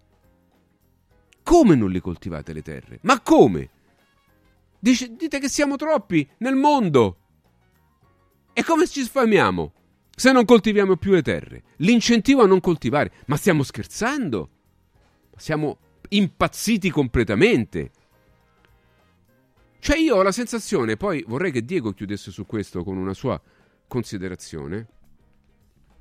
Come 1.43 1.74
non 1.74 1.90
li 1.90 2.01
coltivate 2.01 2.55
le 2.55 2.62
terre? 2.62 2.98
Ma 3.02 3.20
come? 3.20 3.68
Dice, 4.78 5.14
dite 5.14 5.39
che 5.39 5.51
siamo 5.51 5.76
troppi 5.76 6.26
nel 6.39 6.55
mondo. 6.55 7.18
E 8.55 8.65
come 8.65 8.87
ci 8.87 9.03
sfamiamo 9.03 9.73
se 10.15 10.31
non 10.31 10.45
coltiviamo 10.45 10.97
più 10.97 11.12
le 11.12 11.23
terre? 11.23 11.62
L'incentivo 11.77 12.43
a 12.43 12.47
non 12.47 12.61
coltivare. 12.61 13.12
Ma 13.27 13.37
stiamo 13.37 13.62
scherzando? 13.62 14.51
Siamo 15.37 15.79
impazziti 16.11 16.91
completamente. 16.91 17.91
Cioè 19.79 19.97
io 19.97 20.16
ho 20.16 20.23
la 20.23 20.33
sensazione, 20.33 20.97
poi 20.97 21.24
vorrei 21.27 21.51
che 21.51 21.65
Diego 21.65 21.93
chiudesse 21.93 22.31
su 22.31 22.47
questo 22.47 22.85
con 22.85 22.97
una 22.97 23.15
sua 23.15 23.41
considerazione. 23.89 24.87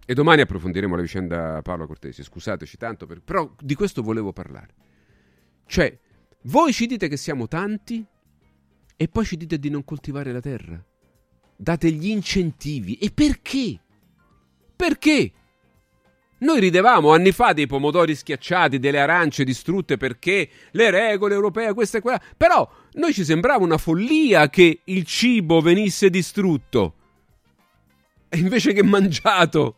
E 0.05 0.13
domani 0.13 0.41
approfondiremo 0.41 0.95
la 0.95 1.01
vicenda 1.01 1.61
Paolo 1.61 1.87
Cortesi, 1.87 2.21
scusateci 2.21 2.77
tanto, 2.77 3.05
per... 3.05 3.21
però 3.21 3.49
di 3.59 3.75
questo 3.75 4.01
volevo 4.01 4.33
parlare. 4.33 4.75
Cioè, 5.65 5.97
voi 6.43 6.73
ci 6.73 6.85
dite 6.85 7.07
che 7.07 7.17
siamo 7.17 7.47
tanti 7.47 8.05
e 8.95 9.07
poi 9.07 9.25
ci 9.25 9.37
dite 9.37 9.57
di 9.57 9.69
non 9.69 9.83
coltivare 9.83 10.31
la 10.31 10.41
terra. 10.41 10.85
Date 11.61 11.91
gli 11.91 12.09
incentivi. 12.09 12.97
E 12.97 13.11
perché? 13.11 13.79
Perché? 14.75 15.31
Noi 16.39 16.59
ridevamo 16.59 17.13
anni 17.13 17.31
fa 17.31 17.53
dei 17.53 17.67
pomodori 17.67 18.15
schiacciati, 18.15 18.79
delle 18.79 18.99
arance 18.99 19.43
distrutte 19.43 19.95
perché 19.95 20.49
le 20.71 20.89
regole 20.89 21.35
europee, 21.35 21.75
questa 21.75 21.99
e 21.99 22.01
quella. 22.01 22.19
Però 22.35 22.67
noi 22.93 23.13
ci 23.13 23.23
sembrava 23.23 23.63
una 23.63 23.77
follia 23.77 24.49
che 24.49 24.79
il 24.85 25.05
cibo 25.05 25.61
venisse 25.61 26.09
distrutto. 26.09 26.95
E 28.27 28.39
invece 28.39 28.73
che 28.73 28.81
mangiato. 28.81 29.75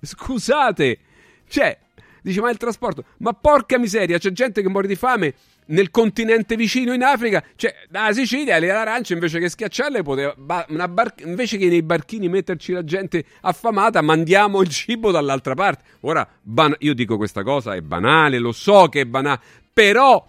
Scusate. 0.00 0.98
Cioè, 1.46 1.78
dice 2.20 2.40
ma 2.40 2.50
il 2.50 2.56
trasporto. 2.56 3.04
Ma 3.18 3.32
porca 3.32 3.78
miseria, 3.78 4.18
c'è 4.18 4.32
gente 4.32 4.60
che 4.60 4.68
muore 4.68 4.88
di 4.88 4.96
fame 4.96 5.34
nel 5.66 5.90
continente 5.90 6.56
vicino 6.56 6.92
in 6.92 7.02
Africa, 7.02 7.42
cioè 7.56 7.74
dalla 7.88 8.12
Sicilia 8.12 8.58
le 8.58 8.70
arance 8.70 9.12
invece 9.12 9.38
che 9.38 9.48
schiacciarle 9.48 10.02
poteva 10.02 10.34
bar- 10.36 11.14
invece 11.24 11.56
che 11.56 11.68
nei 11.68 11.82
barchini 11.82 12.28
metterci 12.28 12.72
la 12.72 12.84
gente 12.84 13.24
affamata, 13.42 14.02
mandiamo 14.02 14.60
il 14.60 14.68
cibo 14.68 15.10
dall'altra 15.10 15.54
parte. 15.54 15.84
Ora 16.00 16.28
ban- 16.42 16.74
io 16.78 16.94
dico 16.94 17.16
questa 17.16 17.42
cosa 17.42 17.74
è 17.74 17.80
banale, 17.80 18.38
lo 18.38 18.52
so 18.52 18.88
che 18.88 19.02
è 19.02 19.04
banale, 19.04 19.40
però 19.72 20.26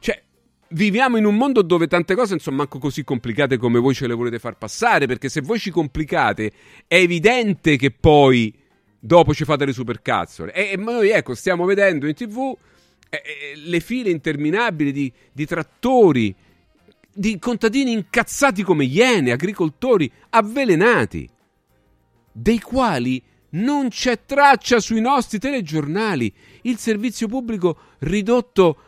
cioè 0.00 0.20
viviamo 0.68 1.16
in 1.16 1.24
un 1.24 1.36
mondo 1.36 1.62
dove 1.62 1.86
tante 1.86 2.14
cose 2.14 2.30
non 2.30 2.40
sono 2.40 2.56
manco 2.56 2.78
così 2.78 3.04
complicate 3.04 3.56
come 3.56 3.78
voi 3.78 3.94
ce 3.94 4.06
le 4.06 4.14
volete 4.14 4.38
far 4.38 4.58
passare, 4.58 5.06
perché 5.06 5.28
se 5.28 5.40
voi 5.40 5.58
ci 5.58 5.70
complicate 5.70 6.52
è 6.86 6.96
evidente 6.96 7.76
che 7.76 7.92
poi 7.92 8.52
dopo 8.98 9.32
ci 9.34 9.44
fate 9.44 9.64
le 9.64 9.72
supercazzole. 9.72 10.52
E, 10.52 10.72
e 10.72 10.76
noi 10.76 11.10
ecco, 11.10 11.34
stiamo 11.34 11.64
vedendo 11.64 12.06
in 12.06 12.14
TV 12.14 12.56
eh, 13.14 13.22
eh, 13.24 13.56
le 13.56 13.80
file 13.80 14.08
interminabili 14.08 14.90
di, 14.90 15.12
di 15.30 15.44
trattori, 15.44 16.34
di 17.12 17.38
contadini 17.38 17.92
incazzati 17.92 18.62
come 18.62 18.86
iene, 18.86 19.32
agricoltori 19.32 20.10
avvelenati, 20.30 21.28
dei 22.32 22.58
quali 22.58 23.22
non 23.50 23.88
c'è 23.88 24.24
traccia 24.24 24.80
sui 24.80 25.02
nostri 25.02 25.38
telegiornali, 25.38 26.32
il 26.62 26.78
servizio 26.78 27.28
pubblico 27.28 27.78
ridotto 27.98 28.78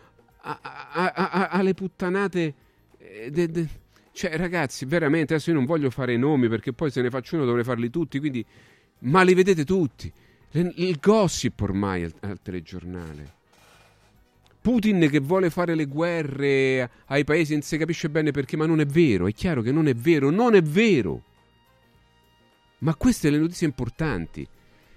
a, 0.41 0.59
a, 0.63 1.13
a, 1.13 1.49
alle 1.49 1.75
puttanate. 1.75 2.55
Eh, 2.97 3.31
de, 3.31 3.51
de, 3.51 3.69
cioè, 4.13 4.39
ragazzi, 4.39 4.87
veramente, 4.87 5.35
adesso 5.35 5.51
io 5.51 5.57
non 5.57 5.67
voglio 5.67 5.91
fare 5.91 6.15
i 6.15 6.19
nomi 6.19 6.49
perché 6.49 6.73
poi 6.73 6.91
se 6.91 7.03
ne 7.03 7.11
faccio 7.11 7.37
uno 7.37 7.45
dovrei 7.45 7.65
farli 7.65 7.91
tutti, 7.91 8.19
quindi... 8.19 8.43
Ma 9.01 9.21
li 9.21 9.35
vedete 9.35 9.67
tutti. 9.67 10.11
Il 10.53 10.99
gossip 10.99 11.61
ormai 11.61 12.05
al, 12.05 12.15
al 12.21 12.41
telegiornale. 12.41 13.43
Putin 14.65 15.09
che 15.11 15.21
vuole 15.21 15.51
fare 15.51 15.75
le 15.75 15.85
guerre 15.85 16.91
ai 17.09 17.23
paesi 17.23 17.53
non 17.53 17.61
si 17.61 17.77
capisce 17.77 18.09
bene 18.09 18.31
perché, 18.31 18.57
ma 18.57 18.65
non 18.65 18.81
è 18.81 18.87
vero, 18.87 19.27
è 19.27 19.33
chiaro 19.35 19.61
che 19.61 19.71
non 19.71 19.89
è 19.89 19.95
vero, 19.95 20.31
non 20.31 20.55
è 20.55 20.63
vero. 20.63 21.23
Ma 22.79 22.95
queste 22.95 23.29
le 23.29 23.37
notizie 23.37 23.67
importanti. 23.67 24.49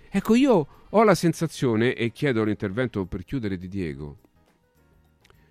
Ecco, 0.10 0.36
io 0.36 0.68
ho 0.88 1.04
la 1.04 1.16
sensazione, 1.16 1.96
e 1.96 2.14
chiedo 2.14 2.46
l'intervento 2.46 3.04
per 3.08 3.26
chiudere 3.26 3.58
di 3.58 3.68
Diego, 3.68 4.18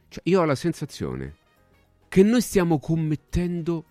cioè 0.08 0.22
io 0.24 0.40
ho 0.40 0.44
la 0.46 0.54
sensazione 0.54 1.34
che 2.08 2.22
noi 2.22 2.40
stiamo 2.40 2.78
commettendo 2.78 3.84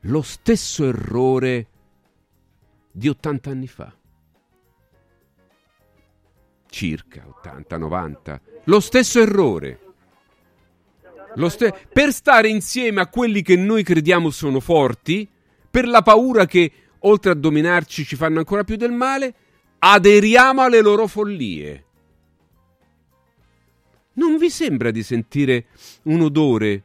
lo 0.00 0.20
stesso 0.20 0.86
errore 0.86 1.68
di 2.92 3.08
80 3.08 3.50
anni 3.50 3.66
fa 3.66 3.96
circa 6.76 7.24
80-90, 7.42 8.40
lo 8.64 8.80
stesso 8.80 9.18
errore. 9.18 9.80
Lo 11.36 11.48
ste- 11.48 11.72
per 11.90 12.12
stare 12.12 12.48
insieme 12.48 13.00
a 13.00 13.06
quelli 13.06 13.40
che 13.40 13.56
noi 13.56 13.82
crediamo 13.82 14.28
sono 14.28 14.60
forti, 14.60 15.26
per 15.70 15.88
la 15.88 16.02
paura 16.02 16.44
che 16.44 16.70
oltre 17.00 17.30
a 17.30 17.34
dominarci 17.34 18.04
ci 18.04 18.14
fanno 18.14 18.40
ancora 18.40 18.62
più 18.62 18.76
del 18.76 18.92
male, 18.92 19.34
aderiamo 19.78 20.60
alle 20.60 20.82
loro 20.82 21.06
follie. 21.06 21.84
Non 24.14 24.36
vi 24.36 24.50
sembra 24.50 24.90
di 24.90 25.02
sentire 25.02 25.66
un 26.04 26.20
odore 26.20 26.82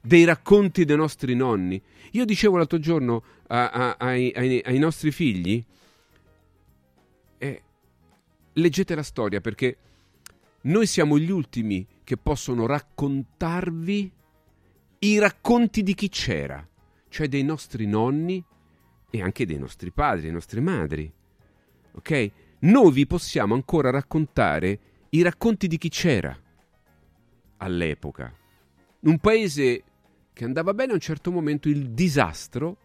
dei 0.00 0.24
racconti 0.24 0.84
dei 0.84 0.96
nostri 0.96 1.36
nonni? 1.36 1.80
Io 2.12 2.24
dicevo 2.24 2.56
l'altro 2.56 2.80
giorno 2.80 3.22
a, 3.46 3.70
a, 3.70 3.96
ai, 3.98 4.32
ai, 4.34 4.62
ai, 4.64 4.78
nostri 4.78 5.12
figli, 5.12 5.62
leggete 8.58 8.94
la 8.94 9.02
storia 9.02 9.40
perché 9.40 9.76
noi 10.62 10.86
siamo 10.86 11.18
gli 11.18 11.30
ultimi 11.30 11.86
che 12.04 12.16
possono 12.16 12.66
raccontarvi 12.66 14.12
i 15.00 15.18
racconti 15.18 15.82
di 15.82 15.94
chi 15.94 16.08
c'era, 16.08 16.66
cioè 17.08 17.28
dei 17.28 17.44
nostri 17.44 17.86
nonni 17.86 18.44
e 19.10 19.22
anche 19.22 19.46
dei 19.46 19.58
nostri 19.58 19.92
padri, 19.92 20.22
dei 20.22 20.32
nostre 20.32 20.60
madri. 20.60 21.10
Ok? 21.92 22.30
Noi 22.60 22.92
vi 22.92 23.06
possiamo 23.06 23.54
ancora 23.54 23.90
raccontare 23.90 24.80
i 25.10 25.22
racconti 25.22 25.68
di 25.68 25.78
chi 25.78 25.88
c'era 25.88 26.36
all'epoca. 27.58 28.34
Un 29.00 29.18
paese 29.18 29.82
che 30.32 30.44
andava 30.44 30.74
bene 30.74 30.92
a 30.92 30.94
un 30.94 31.00
certo 31.00 31.30
momento 31.30 31.68
il 31.68 31.90
disastro, 31.90 32.76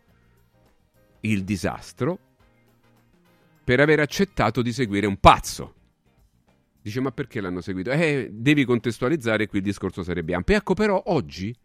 il 1.22 1.44
disastro, 1.44 2.20
per 3.64 3.80
aver 3.80 4.00
accettato 4.00 4.62
di 4.62 4.74
seguire 4.74 5.08
un 5.08 5.18
pazzo. 5.18 5.74
Dice, 6.82 7.00
ma 7.00 7.12
perché 7.12 7.40
l'hanno 7.40 7.62
seguito? 7.62 7.92
Eh, 7.92 8.30
devi 8.32 8.66
contestualizzare, 8.66 9.48
qui 9.48 9.60
il 9.60 9.64
discorso 9.64 10.04
sarebbe 10.04 10.34
ampio. 10.34 10.56
Ecco, 10.56 10.74
però 10.74 11.02
oggi 11.08 11.56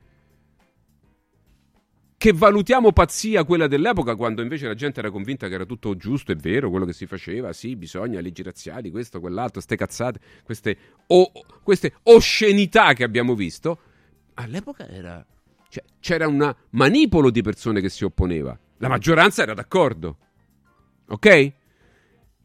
che 2.19 2.33
valutiamo 2.33 2.93
pazzia 2.93 3.45
quella 3.45 3.69
dell'epoca 3.69 4.17
quando 4.17 4.43
invece 4.43 4.67
la 4.67 4.75
gente 4.75 4.99
era 4.99 5.09
convinta 5.09 5.47
che 5.47 5.55
era 5.55 5.65
tutto 5.65 5.97
giusto 5.97 6.33
e 6.33 6.35
vero 6.35 6.69
quello 6.69 6.85
che 6.85 6.93
si 6.93 7.07
faceva, 7.07 7.53
sì, 7.53 7.77
bisogna 7.77 8.21
leggi 8.21 8.43
razziali, 8.43 8.91
questo, 8.91 9.21
quell'altro, 9.21 9.61
ste 9.61 9.77
cazzate, 9.77 10.19
queste, 10.43 10.77
o, 11.07 11.31
queste 11.63 11.95
oscenità 12.03 12.93
che 12.93 13.05
abbiamo 13.05 13.37
visto, 13.37 13.79
all'epoca 14.35 14.89
era, 14.89 15.25
cioè, 15.69 15.85
c'era 16.01 16.27
un 16.27 16.55
manipolo 16.71 17.31
di 17.31 17.41
persone 17.41 17.81
che 17.81 17.89
si 17.89 18.05
opponeva, 18.05 18.59
la 18.79 18.89
maggioranza 18.89 19.43
era 19.43 19.55
d'accordo, 19.55 20.17
ok? 21.07 21.53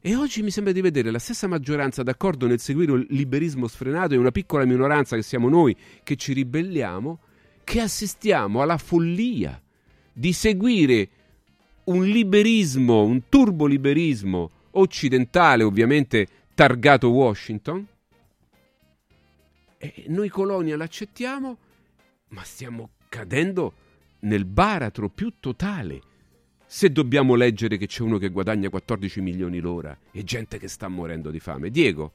E 0.06 0.16
oggi 0.18 0.44
mi 0.44 0.52
sembra 0.52 0.74
di 0.74 0.82
vedere 0.82 1.12
la 1.12 1.18
stessa 1.18 1.48
maggioranza 1.48 2.04
d'accordo 2.04 2.46
nel 2.46 2.60
seguire 2.60 2.92
il 2.92 3.06
liberismo 3.12 3.70
sfrenato 3.70 4.14
e 4.14 4.18
una 4.18 4.32
piccola 4.32 4.66
minoranza 4.66 5.16
che 5.16 5.22
siamo 5.22 5.48
noi 5.48 5.74
che 6.04 6.18
ci 6.18 6.34
ribelliamo, 6.34 7.20
che 7.64 7.80
assistiamo 7.80 8.62
alla 8.62 8.78
follia 8.78 9.62
di 10.12 10.34
seguire 10.34 11.10
un 11.86 12.04
liberismo, 12.04 13.02
un 13.04 13.30
turboliberismo 13.30 14.50
occidentale, 14.72 15.64
ovviamente 15.64 16.28
targato 16.54 17.10
Washington. 17.10 17.88
E 19.78 20.04
noi 20.08 20.28
colonia 20.28 20.76
l'accettiamo, 20.76 21.58
ma 22.28 22.44
stiamo 22.44 22.90
cadendo 23.08 23.74
nel 24.20 24.44
baratro 24.44 25.08
più 25.08 25.36
totale. 25.40 26.02
Se 26.76 26.92
dobbiamo 26.92 27.36
leggere 27.36 27.78
che 27.78 27.86
c'è 27.86 28.02
uno 28.02 28.18
che 28.18 28.30
guadagna 28.30 28.68
14 28.68 29.22
milioni 29.22 29.60
l'ora 29.60 29.96
e 30.12 30.24
gente 30.24 30.58
che 30.58 30.68
sta 30.68 30.88
morendo 30.88 31.30
di 31.30 31.40
fame. 31.40 31.70
Diego. 31.70 32.12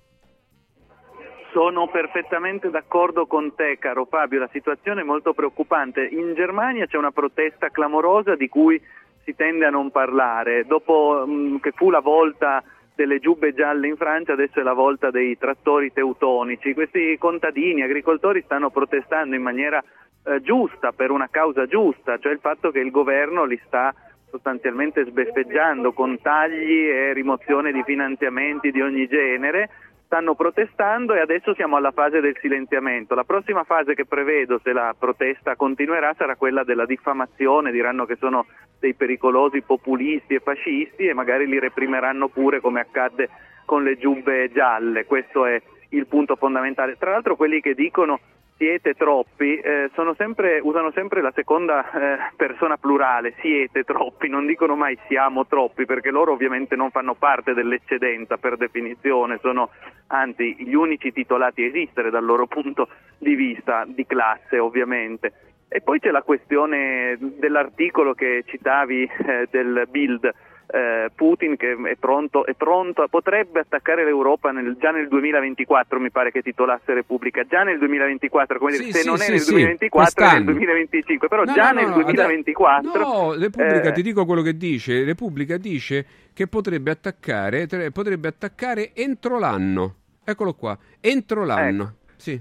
Sono 1.52 1.86
perfettamente 1.86 2.68
d'accordo 2.68 3.28
con 3.28 3.54
te, 3.54 3.78
caro 3.78 4.06
Fabio, 4.06 4.40
la 4.40 4.48
situazione 4.50 5.02
è 5.02 5.04
molto 5.04 5.32
preoccupante. 5.32 6.04
In 6.04 6.34
Germania 6.34 6.86
c'è 6.86 6.96
una 6.96 7.12
protesta 7.12 7.68
clamorosa 7.68 8.34
di 8.34 8.48
cui 8.48 8.82
si 9.22 9.36
tende 9.36 9.64
a 9.64 9.70
non 9.70 9.92
parlare. 9.92 10.64
Dopo 10.66 11.22
mh, 11.24 11.30
mm, 11.30 11.56
che 11.58 11.70
fu 11.70 11.90
la 11.90 12.00
volta 12.00 12.60
delle 12.96 13.20
giubbe 13.20 13.54
gialle 13.54 13.86
in 13.86 13.96
Francia, 13.96 14.32
adesso 14.32 14.58
è 14.58 14.64
la 14.64 14.74
volta 14.74 15.12
dei 15.12 15.38
trattori 15.38 15.92
teutonici. 15.92 16.74
Questi 16.74 17.16
contadini, 17.16 17.82
agricoltori 17.82 18.42
stanno 18.42 18.70
protestando 18.70 19.36
in 19.36 19.42
maniera 19.42 19.80
eh, 20.24 20.40
giusta, 20.42 20.90
per 20.90 21.12
una 21.12 21.28
causa 21.30 21.66
giusta, 21.66 22.18
cioè 22.18 22.32
il 22.32 22.40
fatto 22.40 22.72
che 22.72 22.80
il 22.80 22.90
governo 22.90 23.44
li 23.44 23.60
sta 23.64 23.94
sostanzialmente 24.30 25.04
sbeffeggiando 25.04 25.92
con 25.92 26.20
tagli 26.20 26.88
e 26.88 27.12
rimozione 27.12 27.72
di 27.72 27.82
finanziamenti 27.84 28.70
di 28.70 28.80
ogni 28.80 29.06
genere 29.06 29.70
stanno 30.08 30.34
protestando 30.34 31.12
e 31.12 31.20
adesso 31.20 31.54
siamo 31.54 31.76
alla 31.76 31.90
fase 31.90 32.20
del 32.20 32.36
silenziamento. 32.40 33.14
La 33.14 33.24
prossima 33.24 33.64
fase 33.64 33.94
che 33.94 34.06
prevedo, 34.06 34.58
se 34.62 34.72
la 34.72 34.94
protesta 34.98 35.54
continuerà, 35.54 36.14
sarà 36.16 36.34
quella 36.34 36.64
della 36.64 36.86
diffamazione, 36.86 37.70
diranno 37.70 38.06
che 38.06 38.16
sono 38.16 38.46
dei 38.80 38.94
pericolosi 38.94 39.60
populisti 39.60 40.34
e 40.34 40.40
fascisti 40.40 41.06
e 41.06 41.12
magari 41.12 41.46
li 41.46 41.58
reprimeranno 41.58 42.28
pure 42.28 42.60
come 42.60 42.80
accadde 42.80 43.28
con 43.66 43.82
le 43.82 43.98
giubbe 43.98 44.50
gialle. 44.50 45.04
Questo 45.04 45.44
è 45.44 45.60
il 45.90 46.06
punto 46.06 46.36
fondamentale. 46.36 46.96
Tra 46.96 47.10
l'altro 47.10 47.36
quelli 47.36 47.60
che 47.60 47.74
dicono 47.74 48.18
siete 48.58 48.94
troppi, 48.94 49.56
eh, 49.56 49.88
sempre, 50.16 50.58
usano 50.60 50.90
sempre 50.90 51.22
la 51.22 51.30
seconda 51.32 51.90
eh, 51.90 52.32
persona 52.36 52.76
plurale, 52.76 53.34
siete 53.40 53.84
troppi, 53.84 54.28
non 54.28 54.46
dicono 54.46 54.74
mai 54.74 54.98
siamo 55.06 55.46
troppi, 55.46 55.86
perché 55.86 56.10
loro 56.10 56.32
ovviamente 56.32 56.74
non 56.74 56.90
fanno 56.90 57.14
parte 57.14 57.54
dell'eccedenza 57.54 58.36
per 58.36 58.56
definizione, 58.56 59.38
sono 59.40 59.70
anzi 60.08 60.56
gli 60.58 60.74
unici 60.74 61.12
titolati 61.12 61.62
a 61.62 61.66
esistere 61.66 62.10
dal 62.10 62.24
loro 62.24 62.48
punto 62.48 62.88
di 63.16 63.36
vista, 63.36 63.84
di 63.86 64.04
classe 64.04 64.58
ovviamente. 64.58 65.32
E 65.68 65.80
poi 65.80 66.00
c'è 66.00 66.10
la 66.10 66.22
questione 66.22 67.16
dell'articolo 67.20 68.14
che 68.14 68.42
citavi 68.44 69.02
eh, 69.04 69.48
del 69.50 69.86
Bild 69.88 70.34
eh, 70.70 71.10
Putin 71.14 71.56
che 71.56 71.72
è 71.72 71.96
pronto, 71.96 72.44
è 72.44 72.54
pronto, 72.54 73.06
potrebbe 73.08 73.60
attaccare 73.60 74.04
l'Europa 74.04 74.50
nel, 74.50 74.76
già 74.78 74.90
nel 74.90 75.08
2024, 75.08 75.98
mi 75.98 76.10
pare 76.10 76.30
che 76.30 76.42
titolasse 76.42 76.92
Repubblica, 76.92 77.44
già 77.44 77.62
nel 77.62 77.78
2024, 77.78 78.58
come 78.58 78.72
sì, 78.72 78.84
dire, 78.84 78.92
se 78.92 78.98
sì, 79.00 79.06
non 79.06 79.16
sì, 79.16 79.26
è 79.26 79.30
nel 79.30 79.40
sì, 79.40 79.50
2024 79.52 80.24
è 80.24 80.32
nel 80.34 80.44
2025, 80.44 81.28
però 81.28 81.44
No, 81.44 81.52
già 81.54 81.70
no, 81.70 81.80
nel 81.80 81.88
no, 81.88 82.02
2024... 82.02 82.98
No, 83.00 83.32
Repubblica, 83.32 83.88
eh, 83.88 83.92
ti 83.92 84.02
dico 84.02 84.26
quello 84.26 84.42
che 84.42 84.56
dice. 84.56 85.04
Repubblica 85.04 85.56
dice 85.56 86.04
che 86.34 86.46
potrebbe 86.46 86.90
attaccare, 86.90 87.66
tre- 87.66 87.90
potrebbe 87.90 88.28
attaccare 88.28 88.92
entro 88.94 89.38
l'anno. 89.38 89.94
Eccolo 90.24 90.52
qua, 90.52 90.76
entro 91.00 91.44
l'anno. 91.44 91.94
Sì. 92.16 92.38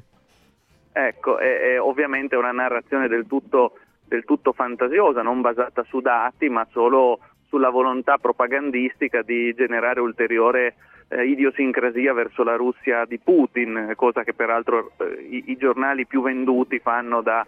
Ecco, 0.91 1.37
è, 1.37 1.59
è 1.73 1.81
ovviamente 1.81 2.35
una 2.35 2.51
narrazione 2.51 3.07
del 3.07 3.25
tutto, 3.27 3.77
del 4.03 4.25
tutto 4.25 4.51
fantasiosa, 4.51 5.21
non 5.21 5.39
basata 5.39 5.83
su 5.87 6.01
dati, 6.01 6.49
ma 6.49 6.67
solo 6.71 7.19
sulla 7.47 7.69
volontà 7.69 8.17
propagandistica 8.17 9.21
di 9.21 9.53
generare 9.53 9.99
ulteriore 9.99 10.75
eh, 11.09 11.25
idiosincrasia 11.25 12.13
verso 12.13 12.43
la 12.43 12.55
Russia 12.55 13.05
di 13.05 13.17
Putin, 13.19 13.93
cosa 13.95 14.23
che 14.23 14.33
peraltro 14.33 14.91
eh, 14.97 15.27
i, 15.29 15.43
i 15.47 15.57
giornali 15.57 16.05
più 16.05 16.21
venduti 16.21 16.79
fanno 16.79 17.21
da, 17.21 17.45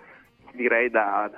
direi 0.53 0.89
da, 0.89 1.29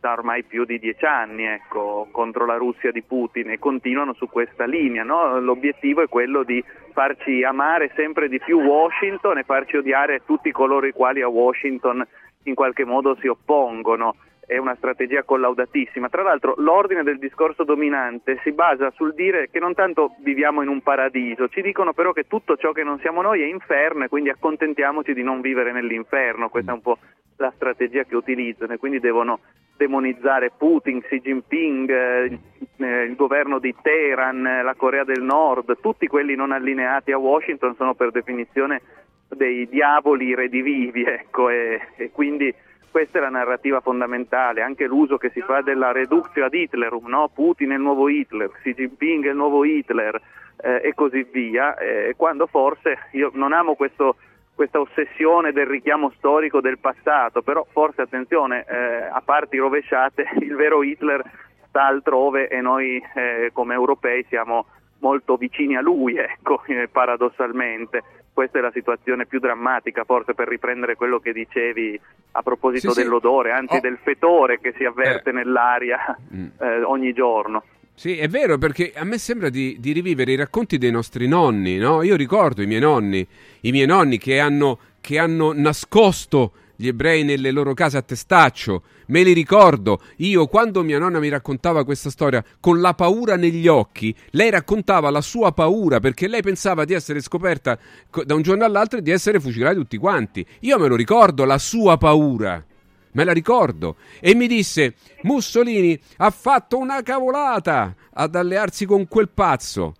da 0.00 0.12
ormai 0.12 0.44
più 0.44 0.64
di 0.64 0.78
dieci 0.78 1.04
anni 1.04 1.44
ecco, 1.44 2.08
contro 2.10 2.46
la 2.46 2.56
Russia 2.56 2.90
di 2.90 3.02
Putin 3.02 3.50
e 3.50 3.58
continuano 3.58 4.14
su 4.14 4.28
questa 4.28 4.64
linea. 4.64 5.02
No? 5.02 5.38
L'obiettivo 5.40 6.02
è 6.02 6.08
quello 6.08 6.42
di 6.42 6.64
farci 6.92 7.42
amare 7.42 7.92
sempre 7.94 8.28
di 8.28 8.38
più 8.38 8.60
Washington 8.60 9.38
e 9.38 9.42
farci 9.42 9.76
odiare 9.76 10.22
tutti 10.24 10.50
coloro 10.52 10.86
i 10.86 10.92
quali 10.92 11.20
a 11.20 11.28
Washington 11.28 12.06
in 12.44 12.54
qualche 12.54 12.84
modo 12.84 13.16
si 13.20 13.26
oppongono 13.26 14.14
è 14.46 14.56
una 14.58 14.76
strategia 14.76 15.24
collaudatissima. 15.24 16.08
Tra 16.08 16.22
l'altro 16.22 16.54
l'ordine 16.58 17.02
del 17.02 17.18
discorso 17.18 17.64
dominante 17.64 18.40
si 18.42 18.52
basa 18.52 18.90
sul 18.92 19.12
dire 19.14 19.50
che 19.50 19.58
non 19.58 19.74
tanto 19.74 20.14
viviamo 20.20 20.62
in 20.62 20.68
un 20.68 20.80
paradiso, 20.82 21.48
ci 21.48 21.62
dicono 21.62 21.92
però 21.92 22.12
che 22.12 22.26
tutto 22.28 22.56
ciò 22.56 22.72
che 22.72 22.84
non 22.84 22.98
siamo 23.00 23.22
noi 23.22 23.42
è 23.42 23.46
inferno 23.46 24.04
e 24.04 24.08
quindi 24.08 24.30
accontentiamoci 24.30 25.12
di 25.12 25.22
non 25.22 25.40
vivere 25.40 25.72
nell'inferno, 25.72 26.48
questa 26.48 26.70
è 26.70 26.74
un 26.74 26.82
po' 26.82 26.98
la 27.38 27.52
strategia 27.54 28.04
che 28.04 28.16
utilizzano 28.16 28.72
e 28.72 28.78
quindi 28.78 29.00
devono 29.00 29.40
demonizzare 29.76 30.52
Putin, 30.56 31.02
Xi 31.02 31.20
Jinping, 31.20 31.90
eh, 31.90 32.38
eh, 32.78 33.02
il 33.02 33.14
governo 33.14 33.58
di 33.58 33.74
Teheran, 33.80 34.46
eh, 34.46 34.62
la 34.62 34.74
Corea 34.74 35.04
del 35.04 35.22
Nord, 35.22 35.80
tutti 35.80 36.06
quelli 36.06 36.34
non 36.34 36.52
allineati 36.52 37.12
a 37.12 37.18
Washington 37.18 37.74
sono 37.76 37.94
per 37.94 38.10
definizione 38.10 38.80
dei 39.28 39.68
diavoli 39.68 40.34
redivivi, 40.34 41.04
ecco, 41.04 41.50
e, 41.50 41.80
e 41.96 42.10
quindi 42.10 42.54
questa 42.96 43.18
è 43.18 43.20
la 43.20 43.28
narrativa 43.28 43.82
fondamentale, 43.82 44.62
anche 44.62 44.86
l'uso 44.86 45.18
che 45.18 45.28
si 45.28 45.42
fa 45.42 45.60
della 45.60 45.92
reductio 45.92 46.46
ad 46.46 46.54
Hitlerum, 46.54 47.06
no? 47.08 47.28
Putin 47.28 47.72
è 47.72 47.74
il 47.74 47.82
nuovo 47.82 48.08
Hitler, 48.08 48.50
Xi 48.50 48.72
Jinping 48.72 49.26
è 49.26 49.28
il 49.28 49.36
nuovo 49.36 49.66
Hitler 49.66 50.18
eh, 50.56 50.80
e 50.82 50.94
così 50.94 51.28
via, 51.30 51.76
eh, 51.76 52.14
quando 52.16 52.46
forse 52.46 52.96
io 53.10 53.30
non 53.34 53.52
amo 53.52 53.74
questo, 53.74 54.16
questa 54.54 54.80
ossessione 54.80 55.52
del 55.52 55.66
richiamo 55.66 56.10
storico 56.16 56.62
del 56.62 56.78
passato, 56.78 57.42
però 57.42 57.66
forse 57.70 58.00
attenzione, 58.00 58.64
eh, 58.66 59.08
a 59.12 59.20
parti 59.22 59.58
rovesciate, 59.58 60.30
il 60.40 60.56
vero 60.56 60.82
Hitler 60.82 61.22
sta 61.68 61.84
altrove 61.84 62.48
e 62.48 62.62
noi 62.62 62.98
eh, 63.14 63.50
come 63.52 63.74
europei 63.74 64.24
siamo 64.30 64.68
molto 65.00 65.36
vicini 65.36 65.76
a 65.76 65.80
lui, 65.80 66.16
ecco, 66.16 66.62
eh, 66.68 66.88
paradossalmente 66.90 68.02
questa 68.32 68.58
è 68.58 68.60
la 68.60 68.70
situazione 68.72 69.24
più 69.24 69.38
drammatica, 69.40 70.04
forse 70.04 70.34
per 70.34 70.46
riprendere 70.46 70.94
quello 70.94 71.18
che 71.20 71.32
dicevi 71.32 71.98
a 72.32 72.42
proposito 72.42 72.88
Sì, 72.90 72.96
sì. 72.98 73.02
dell'odore, 73.02 73.52
anzi 73.52 73.76
Oh. 73.76 73.80
del 73.80 73.98
fetore 74.02 74.60
che 74.60 74.74
si 74.76 74.84
avverte 74.84 75.30
Eh. 75.30 75.32
nell'aria 75.32 76.16
Mm. 76.34 76.46
eh, 76.60 76.82
ogni 76.82 77.12
giorno. 77.14 77.62
Sì, 77.94 78.18
è 78.18 78.28
vero, 78.28 78.58
perché 78.58 78.92
a 78.94 79.04
me 79.04 79.16
sembra 79.16 79.48
di, 79.48 79.76
di 79.80 79.92
rivivere 79.92 80.32
i 80.32 80.36
racconti 80.36 80.76
dei 80.76 80.90
nostri 80.90 81.26
nonni, 81.26 81.78
no? 81.78 82.02
Io 82.02 82.14
ricordo 82.14 82.60
i 82.60 82.66
miei 82.66 82.80
nonni, 82.82 83.26
i 83.62 83.70
miei 83.70 83.86
nonni 83.86 84.18
che 84.18 84.38
hanno, 84.38 84.78
che 85.00 85.18
hanno 85.18 85.54
nascosto 85.54 86.52
gli 86.76 86.88
ebrei 86.88 87.24
nelle 87.24 87.50
loro 87.50 87.74
case 87.74 87.96
a 87.96 88.02
testaccio. 88.02 88.82
Me 89.06 89.22
li 89.22 89.32
ricordo. 89.32 90.00
Io, 90.16 90.46
quando 90.46 90.82
mia 90.82 90.98
nonna 90.98 91.18
mi 91.18 91.28
raccontava 91.28 91.84
questa 91.84 92.10
storia, 92.10 92.44
con 92.60 92.80
la 92.80 92.94
paura 92.94 93.36
negli 93.36 93.66
occhi, 93.66 94.14
lei 94.30 94.50
raccontava 94.50 95.10
la 95.10 95.20
sua 95.20 95.52
paura 95.52 96.00
perché 96.00 96.28
lei 96.28 96.42
pensava 96.42 96.84
di 96.84 96.92
essere 96.92 97.20
scoperta 97.20 97.78
co- 98.10 98.24
da 98.24 98.34
un 98.34 98.42
giorno 98.42 98.64
all'altro 98.64 98.98
e 98.98 99.02
di 99.02 99.10
essere 99.10 99.40
fucilati 99.40 99.76
tutti 99.76 99.96
quanti. 99.96 100.46
Io 100.60 100.78
me 100.78 100.88
lo 100.88 100.96
ricordo, 100.96 101.44
la 101.44 101.58
sua 101.58 101.96
paura. 101.96 102.64
Me 103.12 103.24
la 103.24 103.32
ricordo. 103.32 103.96
E 104.20 104.34
mi 104.34 104.46
disse: 104.46 104.94
Mussolini 105.22 105.98
ha 106.18 106.30
fatto 106.30 106.76
una 106.76 107.02
cavolata 107.02 107.94
ad 108.12 108.34
allearsi 108.34 108.84
con 108.84 109.08
quel 109.08 109.30
pazzo. 109.30 109.94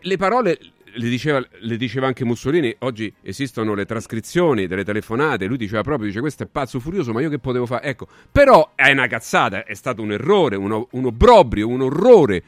Le 0.00 0.16
parole 0.16 0.58
le 0.98 1.08
diceva, 1.08 1.42
le 1.60 1.76
diceva 1.76 2.06
anche 2.06 2.24
Mussolini. 2.24 2.74
Oggi 2.80 3.12
esistono 3.22 3.74
le 3.74 3.86
trascrizioni 3.86 4.66
delle 4.66 4.84
telefonate. 4.84 5.46
Lui 5.46 5.56
diceva 5.56 5.82
proprio: 5.82 6.08
dice, 6.08 6.20
Questo 6.20 6.42
è 6.42 6.46
pazzo 6.46 6.80
furioso, 6.80 7.12
ma 7.12 7.20
io 7.20 7.30
che 7.30 7.38
potevo 7.38 7.66
fare? 7.66 7.84
Ecco, 7.84 8.06
però 8.30 8.72
è 8.74 8.90
una 8.90 9.06
cazzata, 9.06 9.64
è 9.64 9.74
stato 9.74 10.02
un 10.02 10.12
errore, 10.12 10.56
uno, 10.56 10.88
un 10.92 11.06
obbrobrio, 11.06 11.68
un 11.68 11.80
orrore. 11.82 12.42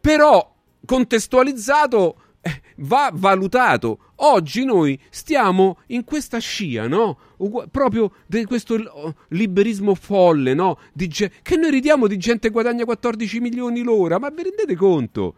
Però 0.00 0.54
contestualizzato 0.84 2.20
eh, 2.40 2.62
va 2.78 3.10
valutato. 3.12 3.98
Oggi 4.20 4.64
noi 4.64 4.98
stiamo 5.10 5.78
in 5.88 6.04
questa 6.04 6.38
scia, 6.38 6.86
no? 6.86 7.18
Ugu- 7.38 7.68
proprio 7.68 8.12
di 8.26 8.44
questo 8.44 8.74
oh, 8.74 9.14
liberismo 9.28 9.94
folle, 9.94 10.54
no? 10.54 10.78
Ge- 10.92 11.32
che 11.42 11.56
noi 11.56 11.70
ridiamo 11.70 12.06
di 12.06 12.16
gente 12.16 12.48
che 12.48 12.52
guadagna 12.52 12.84
14 12.84 13.40
milioni 13.40 13.82
l'ora, 13.82 14.18
ma 14.18 14.30
vi 14.30 14.44
rendete 14.44 14.74
conto? 14.76 15.34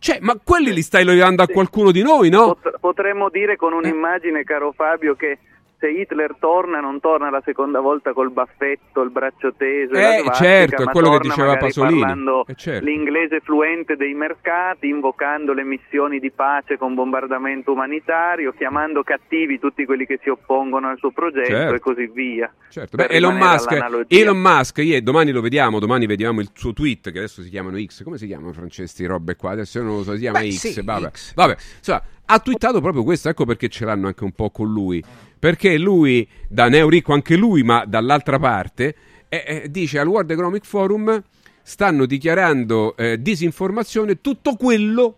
Cioè, 0.00 0.16
ma 0.22 0.34
quelli 0.42 0.72
li 0.72 0.80
stai 0.80 1.04
levando 1.04 1.42
a 1.42 1.46
qualcuno 1.46 1.92
di 1.92 2.02
noi, 2.02 2.30
no? 2.30 2.56
Pot- 2.58 2.80
potremmo 2.80 3.28
dire 3.28 3.56
con 3.56 3.74
un'immagine, 3.74 4.44
caro 4.44 4.72
Fabio, 4.72 5.14
che 5.14 5.38
se 5.80 5.88
Hitler 5.88 6.36
torna, 6.38 6.78
non 6.80 7.00
torna 7.00 7.30
la 7.30 7.40
seconda 7.44 7.80
volta 7.80 8.12
col 8.12 8.30
baffetto, 8.30 9.00
il 9.00 9.10
braccio 9.10 9.54
teso, 9.56 9.94
e 9.94 10.00
la 10.00 10.16
Eh, 10.16 10.20
svastica, 10.20 10.34
certo, 10.44 10.82
è 10.82 10.84
ma 10.84 10.90
quello 10.92 11.08
che 11.10 11.16
torna 11.16 11.34
diceva 11.34 11.56
Pasolini. 11.56 12.00
parlando 12.00 12.44
Eh, 12.46 12.54
certo. 12.54 12.84
l'inglese 12.84 13.40
fluente 13.40 13.96
dei 13.96 14.12
mercati, 14.14 14.88
invocando 14.88 15.52
le 15.54 15.64
missioni 15.64 16.18
di 16.20 16.30
pace 16.30 16.76
con 16.76 16.94
bombardamento 16.94 17.72
umanitario, 17.72 18.52
chiamando 18.52 19.02
cattivi 19.02 19.58
tutti 19.58 19.84
quelli 19.86 20.04
che 20.04 20.20
si 20.22 20.28
oppongono 20.28 20.88
al 20.88 20.98
suo 20.98 21.10
progetto 21.12 21.46
Certo. 21.46 21.74
e 21.74 21.78
così 21.80 22.06
via. 22.12 22.52
Certo, 22.68 22.96
beh, 22.98 23.06
Elon 23.08 23.36
Musk. 23.36 24.04
Elon 24.08 24.38
Musk, 24.38 24.78
ieri- 24.78 25.02
domani 25.02 25.32
lo 25.32 25.40
vediamo, 25.40 25.78
domani 25.78 26.04
vediamo 26.06 26.40
il 26.40 26.50
suo 26.52 26.72
tweet 26.74 27.10
che 27.10 27.18
adesso 27.18 27.40
si 27.42 27.48
chiamano 27.48 27.78
X, 27.82 28.02
come 28.04 28.18
si 28.18 28.26
chiamano 28.26 28.52
Franceschi 28.52 29.06
robe 29.06 29.34
qua? 29.36 29.52
Adesso 29.52 29.78
io 29.78 29.84
non 29.84 29.96
lo 29.96 30.02
so, 30.02 30.12
si 30.12 30.20
chiama 30.20 30.40
Beh, 30.40 30.50
X, 30.52 30.68
sì, 30.72 30.82
vabbè. 30.82 31.10
X. 31.10 31.34
Vabbè, 31.34 31.56
insomma, 31.78 32.02
ha 32.30 32.38
twittato 32.38 32.80
proprio 32.80 33.02
questo, 33.02 33.28
ecco 33.28 33.44
perché 33.44 33.68
ce 33.68 33.84
l'hanno 33.84 34.06
anche 34.06 34.22
un 34.22 34.32
po' 34.32 34.50
con 34.50 34.70
lui, 34.70 35.02
perché 35.38 35.76
lui, 35.76 36.26
da 36.48 36.68
neoricco 36.68 37.12
anche 37.12 37.36
lui, 37.36 37.64
ma 37.64 37.84
dall'altra 37.84 38.38
parte, 38.38 38.94
eh, 39.28 39.44
eh, 39.46 39.70
dice 39.70 39.98
al 39.98 40.06
World 40.06 40.30
Economic 40.30 40.64
Forum 40.64 41.22
stanno 41.62 42.06
dichiarando 42.06 42.96
eh, 42.96 43.20
disinformazione 43.20 44.20
tutto 44.20 44.54
quello 44.54 45.16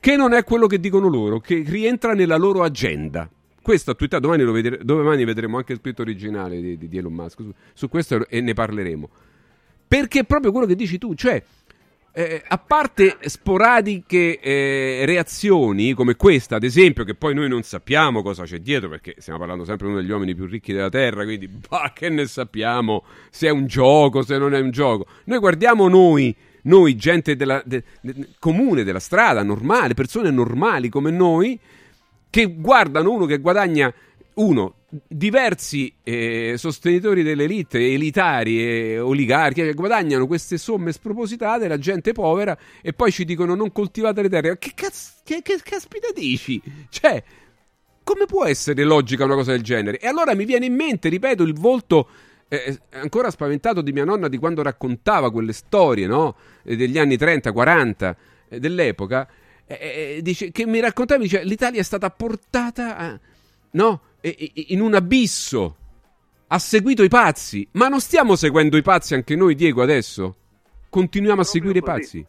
che 0.00 0.16
non 0.16 0.32
è 0.32 0.42
quello 0.44 0.66
che 0.66 0.80
dicono 0.80 1.08
loro, 1.08 1.38
che 1.38 1.62
rientra 1.66 2.14
nella 2.14 2.36
loro 2.36 2.62
agenda. 2.62 3.28
Questo 3.60 3.90
a 3.90 3.94
twittato, 3.94 4.22
domani, 4.22 4.44
vedere- 4.50 4.78
domani 4.82 5.24
vedremo 5.24 5.58
anche 5.58 5.74
il 5.74 5.80
tweet 5.82 6.00
originale 6.00 6.60
di- 6.60 6.88
di 6.88 6.96
Elon 6.96 7.12
Musk, 7.12 7.40
su, 7.40 7.52
su 7.74 7.88
questo 7.88 8.26
e 8.26 8.40
ne 8.40 8.54
parleremo. 8.54 9.08
Perché 9.86 10.20
è 10.20 10.24
proprio 10.24 10.50
quello 10.50 10.66
che 10.66 10.74
dici 10.74 10.96
tu, 10.96 11.14
cioè, 11.14 11.42
eh, 12.18 12.42
a 12.48 12.58
parte 12.58 13.16
sporadiche 13.26 14.40
eh, 14.40 15.04
reazioni 15.06 15.92
come 15.92 16.16
questa, 16.16 16.56
ad 16.56 16.64
esempio, 16.64 17.04
che 17.04 17.14
poi 17.14 17.32
noi 17.32 17.48
non 17.48 17.62
sappiamo 17.62 18.22
cosa 18.22 18.42
c'è 18.42 18.58
dietro, 18.58 18.88
perché 18.88 19.14
stiamo 19.18 19.38
parlando 19.38 19.64
sempre 19.64 19.86
di 19.86 19.92
uno 19.92 20.02
degli 20.02 20.10
uomini 20.10 20.34
più 20.34 20.46
ricchi 20.46 20.72
della 20.72 20.88
Terra, 20.88 21.22
quindi 21.22 21.46
bah, 21.68 21.92
che 21.94 22.08
ne 22.08 22.26
sappiamo 22.26 23.04
se 23.30 23.46
è 23.46 23.50
un 23.50 23.68
gioco, 23.68 24.22
se 24.22 24.36
non 24.36 24.52
è 24.52 24.58
un 24.58 24.72
gioco. 24.72 25.06
Noi 25.26 25.38
guardiamo 25.38 25.86
noi, 25.86 26.34
noi 26.62 26.96
gente 26.96 27.36
della, 27.36 27.62
de- 27.64 27.84
de- 28.00 28.30
comune, 28.40 28.82
della 28.82 28.98
strada, 28.98 29.44
normale, 29.44 29.94
persone 29.94 30.32
normali 30.32 30.88
come 30.88 31.12
noi, 31.12 31.56
che 32.30 32.52
guardano 32.52 33.12
uno 33.12 33.26
che 33.26 33.38
guadagna 33.38 33.94
uno 34.34 34.74
diversi 34.90 35.92
eh, 36.02 36.54
sostenitori 36.56 37.22
dell'elite, 37.22 37.78
elitari 37.78 38.62
e 38.62 38.98
oligarchi 38.98 39.62
che 39.62 39.74
guadagnano 39.74 40.26
queste 40.26 40.56
somme 40.56 40.92
spropositate, 40.92 41.68
la 41.68 41.78
gente 41.78 42.12
povera, 42.12 42.56
e 42.80 42.92
poi 42.94 43.12
ci 43.12 43.24
dicono 43.24 43.54
non 43.54 43.70
coltivate 43.70 44.22
le 44.22 44.28
terre. 44.28 44.58
Che, 44.58 44.72
cazz- 44.74 45.20
che, 45.24 45.42
che 45.42 45.58
caspita 45.62 46.08
dici? 46.14 46.60
Cioè, 46.88 47.22
come 48.02 48.24
può 48.24 48.46
essere 48.46 48.82
logica 48.84 49.24
una 49.24 49.34
cosa 49.34 49.52
del 49.52 49.62
genere? 49.62 49.98
E 49.98 50.06
allora 50.06 50.34
mi 50.34 50.46
viene 50.46 50.64
in 50.66 50.74
mente, 50.74 51.10
ripeto, 51.10 51.42
il 51.42 51.52
volto 51.52 52.08
eh, 52.48 52.78
ancora 52.92 53.30
spaventato 53.30 53.82
di 53.82 53.92
mia 53.92 54.04
nonna 54.04 54.28
di 54.28 54.38
quando 54.38 54.62
raccontava 54.62 55.30
quelle 55.30 55.52
storie, 55.52 56.06
no? 56.06 56.34
Eh, 56.62 56.76
Degli 56.76 56.96
anni 56.98 57.18
30, 57.18 57.52
40, 57.52 58.16
eh, 58.48 58.58
dell'epoca. 58.58 59.28
eh, 59.66 60.14
eh, 60.16 60.22
dice, 60.22 60.50
che 60.50 60.64
mi 60.64 60.80
raccontava, 60.80 61.20
dice, 61.20 61.44
l'Italia 61.44 61.80
è 61.80 61.84
stata 61.84 62.08
portata 62.08 62.96
a- 62.96 63.20
no? 63.72 64.00
In 64.68 64.80
un 64.80 64.94
abisso. 64.94 65.76
Ha 66.48 66.58
seguito 66.58 67.02
i 67.02 67.08
pazzi. 67.08 67.66
Ma 67.72 67.88
non 67.88 68.00
stiamo 68.00 68.36
seguendo 68.36 68.76
i 68.76 68.82
pazzi 68.82 69.14
anche 69.14 69.36
noi, 69.36 69.54
Diego, 69.54 69.82
adesso? 69.82 70.34
Continuiamo 70.88 71.42
a 71.42 71.44
seguire 71.44 71.78
i 71.78 71.82
pazzi. 71.82 72.24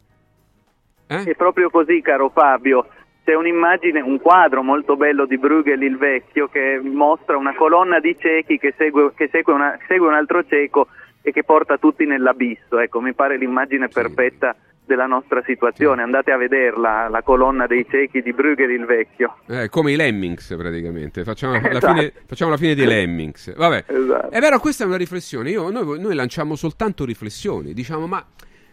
Eh? 1.07 1.23
È 1.23 1.35
proprio 1.35 1.69
così, 1.69 2.01
caro 2.01 2.29
Fabio. 2.29 2.87
C'è 3.23 3.33
un'immagine, 3.33 4.01
un 4.01 4.19
quadro 4.19 4.61
molto 4.63 4.95
bello 4.95 5.25
di 5.25 5.37
Bruegel 5.37 5.81
il 5.83 5.97
Vecchio 5.97 6.47
che 6.47 6.79
mostra 6.83 7.37
una 7.37 7.55
colonna 7.55 7.99
di 7.99 8.15
ciechi 8.19 8.57
che 8.57 8.73
segue, 8.77 9.13
che 9.15 9.29
segue, 9.31 9.53
una- 9.53 9.77
segue 9.87 10.07
un 10.07 10.13
altro 10.13 10.43
cieco 10.45 10.87
e 11.21 11.31
che 11.31 11.43
porta 11.43 11.77
tutti 11.77 12.05
nell'abisso. 12.05 12.79
Ecco, 12.79 13.01
mi 13.01 13.13
pare 13.13 13.37
l'immagine 13.37 13.87
perfetta 13.87 14.55
della 14.89 15.05
nostra 15.05 15.43
situazione. 15.45 16.01
Andate 16.01 16.31
a 16.31 16.37
vederla, 16.37 17.07
la 17.09 17.21
colonna 17.21 17.67
dei 17.67 17.85
ciechi 17.87 18.23
di 18.23 18.33
Bruegel 18.33 18.71
il 18.71 18.85
Vecchio. 18.85 19.37
Eh, 19.47 19.69
come 19.69 19.91
i 19.91 19.95
Lemmings 19.95 20.55
praticamente. 20.57 21.23
Facciamo, 21.23 21.53
la 21.61 21.69
Esatto. 21.69 21.93
fine, 21.93 22.13
facciamo 22.25 22.49
la 22.51 22.57
fine 22.57 22.73
dei 22.73 22.85
Lemmings. 22.87 23.55
Vabbè. 23.55 23.83
Esatto. 23.87 24.31
È 24.31 24.39
vero, 24.39 24.59
questa 24.59 24.83
è 24.83 24.87
una 24.87 24.97
riflessione. 24.97 25.51
Io- 25.51 25.69
noi, 25.69 25.99
noi 25.99 26.15
lanciamo 26.15 26.55
soltanto 26.55 27.05
riflessioni. 27.05 27.73
Diciamo, 27.73 28.07
ma 28.07 28.25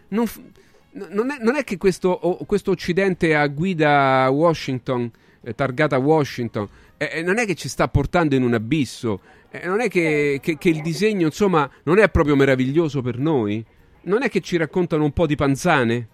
non, 0.09 0.25
non 1.11 1.29
è, 1.29 1.37
non 1.39 1.55
è 1.55 1.63
che 1.63 1.77
questo, 1.77 2.17
questo 2.47 2.71
Occidente 2.71 3.35
a 3.35 3.45
guida 3.47 4.27
Washington, 4.31 5.09
eh, 5.43 5.53
targata 5.53 5.97
Washington, 5.99 6.67
eh, 6.97 7.09
eh, 7.13 7.21
non 7.21 7.37
è 7.37 7.45
che 7.45 7.53
ci 7.53 7.69
sta 7.69 7.87
portando 7.87 8.33
in 8.33 8.41
un 8.41 8.55
abisso. 8.55 9.21
Eh, 9.51 9.65
non 9.67 9.79
è 9.81 9.87
che, 9.87 10.39
che- 10.41 10.57
che 10.57 10.69
il 10.69 10.81
disegno, 10.81 11.27
insomma, 11.27 11.69
non 11.83 11.99
è 11.99 12.09
proprio 12.09 12.35
meraviglioso 12.35 13.03
per 13.03 13.19
noi? 13.19 13.63
Non 14.07 14.23
è 14.23 14.29
che 14.29 14.39
ci 14.39 14.55
raccontano 14.55 15.03
un 15.03 15.11
po' 15.11 15.25
di 15.25 15.35
panzane? 15.35 16.07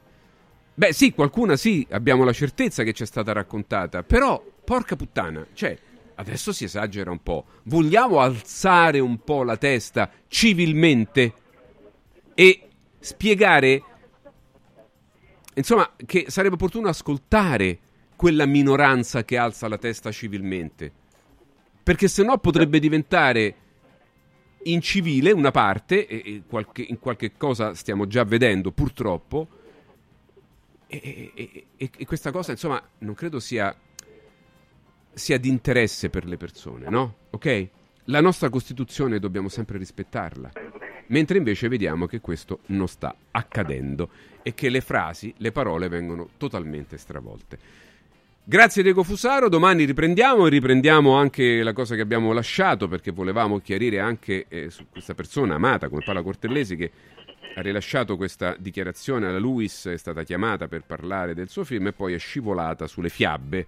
Beh, 0.74 0.94
sì, 0.94 1.14
qualcuna 1.14 1.56
sì, 1.56 1.86
abbiamo 1.92 2.24
la 2.24 2.34
certezza 2.34 2.82
che 2.82 2.92
ci 2.92 3.04
è 3.04 3.06
stata 3.06 3.32
raccontata, 3.32 4.02
però, 4.02 4.44
porca 4.64 4.96
puttana, 4.96 5.46
cioè, 5.54 5.78
adesso 6.16 6.52
si 6.52 6.64
esagera 6.64 7.12
un 7.12 7.22
po'. 7.22 7.46
Vogliamo 7.66 8.20
alzare 8.20 9.00
un 9.00 9.20
po' 9.20 9.44
la 9.44 9.58
testa 9.58 10.10
civilmente 10.28 11.34
e 12.34 12.68
spiegare, 12.98 13.84
insomma, 15.54 15.92
che 16.04 16.26
sarebbe 16.30 16.56
opportuno 16.56 16.88
ascoltare 16.88 17.78
quella 18.16 18.48
minoranza 18.48 19.24
che 19.24 19.38
alza 19.38 19.68
la 19.68 19.78
testa 19.78 20.12
civilmente, 20.12 20.92
perché 21.84 22.08
sennò 22.08 22.40
potrebbe 22.40 22.80
diventare 22.80 23.56
incivile 24.66 25.32
una 25.32 25.52
parte, 25.52 26.08
e 26.08 26.44
qualche- 26.48 26.86
in 26.88 27.00
qualche 27.00 27.34
cosa 27.38 27.74
stiamo 27.74 28.08
già 28.08 28.24
vedendo 28.24 28.72
purtroppo, 28.72 29.48
e, 30.88 31.32
e- 31.34 31.66
e- 31.76 31.90
e 31.98 32.06
questa 32.06 32.32
cosa, 32.32 32.52
insomma, 32.52 32.82
non 33.00 33.14
credo 33.16 33.40
sia, 33.40 33.76
sia 35.14 35.38
di 35.38 35.50
interesse 35.50 36.10
per 36.10 36.26
le 36.26 36.38
persone, 36.38 36.90
no? 36.90 37.16
Ok? 37.32 37.68
La 38.06 38.22
nostra 38.22 38.50
Costituzione 38.50 39.20
dobbiamo 39.20 39.48
sempre 39.50 39.78
rispettarla, 39.78 40.52
mentre 41.08 41.38
invece 41.38 41.68
vediamo 41.68 42.06
che 42.06 42.20
questo 42.20 42.60
non 42.68 42.88
sta 42.88 43.16
accadendo 43.32 44.10
e 44.44 44.54
che 44.54 44.70
le 44.70 44.82
frasi, 44.82 45.34
le 45.38 45.52
parole 45.52 45.88
vengono 45.88 46.30
totalmente 46.38 46.98
stravolte. 46.98 47.58
Grazie 48.46 48.84
Diego 48.84 49.04
Fusaro, 49.04 49.48
domani 49.48 49.86
riprendiamo 49.86 50.46
e 50.46 50.50
riprendiamo 50.50 51.16
anche 51.16 51.64
la 51.64 51.72
cosa 51.72 51.96
che 51.96 52.02
abbiamo 52.02 52.34
lasciato 52.34 52.90
perché 52.90 53.12
volevamo 53.12 53.60
chiarire 53.60 54.02
anche 54.02 54.48
eh, 54.50 54.70
su 54.70 54.86
questa 54.90 55.14
persona 55.14 55.56
amata 55.56 55.88
come 55.88 56.02
Paola 56.04 56.22
Cortellesi 56.22 56.76
che 56.76 56.92
ha 57.56 57.62
rilasciato 57.62 58.18
questa 58.18 58.54
dichiarazione 58.60 59.28
alla 59.28 59.40
Luis, 59.40 59.88
è 59.88 59.96
stata 59.96 60.24
chiamata 60.24 60.68
per 60.68 60.84
parlare 60.86 61.34
del 61.34 61.48
suo 61.48 61.64
film 61.64 61.88
e 61.88 61.94
poi 61.94 62.16
è 62.16 62.18
scivolata 62.18 62.86
sulle 62.86 63.08
fiabe. 63.08 63.66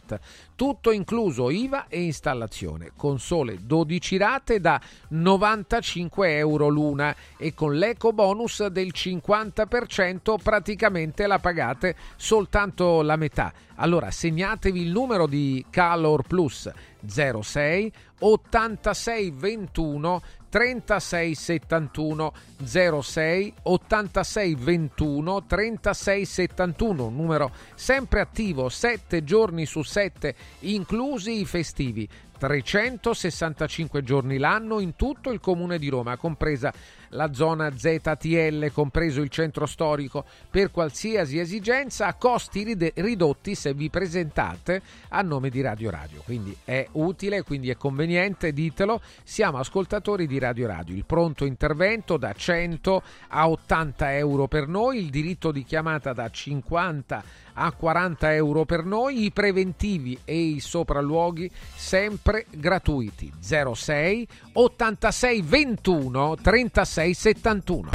Tutto 0.57 0.91
incluso 0.91 1.51
IVA 1.51 1.87
e 1.87 2.01
installazione, 2.01 2.91
con 2.97 3.17
sole 3.17 3.59
12 3.61 4.17
rate 4.17 4.59
da 4.59 4.77
95 5.07 6.35
euro 6.35 6.67
l'una 6.67 7.15
e 7.37 7.53
con 7.53 7.75
l'eco 7.75 8.11
bonus 8.11 8.65
del 8.65 8.91
50% 8.93 10.35
praticamente 10.43 11.27
la 11.27 11.39
pagate 11.39 11.95
soltanto 12.17 13.01
la 13.03 13.15
metà. 13.15 13.53
Allora 13.75 14.11
segnatevi 14.11 14.81
il 14.81 14.91
numero 14.91 15.27
di 15.27 15.65
Calor 15.69 16.23
Plus 16.27 16.69
06 17.05 17.91
86 18.19 19.31
21 19.31 20.21
36 20.49 21.35
71 21.35 22.33
06 22.63 23.53
86 23.63 24.55
21 24.55 25.45
36 25.45 26.25
71 26.25 27.09
numero 27.09 27.51
sempre 27.75 28.21
attivo 28.21 28.69
7 28.69 29.23
giorni 29.23 29.65
su 29.65 29.83
7 29.83 30.35
inclusi 30.61 31.39
i 31.39 31.45
festivi. 31.45 32.09
365 32.39 34.01
giorni 34.01 34.37
l'anno 34.37 34.79
in 34.79 34.95
tutto 34.95 35.29
il 35.29 35.41
comune 35.41 35.77
di 35.77 35.89
Roma, 35.89 36.15
compresa 36.15 36.73
la 37.09 37.33
zona 37.33 37.71
ZTL, 37.75 38.71
compreso 38.71 39.21
il 39.21 39.29
centro 39.29 39.65
storico, 39.65 40.25
per 40.49 40.71
qualsiasi 40.71 41.39
esigenza 41.39 42.07
a 42.07 42.13
costi 42.15 42.77
ridotti 42.95 43.55
se 43.55 43.73
vi 43.73 43.89
presentate 43.89 44.81
a 45.09 45.21
nome 45.21 45.49
di 45.49 45.61
Radio 45.61 45.89
Radio. 45.89 46.21
Quindi 46.23 46.55
è 46.63 46.87
utile, 46.93 47.43
quindi 47.43 47.69
è 47.69 47.77
conveniente, 47.77 48.53
ditelo, 48.53 49.01
siamo 49.23 49.57
ascoltatori 49.57 50.27
di 50.27 50.39
Radio 50.39 50.67
Radio. 50.67 50.95
Il 50.95 51.05
pronto 51.05 51.45
intervento 51.45 52.17
da 52.17 52.33
100 52.33 53.03
a 53.29 53.49
80 53.49 54.15
euro 54.17 54.47
per 54.47 54.67
noi, 54.67 54.99
il 54.99 55.09
diritto 55.09 55.51
di 55.51 55.63
chiamata 55.63 56.13
da 56.13 56.29
50 56.29 57.23
a 57.48 57.48
40 57.75 58.33
euro 58.33 58.65
per 58.65 58.83
noi, 58.83 59.25
i 59.25 59.31
preventivi 59.31 60.17
e 60.23 60.37
i 60.37 60.59
sopralluoghi 60.59 61.49
sempre 61.75 62.45
gratuiti. 62.49 63.31
06 63.39 64.27
86 64.53 65.41
21 65.41 66.35
36 66.41 67.13
71. 67.13 67.89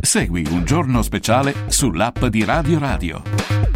Segui 0.00 0.46
un 0.50 0.64
giorno 0.64 1.02
speciale 1.02 1.54
sull'app 1.68 2.24
di 2.26 2.44
Radio 2.44 2.78
Radio. 2.78 3.75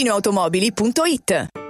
valentinoautomobili.it 0.00 1.69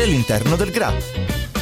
all'interno 0.00 0.56
del 0.56 0.70
GRA. 0.70 1.61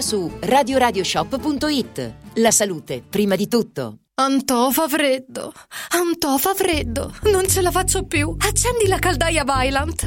su 0.00 0.30
radioradioshop.it. 0.40 2.14
La 2.36 2.50
salute, 2.50 3.02
prima 3.08 3.36
di 3.36 3.46
tutto. 3.46 3.98
Antò 4.14 4.70
fa 4.70 4.88
freddo, 4.88 5.52
Antò 5.90 6.38
fa 6.38 6.54
freddo, 6.54 7.12
non 7.24 7.46
ce 7.46 7.60
la 7.60 7.70
faccio 7.70 8.04
più. 8.04 8.34
Accendi 8.38 8.86
la 8.86 8.98
caldaia 8.98 9.44
Vylant. 9.44 10.06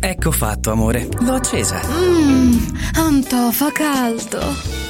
Ecco 0.00 0.30
fatto, 0.30 0.70
amore, 0.70 1.06
l'ho 1.18 1.34
accesa. 1.34 1.78
Mmm, 1.86 2.76
Antò 2.94 3.50
fa 3.50 3.70
caldo. 3.70 4.89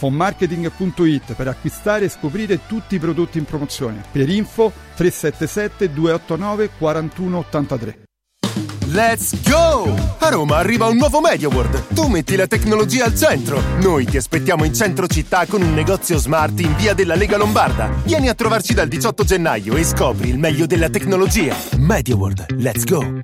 fonmarketing.it 0.00 1.34
per 1.34 1.48
acquistare 1.48 2.06
e 2.06 2.08
scoprire 2.08 2.60
tutti 2.66 2.94
i 2.94 2.98
prodotti 2.98 3.36
in 3.36 3.44
promozione. 3.44 4.02
Per 4.10 4.30
info 4.30 4.72
377 4.94 5.92
289 5.92 6.70
4183. 6.78 7.98
Let's 8.86 9.40
go! 9.48 9.94
A 10.18 10.28
Roma 10.30 10.56
arriva 10.56 10.86
un 10.86 10.96
nuovo 10.96 11.20
MediaWorld. 11.20 11.94
Tu 11.94 12.06
metti 12.08 12.34
la 12.34 12.46
tecnologia 12.46 13.04
al 13.04 13.14
centro. 13.14 13.62
Noi 13.80 14.06
ti 14.06 14.16
aspettiamo 14.16 14.64
in 14.64 14.74
centro 14.74 15.06
città 15.06 15.46
con 15.46 15.62
un 15.62 15.74
negozio 15.74 16.16
smart 16.16 16.58
in 16.58 16.74
via 16.76 16.94
della 16.94 17.14
Lega 17.14 17.36
Lombarda. 17.36 17.88
Vieni 18.04 18.28
a 18.28 18.34
trovarci 18.34 18.72
dal 18.72 18.88
18 18.88 19.22
gennaio 19.22 19.76
e 19.76 19.84
scopri 19.84 20.30
il 20.30 20.38
meglio 20.38 20.66
della 20.66 20.88
tecnologia. 20.88 21.54
MediaWorld, 21.76 22.56
let's 22.58 22.84
go! 22.84 23.20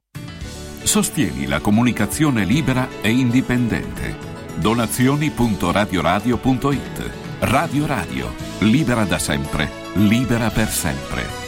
Sostieni 0.82 1.46
la 1.46 1.58
comunicazione 1.58 2.44
libera 2.44 2.86
e 3.00 3.10
indipendente. 3.10 4.25
Donazioni.radioradio.it 4.58 7.10
Radio 7.40 7.86
Radio, 7.86 8.32
libera 8.60 9.04
da 9.04 9.18
sempre, 9.18 9.70
libera 9.94 10.48
per 10.50 10.68
sempre. 10.68 11.44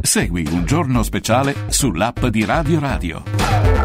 Segui 0.00 0.46
un 0.50 0.64
giorno 0.64 1.02
speciale 1.02 1.54
sull'app 1.68 2.26
di 2.26 2.44
Radio 2.44 2.78
Radio. 2.78 3.83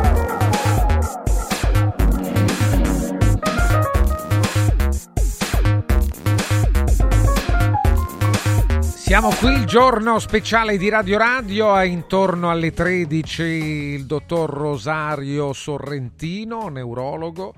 Siamo 9.10 9.32
qui 9.32 9.54
il 9.54 9.66
giorno 9.66 10.20
speciale 10.20 10.78
di 10.78 10.88
Radio 10.88 11.18
Radio, 11.18 11.76
è 11.76 11.84
intorno 11.84 12.52
alle 12.52 12.72
13 12.72 13.42
il 13.42 14.06
dottor 14.06 14.52
Rosario 14.52 15.52
Sorrentino, 15.52 16.68
neurologo. 16.68 17.56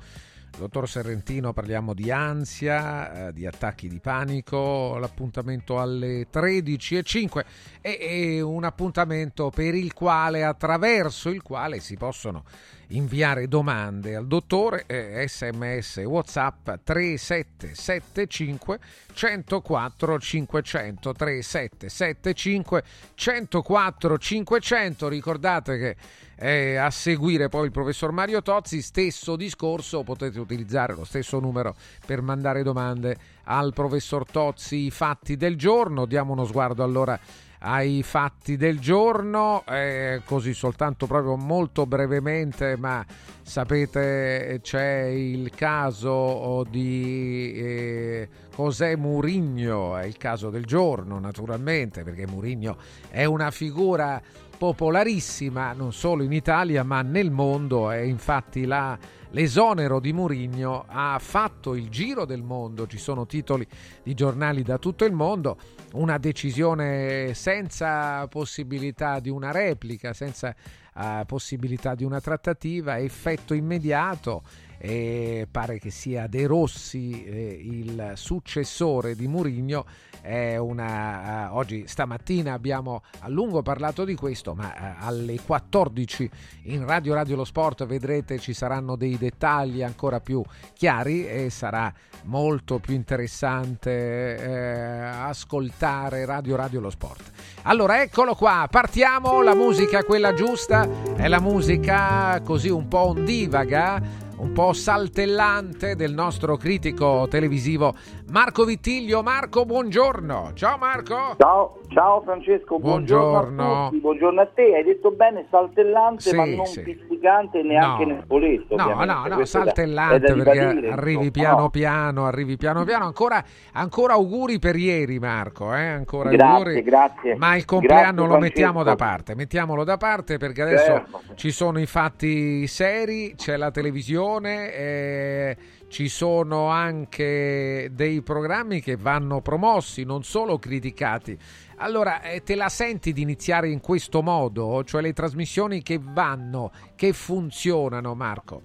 Dottor 0.58 0.88
Sorrentino, 0.88 1.52
parliamo 1.52 1.94
di 1.94 2.10
ansia, 2.10 3.28
eh, 3.28 3.34
di 3.34 3.46
attacchi 3.46 3.90
di 3.90 4.00
panico, 4.00 4.98
l'appuntamento 4.98 5.78
alle 5.82 6.28
13.05 6.32 7.44
è, 7.82 8.40
un 8.40 8.64
appuntamento 8.64 9.50
per 9.50 9.76
il 9.76 9.92
quale, 9.94 10.46
attraverso 10.46 11.28
il 11.28 11.42
quale 11.42 11.82
si 11.82 11.98
possono 11.98 12.46
inviare 12.92 13.48
domande 13.48 14.16
al 14.16 14.28
dottore 14.28 14.86
eh, 14.88 15.26
sms 15.28 15.98
whatsapp 16.06 16.70
3775 16.84 18.80
104 19.14 20.20
500 20.20 21.14
3775 21.14 22.84
104 23.14 24.18
500 24.18 25.08
ricordate 25.08 25.78
che 25.78 25.96
eh, 26.36 26.76
a 26.76 26.90
seguire 26.90 27.50
poi 27.50 27.66
il 27.66 27.72
professor 27.72 28.12
Mario 28.12 28.42
Tozzi 28.42 28.82
stesso 28.82 29.36
discorso 29.36 30.02
potete 30.04 30.40
utilizzare 30.40 30.96
lo 30.96 31.04
stesso 31.04 31.40
numero 31.40 31.76
per 32.06 32.22
mandare 32.22 32.64
domande 32.64 33.16
al 33.44 33.74
professor 33.74 34.26
Tozzi 34.26 34.86
i 34.86 34.92
fatti 34.92 35.38
del 35.38 35.56
giorno. 35.56 36.06
Diamo 36.06 36.32
uno 36.32 36.46
sguardo 36.46 36.84
allora 36.84 37.20
ai 37.64 38.02
fatti 38.04 38.58
del 38.58 38.80
giorno, 38.80 39.64
eh, 39.68 40.22
così 40.26 40.54
soltanto 40.54 41.06
proprio 41.06 41.36
molto 41.36 41.86
brevemente, 41.86 42.76
ma 42.76 43.06
sapete 43.42 44.60
c'è 44.64 45.04
il 45.06 45.52
caso 45.52 46.66
di 46.70 47.54
eh, 47.54 48.30
José 48.56 48.96
Murigno, 48.98 49.96
è 49.98 50.06
il 50.06 50.18
caso 50.18 50.50
del 50.50 50.66
giorno 50.66 51.20
naturalmente, 51.20 52.04
perché 52.04 52.26
Murigno 52.26 52.78
è 53.10 53.26
una 53.26 53.52
figura 53.52 54.22
popolarissima 54.58 55.74
non 55.74 55.92
solo 55.92 56.22
in 56.22 56.32
Italia 56.32 56.84
ma 56.84 57.02
nel 57.02 57.32
mondo. 57.32 57.92
E 57.92 58.08
infatti 58.08 58.66
la 58.66 58.98
l'esonero 59.32 60.00
di 60.00 60.14
Murigno 60.14 60.86
ha 60.88 61.18
fatto 61.20 61.76
il 61.76 61.90
giro 61.90 62.26
del 62.26 62.44
mondo, 62.44 62.88
ci 62.88 62.98
sono 62.98 63.26
titoli 63.26 63.68
di 64.04 64.14
giornali 64.14 64.64
da 64.64 64.78
tutto 64.78 65.06
il 65.06 65.14
mondo, 65.14 65.58
una 65.94 66.18
decisione 66.18 67.34
senza 67.34 68.28
possibilità 68.28 69.20
di 69.20 69.30
una 69.30 69.52
replica, 69.52 70.14
senza 70.14 70.56
uh, 70.96 71.26
possibilità 71.26 71.96
di 71.96 72.04
una 72.04 72.22
trattativa, 72.22 73.00
effetto 73.00 73.54
immediato 73.54 74.44
e 74.84 75.48
pare 75.50 75.78
che 75.78 75.92
sia 75.92 76.26
De 76.26 76.48
Rossi 76.48 77.24
eh, 77.24 77.60
il 77.62 78.14
successore 78.16 79.16
di 79.16 79.28
Murigno. 79.28 79.86
Una, 80.24 81.50
uh, 81.50 81.56
oggi 81.56 81.88
stamattina 81.88 82.54
abbiamo 82.54 83.02
a 83.22 83.28
lungo 83.28 83.64
parlato 83.64 84.06
di 84.06 84.14
questo, 84.14 84.54
ma 84.54 84.68
uh, 84.68 85.06
alle 85.06 85.40
14 85.40 86.30
in 86.66 86.86
Radio 86.86 87.16
Radio 87.16 87.38
Lo 87.38 87.44
Sport 87.44 87.88
vedrete 87.88 88.38
ci 88.38 88.54
saranno 88.54 88.96
dei 88.96 89.18
dettagli 89.18 89.82
ancora 89.82 90.20
più 90.20 90.44
chiari 90.74 91.28
e 91.28 91.50
sarà 91.50 91.92
molto 92.26 92.78
più 92.78 92.94
interessante 92.94 94.38
eh, 94.38 95.02
ascoltare 95.02 96.26
Radio 96.26 96.56
Radio 96.56 96.82
Lo 96.82 96.92
Sport. 96.92 97.32
Allora 97.64 98.02
eccolo 98.02 98.36
qua, 98.36 98.68
partiamo, 98.70 99.42
la 99.42 99.56
musica 99.56 100.04
quella 100.04 100.34
giusta 100.34 100.88
è 101.16 101.28
la 101.28 101.40
musica 101.40 102.40
così 102.44 102.70
un 102.70 102.88
po' 102.88 103.08
ondivaga 103.08 104.30
un 104.42 104.54
po' 104.54 104.74
saltellante 104.74 105.96
del 105.96 106.14
nostro 106.14 106.58
critico 106.58 107.28
televisivo 107.30 107.96
Marco 108.32 108.64
Vittiglio. 108.64 109.22
Marco, 109.24 109.66
buongiorno. 109.66 110.52
Ciao 110.54 110.78
Marco. 110.78 111.36
Ciao, 111.38 111.80
ciao 111.90 112.22
Francesco, 112.22 112.80
buongiorno. 112.80 113.30
Buongiorno. 113.30 113.84
a 113.84 113.90
tutti, 113.90 114.00
buongiorno 114.00 114.42
a 114.42 114.46
te. 114.54 114.74
Hai 114.74 114.84
detto 114.86 115.12
bene 115.12 115.48
saltellante, 115.50 116.22
Sì, 116.22 116.36
ma 116.38 116.46
non 116.46 116.66
sì. 116.66 116.82
pizzicante 116.82 117.62
neanche 117.62 118.06
No. 118.06 118.14
nel 118.14 118.22
spoleto. 118.24 118.76
No, 118.78 119.04
no, 119.04 119.26
no, 119.28 119.36
Questo 119.36 119.58
saltellante 119.60 120.34
perché 120.34 120.60
ribadire, 120.62 120.92
arrivi 120.92 121.12
insomma, 121.26 121.32
piano 121.32 121.60
no? 121.60 121.70
piano, 121.70 122.26
arrivi 122.26 122.56
piano 122.56 122.84
piano. 122.86 123.06
Ancora, 123.06 123.44
ancora 123.74 124.14
auguri 124.14 124.60
per 124.60 124.78
ieri, 124.78 125.20
Marco. 125.20 125.74
Eh? 125.76 125.88
Ancora 125.88 126.30
Grazie, 126.30 126.56
auguri. 126.56 126.82
grazie. 126.84 127.36
Ma 127.36 127.58
il 127.58 127.66
compleanno 127.66 128.14
Grazie, 128.22 128.34
lo 128.34 128.38
mettiamo 128.40 128.84
da 128.84 128.96
parte. 128.96 129.36
Mettiamolo 129.36 129.84
da 129.84 129.98
parte 129.98 130.38
perché 130.38 130.62
adesso 130.62 130.86
Certo. 130.86 131.22
ci 131.36 131.52
sono 131.52 131.82
i 131.82 131.86
fatti 131.86 132.66
seri, 132.68 133.34
c'è 133.36 133.58
la 133.58 133.72
televisione, 133.72 134.74
eh, 134.74 135.58
ci 135.92 136.08
sono 136.08 136.70
anche 136.70 137.90
dei 137.92 138.22
programmi 138.22 138.80
che 138.80 138.96
vanno 138.96 139.42
promossi, 139.42 140.06
non 140.06 140.24
solo 140.24 140.58
criticati. 140.58 141.38
Allora, 141.80 142.22
eh, 142.22 142.44
te 142.44 142.56
la 142.56 142.70
senti 142.70 143.12
di 143.12 143.22
iniziare 143.22 143.68
in 143.68 143.82
questo 143.82 144.22
modo? 144.22 144.86
Cioè 144.86 145.02
le 145.02 145.12
trasmissioni 145.12 145.82
che 145.82 146.00
vanno, 146.02 146.72
che 146.96 147.12
funzionano, 147.12 148.16
Marco? 148.16 148.62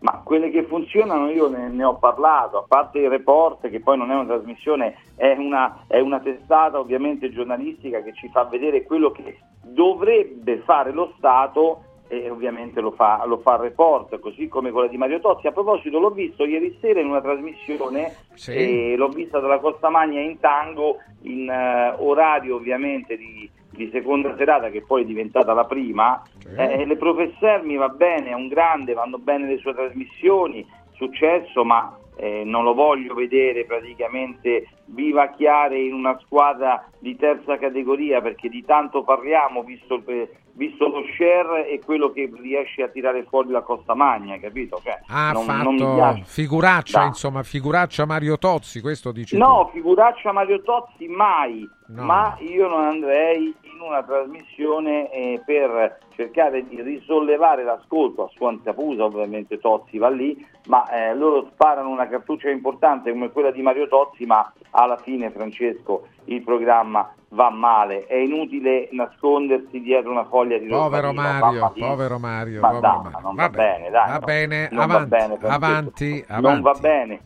Ma 0.00 0.20
quelle 0.24 0.50
che 0.50 0.64
funzionano 0.64 1.30
io 1.30 1.48
ne, 1.48 1.68
ne 1.68 1.84
ho 1.84 1.96
parlato, 1.96 2.58
a 2.58 2.64
parte 2.66 2.98
il 2.98 3.08
report 3.08 3.68
che 3.68 3.80
poi 3.80 3.96
non 3.96 4.10
è 4.10 4.14
una 4.14 4.34
trasmissione, 4.34 4.96
è 5.14 5.36
una, 5.38 5.84
è 5.86 6.00
una 6.00 6.18
testata 6.18 6.80
ovviamente 6.80 7.30
giornalistica 7.30 8.02
che 8.02 8.14
ci 8.14 8.28
fa 8.32 8.44
vedere 8.44 8.82
quello 8.82 9.12
che 9.12 9.38
dovrebbe 9.62 10.62
fare 10.64 10.90
lo 10.90 11.12
Stato 11.18 11.84
e 12.12 12.28
ovviamente 12.28 12.80
lo 12.80 12.90
fa, 12.90 13.24
lo 13.24 13.38
fa 13.38 13.54
il 13.54 13.60
report, 13.60 14.18
così 14.18 14.48
come 14.48 14.72
quella 14.72 14.88
di 14.88 14.96
Mario 14.96 15.20
Tozzi. 15.20 15.46
A 15.46 15.52
proposito 15.52 16.00
l'ho 16.00 16.10
visto 16.10 16.44
ieri 16.44 16.76
sera 16.80 16.98
in 17.00 17.06
una 17.06 17.20
trasmissione, 17.20 18.16
Sì. 18.34 18.52
e 18.92 18.96
l'ho 18.96 19.08
vista 19.10 19.38
dalla 19.38 19.60
Costa 19.60 19.90
Magna 19.90 20.20
in 20.20 20.40
tango, 20.40 20.96
in 21.22 21.48
eh, 21.48 21.94
orario 21.98 22.56
ovviamente 22.56 23.16
di, 23.16 23.48
di 23.70 23.88
seconda 23.92 24.34
serata 24.36 24.70
che 24.70 24.82
poi 24.82 25.02
è 25.02 25.06
diventata 25.06 25.52
la 25.52 25.66
prima. 25.66 26.20
Eh, 26.56 26.84
le 26.84 26.96
professor 26.96 27.62
mi 27.62 27.76
va 27.76 27.88
bene, 27.88 28.30
è 28.30 28.34
un 28.34 28.48
grande, 28.48 28.92
vanno 28.92 29.18
bene 29.18 29.46
le 29.46 29.58
sue 29.58 29.72
trasmissioni, 29.72 30.66
successo, 30.94 31.64
ma 31.64 31.96
eh, 32.16 32.42
non 32.44 32.64
lo 32.64 32.74
voglio 32.74 33.14
vedere 33.14 33.64
praticamente 33.64 34.66
vivacchiare 34.86 35.78
in 35.78 35.94
una 35.94 36.18
squadra 36.24 36.84
di 36.98 37.16
terza 37.16 37.56
categoria 37.56 38.20
perché 38.20 38.48
di 38.48 38.64
tanto 38.64 39.04
parliamo 39.04 39.62
visto, 39.62 39.94
il- 40.06 40.28
visto 40.60 40.88
lo 40.88 41.02
share 41.16 41.66
e 41.70 41.80
quello 41.82 42.10
che 42.12 42.30
riesce 42.38 42.82
a 42.82 42.88
tirare 42.88 43.24
fuori 43.24 43.48
la 43.48 43.62
Costa 43.62 43.94
Magna, 43.94 44.38
capito? 44.38 44.78
Cioè, 44.84 45.00
Ha 45.08 45.32
non, 45.32 45.46
non 45.46 45.76
fatto 45.78 45.94
piace. 45.94 46.22
figuraccia, 46.26 46.98
Dai. 46.98 47.06
insomma, 47.08 47.42
figuraccia 47.42 48.04
Mario 48.04 48.36
Tozzi, 48.36 48.82
questo 48.82 49.10
dici 49.10 49.38
No, 49.38 49.70
figuraccia 49.72 50.32
Mario 50.32 50.60
Tozzi 50.60 51.08
mai, 51.08 51.66
No. 51.86 52.04
ma 52.04 52.36
io 52.40 52.68
non 52.68 52.84
andrei 52.84 53.52
in 53.62 53.80
una 53.80 54.02
trasmissione 54.04 55.10
eh, 55.10 55.42
per 55.44 55.98
cercare 56.14 56.64
di 56.68 56.80
risollevare 56.82 57.64
l'ascolto, 57.64 58.24
a 58.26 58.30
sua 58.36 58.52
insaputa 58.52 59.04
ovviamente 59.04 59.58
Tozzi 59.58 59.96
va 59.98 60.10
lì, 60.10 60.36
ma 60.66 60.86
eh, 60.90 61.14
loro 61.16 61.48
sparano 61.52 61.88
una 61.88 62.06
cartuccia 62.06 62.50
importante 62.50 63.10
come 63.10 63.30
quella 63.30 63.50
di 63.50 63.62
Mario 63.62 63.88
Tozzi, 63.88 64.24
ma 64.26 64.52
alla 64.72 64.98
fine 64.98 65.30
Francesco 65.30 66.06
il 66.26 66.42
programma 66.42 67.12
va 67.30 67.50
male, 67.50 68.06
è 68.06 68.14
inutile 68.16 68.88
nascondersi 68.92 69.80
dietro 69.80 70.10
una 70.10 70.24
foglia 70.26 70.58
di. 70.58 70.66
Povero 70.66 71.12
Mario, 71.12 71.72
povero 71.76 72.18
Mario, 72.18 72.60
Ma 72.60 72.68
povero 72.68 72.80
dai, 72.80 73.00
Mario. 73.02 73.20
non 73.20 73.34
va 73.36 73.48
bene, 73.50 73.90
dai, 73.90 74.12
va 74.12 74.18
no. 74.18 74.26
bene, 74.26 74.68
Non 74.70 74.86
va 74.86 74.96
avanti, 74.96 75.08
bene, 75.08 75.36
Francesco. 75.38 75.48
avanti, 75.48 76.24
Non 76.36 76.36
avanti. 76.38 76.60
va 76.60 76.74
bene. 76.74 77.20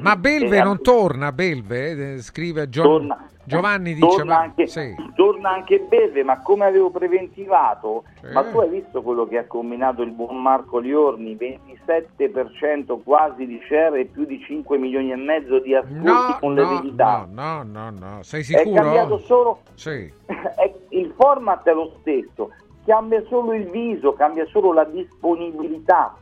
Ma 0.00 0.16
Belve 0.16 0.56
Eh, 0.58 0.62
non 0.62 0.80
torna, 0.80 1.32
Belve, 1.32 2.14
eh, 2.14 2.18
scrive 2.22 2.68
Gio- 2.68 2.82
Torna- 2.82 3.28
Giovanni 3.44 3.94
dice, 3.94 4.06
torna 4.08 4.34
ma 4.34 4.40
anche, 4.40 4.66
sì. 4.66 4.92
torna 5.14 5.50
anche 5.50 5.78
Belve, 5.78 6.24
ma 6.24 6.40
come 6.42 6.64
avevo 6.64 6.90
preventivato, 6.90 8.02
Sì. 8.20 8.32
ma 8.32 8.42
tu 8.42 8.58
hai 8.58 8.68
visto 8.68 9.02
quello 9.02 9.24
che 9.28 9.38
ha 9.38 9.44
combinato 9.46 10.02
il 10.02 10.10
buon 10.10 10.42
Marco 10.42 10.78
Liorni, 10.78 11.36
27% 11.36 12.98
quasi 13.04 13.46
di 13.46 13.60
share 13.68 14.00
e 14.00 14.04
più 14.06 14.24
di 14.24 14.40
5 14.42 14.78
milioni 14.78 15.12
e 15.12 15.16
mezzo 15.16 15.60
di 15.60 15.74
ascolti 15.74 16.02
No, 16.02 16.36
con 16.40 16.54
no, 16.54 16.62
l'eredità. 16.62 17.28
no, 17.30 17.62
no, 17.62 17.90
no, 17.90 17.90
no, 17.90 18.22
sei 18.24 18.40
È 18.40 18.44
sicuro? 18.44 18.82
cambiato 18.82 19.18
solo 19.18 19.60
Sì. 19.74 20.12
è- 20.26 20.74
il 20.88 21.12
format 21.16 21.64
è 21.68 21.72
lo 21.72 21.92
stesso, 22.00 22.50
cambia 22.84 23.22
solo 23.28 23.52
il 23.52 23.68
viso, 23.70 24.12
cambia 24.14 24.44
solo 24.46 24.72
la 24.72 24.84
disponibilità. 24.84 26.16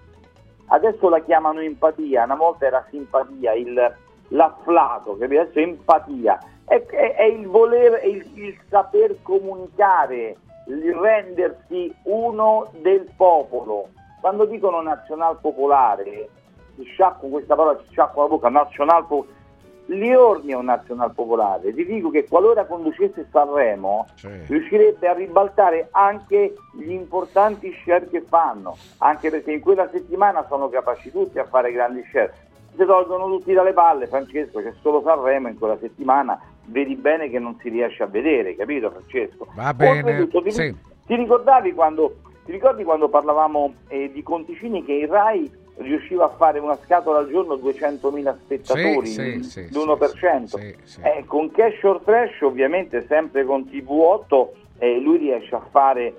Adesso 0.67 1.09
la 1.09 1.21
chiamano 1.21 1.61
empatia, 1.61 2.25
una 2.25 2.37
volta 2.37 2.67
era 2.67 2.85
simpatia, 2.91 3.53
il, 3.53 3.97
l'afflato, 4.29 5.17
che 5.17 5.25
adesso 5.25 5.59
è 5.59 5.63
empatia. 5.63 6.39
È, 6.65 6.83
è- 6.87 7.15
è 7.15 7.25
il 7.25 7.47
voler, 7.47 7.93
è 7.95 8.07
il, 8.07 8.27
il 8.35 8.59
saper 8.69 9.17
comunicare, 9.23 10.37
il 10.69 10.95
rendersi 10.95 11.95
uno 12.05 12.69
del 12.81 13.11
popolo. 13.17 13.89
Quando 14.21 14.47
dicono 14.47 14.81
nazional 14.81 15.39
popolare, 15.41 16.29
mi 16.77 16.85
sciacquo 16.87 17.29
questa 17.29 17.55
parola, 17.55 17.79
ci 17.81 17.91
sciacquo 17.91 18.23
la 18.23 18.29
bocca, 18.29 18.49
nazional 18.49 19.03
popolare. 19.07 19.43
Liorni 19.87 20.53
è 20.53 20.57
un 20.57 20.65
nazional 20.65 21.13
popolare, 21.13 21.75
ti 21.75 21.85
dico 21.85 22.09
che 22.09 22.27
qualora 22.27 22.65
conducesse 22.65 23.29
Sanremo 23.31 24.07
riuscirebbe 24.47 25.07
a 25.07 25.13
ribaltare 25.13 25.89
anche 25.91 26.55
gli 26.73 26.91
importanti 26.91 27.71
share 27.85 28.09
che 28.09 28.23
fanno, 28.27 28.79
anche 28.99 29.29
perché 29.29 29.53
in 29.53 29.61
quella 29.61 29.89
settimana 29.91 30.47
sono 30.49 30.71
capaci 30.71 31.11
tutti 31.11 31.39
a 31.39 31.45
fare 31.45 31.71
grandi 31.71 32.03
share. 32.11 32.33
Si 32.75 32.85
tolgono 32.85 33.27
tutti 33.27 33.53
dalle 33.53 33.75
palle, 33.75 34.07
Francesco, 34.07 34.61
c'è 34.61 34.73
solo 34.81 35.03
Sanremo 35.03 35.49
in 35.49 35.59
quella 35.59 35.77
settimana, 35.79 36.41
vedi 36.65 36.97
bene 36.97 37.29
che 37.29 37.39
non 37.39 37.59
si 37.61 37.69
riesce 37.69 38.03
a 38.03 38.07
vedere, 38.07 38.57
capito 38.57 38.91
Francesco? 38.91 39.49
Va 39.55 39.75
bene, 39.75 40.27
ti, 40.29 40.51
sì. 40.51 40.75
ti 41.07 41.15
ricordavi 41.15 41.75
quando, 41.75 42.21
ti 42.47 42.53
ricordi 42.53 42.85
quando 42.85 43.11
parlavamo 43.11 43.75
eh, 43.89 44.11
di 44.11 44.23
Conticini 44.23 44.83
che 44.83 44.95
il 44.95 45.09
RAI 45.09 45.63
riusciva 45.77 46.27
a 46.27 46.35
fare 46.37 46.59
una 46.59 46.79
scatola 46.85 47.19
al 47.19 47.29
giorno 47.29 47.55
200.000 47.55 48.37
spettatori, 48.45 49.07
Sì, 49.07 49.43
sì, 49.43 49.69
sì, 49.69 49.73
l'1%? 49.75 50.45
sì, 50.45 50.77
sì. 50.85 51.01
Eh, 51.03 51.25
con 51.27 51.51
Cash 51.51 51.83
or 51.83 52.01
Trash, 52.05 52.41
ovviamente 52.43 53.05
sempre 53.09 53.45
con 53.45 53.63
TV8, 53.63 54.49
eh, 54.79 54.99
lui 55.01 55.19
riesce 55.19 55.55
a 55.55 55.67
fare 55.71 56.15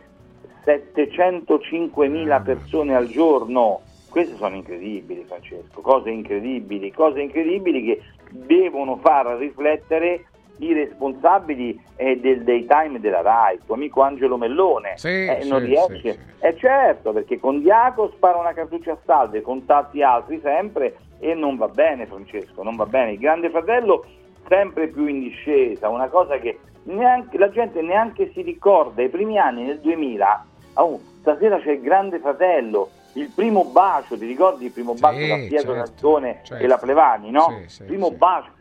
705.000 0.65 2.44
persone 2.44 2.95
al 2.95 3.07
giorno. 3.07 3.82
Queste 4.10 4.36
sono 4.38 4.56
incredibili, 4.56 5.26
Francesco, 5.26 5.82
cose 5.82 6.10
incredibili, 6.10 6.91
cose 6.91 7.22
incredibili 7.22 7.84
che 7.84 8.02
devono 8.30 8.98
far 8.98 9.38
riflettere 9.38 10.26
i 10.57 10.73
responsabili 10.73 11.80
eh, 11.95 12.19
del 12.19 12.44
daytime 12.44 12.99
della 12.99 13.22
RAI, 13.22 13.60
tuo 13.65 13.76
amico 13.76 14.02
Angelo 14.02 14.38
Mellone, 14.38 14.94
Sì, 14.95 15.26
eh, 15.26 15.40
sì, 15.41 15.49
non 15.49 15.60
riesce. 15.60 15.95
sì, 15.95 16.11
sì. 16.11 16.19
Eh 16.40 16.57
certo, 16.57 17.11
perché 17.11 17.40
con 17.40 17.61
Diaco 17.61 18.11
spara 18.15 18.38
una 18.38 18.53
cartuccia 18.53 18.94
a 18.94 18.98
salve, 19.06 19.41
con 19.41 19.65
tanti 19.65 20.02
altri 20.02 20.40
sempre 20.41 20.95
e 21.19 21.34
non 21.34 21.57
va 21.57 21.68
bene 21.68 22.06
Francesco, 22.06 22.64
non 22.64 22.76
va 22.76 22.86
bene. 22.86 23.14
Il 23.14 23.19
Grande 23.19 23.49
Fratello 23.49 24.06
sempre 24.48 24.88
più 24.88 25.07
in 25.07 25.19
discesa, 25.19 25.90
una 25.90 26.07
cosa 26.07 26.38
che 26.38 26.60
neanche, 26.84 27.38
la 27.38 27.49
gente 27.49 27.82
neanche 27.82 28.32
si 28.34 28.41
ricorda. 28.41 29.02
I 29.02 29.10
primi 29.10 29.38
anni 29.38 29.64
nel 29.64 29.80
2000, 29.80 30.45
oh, 30.76 30.99
stasera 31.22 31.60
c'è 31.60 31.72
il 31.72 31.82
Grande 31.82 32.19
Fratello, 32.19 32.90
il 33.14 33.32
primo 33.34 33.65
bacio, 33.65 34.18
ti 34.18 34.26
ricordi 34.26 34.65
il 34.65 34.72
primo 34.72 34.94
bacio 34.94 35.26
da 35.26 35.36
Pietro 35.36 35.57
certo, 35.57 35.73
Razzone 35.73 36.40
certo. 36.44 36.64
e 36.64 36.68
la 36.68 36.77
Plevani, 36.77 37.32
no? 37.32 37.61
Sì, 37.61 37.69
sì, 37.69 37.84
primo 37.86 38.10
sì. 38.10 38.15
bacio. 38.15 38.52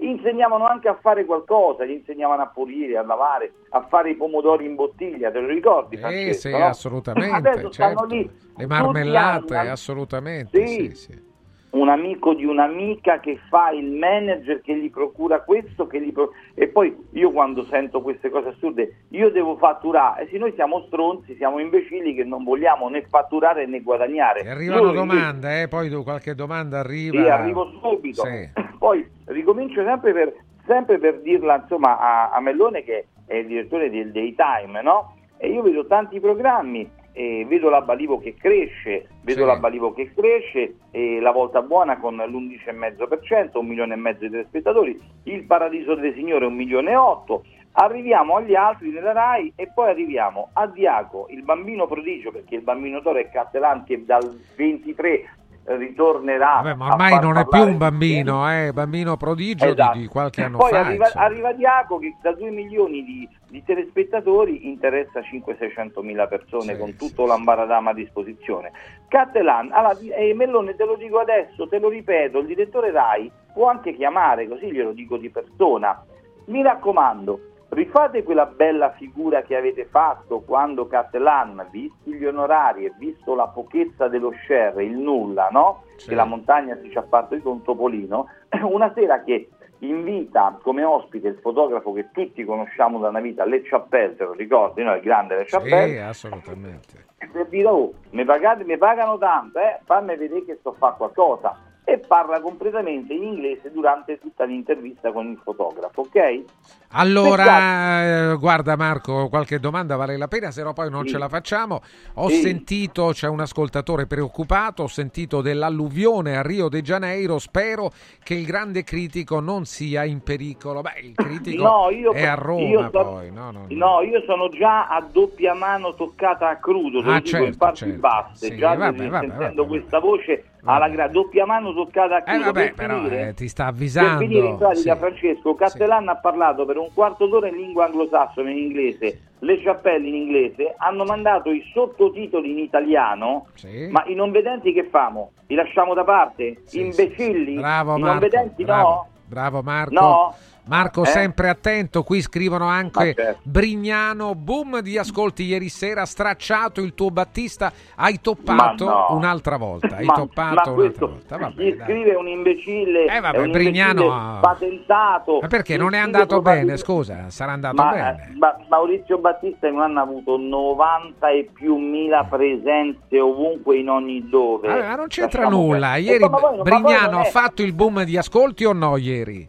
Insegnavano 0.00 0.66
anche 0.66 0.88
a 0.88 0.98
fare 1.00 1.24
qualcosa, 1.24 1.84
gli 1.84 1.92
insegnavano 1.92 2.42
a 2.42 2.46
pulire, 2.46 2.96
a 2.98 3.02
lavare, 3.02 3.52
a 3.70 3.86
fare 3.88 4.10
i 4.10 4.16
pomodori 4.16 4.66
in 4.66 4.74
bottiglia, 4.74 5.30
te 5.30 5.40
lo 5.40 5.46
ricordi? 5.46 5.96
Eh 5.96 6.00
Francesco, 6.00 6.48
sì, 6.48 6.50
no? 6.50 6.66
assolutamente, 6.66 7.48
Adesso 7.48 7.70
certo. 7.70 8.04
lì 8.06 8.30
Le 8.56 8.66
marmellate, 8.66 9.56
anni, 9.56 9.68
assolutamente, 9.68 10.66
sì. 10.66 10.90
sì, 10.90 10.94
sì. 10.94 11.29
Un 11.70 11.88
amico 11.88 12.34
di 12.34 12.44
un'amica 12.44 13.20
che 13.20 13.38
fa 13.48 13.70
il 13.70 13.92
manager 13.92 14.60
che 14.60 14.74
gli 14.76 14.90
procura 14.90 15.42
questo 15.42 15.86
che 15.86 16.00
gli 16.00 16.12
pro- 16.12 16.32
e 16.54 16.66
poi 16.66 16.96
io 17.12 17.30
quando 17.30 17.64
sento 17.66 18.02
queste 18.02 18.28
cose 18.28 18.48
assurde 18.48 19.02
io 19.10 19.30
devo 19.30 19.56
fatturare 19.56 20.24
e 20.24 20.28
se 20.30 20.38
noi 20.38 20.52
siamo 20.54 20.82
stronzi 20.86 21.36
siamo 21.36 21.60
imbecilli 21.60 22.14
che 22.14 22.24
non 22.24 22.42
vogliamo 22.42 22.88
né 22.88 23.02
fatturare 23.08 23.66
né 23.66 23.82
guadagnare 23.82 24.40
E 24.42 24.50
arrivano 24.50 24.88
invece- 24.90 24.98
domande, 24.98 25.62
eh, 25.62 25.68
poi 25.68 25.90
qualche 26.02 26.34
domanda 26.34 26.80
arriva. 26.80 27.22
sì, 27.22 27.28
arrivo 27.28 27.70
subito. 27.80 28.24
Sì. 28.24 28.48
Poi 28.80 29.06
ricomincio 29.26 29.84
sempre 29.84 30.12
per, 30.12 30.34
sempre 30.66 30.98
per 30.98 31.20
dirla 31.20 31.56
insomma, 31.60 31.98
a, 31.98 32.30
a 32.30 32.40
Mellone 32.40 32.82
che 32.82 33.06
è 33.26 33.34
il 33.36 33.46
direttore 33.46 33.90
del 33.90 34.10
Daytime, 34.10 34.80
no? 34.82 35.16
E 35.36 35.50
io 35.50 35.62
vedo 35.62 35.86
tanti 35.86 36.18
programmi, 36.18 36.90
e 37.12 37.44
vedo 37.48 37.68
la 37.68 37.80
Balivo 37.80 38.18
che 38.18 38.34
cresce, 38.34 39.08
vedo 39.22 39.40
Sì. 39.40 39.46
la 39.46 39.56
Balivo 39.56 39.92
che 39.92 40.12
cresce, 40.14 40.76
e 40.90 41.20
la 41.20 41.32
volta 41.32 41.62
buona 41.62 41.98
con 41.98 42.16
l'11,5%, 42.16 43.58
un 43.58 43.66
milione 43.66 43.94
e 43.94 43.96
mezzo 43.96 44.24
di 44.24 44.30
telespettatori, 44.30 45.00
il 45.24 45.44
Paradiso 45.44 45.94
delle 45.94 46.14
Signore 46.14 46.46
un 46.46 46.54
milione 46.54 46.90
e 46.92 46.96
otto. 46.96 47.44
Arriviamo 47.72 48.34
agli 48.36 48.54
altri 48.54 48.90
nella 48.90 49.12
RAI 49.12 49.52
e 49.54 49.70
poi 49.72 49.90
arriviamo 49.90 50.50
a 50.54 50.66
Diaco, 50.66 51.28
il 51.30 51.42
bambino 51.42 51.86
prodigio, 51.86 52.32
perché 52.32 52.56
il 52.56 52.62
bambino 52.62 53.00
d'oro 53.00 53.18
è 53.18 53.30
Cattelan 53.30 53.84
che 53.84 54.04
dal 54.04 54.28
23 54.56 55.28
ritornerà. 55.76 56.60
Vabbè, 56.62 56.74
ma 56.74 56.86
ormai 56.88 57.18
non 57.20 57.36
è 57.36 57.46
più 57.46 57.60
un 57.62 57.76
bambino, 57.78 58.50
eh, 58.50 58.72
bambino 58.72 59.16
prodigio 59.16 59.66
di- 59.66 59.70
Esatto. 59.72 59.98
di, 59.98 60.06
qualche 60.06 60.42
anno 60.42 60.58
Poi 60.58 60.70
fa. 60.70 60.80
arriva, 60.80 61.04
insomma. 61.06 61.24
arriva 61.24 61.52
Diaco 61.52 61.98
che 61.98 62.16
da 62.20 62.32
2 62.32 62.50
milioni 62.50 63.04
di, 63.04 63.28
di 63.48 63.62
telespettatori 63.64 64.68
interessa 64.68 65.20
500-600 65.20 66.00
mila 66.02 66.26
persone 66.26 66.74
Sì, 66.74 66.78
con 66.78 66.90
sì, 66.90 66.96
tutto 66.96 67.26
l'ambaradama 67.26 67.90
a 67.90 67.94
disposizione. 67.94 68.72
Cattelan, 69.08 69.70
allora, 69.72 69.94
di- 69.94 70.10
eh, 70.10 70.34
Mellone 70.34 70.76
te 70.76 70.84
lo 70.84 70.96
dico 70.96 71.18
adesso, 71.18 71.66
te 71.68 71.78
lo 71.78 71.88
ripeto, 71.88 72.38
il 72.38 72.46
direttore 72.46 72.90
Rai 72.90 73.30
può 73.52 73.68
anche 73.68 73.94
chiamare, 73.94 74.48
così 74.48 74.70
glielo 74.70 74.92
dico 74.92 75.16
di 75.16 75.30
persona. 75.30 76.04
Mi 76.46 76.62
raccomando, 76.62 77.38
rifate 77.70 78.22
quella 78.22 78.46
bella 78.46 78.90
figura 78.92 79.42
che 79.42 79.56
avete 79.56 79.84
fatto 79.86 80.40
quando 80.40 80.86
Cattelan, 80.86 81.66
visti 81.70 82.12
gli 82.14 82.24
onorari 82.24 82.84
e 82.84 82.92
visto 82.96 83.34
la 83.34 83.46
pochezza 83.46 84.08
dello 84.08 84.32
share, 84.46 84.84
il 84.84 84.96
nulla, 84.96 85.48
no? 85.50 85.84
Che 85.96 86.14
la 86.14 86.24
montagna 86.24 86.76
si 86.82 86.90
ci 86.90 86.98
ha 86.98 87.02
fatto 87.02 87.38
con 87.40 87.62
Topolino, 87.62 88.28
una 88.62 88.92
sera 88.94 89.22
che 89.22 89.50
invita 89.80 90.58
come 90.62 90.84
ospite 90.84 91.28
il 91.28 91.38
fotografo 91.40 91.92
che 91.92 92.10
tutti 92.12 92.44
conosciamo 92.44 92.98
da 92.98 93.08
una 93.08 93.20
vita, 93.20 93.44
Le 93.44 93.62
Chappelle, 93.62 94.16
te 94.16 94.24
lo 94.24 94.32
ricordi, 94.32 94.82
no? 94.82 94.94
Il 94.94 95.02
grande 95.02 95.36
Le 95.36 95.44
Chappelle, 95.44 95.92
Sì, 95.92 95.98
assolutamente. 95.98 97.04
per 97.32 97.46
dire 97.48 97.68
oh, 97.68 97.92
mi, 98.10 98.24
pagate- 98.24 98.64
mi 98.64 98.76
pagano 98.76 99.16
tanto, 99.18 99.58
eh, 99.58 99.78
fammi 99.84 100.16
vedere 100.16 100.44
che 100.44 100.56
sto 100.58 100.70
a 100.70 100.74
fare 100.74 100.94
qualcosa. 100.96 101.56
E 101.90 101.98
parla 101.98 102.40
completamente 102.40 103.12
in 103.14 103.24
inglese 103.24 103.72
durante 103.72 104.20
tutta 104.20 104.44
l'intervista 104.44 105.10
con 105.10 105.26
il 105.26 105.40
fotografo, 105.42 106.02
ok? 106.02 106.44
Allora, 106.92 108.30
eh, 108.32 108.36
guarda 108.36 108.76
Marco, 108.76 109.28
qualche 109.28 109.58
domanda 109.58 109.96
vale 109.96 110.16
la 110.16 110.28
pena, 110.28 110.52
se 110.52 110.62
no 110.62 110.72
poi 110.72 110.88
non 110.88 111.02
Sì. 111.02 111.10
ce 111.10 111.18
la 111.18 111.28
facciamo. 111.28 111.80
Ho 112.14 112.28
Sì. 112.28 112.42
sentito, 112.42 113.10
c'è 113.12 113.26
un 113.26 113.40
ascoltatore 113.40 114.06
preoccupato, 114.06 114.84
ho 114.84 114.86
sentito 114.86 115.40
dell'alluvione 115.40 116.36
a 116.36 116.42
Rio 116.42 116.68
de 116.68 116.80
Janeiro, 116.82 117.40
spero 117.40 117.90
che 118.22 118.34
il 118.34 118.44
grande 118.46 118.84
critico 118.84 119.40
non 119.40 119.64
sia 119.64 120.04
in 120.04 120.20
pericolo. 120.22 120.82
Beh, 120.82 121.00
il 121.02 121.14
critico 121.16 121.62
No, 121.62 121.90
io, 121.90 122.12
è 122.12 122.24
a 122.24 122.34
Roma 122.34 122.88
so- 122.92 123.02
poi, 123.04 123.32
no, 123.32 123.50
no, 123.50 123.66
no. 123.68 124.00
io 124.02 124.22
sono 124.26 124.48
già 124.48 124.86
a 124.86 125.00
doppia 125.10 125.54
mano 125.54 125.94
toccata 125.94 126.48
a 126.48 126.56
crudo, 126.58 127.00
Ah, 127.00 127.20
certo, 127.20 127.72
certo. 127.74 127.98
basse, 127.98 128.46
Sì, 128.46 128.56
già 128.56 128.74
vabbè, 128.74 129.08
vabbè, 129.08 129.26
sentendo 129.26 129.64
vabbè, 129.64 129.78
questa 129.80 129.98
voce 129.98 130.44
alla 130.64 130.88
gra- 130.88 131.08
doppia 131.08 131.46
mano 131.46 131.72
toccata 131.72 132.16
a 132.16 132.18
Eh 132.18 132.22
crudo. 132.22 132.44
vabbè, 132.44 132.64
per 132.66 132.74
però 132.74 133.02
finire, 133.02 133.28
eh, 133.28 133.34
ti 133.34 133.48
sta 133.48 133.64
per 133.66 133.74
finire 133.74 134.00
in 134.00 134.12
avvisando. 134.12 134.56
pratica, 134.56 134.92
sì. 134.94 134.98
Francesco, 134.98 135.54
Castellan 135.54 136.08
ha 136.08 136.16
parlato 136.16 136.64
per 136.64 136.76
un 136.76 136.88
quarto 136.92 137.26
d'ora 137.26 137.48
in 137.48 137.56
lingua 137.56 137.86
anglosassone 137.86 138.50
in 138.50 138.58
inglese, 138.58 139.20
le 139.38 139.62
Chappelle 139.62 140.06
in 140.06 140.14
inglese, 140.14 140.74
hanno 140.76 141.04
mandato 141.04 141.50
i 141.50 141.62
sottotitoli 141.72 142.50
in 142.50 142.58
italiano, 142.58 143.46
Sì. 143.54 143.88
ma 143.90 144.02
i 144.06 144.14
non 144.14 144.30
vedenti 144.30 144.72
che 144.72 144.84
famo? 144.84 145.32
Li 145.46 145.54
lasciamo 145.54 145.94
da 145.94 146.04
parte? 146.04 146.62
Sì, 146.64 146.80
Imbecilli? 146.80 147.54
Bravo 147.54 147.96
I 147.96 148.00
non 148.00 148.08
Marco, 148.10 148.20
vedenti 148.20 148.64
bravo, 148.64 148.88
no? 148.88 149.06
bravo 149.26 149.62
Marco. 149.62 149.94
No? 149.94 150.34
Marco, 150.70 151.02
Eh? 151.02 151.06
sempre 151.06 151.48
attento, 151.48 152.04
qui 152.04 152.20
scrivono 152.22 152.66
anche 152.66 153.06
Ma 153.16 153.24
certo. 153.24 153.40
Brignano, 153.42 154.36
boom 154.36 154.78
di 154.82 154.96
ascolti 154.98 155.42
ieri 155.42 155.68
sera, 155.68 156.06
stracciato 156.06 156.80
il 156.80 156.94
tuo 156.94 157.10
Battista, 157.10 157.72
hai 157.96 158.20
toppato 158.20 158.84
no. 158.84 159.06
un'altra 159.10 159.56
volta, 159.56 159.96
hai 159.96 160.04
ma, 160.06 160.12
toppato 160.14 160.70
ma 160.70 160.80
un'altra 160.80 161.06
volta. 161.06 161.36
Vabbè, 161.38 161.76
scrive 161.82 162.14
un 162.14 162.28
imbecille, 162.28 163.06
Eh, 163.06 163.18
vabbè, 163.18 163.38
un 163.38 163.50
Brignano 163.50 164.02
imbecille 164.02 164.12
ha- 164.14 164.38
patentato. 164.40 165.38
Ma 165.40 165.48
perché 165.48 165.76
non 165.76 165.92
è 165.94 165.98
andato 165.98 166.40
bene, 166.40 166.76
scusa, 166.76 167.30
sarà 167.30 167.50
andato 167.50 167.74
Ma, 167.82 167.90
bene. 167.90 168.28
eh, 168.30 168.36
Ma- 168.38 168.56
Maurizio 168.68 169.18
Battista 169.18 169.66
in 169.66 169.74
un 169.74 169.80
anno 169.80 169.98
ha 169.98 170.02
avuto 170.02 170.36
90 170.36 171.30
e 171.30 171.50
più 171.52 171.74
mila 171.78 172.22
presenze 172.30 173.18
ovunque 173.18 173.76
in 173.76 173.88
ogni 173.88 174.28
dove. 174.28 174.68
Ma 174.68 174.94
non 174.94 175.08
c'entra 175.08 175.42
Lasciamo 175.42 175.62
nulla, 175.64 175.90
perdere. 175.94 176.12
ieri 176.18 176.62
Brignano 176.62 177.18
ha 177.18 177.24
fatto 177.24 177.62
il 177.62 177.72
boom 177.72 178.04
di 178.04 178.16
ascolti 178.16 178.64
o 178.64 178.72
no 178.72 178.96
ieri? 178.96 179.48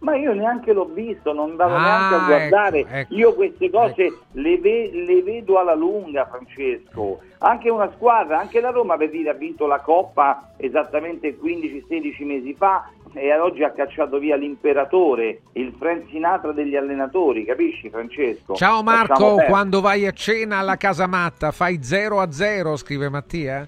Ma 0.00 0.16
io 0.16 0.32
neanche 0.32 0.72
l'ho 0.72 0.86
visto, 0.86 1.32
non 1.34 1.56
vado 1.56 1.74
Ah, 1.74 1.80
neanche 1.82 2.14
a 2.14 2.26
guardare. 2.26 2.78
ecco, 2.80 2.94
ecco, 2.94 3.14
io 3.14 3.34
queste 3.34 3.70
cose 3.70 4.18
le, 4.32 4.58
ve- 4.58 4.90
le 4.92 5.22
vedo 5.22 5.58
alla 5.58 5.74
lunga, 5.74 6.26
Francesco. 6.26 7.20
Anche 7.38 7.68
una 7.68 7.90
squadra, 7.96 8.38
anche 8.38 8.60
la 8.60 8.70
Roma 8.70 8.96
per 8.96 9.10
dire 9.10 9.28
ha 9.30 9.34
vinto 9.34 9.66
la 9.66 9.80
Coppa 9.80 10.52
esattamente 10.56 11.36
15-16 11.38 12.24
mesi 12.24 12.54
fa 12.54 12.88
e 13.12 13.36
oggi 13.38 13.62
ha 13.62 13.72
cacciato 13.72 14.18
via 14.18 14.36
l'imperatore, 14.36 15.40
il 15.54 15.74
Frank 15.78 16.04
Sinatra 16.10 16.52
degli 16.52 16.76
allenatori, 16.76 17.44
capisci 17.44 17.90
Francesco? 17.90 18.54
Ciao 18.54 18.82
Marco, 18.82 19.34
quando 19.48 19.80
vai 19.82 20.06
a 20.06 20.12
cena 20.12 20.58
alla 20.58 20.76
casamatta 20.76 21.50
fai 21.50 21.82
0 21.82 22.20
a 22.20 22.30
0, 22.32 22.76
scrive 22.76 23.08
Mattia? 23.10 23.66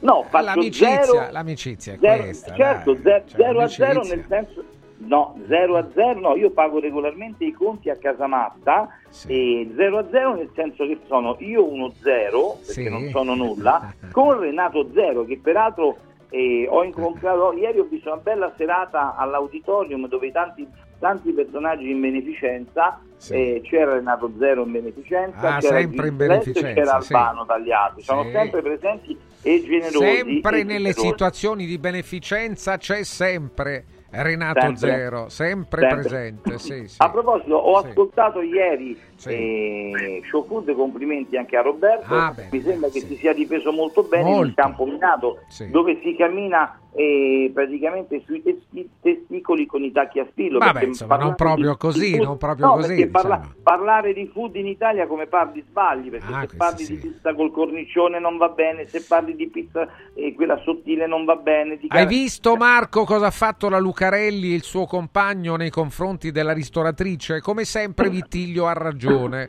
No, 0.00 0.24
faccio 0.30 0.44
L'amicizia, 0.44 1.02
zero- 1.02 1.26
l'amicizia 1.30 1.92
è 1.94 1.96
zero- 2.00 2.22
questa. 2.22 2.54
certo, 2.54 2.94
dai. 2.94 3.02
ze- 3.02 3.24
Cioè, 3.36 3.40
0 3.46 3.60
a 3.60 3.66
0 3.68 3.92
l'amicizia. 3.92 4.16
nel 4.16 4.24
senso 4.28 4.64
no, 4.98 5.38
0 5.46 5.76
a 5.76 5.86
0 5.94 6.20
no, 6.20 6.36
io 6.36 6.50
pago 6.50 6.80
regolarmente 6.80 7.44
i 7.44 7.52
conti 7.52 7.88
a 7.90 7.96
Casamatta 7.96 8.88
e 9.26 9.70
0 9.76 9.98
a 9.98 10.06
0 10.10 10.34
nel 10.34 10.50
senso 10.54 10.86
che 10.86 10.98
sono 11.06 11.36
io 11.40 11.64
uno 11.70 11.90
0 12.02 12.58
perché 12.66 12.72
Sì. 12.82 12.88
non 12.88 13.08
sono 13.10 13.34
nulla 13.34 13.92
con 14.12 14.38
Renato 14.40 14.88
0 14.92 15.24
che 15.24 15.38
peraltro 15.42 15.96
eh, 16.30 16.66
ho 16.68 16.82
incontrato 16.84 17.52
ieri 17.54 17.78
ho 17.78 17.84
visto 17.88 18.10
una 18.12 18.20
bella 18.20 18.52
serata 18.56 19.14
all'auditorium 19.16 20.08
dove 20.08 20.30
tanti 20.32 20.66
tanti 20.98 21.30
personaggi 21.30 21.90
in 21.90 22.00
beneficenza 22.00 23.00
eh, 23.30 23.60
c'era 23.62 23.94
Renato 23.94 24.30
Zero 24.36 24.64
in 24.64 24.72
beneficenza 24.72 25.54
Ah, 25.54 25.58
c'era 25.60 25.78
sempre 25.78 26.08
in 26.08 26.16
beneficenza, 26.16 26.72
c'era 26.82 27.00
sì. 27.00 27.12
Albano 27.14 27.46
Tagliati 27.46 28.02
sono 28.02 28.24
Sì. 28.24 28.30
sempre 28.32 28.62
presenti 28.62 29.16
e 29.42 29.62
generosi 29.64 29.98
Sempre 30.04 30.58
e 30.58 30.64
nelle 30.64 30.88
generosi. 30.90 31.06
situazioni 31.06 31.66
di 31.66 31.78
beneficenza 31.78 32.76
c'è 32.76 33.04
sempre 33.04 33.84
Renato 34.10 34.60
Sempre. 34.60 34.76
Zero, 34.78 35.28
sempre, 35.28 35.80
Sempre. 35.82 36.00
presente. 36.00 36.58
Sì, 36.58 36.88
sì. 36.88 36.96
A 36.98 37.10
proposito, 37.10 37.54
ho 37.54 37.76
ascoltato 37.76 38.40
ieri 38.40 38.98
Sì. 39.18 39.30
eh, 39.30 40.22
Show 40.30 40.46
Food, 40.46 40.72
complimenti 40.74 41.36
anche 41.36 41.56
a 41.56 41.62
Roberto. 41.62 42.14
Ah, 42.14 42.32
beh, 42.32 42.48
Mi 42.52 42.62
sembra 42.62 42.88
che 42.88 43.00
si 43.00 43.16
sia 43.16 43.32
difeso 43.32 43.72
molto 43.72 44.02
bene 44.04 44.22
in 44.28 44.34
un 44.34 44.34
Molto. 44.44 44.54
campo 44.62 44.84
minato 44.86 45.38
Sì. 45.48 45.68
dove 45.70 45.98
si 46.02 46.14
cammina 46.16 46.80
eh, 46.94 47.50
praticamente 47.54 48.22
sui 48.24 48.42
testi- 48.42 48.88
testicoli 49.00 49.66
con 49.66 49.84
i 49.84 49.92
tacchi 49.92 50.18
a 50.20 50.26
spillo. 50.30 50.58
Vabbè, 50.58 50.84
insomma, 50.84 51.16
non 51.16 51.34
proprio 51.36 51.72
di- 51.72 51.76
così, 51.78 52.10
food- 52.14 52.24
non 52.24 52.38
proprio 52.38 52.66
no, 52.66 52.72
così, 52.74 53.06
parla- 53.08 53.40
parlare 53.62 54.12
di 54.14 54.26
food 54.32 54.56
in 54.56 54.66
Italia 54.66 55.06
come 55.06 55.26
parli 55.26 55.62
sbagli, 55.68 56.10
perché 56.10 56.32
Ah, 56.32 56.46
se 56.48 56.56
parli 56.56 56.84
sì. 56.84 56.94
di 56.94 56.98
pizza 57.08 57.34
col 57.34 57.52
cornicione 57.52 58.18
non 58.18 58.36
va 58.36 58.48
bene, 58.48 58.86
se 58.88 59.02
parli 59.06 59.36
di 59.36 59.48
pizza 59.48 59.86
eh, 60.14 60.32
quella 60.34 60.56
sottile 60.64 61.06
non 61.06 61.24
va 61.24 61.36
bene. 61.36 61.78
Hai 61.88 62.06
visto 62.06 62.56
Marco 62.56 63.04
cosa 63.04 63.26
ha 63.26 63.30
fatto 63.30 63.68
la 63.68 63.78
Lucarelli 63.78 64.50
e 64.52 64.54
il 64.56 64.62
suo 64.64 64.86
compagno 64.86 65.54
nei 65.56 65.70
confronti 65.70 66.32
della 66.32 66.52
ristoratrice? 66.52 67.40
Come 67.40 67.64
sempre 67.64 68.08
Vittiglio 68.10 68.66
ha 68.66 68.72
ragione. 68.72 69.07
Vabbè, 69.16 69.42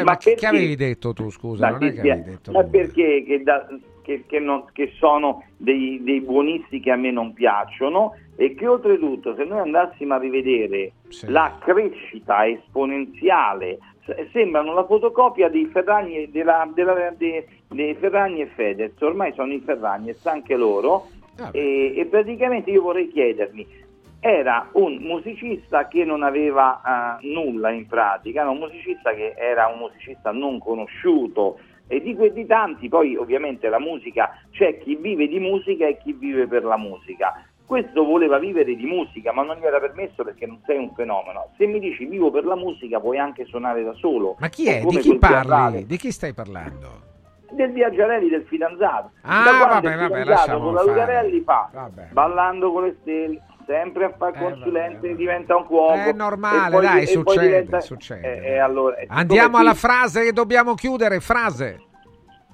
Eh, 0.00 0.02
ma, 0.02 0.12
ma 0.12 0.16
che, 0.16 0.30
che 0.30 0.40
perché- 0.40 0.46
avevi 0.46 0.76
detto 0.76 1.12
tu, 1.12 1.30
scusa? 1.30 1.66
Ma 1.66 1.70
non 1.78 1.82
è 1.84 1.92
che 1.92 2.00
avevi 2.00 2.22
detto 2.22 2.52
ma 2.52 2.62
perché 2.64 3.22
che, 3.26 3.42
da- 3.42 3.66
che- 4.02 4.38
non- 4.40 4.64
che 4.72 4.92
sono 4.98 5.44
dei, 5.58 6.00
dei 6.02 6.20
buonisti 6.20 6.80
che 6.80 6.90
a 6.90 6.96
me 6.96 7.10
non 7.10 7.32
piacciono 7.34 8.14
e 8.36 8.54
che 8.54 8.66
oltretutto 8.66 9.34
se 9.34 9.44
noi 9.44 9.58
andassimo 9.60 10.14
a 10.14 10.18
rivedere 10.18 10.92
la 11.26 11.56
crescita 11.60 12.46
esponenziale 12.46 13.78
se- 14.06 14.28
sembrano 14.32 14.72
la 14.74 14.84
fotocopia 14.84 15.48
dei 15.48 15.66
Ferragni, 15.66 16.16
e 16.24 16.28
della- 16.30 16.68
della- 16.74 17.12
de- 17.16 17.46
dei 17.68 17.94
Ferragni 17.94 18.40
e 18.42 18.46
Fedez. 18.46 19.00
Ormai 19.00 19.32
sono 19.34 19.52
i 19.52 19.60
Ferragnez 19.64 20.24
anche 20.26 20.56
loro. 20.56 21.08
E, 21.50 21.94
e 21.96 22.04
praticamente 22.06 22.70
io 22.70 22.82
vorrei 22.82 23.08
chiedermi 23.10 23.66
era 24.26 24.70
un 24.72 24.96
musicista 25.02 25.86
che 25.86 26.02
non 26.02 26.22
aveva 26.22 26.80
eh, 27.20 27.26
nulla 27.26 27.70
in 27.70 27.86
pratica, 27.86 28.40
era 28.40 28.48
un 28.48 28.56
musicista 28.56 29.12
che 29.12 29.34
era 29.36 29.66
un 29.66 29.78
musicista 29.78 30.32
non 30.32 30.58
conosciuto, 30.58 31.58
E 31.86 32.00
di 32.00 32.14
quelli 32.14 32.46
tanti, 32.46 32.88
poi 32.88 33.14
ovviamente 33.16 33.68
la 33.68 33.78
musica, 33.78 34.30
c'è 34.50 34.78
chi 34.78 34.96
vive 34.96 35.28
di 35.28 35.38
musica 35.38 35.86
e 35.86 35.98
chi 35.98 36.14
vive 36.14 36.46
per 36.46 36.64
la 36.64 36.78
musica. 36.78 37.44
Questo 37.66 38.02
voleva 38.02 38.38
vivere 38.38 38.74
di 38.74 38.86
musica, 38.86 39.30
ma 39.30 39.42
non 39.42 39.58
gli 39.58 39.64
era 39.64 39.78
permesso 39.78 40.24
perché 40.24 40.46
non 40.46 40.58
sei 40.64 40.78
un 40.78 40.94
fenomeno. 40.94 41.50
Se 41.58 41.66
mi 41.66 41.78
dici 41.78 42.06
vivo 42.06 42.30
per 42.30 42.46
la 42.46 42.56
musica, 42.56 42.98
puoi 43.00 43.18
anche 43.18 43.44
suonare 43.44 43.84
da 43.84 43.92
solo. 43.92 44.36
Ma 44.38 44.48
chi 44.48 44.68
è? 44.68 44.80
Di 44.80 44.96
chi 45.00 45.18
parli? 45.18 45.34
teatrale 45.34 45.86
Di 45.86 45.96
chi 45.98 46.10
stai 46.10 46.32
parlando? 46.32 47.12
Del 47.54 47.72
Viaggiarelli 47.72 48.28
del 48.28 48.44
fidanzato. 48.48 49.10
Ah, 49.22 49.44
da 49.44 49.66
vabbè, 49.66 49.92
il 49.92 49.98
vabbè, 50.00 50.20
fidanzato 50.22 50.58
con 50.60 50.74
la. 50.74 50.82
Lucarelli 50.82 51.40
fa 51.40 51.68
Vabbè. 51.72 52.08
ballando 52.12 52.72
con 52.72 52.82
le 52.84 52.96
stelle, 53.00 53.40
sempre 53.66 54.04
a 54.04 54.12
fare 54.16 54.36
Eh, 54.36 54.40
consulente, 54.40 55.14
diventa 55.14 55.56
un 55.56 55.66
cuoco. 55.66 55.92
È 55.94 56.12
normale, 56.12 56.70
poi- 56.76 56.84
dai, 56.84 57.06
succede, 57.06 57.46
diventa- 57.46 57.80
succede. 57.80 58.42
eh, 58.42 58.46
eh, 58.52 58.58
allora, 58.58 58.96
Andiamo 59.08 59.58
alla 59.58 59.74
frase 59.74 60.22
che 60.24 60.32
dobbiamo 60.32 60.74
chiudere. 60.74 61.20
Frase. 61.20 61.80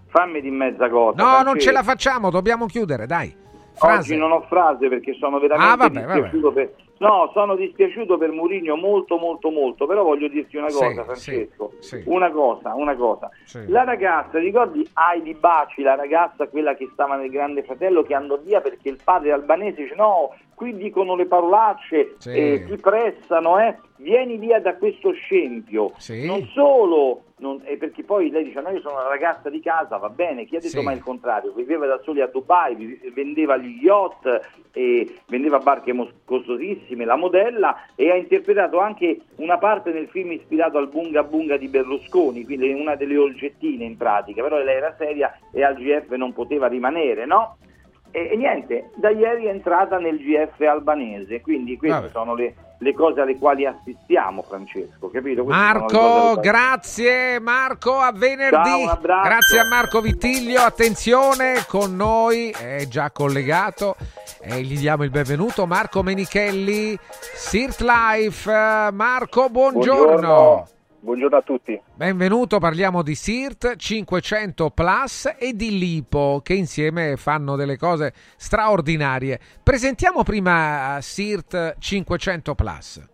Fammi 0.09 0.41
di 0.41 0.51
mezza 0.51 0.89
cosa. 0.89 1.23
No, 1.23 1.43
non 1.43 1.59
ce 1.59 1.71
la 1.73 1.83
facciamo, 1.83 2.31
dobbiamo 2.31 2.67
chiudere, 2.67 3.07
dai. 3.07 3.35
Oggi 3.83 4.17
non 4.17 4.33
ho 4.33 4.43
frase 4.43 4.89
perché 4.89 5.15
sono 5.15 5.39
veramente 5.39 5.73
Ah, 5.73 5.77
vabbè, 5.77 6.05
vabbè. 6.05 6.31
per... 6.53 6.71
No, 7.01 7.31
sono 7.33 7.57
dispiaciuto 7.57 8.19
per 8.19 8.31
Murigno 8.31 8.77
molto 8.77 9.17
molto 9.17 9.51
molto, 9.51 9.87
però 9.87 10.03
voglio 10.03 10.29
dirti 10.29 10.59
una 10.59 10.69
Sì, 10.69 10.85
cosa 10.85 11.05
Francesco, 11.05 11.73
sì, 11.79 11.97
sì. 11.97 12.03
una 12.05 12.31
cosa, 12.31 12.75
una 12.75 12.95
cosa. 12.95 13.31
Sì. 13.45 13.67
La 13.69 13.85
ragazza, 13.85 14.39
ricordi 14.39 14.87
Heidi 14.95 15.33
Baci, 15.33 15.81
la 15.81 15.95
ragazza 15.95 16.47
quella 16.49 16.75
che 16.75 16.91
stava 16.93 17.17
nel 17.17 17.31
Grande 17.31 17.63
Fratello 17.63 18.03
che 18.03 18.15
andò 18.15 18.37
via 18.37 18.61
perché 18.61 18.91
il 18.91 18.99
padre 19.03 19.33
albanese 19.33 19.81
dice 19.81 19.95
no, 19.95 20.35
qui 20.61 20.77
dicono 20.77 21.17
le 21.17 21.25
parolacce, 21.25 22.17
Sì. 22.19 22.29
eh, 22.37 22.65
ti 22.67 22.77
pressano, 22.77 23.59
eh, 23.59 23.79
vieni 23.97 24.37
via 24.37 24.61
da 24.61 24.77
questo 24.77 25.11
scempio. 25.13 25.93
Sì. 25.97 26.27
Non 26.27 26.45
solo, 26.53 27.23
non- 27.39 27.63
eh, 27.65 27.79
perché 27.79 28.03
poi 28.05 28.29
lei 28.29 28.45
dice 28.45 28.61
no, 28.61 28.69
io 28.69 28.81
sono 28.83 28.97
una 28.97 29.09
ragazza 29.09 29.49
di 29.49 29.61
casa, 29.63 29.97
va 29.97 30.11
bene, 30.11 30.45
chi 30.45 30.57
ha 30.57 30.61
detto 30.61 30.81
Sì. 30.81 30.85
mai 30.85 30.97
il 30.97 31.03
contrario? 31.03 31.55
Viveva 31.55 31.87
da 31.87 31.99
soli 32.05 32.21
a 32.21 32.27
Dubai, 32.27 33.01
vendeva 33.15 33.57
gli 33.57 33.83
yacht, 33.83 34.59
e 34.73 35.15
vendeva 35.29 35.61
barche 35.61 35.95
costosissime, 36.27 37.07
la 37.07 37.17
modella 37.17 37.75
e 37.97 38.11
ha 38.11 38.15
interpretato 38.17 38.79
anche 38.81 39.19
una 39.37 39.57
parte 39.57 39.93
nel 39.93 40.09
film 40.09 40.33
ispirato 40.33 40.77
al 40.77 40.89
Bunga 40.89 41.23
Bunga 41.25 41.57
di 41.57 41.69
Berlusconi, 41.69 42.45
quindi 42.45 42.71
una 42.71 42.97
delle 42.97 43.17
oggettine 43.17 43.85
in 43.85 43.97
pratica, 43.97 44.43
però 44.43 44.59
lei 44.59 44.77
era 44.77 44.95
seria 44.99 45.33
e 45.55 45.65
al 45.65 45.75
GF 45.77 46.11
non 46.17 46.35
poteva 46.35 46.67
rimanere, 46.69 47.25
no? 47.25 47.57
E, 48.13 48.31
e 48.33 48.37
niente, 48.37 48.91
da 48.97 49.11
ieri 49.11 49.47
è 49.47 49.51
entrata 49.51 49.99
nel 49.99 50.19
GF 50.19 50.61
albanese, 50.61 51.41
quindi 51.41 51.77
queste 51.77 52.01
Vabbè. 52.01 52.11
sono 52.11 52.35
le, 52.35 52.55
le 52.79 52.93
cose 52.93 53.21
alle 53.21 53.39
quali 53.39 53.67
assistiamo, 53.67 54.43
Francesco, 54.43 55.11
capito? 55.11 55.45
Queste 55.45 55.63
Marco, 55.63 56.41
grazie 56.41 57.39
Marco, 57.39 57.99
a 57.99 58.11
venerdì. 58.13 58.85
Ciao. 58.85 58.99
Grazie 59.01 59.61
a 59.61 59.69
Marco 59.69 60.01
Vittiglio, 60.01 60.61
attenzione 60.61 61.65
con 61.69 61.95
noi, 61.95 62.51
è 62.51 62.87
già 62.89 63.11
collegato 63.13 63.95
e 64.41 64.63
gli 64.63 64.77
diamo 64.77 65.05
il 65.05 65.11
benvenuto. 65.11 65.67
Marco 65.67 66.03
Menichelli, 66.03 66.99
Sirt 67.01 67.81
Life. 67.81 68.51
Marco, 68.93 69.49
buongiorno. 69.49 70.05
Buongiorno 70.05 70.79
a 71.03 71.43
tutti. 71.43 71.81
Benvenuto, 71.95 72.59
parliamo 72.59 73.03
di 73.03 73.15
SIRT 73.15 73.77
500 73.77 74.71
Plus 74.71 75.35
e 75.39 75.55
di 75.55 75.79
Lipo 75.79 76.41
che 76.43 76.55
insieme 76.55 77.17
fanno 77.17 77.57
delle 77.57 77.77
cose 77.77 78.13
straordinarie. 78.37 79.39
Presentiamo 79.63 80.23
prima 80.23 80.99
SIRT 81.01 81.77
500 81.79 82.55
Plus. 82.55 83.09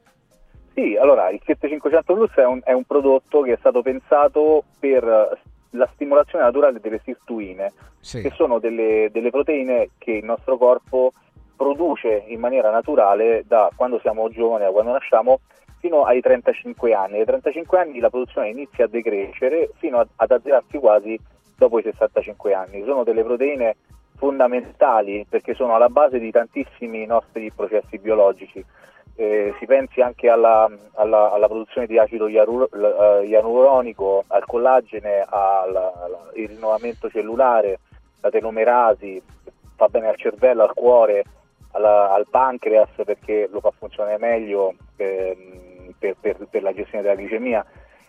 Sì, 0.75 0.97
allora 1.01 1.31
il 1.31 1.41
7500 1.45 2.15
Plus 2.15 2.31
è 2.35 2.45
un, 2.45 2.61
è 2.65 2.73
un 2.73 2.85
prodotto 2.85 3.43
che 3.43 3.53
è 3.55 3.57
stato 3.59 3.83
pensato 3.83 4.65
per 4.79 5.05
eh, 5.05 5.39
la 5.71 5.89
stimolazione 5.95 6.45
naturale 6.45 6.81
delle 6.81 7.01
sirtuine, 7.05 7.73
Sì. 8.01 8.21
che 8.21 8.31
sono 8.35 8.59
delle, 8.59 9.09
delle 9.13 9.31
proteine 9.31 9.91
che 9.97 10.13
il 10.13 10.25
nostro 10.25 10.59
corpo 10.59 11.13
produce 11.57 12.25
in 12.29 12.41
maniera 12.41 12.71
naturale 12.71 13.45
da 13.47 13.71
quando 13.75 13.99
siamo 14.01 14.29
giovani, 14.29 14.65
da 14.65 14.71
quando 14.71 14.93
nasciamo, 14.93 15.41
fino 15.79 16.05
ai 16.05 16.21
35 16.21 16.93
anni. 16.95 17.19
Ai 17.19 17.25
35 17.25 17.79
anni 17.79 17.99
la 18.01 18.11
produzione 18.11 18.49
inizia 18.49 18.85
a 18.85 18.89
decrescere 18.89 19.71
fino 19.79 19.99
ad, 20.17 20.31
azzerarsi 20.31 20.79
quasi 20.79 21.19
dopo 21.57 21.79
i 21.79 21.83
65 21.83 22.55
anni. 22.55 22.83
Sono 22.85 23.05
delle 23.05 23.23
proteine 23.23 23.77
fondamentali 24.17 25.27
perché 25.29 25.55
sono 25.55 25.75
alla 25.75 25.89
base 25.89 26.19
di 26.19 26.31
tantissimi 26.31 27.05
nostri 27.07 27.51
processi 27.53 27.99
biologici. 27.99 28.65
Eh, 29.19 29.55
si 29.59 29.65
pensi 29.67 30.03
anche 30.03 30.29
alla, 30.29 30.69
alla- 30.95 31.33
alla 31.33 31.47
produzione 31.47 31.87
di 31.87 31.99
acido 31.99 32.29
iaru- 32.29 32.69
l- 32.75 33.21
eh, 33.23 33.27
ianuronico, 33.27 34.25
al 34.27 34.45
collagene, 34.45 35.25
al 35.27 35.93
rinnovamento 36.35 37.09
cellulare, 37.09 37.79
la 38.21 38.29
telomerasi, 38.31 39.23
fa 39.75 39.89
bene 39.89 40.09
al 40.09 40.17
cervello, 40.17 40.65
al 40.65 40.75
cuore, 40.75 41.25
alla- 41.73 42.13
al 42.13 42.27
pancreas 42.29 42.91
perché 43.05 43.49
lo 43.51 43.61
fa 43.61 43.71
funzionare 43.71 44.19
meglio 44.19 44.75
ehm, 44.97 45.66
per, 45.99 46.17
per- 46.21 46.47
per 46.51 46.63
la 46.63 46.73
gestione 46.75 47.03
della 47.03 47.21
glicemia. 47.21 47.65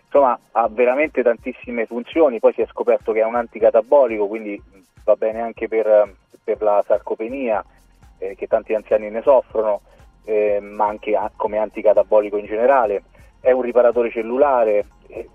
Insomma, 0.06 0.40
ha 0.52 0.68
veramente 0.70 1.22
tantissime 1.22 1.86
funzioni, 1.86 2.40
poi 2.40 2.54
si 2.54 2.62
è 2.62 2.68
scoperto 2.68 3.12
che 3.12 3.20
è 3.20 3.26
un 3.26 3.36
anticatabolico, 3.36 4.28
quindi 4.28 4.62
va 5.04 5.16
bene 5.16 5.42
anche 5.42 5.68
per, 5.68 6.16
per 6.44 6.62
la 6.62 6.84
sarcopenia, 6.88 7.64
eh, 8.20 8.36
che 8.36 8.48
tanti 8.48 8.74
anziani 8.74 9.10
ne 9.10 9.22
soffrono, 9.22 9.82
eh, 10.24 10.60
ma 10.62 10.88
anche 10.88 11.16
a- 11.16 11.32
come 11.36 11.58
anticatabolico 11.58 12.38
in 12.38 12.46
generale. 12.46 13.04
È 13.40 13.52
un 13.52 13.62
riparatore 13.62 14.10
cellulare, 14.10 14.86
eh, 15.08 15.30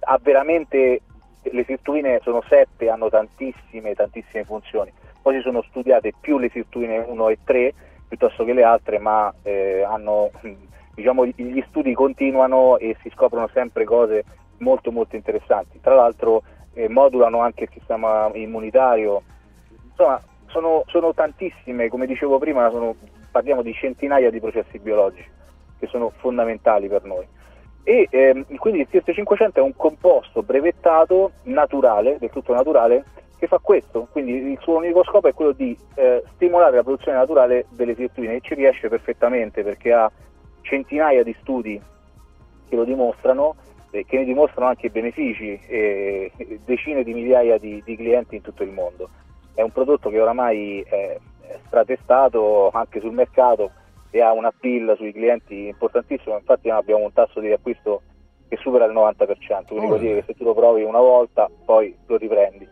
ha 0.00 0.18
veramente, 0.22 1.00
le 1.42 1.64
sirtuine 1.64 2.20
sono 2.22 2.42
sette, 2.48 2.88
hanno 2.90 3.08
tantissime, 3.08 3.94
tantissime 3.94 4.44
funzioni. 4.44 4.92
Poi 5.22 5.36
si 5.36 5.42
sono 5.42 5.62
studiate 5.62 6.12
più 6.18 6.38
le 6.38 6.48
sirtuine 6.50 6.98
1 6.98 7.28
e 7.28 7.38
3 7.44 7.74
piuttosto 8.08 8.44
che 8.44 8.52
le 8.52 8.62
altre, 8.62 8.98
ma 8.98 9.32
eh, 9.42 9.82
hanno, 9.82 10.30
diciamo, 11.00 11.26
gli 11.26 11.64
studi 11.68 11.92
continuano 11.94 12.78
e 12.78 12.96
si 13.02 13.10
scoprono 13.10 13.48
sempre 13.52 13.84
cose 13.84 14.24
molto 14.58 14.92
molto 14.92 15.16
interessanti. 15.16 15.80
Tra 15.80 15.94
l'altro 15.94 16.42
eh, 16.74 16.88
modulano 16.88 17.40
anche 17.40 17.64
il 17.64 17.70
sistema 17.72 18.30
immunitario. 18.34 19.22
Insomma, 19.88 20.20
sono, 20.46 20.84
sono 20.86 21.12
tantissime, 21.14 21.88
come 21.88 22.06
dicevo 22.06 22.38
prima, 22.38 22.70
sono- 22.70 22.94
parliamo 23.30 23.62
di 23.62 23.72
centinaia 23.72 24.30
di 24.30 24.40
processi 24.40 24.78
biologici 24.78 25.28
che 25.78 25.86
sono 25.86 26.12
fondamentali 26.16 26.88
per 26.88 27.04
noi. 27.04 27.26
E 27.82 28.06
ehm, 28.10 28.44
quindi 28.56 28.80
il 28.80 28.88
TS500 28.90 29.54
è 29.54 29.60
un 29.60 29.74
composto 29.74 30.42
brevettato 30.42 31.32
naturale, 31.44 32.18
del 32.18 32.30
tutto 32.30 32.52
naturale, 32.52 33.04
che 33.38 33.46
fa 33.46 33.58
questo. 33.58 34.06
Quindi 34.12 34.32
il 34.52 34.58
suo 34.60 34.76
unico 34.76 35.02
scopo 35.02 35.28
è 35.28 35.32
quello 35.32 35.52
di 35.52 35.76
eh, 35.94 36.22
stimolare 36.34 36.76
la 36.76 36.82
produzione 36.82 37.16
naturale 37.16 37.64
delle 37.70 37.94
sirtuine 37.94 38.36
e 38.36 38.40
ci 38.42 38.54
riesce 38.54 38.88
perfettamente 38.88 39.62
perché 39.62 39.92
ha 39.92 40.10
centinaia 40.70 41.24
di 41.24 41.34
studi 41.40 41.80
che 42.68 42.76
lo 42.76 42.84
dimostrano 42.84 43.56
e 43.90 44.06
che 44.06 44.18
ne 44.18 44.24
dimostrano 44.24 44.68
anche 44.68 44.86
i 44.86 44.90
benefici 44.90 45.60
e 45.66 46.30
decine 46.64 47.02
di 47.02 47.12
migliaia 47.12 47.58
di, 47.58 47.82
di 47.84 47.96
clienti 47.96 48.36
in 48.36 48.42
tutto 48.42 48.62
il 48.62 48.70
mondo. 48.70 49.10
È 49.52 49.62
un 49.62 49.72
prodotto 49.72 50.08
che 50.08 50.20
oramai 50.20 50.80
è, 50.88 51.18
stratestato 51.66 52.70
anche 52.70 53.00
sul 53.00 53.12
mercato 53.12 53.72
e 54.10 54.20
ha 54.20 54.30
un 54.32 54.44
appeal 54.44 54.94
sui 54.96 55.12
clienti 55.12 55.66
importantissimo, 55.66 56.36
infatti 56.36 56.70
abbiamo 56.70 57.02
un 57.02 57.12
tasso 57.12 57.40
di 57.40 57.50
acquisto 57.50 58.02
che 58.48 58.56
supera 58.56 58.84
il 58.84 58.92
90%, 58.92 59.66
quindi 59.66 59.86
vuol 59.86 59.98
dire 59.98 60.14
che 60.16 60.24
se 60.26 60.34
tu 60.34 60.44
lo 60.44 60.54
provi 60.54 60.82
una 60.82 61.00
volta 61.00 61.50
poi 61.64 61.92
lo 62.06 62.16
riprendi. 62.16 62.68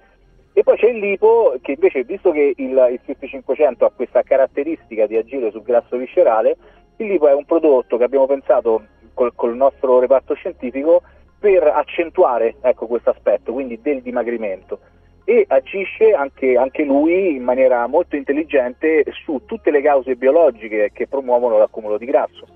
E 0.53 0.63
poi 0.63 0.77
c'è 0.77 0.91
il 0.91 0.99
lipo 0.99 1.57
che 1.61 1.73
invece, 1.73 2.05
visto 2.05 2.31
che 2.31 2.55
il, 2.57 3.01
il 3.07 3.29
500 3.29 3.85
ha 3.85 3.91
questa 3.91 4.23
caratteristica 4.23 5.07
di 5.07 5.17
agire 5.17 5.51
sul 5.51 5.63
grasso 5.63 5.97
viscerale, 5.97 6.57
il 6.99 7.07
lipo 7.07 7.29
è 7.29 7.35
un 7.35 7.45
prodotto 7.45 7.97
che 7.97 8.05
abbiamo 8.05 8.27
pensato 8.27 8.85
col, 9.15 9.33
col 9.35 9.57
nostro 9.57 9.99
reparto 9.99 10.35
scientifico 10.35 11.03
per 11.39 11.63
accentuare 11.63 12.57
ecco, 12.61 12.87
questo 12.87 13.11
aspetto, 13.11 13.53
quindi 13.53 13.81
del 13.81 14.03
dimagrimento. 14.03 14.81
E 15.25 15.45
agisce 15.47 16.13
anche, 16.13 16.57
anche 16.57 16.85
lui 16.85 17.37
in 17.37 17.43
maniera 17.43 17.87
molto 17.87 18.17
intelligente 18.17 19.05
su 19.25 19.43
tutte 19.45 19.71
le 19.71 19.83
cause 19.83 20.17
biologiche 20.17 20.91
che 20.93 21.07
promuovono 21.07 21.59
l'accumulo 21.59 21.99
di 21.99 22.07
grasso. 22.07 22.47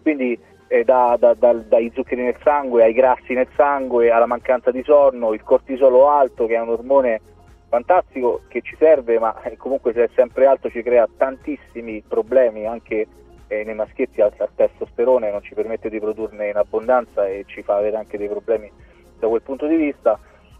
Quindi 0.00 0.38
eh, 0.68 0.84
da- 0.84 1.16
da- 1.18 1.34
dal- 1.34 1.64
dai 1.64 1.90
zuccheri 1.92 2.22
nel 2.22 2.36
sangue 2.42 2.84
ai 2.84 2.92
grassi 2.92 3.34
nel 3.34 3.48
sangue, 3.56 4.10
alla 4.10 4.26
mancanza 4.26 4.70
di 4.70 4.82
sonno, 4.84 5.34
il 5.34 5.42
cortisolo 5.42 6.08
alto 6.08 6.46
che 6.46 6.54
è 6.54 6.60
un 6.60 6.68
ormone 6.68 7.20
fantastico 7.68 8.42
che 8.48 8.60
ci 8.62 8.76
serve, 8.78 9.18
ma 9.18 9.42
eh, 9.42 9.56
comunque 9.56 9.92
se 9.92 10.04
è 10.04 10.08
sempre 10.14 10.46
alto 10.46 10.70
ci 10.70 10.82
crea 10.82 11.08
tantissimi 11.16 12.02
problemi 12.06 12.66
anche 12.66 13.06
eh, 13.50 13.64
nei 13.64 13.74
maschietti 13.74 14.20
al, 14.20 14.32
al 14.36 14.50
testosterone, 14.54 15.30
non 15.30 15.42
ci 15.42 15.54
permette 15.54 15.90
di 15.90 15.98
produrne 15.98 16.50
in 16.50 16.56
abbondanza 16.56 17.26
e 17.26 17.42
ci 17.46 17.62
fa 17.62 17.76
avere 17.76 17.96
anche 17.96 18.16
dei 18.16 18.28
problemi 18.28 18.70
da 19.18 19.26
quel 19.26 19.42
punto 19.42 19.66
di 19.66 19.74
vista. 19.74 20.18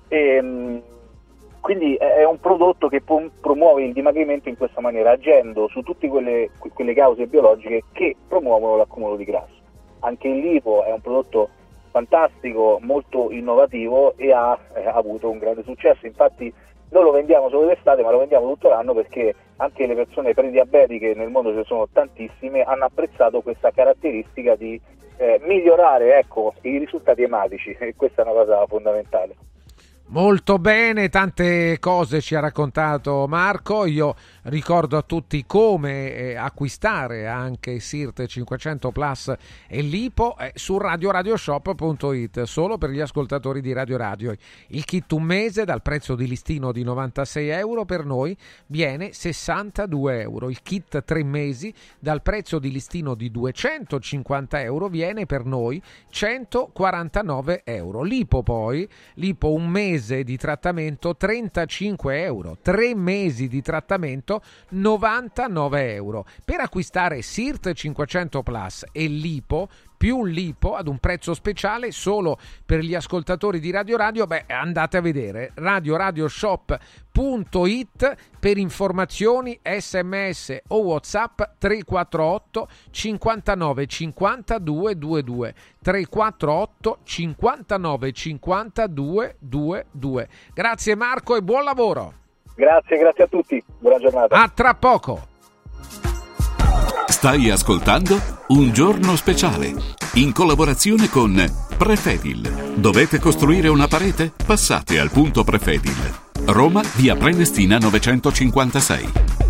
E, 0.09 0.43
mh, 0.43 0.83
quindi 1.61 1.95
è 1.95 2.25
un 2.25 2.41
prodotto 2.41 2.89
che 2.89 3.01
pro- 3.01 3.31
promuove 3.41 3.85
il 3.85 3.93
dimagrimento 3.93 4.49
in 4.49 4.57
questa 4.57 4.81
maniera, 4.81 5.13
agendo 5.13 5.69
su 5.69 5.83
tutte 5.83 6.09
quelle, 6.09 6.51
que- 6.59 6.71
quelle 6.71 6.95
cause 6.95 7.27
biologiche 7.27 7.85
che 7.93 8.17
promuovono 8.27 8.77
l'accumulo 8.77 9.15
di 9.15 9.25
grasso. 9.25 9.59
Anche 10.01 10.27
il 10.27 10.41
lipo 10.41 10.83
è 10.83 10.91
un 10.91 11.01
prodotto 11.01 11.49
fantastico, 11.91 12.79
molto 12.83 13.31
innovativo 13.31 14.15
e 14.17 14.33
ha 14.33 14.59
eh, 14.75 14.87
avuto 14.89 15.31
un 15.31 15.39
grande 15.39 15.63
successo. 15.63 16.07
Infatti 16.07 16.53
noi 16.91 17.05
lo 17.05 17.11
vendiamo 17.13 17.49
solo 17.49 17.67
d'estate, 17.67 18.03
ma 18.03 18.11
lo 18.11 18.19
vendiamo 18.19 18.49
tutto 18.49 18.69
l'anno 18.69 18.95
perché 18.95 19.35
anche 19.57 19.87
le 19.87 19.95
persone 19.95 20.35
prediabetiche 20.35 21.15
nel 21.15 21.31
mondo 21.31 21.51
ce 21.51 21.57
ne 21.57 21.65
sono 21.65 21.89
tantissime, 21.93 22.63
hanno 22.63 22.85
apprezzato 22.85 23.41
questa 23.43 23.71
caratteristica 23.71 24.55
di 24.57 24.81
eh, 25.17 25.41
migliorare 25.45 26.19
ecco, 26.19 26.55
i 26.63 26.79
risultati 26.79 27.23
ematici 27.23 27.77
e 27.79 27.95
questa 27.97 28.23
è 28.23 28.25
una 28.25 28.43
cosa 28.43 28.67
fondamentale. 28.67 29.37
Molto 30.13 30.59
bene, 30.59 31.09
tante 31.09 31.79
cose 31.79 32.21
ci 32.21 32.35
ha 32.35 32.41
raccontato 32.41 33.27
Marco. 33.29 33.87
Io 33.87 34.17
ricordo 34.45 34.97
a 34.97 35.03
tutti 35.03 35.45
come 35.47 36.13
eh, 36.13 36.35
acquistare 36.35 37.29
anche 37.29 37.79
SIRT 37.79 38.27
500 38.27 38.91
Plus 38.91 39.33
e 39.69 39.81
l'IPO 39.83 40.37
eh, 40.37 40.51
su 40.57 40.79
radioradioshop.it, 40.79 42.43
solo 42.43 42.77
per 42.77 42.91
gli 42.91 42.99
ascoltatori 42.99 43.61
di 43.61 43.73
Radio 43.73 43.97
Radio. 43.97 44.35
Il 44.69 44.85
kit 44.85 45.13
un 45.13 45.23
mese 45.23 45.65
dal 45.65 45.81
prezzo 45.81 46.17
di 46.17 46.27
listino 46.27 46.73
di 46.73 46.83
96 46.83 47.49
euro 47.49 47.85
per 47.85 48.05
noi 48.05 48.37
viene 48.67 49.13
62 49.13 50.23
euro. 50.23 50.51
Il 50.51 50.61
kit 50.63 51.05
tre 51.05 51.23
mesi 51.23 51.73
dal 52.01 52.21
prezzo 52.21 52.59
di 52.59 52.73
listino 52.73 53.15
di 53.15 53.31
250 53.31 54.61
euro 54.61 54.89
viene 54.89 55.25
per 55.27 55.45
noi 55.45 55.81
149 56.09 57.63
euro. 57.63 58.03
L'IPO 58.03 58.43
poi, 58.43 58.89
l'IPO 59.15 59.53
un 59.53 59.69
mese 59.69 59.99
mese 60.01 60.25
di 60.25 60.39
trattamento 60.39 61.15
35 61.15 62.23
euro, 62.23 62.57
tre 62.61 62.95
mesi 62.95 63.49
di 63.49 63.61
trattamento 63.61 64.43
99 64.71 65.93
euro. 65.93 66.25
Per 66.43 66.61
acquistare 66.61 67.21
SIRT 67.21 67.73
500 67.73 68.43
Plus 68.43 68.87
e 68.93 69.07
LIPO 69.07 69.69
più 70.01 70.25
l'IPO 70.25 70.77
ad 70.77 70.89
un 70.89 70.97
prezzo 70.97 71.35
speciale 71.35 71.91
solo 71.91 72.39
per 72.65 72.79
gli 72.79 72.95
ascoltatori 72.95 73.61
di 73.61 73.71
Radio 73.71 73.99
Radio, 73.99 74.27
beh, 74.27 74.45
andate 74.47 74.97
a 74.97 75.03
vedere 75.03 75.53
radioradioshop.it 75.57 78.17
per 78.41 78.57
informazioni, 78.57 79.61
sms 79.63 80.61
o 80.69 80.79
whatsapp 80.79 81.43
348 81.59 82.69
59 82.91 83.87
52 83.87 84.95
22 84.95 85.55
348 85.83 86.99
59 87.03 88.13
52 88.13 89.37
22. 89.39 90.29
Grazie 90.55 90.95
Marco 90.95 91.37
e 91.37 91.43
buon 91.43 91.63
lavoro. 91.63 92.15
Grazie, 92.55 92.97
grazie 92.97 93.25
a 93.25 93.27
tutti. 93.27 93.63
Buona 93.79 93.99
giornata. 93.99 94.43
A 94.43 94.49
tra 94.49 94.73
poco. 94.73 95.30
Stai 97.21 97.51
ascoltando 97.51 98.19
Un 98.47 98.73
giorno 98.73 99.15
speciale 99.15 99.75
in 100.15 100.33
collaborazione 100.33 101.11
con 101.11 101.39
Prefedil. 101.77 102.77
Dovete 102.77 103.19
costruire 103.19 103.69
una 103.69 103.87
parete? 103.87 104.33
Passate 104.47 104.99
al 104.99 105.11
punto 105.11 105.45
Prefedil. 105.45 105.93
Roma, 106.47 106.81
via 106.95 107.17
Prenestina 107.17 107.77
956. 107.77 109.50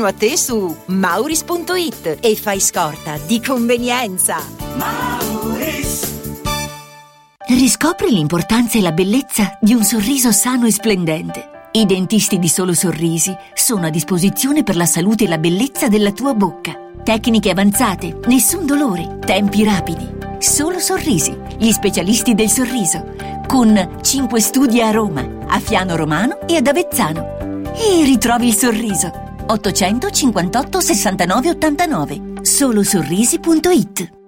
a 0.00 0.12
te 0.12 0.38
su 0.38 0.74
mauris.it 0.86 2.18
e 2.20 2.34
fai 2.34 2.60
scorta 2.60 3.18
di 3.26 3.42
convenienza. 3.42 4.38
Mauris. 4.76 6.10
Riscopri 7.46 8.10
l'importanza 8.10 8.78
e 8.78 8.80
la 8.80 8.92
bellezza 8.92 9.58
di 9.60 9.74
un 9.74 9.84
sorriso 9.84 10.32
sano 10.32 10.66
e 10.66 10.72
splendente. 10.72 11.68
I 11.72 11.84
dentisti 11.84 12.38
di 12.38 12.48
Solo 12.48 12.72
Sorrisi 12.72 13.36
sono 13.52 13.86
a 13.86 13.90
disposizione 13.90 14.62
per 14.62 14.76
la 14.76 14.86
salute 14.86 15.24
e 15.24 15.28
la 15.28 15.38
bellezza 15.38 15.88
della 15.88 16.12
tua 16.12 16.32
bocca. 16.32 16.72
Tecniche 17.04 17.50
avanzate, 17.50 18.20
nessun 18.26 18.64
dolore, 18.64 19.18
tempi 19.20 19.62
rapidi. 19.62 20.08
Solo 20.38 20.78
Sorrisi, 20.78 21.36
gli 21.58 21.70
specialisti 21.70 22.34
del 22.34 22.48
sorriso. 22.48 23.14
Con 23.46 23.98
5 24.00 24.40
studi 24.40 24.80
a 24.80 24.90
Roma, 24.90 25.28
a 25.46 25.60
Fiano 25.60 25.94
Romano 25.96 26.40
e 26.48 26.56
ad 26.56 26.66
Avezzano. 26.66 27.72
E 27.74 28.04
ritrovi 28.04 28.48
il 28.48 28.54
sorriso. 28.54 29.31
858 29.52 30.80
69 30.80 31.50
89 31.50 32.22
solosorrisi.it 32.42 34.20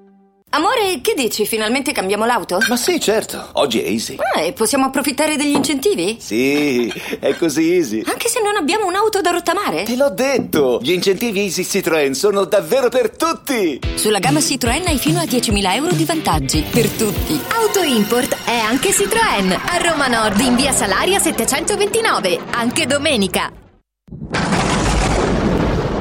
Amore, 0.50 1.00
che 1.00 1.14
dici? 1.16 1.46
Finalmente 1.46 1.90
cambiamo 1.90 2.26
l'auto? 2.26 2.58
Ma 2.68 2.76
sì, 2.76 3.00
certo. 3.00 3.48
Oggi 3.54 3.80
è 3.80 3.88
easy. 3.88 4.16
Ah, 4.36 4.40
e 4.40 4.52
possiamo 4.52 4.84
approfittare 4.84 5.34
degli 5.34 5.52
incentivi? 5.52 6.16
Sì, 6.20 6.86
è 7.18 7.34
così 7.34 7.72
easy. 7.72 8.02
Anche 8.06 8.28
se 8.28 8.40
non 8.40 8.54
abbiamo 8.54 8.86
un'auto 8.86 9.20
da 9.20 9.30
rottamare? 9.30 9.82
Te 9.82 9.96
l'ho 9.96 10.10
detto! 10.10 10.78
Gli 10.80 10.92
incentivi 10.92 11.40
Easy 11.40 11.62
Citroën 11.62 12.12
sono 12.12 12.44
davvero 12.44 12.88
per 12.88 13.10
tutti! 13.16 13.80
Sulla 13.96 14.20
gamma 14.20 14.38
Citroën 14.38 14.86
hai 14.86 14.98
fino 14.98 15.18
a 15.18 15.24
10.000 15.24 15.74
euro 15.74 15.92
di 15.92 16.04
vantaggi. 16.04 16.64
Per 16.70 16.88
tutti. 16.90 17.40
Auto 17.48 17.82
Import 17.82 18.36
è 18.44 18.56
anche 18.56 18.90
Citroën. 18.90 19.58
A 19.66 19.76
Roma 19.78 20.06
Nord 20.06 20.38
in 20.38 20.54
via 20.54 20.70
Salaria 20.70 21.18
729. 21.18 22.38
Anche 22.52 22.86
domenica. 22.86 23.50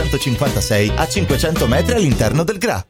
956 0.00 0.92
a 0.96 1.06
500 1.06 1.66
metri 1.66 1.94
all'interno 1.94 2.42
del 2.42 2.58
GRA. 2.58 2.89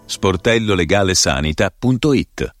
sportellolegalesanita.it 0.11 2.60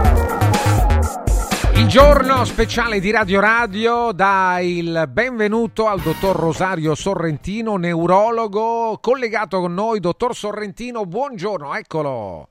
Il 1.81 1.87
giorno 1.87 2.45
speciale 2.45 2.99
di 2.99 3.09
Radio 3.09 3.39
Radio 3.39 4.11
dà 4.11 4.59
il 4.59 5.09
benvenuto 5.11 5.87
al 5.87 5.99
dottor 5.99 6.35
Rosario 6.35 6.93
Sorrentino, 6.93 7.75
neurologo, 7.75 8.99
collegato 9.01 9.59
con 9.61 9.73
noi. 9.73 9.99
Dottor 9.99 10.35
Sorrentino, 10.35 11.07
buongiorno, 11.07 11.73
eccolo. 11.73 12.49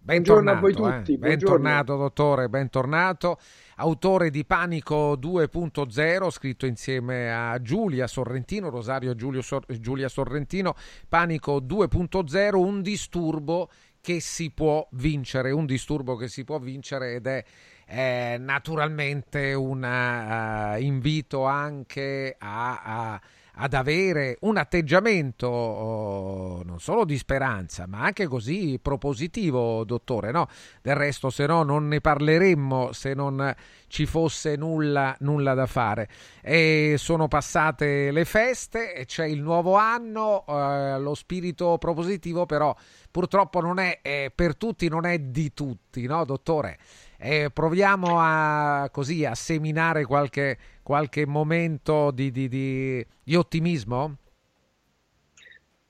Buongiorno 0.00 0.50
a 0.50 0.54
voi 0.54 0.72
Bentornato, 0.72 0.98
tutti, 0.98 1.12
eh. 1.14 1.18
bentornato 1.18 1.96
dottore, 1.96 2.48
bentornato. 2.48 3.38
Autore 3.76 4.30
di 4.30 4.44
Panico 4.44 5.12
2.0, 5.12 6.30
scritto 6.30 6.66
insieme 6.66 7.32
a 7.32 7.62
Giulia 7.62 8.08
Sorrentino, 8.08 8.68
Rosario 8.68 9.14
Giulio 9.14 9.42
Sor- 9.42 9.64
Giulia 9.78 10.08
Sorrentino, 10.08 10.74
Panico 11.08 11.60
2.0, 11.60 12.56
un 12.56 12.82
disturbo 12.82 13.70
che 14.00 14.20
si 14.20 14.50
può 14.50 14.86
vincere, 14.92 15.52
un 15.52 15.66
disturbo 15.66 16.16
che 16.16 16.28
si 16.28 16.44
può 16.44 16.58
vincere 16.58 17.14
ed 17.14 17.26
è 17.26 17.44
eh, 17.86 18.36
naturalmente 18.38 19.54
un 19.54 19.84
eh, 19.84 20.80
invito 20.80 21.44
anche 21.44 22.34
a- 22.38 22.82
a 22.82 23.20
ad 23.58 23.72
avere 23.74 24.36
un 24.40 24.56
atteggiamento 24.56 25.46
oh, 25.46 26.62
non 26.64 26.80
solo 26.80 27.04
di 27.04 27.16
speranza, 27.16 27.86
ma 27.86 28.02
anche 28.02 28.26
così 28.26 28.78
propositivo, 28.80 29.84
dottore. 29.84 30.30
No? 30.30 30.48
Del 30.82 30.94
resto, 30.94 31.30
se 31.30 31.46
no, 31.46 31.62
non 31.62 31.88
ne 31.88 32.00
parleremmo 32.00 32.92
se 32.92 33.14
non 33.14 33.54
ci 33.88 34.04
fosse 34.04 34.56
nulla, 34.56 35.16
nulla 35.20 35.54
da 35.54 35.66
fare. 35.66 36.08
E 36.42 36.96
sono 36.98 37.28
passate 37.28 38.10
le 38.10 38.24
feste, 38.24 39.04
c'è 39.06 39.24
il 39.24 39.40
nuovo 39.40 39.76
anno, 39.76 40.44
eh, 40.46 40.98
lo 40.98 41.14
spirito 41.14 41.78
propositivo, 41.78 42.44
però 42.44 42.76
purtroppo 43.10 43.60
non 43.60 43.78
è 43.78 44.00
eh, 44.02 44.30
per 44.34 44.56
tutti, 44.56 44.88
non 44.88 45.06
è 45.06 45.18
di 45.18 45.54
tutti, 45.54 46.04
no, 46.06 46.24
dottore? 46.26 46.78
Eh, 47.18 47.50
proviamo 47.52 48.18
a, 48.20 48.88
così, 48.92 49.24
a 49.24 49.34
seminare 49.34 50.04
qualche, 50.04 50.58
qualche 50.82 51.26
momento 51.26 52.10
di, 52.10 52.30
di- 52.30 52.48
di- 52.48 53.06
di 53.22 53.34
ottimismo? 53.34 54.16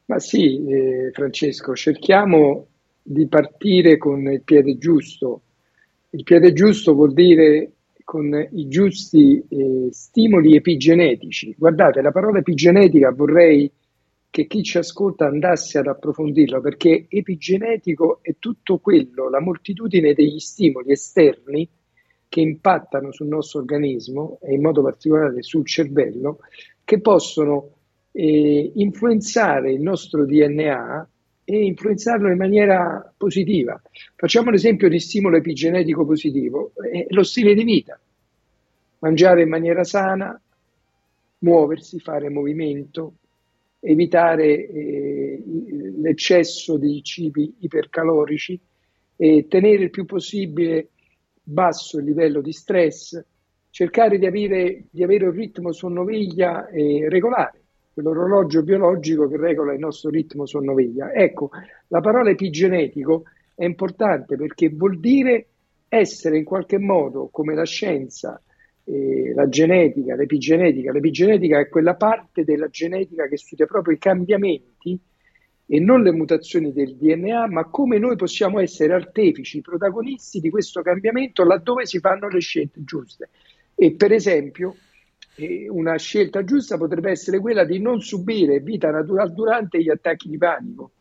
Ma 0.07 0.19
sì, 0.21 0.65
eh, 0.67 1.11
Francesco, 1.13 1.75
cerchiamo 1.75 2.69
di 3.03 3.27
partire 3.27 3.97
con 3.99 4.21
il 4.31 4.43
piede 4.43 4.79
giusto. 4.79 5.43
Il 6.11 6.23
piede 6.23 6.53
giusto 6.53 6.95
vuol 6.95 7.13
dire 7.13 7.73
con 8.05 8.49
i 8.53 8.69
giusti 8.69 9.45
eh, 9.49 9.89
stimoli 9.91 10.55
epigenetici. 10.55 11.55
Guardate, 11.59 12.03
la 12.03 12.13
parola 12.13 12.39
epigenetica 12.39 13.11
vorrei 13.11 13.71
che 14.31 14.47
chi 14.47 14.63
ci 14.63 14.79
ascolta 14.79 15.27
andasse 15.27 15.79
ad 15.79 15.87
approfondirla 15.87 16.61
perché 16.61 17.07
epigenetico 17.09 18.19
è 18.23 18.37
tutto 18.39 18.79
quello, 18.79 19.31
la 19.31 19.41
moltitudine 19.41 20.13
degli 20.13 20.39
stimoli 20.39 20.93
esterni 20.93 21.69
che 22.29 22.41
impattano 22.41 23.13
sul 23.13 23.29
nostro 23.29 23.61
organismo 23.61 24.39
e 24.43 24.55
in 24.55 24.61
modo 24.61 24.83
particolare 24.83 25.43
sul 25.43 25.67
cervello, 25.67 26.41
che 26.85 27.01
possono 27.01 27.71
eh, 28.13 28.73
influenzare 28.75 29.73
il 29.73 29.81
nostro 29.81 30.25
DNA 30.25 31.09
e 31.45 31.65
influenzarlo 31.65 32.29
in 32.29 32.37
maniera 32.37 33.13
positiva. 33.17 33.81
Facciamo 34.17 34.51
l'esempio 34.51 34.89
di 34.89 34.99
stimolo 34.99 35.37
epigenetico 35.37 36.05
positivo, 36.05 36.73
è 36.75 37.07
lo 37.11 37.23
stile 37.23 37.55
di 37.55 37.63
vita, 37.63 37.99
mangiare 38.99 39.43
in 39.43 39.49
maniera 39.49 39.85
sana, 39.85 40.39
muoversi, 41.39 42.01
fare 42.01 42.29
movimento, 42.29 43.15
evitare 43.87 44.67
eh, 44.67 45.43
l'eccesso 45.99 46.77
di 46.77 47.03
cibi 47.03 47.55
ipercalorici 47.61 48.61
e 49.17 49.47
tenere 49.49 49.85
il 49.85 49.91
più 49.91 50.05
possibile 50.05 50.89
basso 51.41 51.99
il 51.99 52.05
livello 52.05 52.41
di 52.41 52.53
stress, 52.53 53.23
cercare 53.71 54.19
di 54.19 54.27
avere, 54.27 54.87
di 54.91 55.05
avere 55.05 55.27
un 55.27 55.33
ritmo 55.33 55.73
sonno-veglia 55.73 56.67
eh, 56.69 57.07
regolare, 57.09 57.63
quell'orologio 57.93 58.63
biologico 58.63 59.29
che 59.29 59.37
regola 59.37 59.73
il 59.73 59.79
nostro 59.79 60.11
ritmo 60.11 60.47
sonno-veglia. 60.47 61.13
Ecco, 61.13 61.51
la 61.89 62.01
parola 62.01 62.31
epigenetico 62.31 63.23
è 63.55 63.65
importante 63.65 64.37
perché 64.37 64.69
vuol 64.69 64.99
dire 64.99 65.47
essere 65.89 66.39
in 66.39 66.45
qualche 66.45 66.79
modo 66.79 67.29
come 67.31 67.55
la 67.55 67.65
scienza, 67.65 68.43
eh, 68.87 69.33
la 69.35 69.49
genetica, 69.49 70.15
l'epigenetica. 70.15 70.93
L'epigenetica 70.93 71.59
è 71.59 71.69
quella 71.69 71.95
parte 71.95 72.45
della 72.45 72.69
genetica 72.69 73.27
che 73.29 73.37
studia 73.37 73.67
proprio 73.67 73.95
i 73.95 73.99
cambiamenti 73.99 74.99
e 75.69 75.81
non 75.81 76.03
le 76.03 76.13
mutazioni 76.13 76.73
del 76.73 76.95
DNA, 76.97 77.49
ma 77.49 77.65
come 77.65 77.99
noi 77.99 78.15
possiamo 78.15 78.61
essere 78.61 78.95
artefici, 78.95 79.61
protagonisti 79.61 80.39
di 80.39 80.51
questo 80.51 80.81
cambiamento 80.83 81.45
laddove 81.45 81.87
si 81.87 81.99
fanno 81.99 82.29
le 82.29 82.41
scelte 82.41 82.85
giuste. 82.85 83.31
E 83.75 83.93
per 83.95 84.13
esempio, 84.13 84.77
eh, 85.35 85.67
una 85.69 85.97
scelta 85.97 86.45
giusta 86.45 86.77
potrebbe 86.77 87.11
essere 87.11 87.41
quella 87.41 87.65
di 87.65 87.81
non 87.81 88.01
subire 88.01 88.61
vita 88.61 88.91
naturale 88.91 89.33
durante 89.33 89.83
gli 89.83 89.91
attacchi 89.91 90.29
di 90.29 90.39
panico 90.39 90.93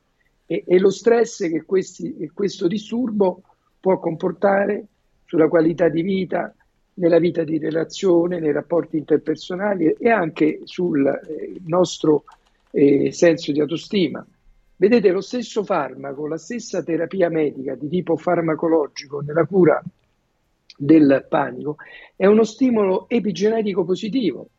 e, 0.47 0.63
e 0.65 0.79
lo 0.79 0.89
stress 0.89 1.47
che 1.47 1.63
questi- 1.63 2.15
che 2.15 2.31
questo 2.33 2.67
disturbo 2.67 3.43
può 3.79 3.99
comportare 3.99 4.87
sulla 5.25 5.47
qualità 5.47 5.89
di 5.89 6.01
vita, 6.01 6.53
nella 6.95 7.19
vita 7.19 7.43
di 7.43 7.57
relazione, 7.57 8.39
nei 8.39 8.51
rapporti 8.51 8.97
interpersonali 8.97 9.95
e 9.99 10.09
anche 10.09 10.61
sul 10.63 11.05
eh, 11.05 11.59
nostro 11.65 12.23
eh, 12.71 13.11
senso 13.11 13.51
di 13.51 13.59
autostima. 13.59 14.25
Vedete, 14.77 15.09
lo 15.11 15.21
stesso 15.21 15.63
farmaco, 15.63 16.27
la 16.27 16.37
stessa 16.37 16.83
terapia 16.83 17.29
medica 17.29 17.75
di 17.75 17.87
tipo 17.87 18.17
farmacologico 18.17 19.21
nella 19.21 19.45
cura 19.45 19.81
del 20.77 21.25
panico 21.29 21.77
è 22.15 22.25
uno 22.25 22.43
stimolo 22.43 23.07
epigenetico 23.07 23.85
positivo. 23.85 24.49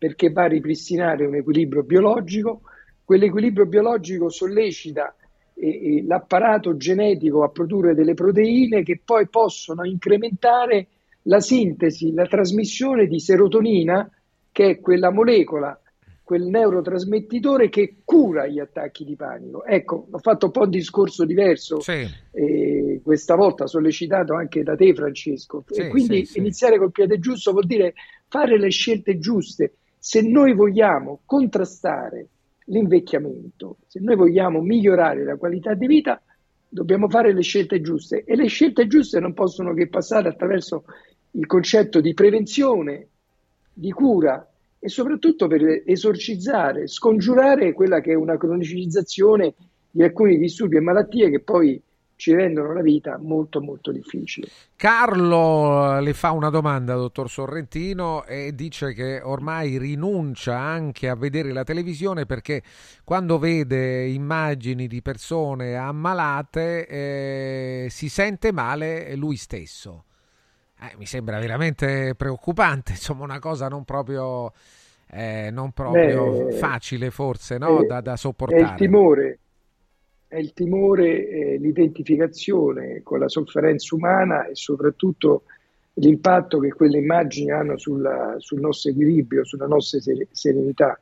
perché 0.00 0.30
va 0.30 0.44
a 0.44 0.46
ripristinare 0.46 1.26
un 1.26 1.34
equilibrio 1.34 1.82
biologico, 1.82 2.62
quell'equilibrio 3.04 3.66
biologico 3.66 4.30
sollecita 4.30 5.14
eh, 5.52 5.68
eh, 5.68 6.04
l'apparato 6.06 6.74
genetico 6.78 7.42
a 7.42 7.50
produrre 7.50 7.94
delle 7.94 8.14
proteine 8.14 8.82
che 8.82 8.98
poi 9.04 9.28
possono 9.28 9.84
incrementare 9.84 10.86
la 11.22 11.40
sintesi, 11.40 12.12
la 12.12 12.26
trasmissione 12.26 13.06
di 13.06 13.20
serotonina, 13.20 14.08
che 14.52 14.70
è 14.70 14.80
quella 14.80 15.10
molecola, 15.10 15.78
quel 16.30 16.44
neurotrasmettitore 16.44 17.68
che 17.68 17.96
cura 18.04 18.46
gli 18.46 18.60
attacchi 18.60 19.04
di 19.04 19.16
panico. 19.16 19.64
Ecco, 19.64 20.06
ho 20.08 20.18
fatto 20.18 20.46
un 20.46 20.52
po' 20.52 20.62
un 20.62 20.70
discorso 20.70 21.24
diverso, 21.24 21.80
sì. 21.80 22.06
eh, 22.30 23.00
questa 23.02 23.34
volta 23.34 23.66
sollecitato 23.66 24.34
anche 24.34 24.62
da 24.62 24.76
te 24.76 24.94
Francesco, 24.94 25.64
Sì, 25.66 25.80
e 25.80 25.88
quindi 25.88 26.24
sì, 26.24 26.38
iniziare 26.38 26.78
col 26.78 26.92
piede 26.92 27.18
giusto 27.18 27.50
vuol 27.50 27.66
dire 27.66 27.94
fare 28.28 28.58
le 28.58 28.70
scelte 28.70 29.18
giuste. 29.18 29.72
Se 29.98 30.22
noi 30.22 30.54
vogliamo 30.54 31.20
contrastare 31.24 32.28
l'invecchiamento, 32.66 33.78
se 33.88 33.98
noi 34.00 34.14
vogliamo 34.14 34.60
migliorare 34.60 35.24
la 35.24 35.36
qualità 35.36 35.74
di 35.74 35.88
vita, 35.88 36.22
dobbiamo 36.68 37.08
fare 37.08 37.32
le 37.34 37.42
scelte 37.42 37.80
giuste 37.80 38.22
e 38.22 38.36
le 38.36 38.46
scelte 38.46 38.86
giuste 38.86 39.18
non 39.18 39.34
possono 39.34 39.74
che 39.74 39.88
passare 39.88 40.28
attraverso 40.28 40.84
il 41.32 41.46
concetto 41.46 42.00
di 42.00 42.14
prevenzione, 42.14 43.08
di 43.72 43.90
cura 43.92 44.46
e 44.78 44.88
soprattutto 44.88 45.46
per 45.46 45.82
esorcizzare, 45.84 46.86
scongiurare 46.86 47.72
quella 47.72 48.00
che 48.00 48.12
è 48.12 48.16
una 48.16 48.36
cronicizzazione 48.36 49.54
di 49.90 50.02
alcuni 50.02 50.38
disturbi 50.38 50.76
e 50.76 50.80
malattie 50.80 51.30
che 51.30 51.40
poi 51.40 51.80
ci 52.20 52.34
rendono 52.34 52.74
la 52.74 52.82
vita 52.82 53.18
molto 53.18 53.62
molto 53.62 53.90
difficile. 53.90 54.48
Carlo 54.76 55.96
eh, 55.96 56.02
le 56.02 56.12
fa 56.12 56.32
una 56.32 56.50
domanda, 56.50 56.94
dottor 56.94 57.30
Sorrentino, 57.30 58.26
e 58.26 58.54
dice 58.54 58.92
che 58.92 59.22
ormai 59.22 59.78
rinuncia 59.78 60.58
anche 60.58 61.08
a 61.08 61.16
vedere 61.16 61.50
la 61.50 61.64
televisione 61.64 62.26
perché 62.26 62.62
quando 63.04 63.38
vede 63.38 64.06
immagini 64.06 64.86
di 64.86 65.00
persone 65.00 65.76
ammalate 65.76 66.86
eh, 66.86 67.86
si 67.88 68.10
sente 68.10 68.52
male 68.52 69.16
lui 69.16 69.36
stesso. 69.36 70.04
Eh, 70.82 70.94
mi 70.96 71.04
sembra 71.06 71.38
veramente 71.38 72.14
preoccupante, 72.16 72.92
insomma 72.96 73.24
una 73.24 73.38
cosa 73.38 73.68
non 73.68 73.84
proprio, 73.84 74.52
eh, 75.08 75.50
non 75.52 75.72
proprio 75.72 76.48
Beh, 76.48 76.50
facile 76.50 77.10
forse 77.10 77.58
no? 77.58 77.82
è- 77.82 77.84
da, 77.84 78.00
da 78.00 78.16
È 78.44 78.56
il 78.56 78.74
sopportare. 78.74 78.74
timore, 78.74 79.38
è 80.26 80.36
il 80.38 80.52
timore, 80.52 81.28
eh, 81.28 81.56
l'identificazione 81.58 83.02
con 83.02 83.18
la 83.20 83.28
sofferenza 83.28 83.94
umana 83.94 84.46
e 84.46 84.54
soprattutto 84.56 85.44
l'impatto 85.94 86.58
che 86.58 86.72
quelle 86.72 86.98
immagini 86.98 87.50
hanno 87.52 87.76
sulla- 87.78 88.34
sul 88.38 88.60
nostro 88.60 88.90
equilibrio, 88.90 89.44
sulla 89.44 89.66
nostra 89.66 90.00
sere- 90.00 90.28
serenità. 90.32 91.00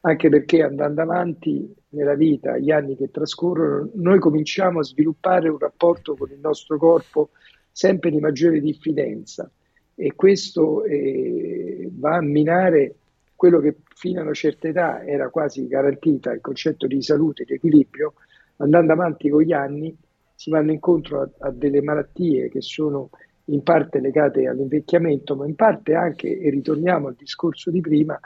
Anche 0.00 0.28
perché 0.28 0.62
andando 0.62 1.02
avanti 1.02 1.74
nella 1.90 2.14
vita, 2.14 2.56
gli 2.58 2.70
anni 2.70 2.96
che 2.96 3.10
trascorrono, 3.10 3.90
noi 3.94 4.18
cominciamo 4.20 4.80
a 4.80 4.84
sviluppare 4.84 5.48
un 5.48 5.58
rapporto 5.58 6.16
con 6.16 6.30
il 6.30 6.38
nostro 6.40 6.78
corpo 6.78 7.30
sempre 7.78 8.10
di 8.10 8.18
maggiore 8.18 8.60
diffidenza. 8.60 9.48
E 9.94 10.16
questo 10.16 10.82
eh, 10.82 11.88
va 11.92 12.16
a 12.16 12.20
minare 12.20 12.96
quello 13.36 13.60
che 13.60 13.76
fino 13.94 14.18
a 14.18 14.24
una 14.24 14.32
certa 14.32 14.66
età 14.66 15.04
era 15.04 15.30
quasi 15.30 15.68
garantita, 15.68 16.32
il 16.32 16.40
concetto 16.40 16.88
di 16.88 17.00
salute, 17.00 17.44
di 17.44 17.54
equilibrio, 17.54 18.14
andando 18.56 18.92
avanti 18.92 19.28
con 19.28 19.42
gli 19.42 19.52
anni 19.52 19.96
si 20.34 20.50
vanno 20.50 20.72
incontro 20.72 21.20
a, 21.20 21.30
a 21.38 21.50
delle 21.52 21.80
malattie 21.80 22.48
che 22.48 22.60
sono 22.60 23.10
in 23.44 23.62
parte 23.62 24.00
legate 24.00 24.48
all'invecchiamento, 24.48 25.36
ma 25.36 25.46
in 25.46 25.54
parte 25.54 25.94
anche, 25.94 26.36
e 26.36 26.50
ritorniamo 26.50 27.06
al 27.06 27.14
discorso 27.14 27.70
di 27.70 27.80
prima, 27.80 28.18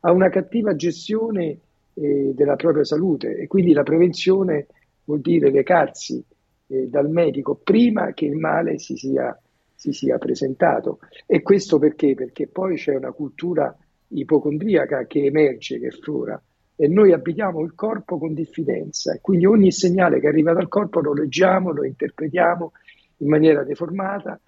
a 0.00 0.12
una 0.12 0.28
cattiva 0.28 0.76
gestione 0.76 1.58
eh, 1.94 2.32
della 2.34 2.56
propria 2.56 2.84
salute. 2.84 3.38
E 3.38 3.46
quindi 3.46 3.72
la 3.72 3.84
prevenzione 3.84 4.66
vuol 5.04 5.20
dire 5.22 5.50
recarsi 5.50 6.22
eh, 6.68 6.86
dal 6.88 7.10
medico 7.10 7.54
prima 7.56 8.12
che 8.12 8.26
il 8.26 8.36
male 8.36 8.78
si 8.78 8.96
sia, 8.96 9.36
si 9.74 9.92
sia 9.92 10.18
presentato. 10.18 11.00
E 11.26 11.42
questo 11.42 11.78
perché? 11.78 12.14
Perché 12.14 12.46
poi 12.46 12.76
c'è 12.76 12.94
una 12.94 13.12
cultura 13.12 13.74
ipocondriaca 14.08 15.06
che 15.06 15.24
emerge, 15.24 15.78
che 15.78 15.90
flora, 15.90 16.40
e 16.80 16.86
noi 16.86 17.12
abitiamo 17.12 17.60
il 17.62 17.74
corpo 17.74 18.18
con 18.18 18.34
diffidenza 18.34 19.12
e 19.12 19.20
quindi 19.20 19.46
ogni 19.46 19.72
segnale 19.72 20.20
che 20.20 20.28
arriva 20.28 20.52
dal 20.52 20.68
corpo 20.68 21.00
lo 21.00 21.12
leggiamo, 21.12 21.72
lo 21.72 21.84
interpretiamo 21.84 22.72
in 23.18 23.28
maniera 23.28 23.64
deformata 23.64 24.40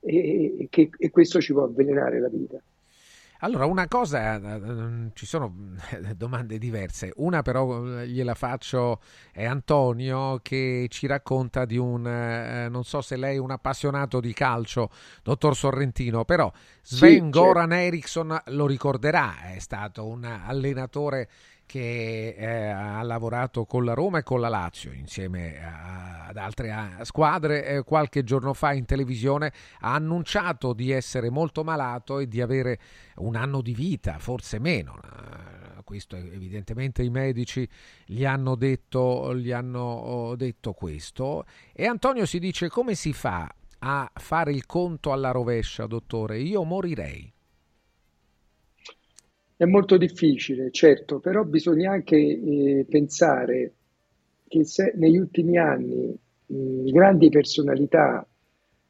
e, 0.00 0.54
e 0.58 0.66
che- 0.68 0.90
e 0.98 1.10
questo 1.10 1.40
ci 1.40 1.52
può 1.54 1.64
avvelenare 1.64 2.20
la 2.20 2.28
vita. 2.28 2.60
Allora, 3.40 3.66
una 3.66 3.86
cosa, 3.86 4.34
eh, 4.34 5.10
ci 5.14 5.24
sono 5.24 5.54
eh, 5.90 6.14
domande 6.14 6.58
diverse. 6.58 7.12
Una 7.16 7.42
però 7.42 8.00
eh, 8.00 8.08
gliela 8.08 8.34
faccio, 8.34 9.00
è 9.30 9.44
Antonio 9.44 10.40
che 10.42 10.86
ci 10.90 11.06
racconta 11.06 11.64
di 11.64 11.76
un, 11.76 12.04
eh, 12.04 12.68
non 12.68 12.82
so 12.82 13.00
se 13.00 13.16
lei 13.16 13.36
è 13.36 13.38
un 13.38 13.52
appassionato 13.52 14.18
di 14.18 14.32
calcio, 14.32 14.90
dottor 15.22 15.54
Sorrentino, 15.54 16.24
però 16.24 16.50
Sven 16.82 17.26
Sì, 17.26 17.30
Goran 17.30 17.72
Eriksson 17.72 18.42
lo 18.46 18.66
ricorderà, 18.66 19.52
è 19.52 19.58
stato 19.60 20.04
un 20.04 20.24
allenatore 20.24 21.28
che 21.68 22.34
eh, 22.36 22.46
ha 22.46 23.02
lavorato 23.02 23.66
con 23.66 23.84
la 23.84 23.92
Roma 23.92 24.18
e 24.18 24.22
con 24.22 24.40
la 24.40 24.48
Lazio 24.48 24.90
insieme 24.90 25.62
a- 25.62 26.24
ad 26.28 26.38
altre 26.38 26.72
ah, 26.72 27.04
squadre. 27.04 27.66
Eh, 27.66 27.82
qualche 27.84 28.24
giorno 28.24 28.54
fa 28.54 28.72
in 28.72 28.86
televisione 28.86 29.52
ha 29.80 29.92
annunciato 29.92 30.72
di 30.72 30.90
essere 30.90 31.28
molto 31.28 31.62
malato 31.64 32.20
e 32.20 32.26
di 32.26 32.40
avere 32.40 32.78
un 33.16 33.36
anno 33.36 33.60
di 33.60 33.74
vita, 33.74 34.18
forse 34.18 34.58
meno. 34.58 34.96
Eh, 34.96 35.82
Questo 35.84 36.16
evidentemente 36.16 37.02
i 37.02 37.10
medici 37.10 37.68
gli 38.06 38.24
hanno 38.24 38.54
detto, 38.56 39.34
gli 39.36 39.52
hanno 39.52 39.82
oh, 39.82 40.36
detto 40.36 40.72
questo. 40.72 41.44
E 41.72 41.86
Antonio 41.86 42.24
si 42.24 42.38
dice 42.38 42.68
come 42.70 42.94
si 42.94 43.12
fa 43.12 43.46
a 43.80 44.10
fare 44.14 44.52
il 44.52 44.64
conto 44.64 45.12
alla 45.12 45.32
rovescia, 45.32 45.86
dottore? 45.86 46.38
Io 46.38 46.64
morirei. 46.64 47.30
È 49.60 49.64
molto 49.64 49.96
difficile, 49.96 50.70
certo, 50.70 51.18
però 51.18 51.42
bisogna 51.42 51.90
anche 51.90 52.14
eh, 52.16 52.86
pensare 52.88 53.72
che 54.46 54.64
se 54.64 54.92
negli 54.94 55.18
ultimi 55.18 55.58
anni 55.58 56.16
mh, 56.46 56.84
grandi 56.92 57.28
personalità 57.28 58.24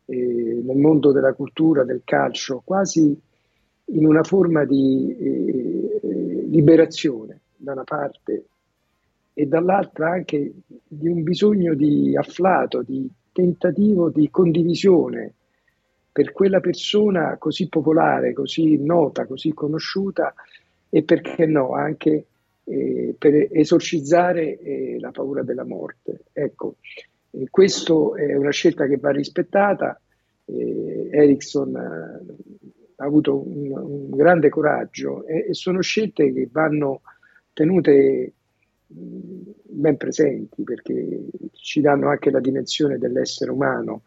eh, 0.04 0.60
nel 0.62 0.76
mondo 0.76 1.10
della 1.10 1.32
cultura, 1.32 1.84
del 1.84 2.02
calcio, 2.04 2.60
quasi 2.66 3.18
in 3.86 4.04
una 4.04 4.22
forma 4.22 4.66
di 4.66 5.16
eh, 5.18 6.00
liberazione 6.50 7.40
da 7.56 7.72
una 7.72 7.84
parte 7.84 8.44
e 9.32 9.46
dall'altra 9.46 10.10
anche 10.10 10.52
di 10.86 11.08
un 11.08 11.22
bisogno 11.22 11.72
di 11.72 12.14
afflato, 12.14 12.82
di 12.82 13.08
tentativo 13.32 14.10
di 14.10 14.28
condivisione 14.28 15.32
per 16.18 16.32
quella 16.32 16.58
persona 16.58 17.36
così 17.38 17.68
popolare, 17.68 18.32
così 18.32 18.76
nota, 18.76 19.24
così 19.24 19.52
conosciuta 19.52 20.34
e 20.88 21.04
perché 21.04 21.46
no, 21.46 21.74
anche 21.74 22.26
eh, 22.64 23.14
per 23.16 23.46
esorcizzare 23.52 24.58
eh, 24.58 24.96
la 24.98 25.12
paura 25.12 25.44
della 25.44 25.62
morte. 25.62 26.22
Ecco, 26.32 26.78
eh, 27.30 27.46
questo 27.48 28.16
è 28.16 28.34
una 28.34 28.50
scelta 28.50 28.88
che 28.88 28.96
va 28.96 29.12
rispettata. 29.12 30.00
Eh, 30.44 31.08
Ericsson 31.12 31.76
eh, 31.76 32.34
ha 32.96 33.04
avuto 33.04 33.36
un, 33.36 33.70
un 33.70 34.10
grande 34.10 34.48
coraggio 34.48 35.24
e, 35.24 35.46
e 35.50 35.54
sono 35.54 35.80
scelte 35.82 36.32
che 36.32 36.48
vanno 36.50 37.02
tenute 37.52 38.32
mh, 38.88 39.50
ben 39.62 39.96
presenti 39.96 40.64
perché 40.64 41.26
ci 41.52 41.80
danno 41.80 42.08
anche 42.08 42.32
la 42.32 42.40
dimensione 42.40 42.98
dell'essere 42.98 43.52
umano, 43.52 44.02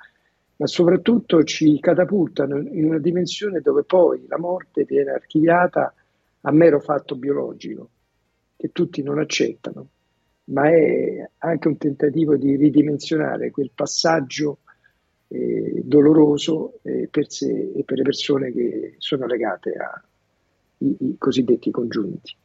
ma 0.61 0.67
soprattutto 0.67 1.43
ci 1.43 1.79
catapultano 1.79 2.59
in 2.59 2.85
una 2.85 2.99
dimensione 2.99 3.61
dove 3.61 3.81
poi 3.83 4.27
la 4.27 4.37
morte 4.37 4.83
viene 4.83 5.09
archiviata 5.09 5.91
a 6.41 6.51
mero 6.51 6.79
fatto 6.79 7.15
biologico, 7.15 7.89
che 8.57 8.69
tutti 8.71 9.01
non 9.01 9.17
accettano, 9.17 9.87
ma 10.45 10.69
è 10.69 11.27
anche 11.39 11.67
un 11.67 11.77
tentativo 11.77 12.35
di 12.35 12.55
ridimensionare 12.57 13.49
quel 13.49 13.71
passaggio 13.73 14.59
eh, 15.29 15.81
doloroso 15.83 16.77
eh, 16.83 17.07
per 17.09 17.31
sé 17.31 17.71
e 17.75 17.83
per 17.83 17.97
le 17.97 18.03
persone 18.03 18.51
che 18.51 18.95
sono 18.99 19.25
legate 19.25 19.73
ai 20.77 21.15
cosiddetti 21.17 21.71
congiunti. 21.71 22.35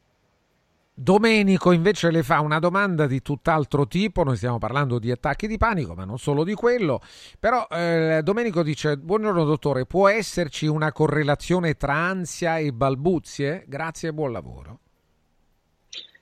Domenico 0.98 1.73
invece 1.73 2.10
le 2.10 2.23
fa 2.23 2.40
una 2.40 2.59
domanda 2.59 3.06
di 3.06 3.20
tutt'altro 3.20 3.86
tipo, 3.86 4.23
noi 4.23 4.39
stiamo 4.39 4.56
parlando 4.56 4.98
di 4.98 5.10
attacchi 5.10 5.47
di 5.47 5.59
panico, 5.59 5.93
ma 5.93 6.06
non 6.06 6.18
solo 6.18 6.43
di 6.43 6.55
quello, 6.55 7.02
però 7.39 7.66
eh, 7.70 8.20
Domenico 8.24 8.62
dice, 8.62 8.97
buongiorno 8.97 9.44
dottore, 9.44 9.85
può 9.85 10.09
esserci 10.09 10.66
una 10.66 10.93
correlazione 10.93 11.74
tra 11.74 11.93
ansia 11.93 12.56
e 12.56 12.73
balbuzie? 12.73 13.64
Grazie 13.68 14.09
e 14.09 14.12
buon 14.14 14.32
lavoro. 14.32 14.78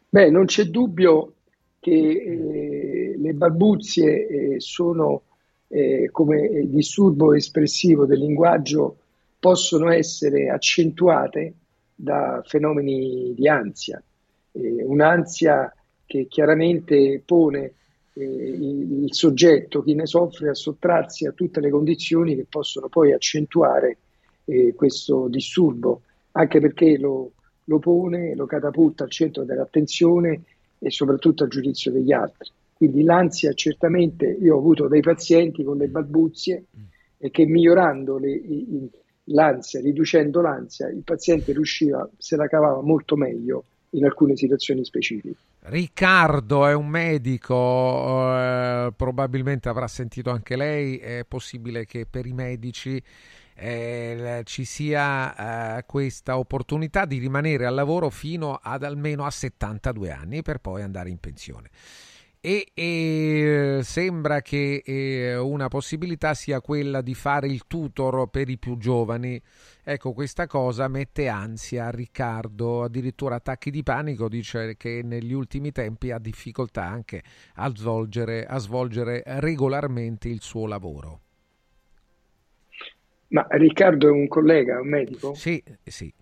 Beh, 0.09 0.31
non 0.31 0.47
c'è 0.47 0.65
dubbio 0.65 1.35
che 1.79 1.93
eh, 1.93 3.15
le 3.17 3.33
balbuzie 3.33 4.27
eh, 4.27 4.61
sono 4.61 5.23
eh, 5.69 6.09
come 6.11 6.67
disturbo 6.67 7.33
espressivo 7.33 8.07
del 8.07 8.19
linguaggio, 8.19 8.97
possono 9.39 9.89
essere 9.93 10.49
accentuate 10.49 11.55
da 11.95 12.43
fenomeni 12.45 13.35
di 13.37 13.49
ansia, 13.49 14.03
eh, 14.55 14.83
un'ansia 14.85 15.73
che 16.07 16.27
chiaramente 16.29 17.23
pone 17.25 17.73
eh, 18.15 18.25
il, 18.25 19.09
soggetto, 19.11 19.83
chi 19.83 19.95
ne 19.95 20.07
soffre, 20.07 20.51
a 20.51 20.55
sottrarsi 20.55 21.27
a 21.27 21.33
tutte 21.33 21.61
le 21.61 21.71
condizioni 21.71 22.37
che 22.37 22.47
possono 22.49 22.89
poi 22.89 23.13
accentuare 23.13 23.99
eh, 24.45 24.75
questo 24.75 25.29
disturbo, 25.29 26.03
anche 26.33 26.61
perché 26.61 26.99
lo, 26.99 27.33
lo 27.65 27.79
pone, 27.79 28.35
lo 28.35 28.47
catapulta 28.47 29.05
al 29.05 29.11
centro 29.11 29.45
dell'attenzione 29.45 30.43
e 30.79 30.91
soprattutto 30.91 31.45
al 31.45 31.51
giudizio 31.51 31.91
degli 31.91 32.13
altri. 32.13 32.51
Quindi 32.77 33.03
l'ansia 33.03 33.53
certamente, 33.55 34.27
io 34.27 34.57
ho 34.57 34.59
avuto 34.59 34.89
dei 34.89 35.01
pazienti 35.01 35.65
con 35.65 35.79
le 35.79 35.89
balbuzie 35.89 36.65
e 37.19 37.31
che 37.31 37.47
migliorando 37.47 38.19
le, 38.19 38.41
l'ansia, 39.25 39.81
riducendo 39.81 40.41
l'ansia, 40.41 40.89
il 40.89 41.03
paziente 41.03 41.53
riusciva, 41.53 42.09
se 42.19 42.37
la 42.37 42.47
cavava 42.47 42.83
molto 42.83 43.17
meglio 43.17 43.65
in 43.95 44.05
alcune 44.05 44.37
situazioni 44.37 44.85
specifiche. 44.85 45.37
Riccardo 45.61 46.67
è 46.67 46.75
un 46.75 46.89
medico, 46.89 48.37
eh, 48.37 48.93
probabilmente 48.95 49.69
avrà 49.69 49.89
sentito 49.89 50.31
anche 50.31 50.57
lei, 50.57 50.99
è 50.99 51.25
possibile 51.27 51.87
che 51.87 52.07
per 52.09 52.27
i 52.27 52.33
medici 52.33 53.03
eh, 53.57 54.43
ci 54.45 54.65
sia 54.65 55.79
eh, 55.79 55.85
questa 55.87 56.39
opportunità 56.39 57.05
di 57.05 57.19
rimanere 57.19 57.67
al 57.67 57.75
lavoro 57.75 58.11
fino 58.11 58.59
ad 58.61 58.83
almeno 58.83 59.25
a 59.25 59.31
72 59.31 60.11
anni 60.11 60.43
per 60.43 60.59
poi 60.59 60.83
andare 60.83 61.09
in 61.09 61.19
pensione. 61.19 61.71
E, 62.47 62.67
e 62.75 63.81
sembra 63.85 64.43
che 64.43 64.83
eh, 64.85 65.35
una 65.35 65.69
possibilità 65.69 66.35
sia 66.35 66.61
quella 66.61 67.01
di 67.01 67.15
fare 67.15 67.47
il 67.47 67.63
tutor 67.67 68.29
per 68.29 68.51
i 68.51 68.59
più 68.59 68.77
giovani. 68.77 69.41
Ecco, 69.83 70.13
questa 70.13 70.47
cosa 70.47 70.87
mette 70.89 71.29
ansia 71.29 71.87
a 71.87 71.91
Riccardo, 71.91 72.83
addirittura 72.83 73.37
attacchi 73.37 73.71
di 73.71 73.83
panico, 73.83 74.29
dice 74.29 74.77
che 74.77 75.01
negli 75.03 75.33
ultimi 75.33 75.73
tempi 75.73 76.11
ha 76.11 76.19
difficoltà 76.19 76.85
anche 76.85 77.23
a 77.55 77.75
svolgere, 77.75 78.45
a 78.45 78.59
svolgere 78.59 79.23
regolarmente 79.25 80.29
il 80.29 80.43
suo 80.43 80.67
lavoro. 80.67 81.21
Ma 83.29 83.47
Riccardo 83.49 84.09
è 84.09 84.11
un 84.11 84.29
collega, 84.29 84.83
un 84.83 84.89
medico? 84.89 85.33
Sì, 85.33 85.65
sì. 85.83 86.13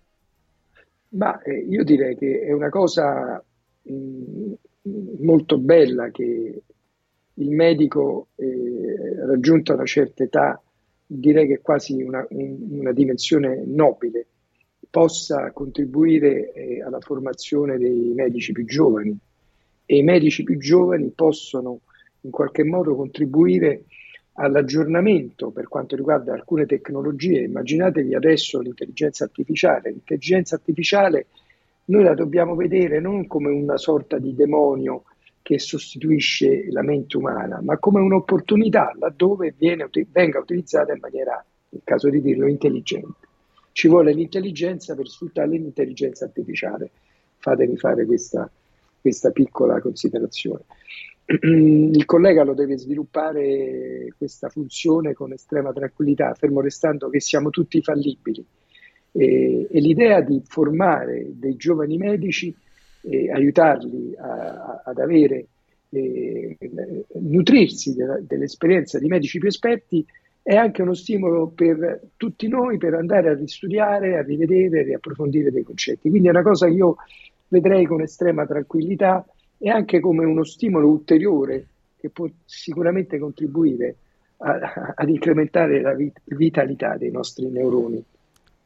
Ma 1.09 1.41
eh, 1.41 1.65
io 1.67 1.83
direi 1.83 2.15
che 2.15 2.43
è 2.43 2.53
una 2.53 2.69
cosa 2.69 3.43
mh, 3.81 3.93
mm, 3.93 4.53
molto 5.19 5.57
bella 5.57 6.09
che 6.11 6.61
il 7.35 7.49
medico, 7.49 8.27
eh, 8.35 9.25
raggiunta 9.25 9.73
una 9.73 9.85
certa 9.85 10.23
età, 10.23 10.61
direi 11.05 11.47
che 11.47 11.59
quasi 11.59 12.01
una, 12.01 12.25
un, 12.29 12.57
una 12.69 12.91
dimensione 12.91 13.63
nobile, 13.65 14.27
possa 14.89 15.51
contribuire 15.51 16.51
eh, 16.51 16.83
alla 16.83 16.99
formazione 16.99 17.77
dei 17.77 18.11
medici 18.13 18.51
più 18.51 18.63
giovani 18.63 19.17
e 19.85 19.97
i 19.97 20.03
medici 20.03 20.43
più 20.43 20.57
giovani 20.59 21.11
possono 21.15 21.79
in 22.21 22.29
qualche 22.29 22.63
modo 22.63 22.95
contribuire 22.95 23.85
all'aggiornamento 24.33 25.49
per 25.49 25.67
quanto 25.67 25.95
riguarda 25.95 26.33
alcune 26.33 26.65
tecnologie. 26.65 27.41
Immaginatevi 27.41 28.13
adesso 28.15 28.59
l'intelligenza 28.59 29.23
artificiale. 29.23 29.89
L'intelligenza 29.89 30.55
artificiale 30.55 31.27
noi 31.85 32.03
la 32.03 32.13
dobbiamo 32.13 32.55
vedere 32.55 32.99
non 32.99 33.27
come 33.27 33.49
una 33.49 33.77
sorta 33.77 34.17
di 34.17 34.33
demonio 34.33 35.03
che 35.41 35.59
sostituisce 35.59 36.71
la 36.71 36.81
mente 36.81 37.17
umana, 37.17 37.59
ma 37.61 37.77
come 37.77 37.99
un'opportunità 37.99 38.93
laddove 38.97 39.53
viene, 39.57 39.89
venga 40.11 40.39
utilizzata 40.39 40.93
in 40.93 40.99
maniera, 41.01 41.43
nel 41.69 41.81
caso 41.83 42.09
di 42.09 42.21
dirlo, 42.21 42.47
intelligente. 42.47 43.27
Ci 43.73 43.89
vuole 43.89 44.13
l'intelligenza 44.13 44.95
per 44.95 45.07
sfruttare 45.07 45.49
l'intelligenza 45.49 46.25
artificiale. 46.25 46.91
Fatemi 47.37 47.75
fare 47.75 48.05
questa, 48.05 48.49
questa 49.01 49.31
piccola 49.31 49.81
considerazione. 49.81 50.61
il 51.25 52.05
collega 52.05 52.43
lo 52.43 52.53
deve 52.53 52.77
sviluppare 52.77 54.13
questa 54.17 54.47
funzione 54.47 55.13
con 55.13 55.33
estrema 55.33 55.73
tranquillità, 55.73 56.33
fermo 56.35 56.61
restando 56.61 57.09
che 57.09 57.19
siamo 57.19 57.49
tutti 57.49 57.81
fallibili. 57.81 58.45
E, 59.15 59.67
e 59.69 59.79
l'idea 59.79 60.21
di 60.21 60.41
formare 60.43 61.27
dei 61.33 61.55
giovani 61.55 61.97
medici 61.97 62.53
e 63.01 63.31
aiutarli 63.31 64.15
a, 64.17 64.27
a, 64.27 64.81
ad 64.85 64.97
avere, 64.97 65.45
eh, 65.89 66.57
nutrirsi 67.19 67.93
della, 67.93 68.19
dell'esperienza 68.19 68.97
di 68.97 69.07
medici 69.07 69.37
più 69.37 69.47
esperti 69.47 70.03
è 70.41 70.55
anche 70.55 70.81
uno 70.81 70.93
stimolo 70.93 71.47
per 71.47 72.01
tutti 72.17 72.47
noi 72.47 72.77
per 72.77 72.95
andare 72.95 73.29
a 73.29 73.33
ristudiare, 73.33 74.17
a 74.17 74.23
rivedere, 74.23 74.81
a 74.81 74.83
riapprofondire 74.83 75.51
dei 75.51 75.63
concetti. 75.63 76.09
Quindi 76.09 76.27
è 76.27 76.31
una 76.31 76.41
cosa 76.41 76.67
che 76.67 76.73
io 76.73 76.97
vedrei 77.47 77.85
con 77.85 78.01
estrema 78.01 78.45
tranquillità 78.45 79.25
e 79.57 79.69
anche 79.69 80.01
come 80.01 80.25
uno 80.25 80.43
stimolo 80.43 80.89
ulteriore 80.89 81.65
che 81.97 82.09
può 82.09 82.27
sicuramente 82.43 83.17
contribuire 83.17 83.95
a, 84.37 84.93
ad 84.95 85.07
incrementare 85.07 85.79
la 85.79 85.93
vit- 85.93 86.19
vitalità 86.25 86.97
dei 86.97 87.11
nostri 87.11 87.47
neuroni. 87.47 88.03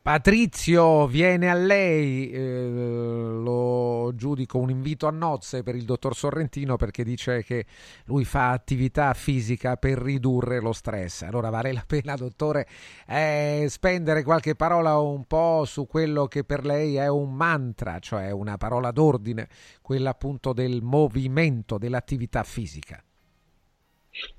Patrizio 0.07 1.05
viene 1.05 1.49
a 1.49 1.53
lei, 1.53 2.31
eh, 2.31 2.69
lo 2.69 4.13
giudico 4.15 4.57
un 4.57 4.69
invito 4.69 5.05
a 5.05 5.11
nozze 5.11 5.63
per 5.63 5.75
il 5.75 5.83
dottor 5.83 6.15
Sorrentino 6.15 6.77
perché 6.77 7.03
dice 7.03 7.43
che 7.43 7.65
lui 8.05 8.23
fa 8.23 8.51
attività 8.51 9.13
fisica 9.13 9.75
per 9.75 9.97
ridurre 9.97 10.61
lo 10.61 10.71
stress. 10.71 11.23
Allora 11.23 11.49
vale 11.49 11.73
la 11.73 11.83
pena, 11.85 12.15
dottore, 12.15 12.67
eh, 13.05 13.65
spendere 13.67 14.23
qualche 14.23 14.55
parola 14.55 14.97
un 14.97 15.25
po' 15.25 15.65
su 15.65 15.85
quello 15.87 16.27
che 16.27 16.45
per 16.45 16.63
lei 16.63 16.95
è 16.95 17.09
un 17.09 17.33
mantra, 17.33 17.99
cioè 17.99 18.31
una 18.31 18.55
parola 18.55 18.91
d'ordine, 18.91 19.49
quella 19.81 20.11
appunto 20.11 20.53
del 20.53 20.81
movimento, 20.83 21.77
dell'attività 21.77 22.43
fisica. 22.43 23.03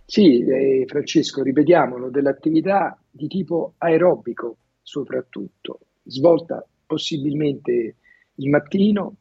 Sì, 0.06 0.42
eh, 0.46 0.86
Francesco, 0.86 1.42
ripetiamolo, 1.42 2.08
dell'attività 2.08 2.98
di 3.10 3.26
tipo 3.26 3.74
aerobico 3.76 4.56
soprattutto, 4.88 5.80
svolta 6.04 6.66
possibilmente 6.86 7.96
il 8.36 8.48
mattino 8.48 9.16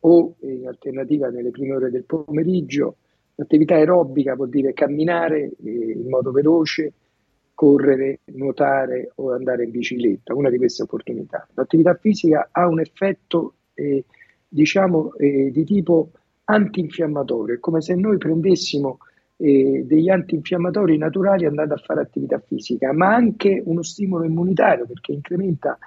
o 0.00 0.34
in 0.40 0.66
alternativa 0.66 1.30
nelle 1.30 1.50
prime 1.50 1.74
ore 1.74 1.90
del 1.90 2.04
pomeriggio. 2.04 2.96
L'attività 3.36 3.76
aerobica 3.76 4.34
vuol 4.34 4.50
dire 4.50 4.74
camminare 4.74 5.52
eh, 5.64 5.92
in 5.96 6.08
modo 6.08 6.32
veloce, 6.32 6.92
correre, 7.54 8.20
nuotare 8.34 9.12
o 9.14 9.32
andare 9.32 9.64
in 9.64 9.70
bicicletta, 9.70 10.34
una 10.34 10.50
di 10.50 10.58
queste 10.58 10.82
opportunità. 10.82 11.48
L'attività 11.54 11.94
fisica 11.94 12.50
ha 12.52 12.68
un 12.68 12.80
effetto, 12.80 13.54
eh, 13.72 14.04
diciamo, 14.46 15.14
eh, 15.14 15.50
di 15.50 15.64
tipo 15.64 16.10
antinfiammatorio, 16.44 17.54
è 17.54 17.58
come 17.58 17.80
se 17.80 17.94
noi 17.94 18.18
prendessimo 18.18 18.98
eh, 19.38 19.84
degli 19.86 20.08
antinfiammatori 20.08 20.96
naturali 20.96 21.44
andando 21.44 21.74
a 21.74 21.78
fare 21.78 22.00
attività 22.00 22.38
fisica, 22.38 22.92
ma 22.92 23.14
anche 23.14 23.62
uno 23.64 23.82
stimolo 23.82 24.24
immunitario 24.24 24.86
perché 24.86 25.12
incrementa 25.12 25.78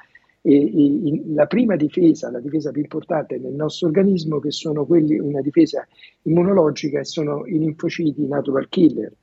eh, 0.41 0.55
in, 0.55 1.33
la 1.33 1.47
prima 1.47 1.75
difesa, 1.75 2.29
la 2.31 2.39
difesa 2.39 2.71
più 2.71 2.81
importante 2.81 3.37
nel 3.37 3.53
nostro 3.53 3.87
organismo, 3.87 4.39
che 4.39 4.51
sono 4.51 4.85
quelli, 4.85 5.17
una 5.17 5.41
difesa 5.41 5.87
immunologica 6.23 6.99
e 6.99 7.05
sono 7.05 7.45
i 7.45 7.57
linfociti 7.57 8.25
natural 8.27 8.69
killer. 8.69 9.13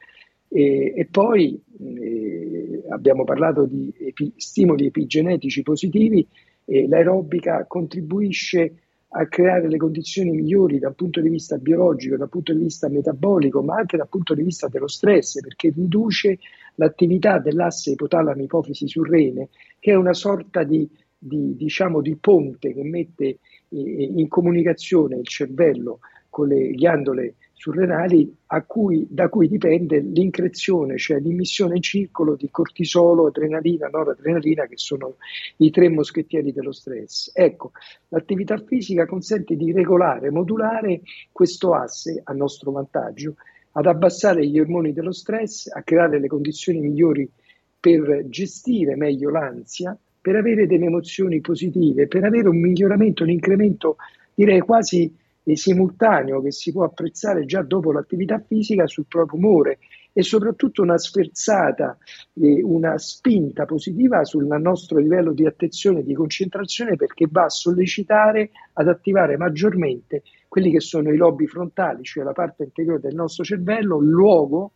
E, 0.48 0.92
e 0.96 1.06
poi 1.10 1.60
eh, 1.80 2.84
abbiamo 2.90 3.24
parlato 3.24 3.64
di 3.64 3.92
epi, 3.98 4.32
stimoli 4.36 4.86
epigenetici 4.86 5.62
positivi, 5.62 6.26
l'aerobica 6.68 7.64
contribuisce 7.68 8.85
a 9.08 9.26
creare 9.26 9.68
le 9.68 9.76
condizioni 9.76 10.30
migliori 10.30 10.78
dal 10.78 10.94
punto 10.94 11.20
di 11.20 11.28
vista 11.28 11.56
biologico, 11.56 12.16
dal 12.16 12.28
punto 12.28 12.52
di 12.52 12.62
vista 12.62 12.88
metabolico, 12.88 13.62
ma 13.62 13.76
anche 13.76 13.96
dal 13.96 14.08
punto 14.08 14.34
di 14.34 14.42
vista 14.42 14.68
dello 14.68 14.88
stress, 14.88 15.40
perché 15.40 15.70
riduce 15.74 16.38
l'attività 16.74 17.38
dell'asse 17.38 17.92
ipotalamo-ipofisi 17.92 18.88
surrene, 18.88 19.48
che 19.78 19.92
è 19.92 19.94
una 19.94 20.12
sorta 20.12 20.64
di, 20.64 20.88
di, 21.16 21.56
diciamo, 21.56 22.02
di 22.02 22.16
ponte 22.16 22.74
che 22.74 22.82
mette 22.82 23.24
eh, 23.24 23.38
in 23.70 24.28
comunicazione 24.28 25.16
il 25.16 25.26
cervello 25.26 26.00
con 26.28 26.48
le 26.48 26.72
ghiandole 26.72 27.34
surrenali 27.58 28.36
cui, 28.66 29.06
da 29.08 29.30
cui 29.30 29.48
dipende 29.48 29.98
l'increzione, 29.98 30.98
cioè 30.98 31.18
l'immissione 31.18 31.76
in 31.76 31.82
circolo 31.82 32.36
di 32.36 32.50
cortisolo, 32.50 33.26
adrenalina, 33.26 33.88
noradrenalina, 33.88 34.66
che 34.66 34.76
sono 34.76 35.16
i 35.56 35.70
tre 35.70 35.88
moschettieri 35.88 36.52
dello 36.52 36.72
stress. 36.72 37.30
Ecco, 37.34 37.72
l'attività 38.08 38.58
fisica 38.58 39.06
consente 39.06 39.56
di 39.56 39.72
regolare, 39.72 40.30
modulare 40.30 41.00
questo 41.32 41.72
asse 41.72 42.20
a 42.22 42.32
nostro 42.34 42.72
vantaggio, 42.72 43.36
ad 43.72 43.86
abbassare 43.86 44.46
gli 44.46 44.60
ormoni 44.60 44.92
dello 44.92 45.12
stress, 45.12 45.68
a 45.72 45.82
creare 45.82 46.20
le 46.20 46.28
condizioni 46.28 46.80
migliori 46.80 47.28
per 47.80 48.26
gestire 48.28 48.96
meglio 48.96 49.30
l'ansia, 49.30 49.96
per 50.20 50.36
avere 50.36 50.66
delle 50.66 50.86
emozioni 50.86 51.40
positive, 51.40 52.06
per 52.06 52.22
avere 52.24 52.48
un 52.48 52.60
miglioramento, 52.60 53.22
un 53.22 53.30
incremento, 53.30 53.96
direi 54.34 54.60
quasi 54.60 55.12
e 55.48 55.56
simultaneo 55.56 56.42
che 56.42 56.50
si 56.50 56.72
può 56.72 56.82
apprezzare 56.82 57.44
già 57.44 57.62
dopo 57.62 57.92
l'attività 57.92 58.40
fisica 58.44 58.88
sul 58.88 59.06
proprio 59.06 59.38
umore 59.38 59.78
e 60.12 60.24
soprattutto 60.24 60.82
una 60.82 60.98
sferzata 60.98 61.96
e 62.32 62.64
una 62.64 62.98
spinta 62.98 63.64
positiva 63.64 64.24
sul 64.24 64.44
nostro 64.60 64.98
livello 64.98 65.32
di 65.32 65.46
attenzione 65.46 66.00
e 66.00 66.02
di 66.02 66.14
concentrazione 66.14 66.96
perché 66.96 67.28
va 67.30 67.44
a 67.44 67.48
sollecitare, 67.48 68.50
ad 68.72 68.88
attivare 68.88 69.36
maggiormente 69.36 70.24
quelli 70.48 70.72
che 70.72 70.80
sono 70.80 71.12
i 71.12 71.16
lobi 71.16 71.46
frontali, 71.46 72.02
cioè 72.02 72.24
la 72.24 72.32
parte 72.32 72.64
anteriore 72.64 72.98
del 72.98 73.14
nostro 73.14 73.44
cervello, 73.44 74.00
il 74.00 74.08
luogo 74.08 74.72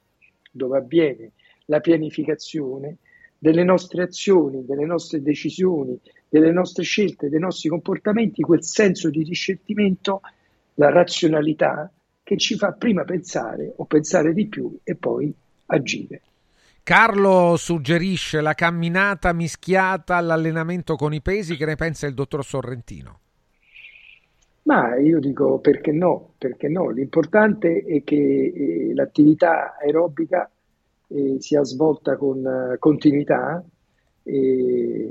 dove 0.52 0.78
avviene 0.78 1.32
la 1.64 1.80
pianificazione 1.80 2.98
delle 3.36 3.64
nostre 3.64 4.04
azioni, 4.04 4.64
delle 4.64 4.84
nostre 4.84 5.20
decisioni, 5.20 5.98
delle 6.28 6.52
nostre 6.52 6.84
scelte, 6.84 7.28
dei 7.28 7.40
nostri 7.40 7.68
comportamenti, 7.68 8.42
quel 8.42 8.62
senso 8.62 9.10
di 9.10 9.24
discernimento, 9.24 10.20
la 10.80 10.88
razionalità 10.88 11.92
che 12.22 12.38
ci 12.38 12.56
fa 12.56 12.72
prima 12.72 13.04
pensare 13.04 13.74
o 13.76 13.84
pensare 13.84 14.32
di 14.32 14.46
più 14.46 14.78
e 14.82 14.94
poi 14.96 15.32
agire. 15.66 16.22
Carlo 16.82 17.56
suggerisce 17.56 18.40
la 18.40 18.54
camminata 18.54 19.34
mischiata 19.34 20.16
all'allenamento 20.16 20.96
con 20.96 21.12
i 21.12 21.20
pesi, 21.20 21.56
che 21.56 21.66
ne 21.66 21.76
pensa 21.76 22.06
il 22.06 22.14
dottor 22.14 22.42
Sorrentino? 22.42 23.18
Ma 24.62 24.96
io 24.96 25.20
dico 25.20 25.58
perché 25.58 25.92
no, 25.92 26.32
perché 26.38 26.68
no. 26.68 26.88
L'importante 26.88 27.84
è 27.86 28.02
che 28.02 28.16
eh, 28.16 28.94
l'attività 28.94 29.76
aerobica 29.78 30.50
eh, 31.08 31.36
sia 31.40 31.62
svolta 31.62 32.16
con 32.16 32.38
uh, 32.38 32.78
continuità, 32.78 33.62
e 34.22 35.08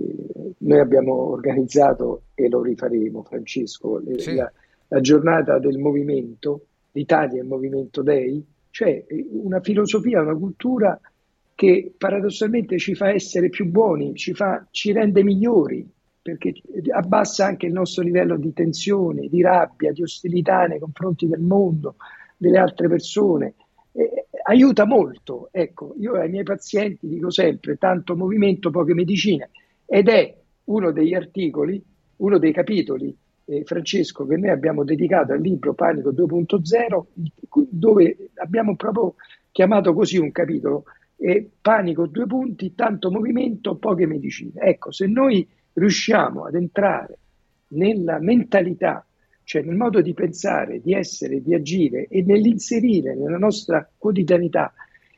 noi 0.57 0.79
abbiamo 0.79 1.13
organizzato 1.31 2.23
e 2.33 2.49
lo 2.49 2.63
rifaremo, 2.63 3.21
Francesco, 3.23 4.01
sì. 4.17 4.35
la, 4.35 4.51
la, 4.89 5.01
giornata 5.01 5.57
del 5.59 5.77
movimento, 5.77 6.65
l'Italia 6.91 7.39
è 7.39 7.43
il 7.43 7.47
movimento 7.47 8.01
Day, 8.01 8.43
cioè 8.69 9.05
una 9.31 9.61
filosofia, 9.61 10.21
una 10.21 10.35
cultura 10.35 10.99
che 11.55 11.93
paradossalmente 11.97 12.77
ci 12.77 12.95
fa 12.95 13.09
essere 13.09 13.49
più 13.49 13.65
buoni, 13.65 14.15
ci, 14.15 14.33
fa, 14.33 14.65
ci 14.71 14.91
rende 14.91 15.23
migliori, 15.23 15.87
perché 16.21 16.53
abbassa 16.91 17.45
anche 17.45 17.65
il 17.65 17.73
nostro 17.73 18.03
livello 18.03 18.37
di 18.37 18.53
tensione, 18.53 19.27
di 19.27 19.41
rabbia, 19.41 19.91
di 19.91 20.01
ostilità 20.01 20.65
nei 20.65 20.79
confronti 20.79 21.27
del 21.27 21.41
mondo, 21.41 21.95
delle 22.37 22.59
altre 22.59 22.87
persone. 22.87 23.55
Eh, 23.91 24.27
aiuta 24.43 24.85
molto. 24.85 25.49
Ecco, 25.51 25.95
io 25.99 26.13
ai 26.13 26.29
miei 26.29 26.43
pazienti 26.43 27.07
dico 27.07 27.29
sempre 27.29 27.77
tanto 27.77 28.15
movimento, 28.15 28.69
poche 28.69 28.93
medicine 28.93 29.49
ed 29.85 30.07
è 30.07 30.35
uno 30.65 30.91
degli 30.91 31.13
articoli, 31.13 31.83
uno 32.17 32.37
dei 32.37 32.53
capitoli, 32.53 33.15
eh, 33.49 33.63
Francesco, 33.65 34.25
che 34.25 34.37
noi 34.37 34.49
abbiamo 34.49 34.83
dedicato 34.83 35.33
al 35.33 35.41
libro 35.41 35.73
Panico 35.73 36.11
2.0, 36.11 37.03
dove 37.69 38.29
abbiamo 38.35 38.75
proprio 38.75 39.15
chiamato 39.51 39.93
così 39.93 40.17
un 40.17 40.31
capitolo, 40.31 40.83
eh, 41.17 41.49
Panico 41.59 42.05
due 42.05 42.27
punti, 42.27 42.75
tanto 42.75 43.09
movimento, 43.11 43.75
poche 43.75 44.05
medicine. 44.05 44.51
Ecco, 44.55 44.91
se 44.91 45.07
noi 45.07 45.47
riusciamo 45.73 46.45
ad 46.45 46.55
entrare 46.55 47.17
nella 47.69 48.19
mentalità 48.19 49.03
cioè 49.49 49.63
nel 49.63 49.77
modo 49.77 49.99
di 50.01 50.13
pensare, 50.13 50.79
di 50.79 50.93
essere, 50.93 51.41
di 51.41 51.55
agire 51.55 52.05
e 52.07 52.21
nell'inserire 52.21 53.15
nella 53.15 53.39
nostra 53.39 53.89
quotidianità 53.97 54.71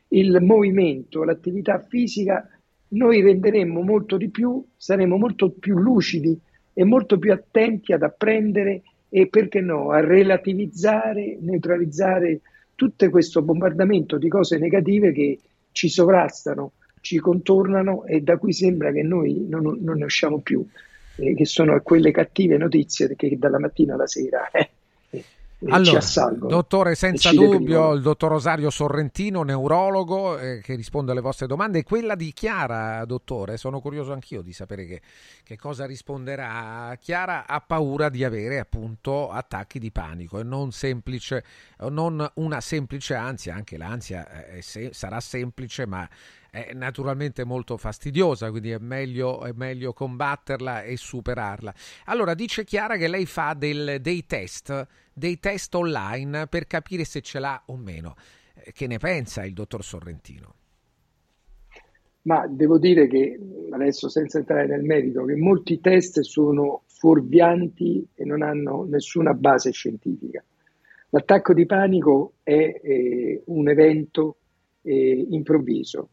il 0.08 0.38
movimento, 0.40 1.26
l'attività 1.26 1.80
fisica, 1.80 2.48
noi 2.94 3.22
renderemmo 3.22 3.82
molto 3.82 4.16
di 4.16 4.30
più, 4.30 4.64
saremo 4.78 5.18
molto 5.18 5.50
più 5.52 5.78
lucidi 5.78 6.40
e 6.74 6.84
molto 6.84 7.18
più 7.18 7.32
attenti 7.32 7.94
ad 7.94 8.04
apprendere 8.04 8.82
e 9.10 9.28
perché 9.28 9.60
no, 9.60 9.92
a 9.92 10.00
relativizzare, 10.00 11.38
neutralizzare 11.40 12.42
tutto 12.76 13.10
questo 13.10 13.42
bombardamento 13.42 14.18
di 14.18 14.30
cose 14.30 14.58
negative 14.58 15.12
che 15.12 15.40
ci 15.72 15.90
sovrastano, 15.90 16.72
ci 17.02 17.18
contornano 17.18 18.06
e 18.06 18.22
da 18.22 18.38
cui 18.38 18.54
sembra 18.54 18.92
che 18.92 19.04
noi 19.04 19.46
non, 19.48 19.78
non 19.82 19.98
ne 19.98 20.06
usciamo 20.06 20.40
più 20.40 20.66
eh, 21.18 21.34
che 21.36 21.46
sono 21.46 21.80
quelle 21.82 22.12
cattive 22.12 22.58
notizie 22.58 23.16
che 23.16 23.38
dalla 23.38 23.60
mattina 23.60 23.96
alla 23.96 24.08
sera 24.08 24.50
eh, 24.52 24.70
allora, 25.70 26.00
dottore, 26.40 26.96
senza 26.96 27.32
dubbio, 27.32 27.94
il 27.94 28.02
dottor 28.02 28.32
Rosario 28.32 28.70
Sorrentino, 28.72 29.44
neurologo, 29.44 30.40
eh, 30.40 30.60
che 30.62 30.76
risponde 30.76 31.12
alle 31.12 31.22
vostre 31.22 31.46
domande. 31.46 31.80
E 31.80 31.84
quella 31.84 32.16
di 32.16 32.34
Chiara, 32.34 33.06
dottore, 33.06 33.58
sono 33.58 33.80
curioso 33.80 34.12
anch'io 34.12 34.42
di 34.42 34.54
sapere 34.54 34.86
che, 34.86 35.02
che, 35.44 35.58
cosa 35.58 35.86
risponderà. 35.86 36.98
Chiara 37.00 37.46
ha 37.46 37.62
paura 37.62 38.10
di 38.10 38.24
avere 38.24 38.58
appunto 38.58 39.30
attacchi 39.30 39.78
di 39.78 39.92
panico 39.92 40.40
e 40.40 40.44
non 40.44 40.72
semplice, 40.72 41.44
non 41.90 42.28
una 42.36 42.62
semplice 42.62 43.14
ansia, 43.14 43.54
anche 43.54 43.78
l'ansia 43.78 44.48
eh, 44.48 44.62
se, 44.62 44.90
sarà 44.94 45.20
semplice, 45.20 45.86
ma 45.86 46.10
è 46.52 46.74
naturalmente 46.74 47.46
molto 47.46 47.78
fastidiosa, 47.78 48.52
quindi 48.52 48.72
è 48.72 48.78
meglio, 48.78 49.46
è 49.46 49.54
meglio 49.56 49.94
combatterla 49.94 50.84
e 50.84 50.98
superarla. 50.98 51.74
Allora, 52.06 52.34
dice 52.34 52.66
Chiara 52.66 52.98
che 52.98 53.08
lei 53.08 53.26
fa 53.26 53.56
del, 53.58 54.00
dei 54.02 54.26
test, 54.26 54.86
dei 55.14 55.40
test 55.40 55.74
online 55.74 56.48
per 56.48 56.68
capire 56.68 57.06
se 57.06 57.22
ce 57.22 57.40
l'ha 57.40 57.64
o 57.68 57.78
meno. 57.78 58.16
Eh, 58.54 58.74
che 58.74 58.86
ne 58.86 58.98
pensa 58.98 59.46
il 59.46 59.54
dottor 59.54 59.82
Sorrentino? 59.82 60.56
Ma 62.24 62.46
devo 62.48 62.78
dire 62.78 63.08
che 63.08 63.40
adesso, 63.72 64.10
senza 64.10 64.38
entrare 64.38 64.68
nel 64.68 64.84
merito, 64.84 65.24
che 65.24 65.36
molti 65.36 65.80
test 65.80 66.20
sono 66.20 66.84
fuorvianti 66.86 68.06
e 68.14 68.26
non 68.26 68.42
hanno 68.42 68.84
nessuna 68.84 69.34
base 69.34 69.72
scientifica. 69.72 70.44
L'attacco 71.12 71.54
di 71.54 71.66
panico 71.66 72.34
è 72.44 72.82
eh, 72.84 73.42
un 73.46 73.70
evento 73.70 74.36
eh, 74.82 75.26
improvviso 75.30 76.10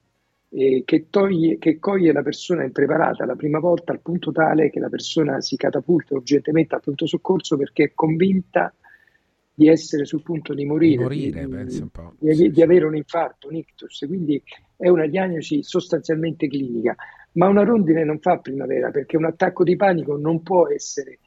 eh, 0.50 0.82
che, 0.84 1.06
toglie, 1.10 1.58
che 1.58 1.78
coglie 1.78 2.12
la 2.12 2.22
persona 2.22 2.64
impreparata 2.64 3.26
la 3.26 3.36
prima 3.36 3.58
volta 3.58 3.92
al 3.92 4.00
punto 4.00 4.32
tale 4.32 4.70
che 4.70 4.80
la 4.80 4.88
persona 4.88 5.40
si 5.40 5.56
catapulta 5.56 6.14
urgentemente 6.14 6.74
al 6.74 6.80
pronto 6.80 7.06
soccorso 7.06 7.56
perché 7.56 7.84
è 7.84 7.92
convinta 7.94 8.72
di 9.52 9.68
essere 9.68 10.04
sul 10.04 10.22
punto 10.22 10.54
di 10.54 10.64
morire, 10.64 10.96
di, 10.96 11.02
morire, 11.02 11.66
di, 11.66 11.90
di, 12.18 12.34
sì, 12.34 12.50
di 12.50 12.62
avere 12.62 12.84
un 12.84 12.94
infarto, 12.94 13.48
un 13.48 13.56
ictus, 13.56 14.04
quindi 14.06 14.40
è 14.76 14.88
una 14.88 15.08
diagnosi 15.08 15.64
sostanzialmente 15.64 16.46
clinica, 16.46 16.94
ma 17.32 17.48
una 17.48 17.64
rondine 17.64 18.04
non 18.04 18.20
fa 18.20 18.38
primavera 18.38 18.90
perché 18.90 19.16
un 19.16 19.24
attacco 19.24 19.64
di 19.64 19.74
panico 19.74 20.16
non 20.16 20.44
può 20.44 20.68
essere, 20.68 21.18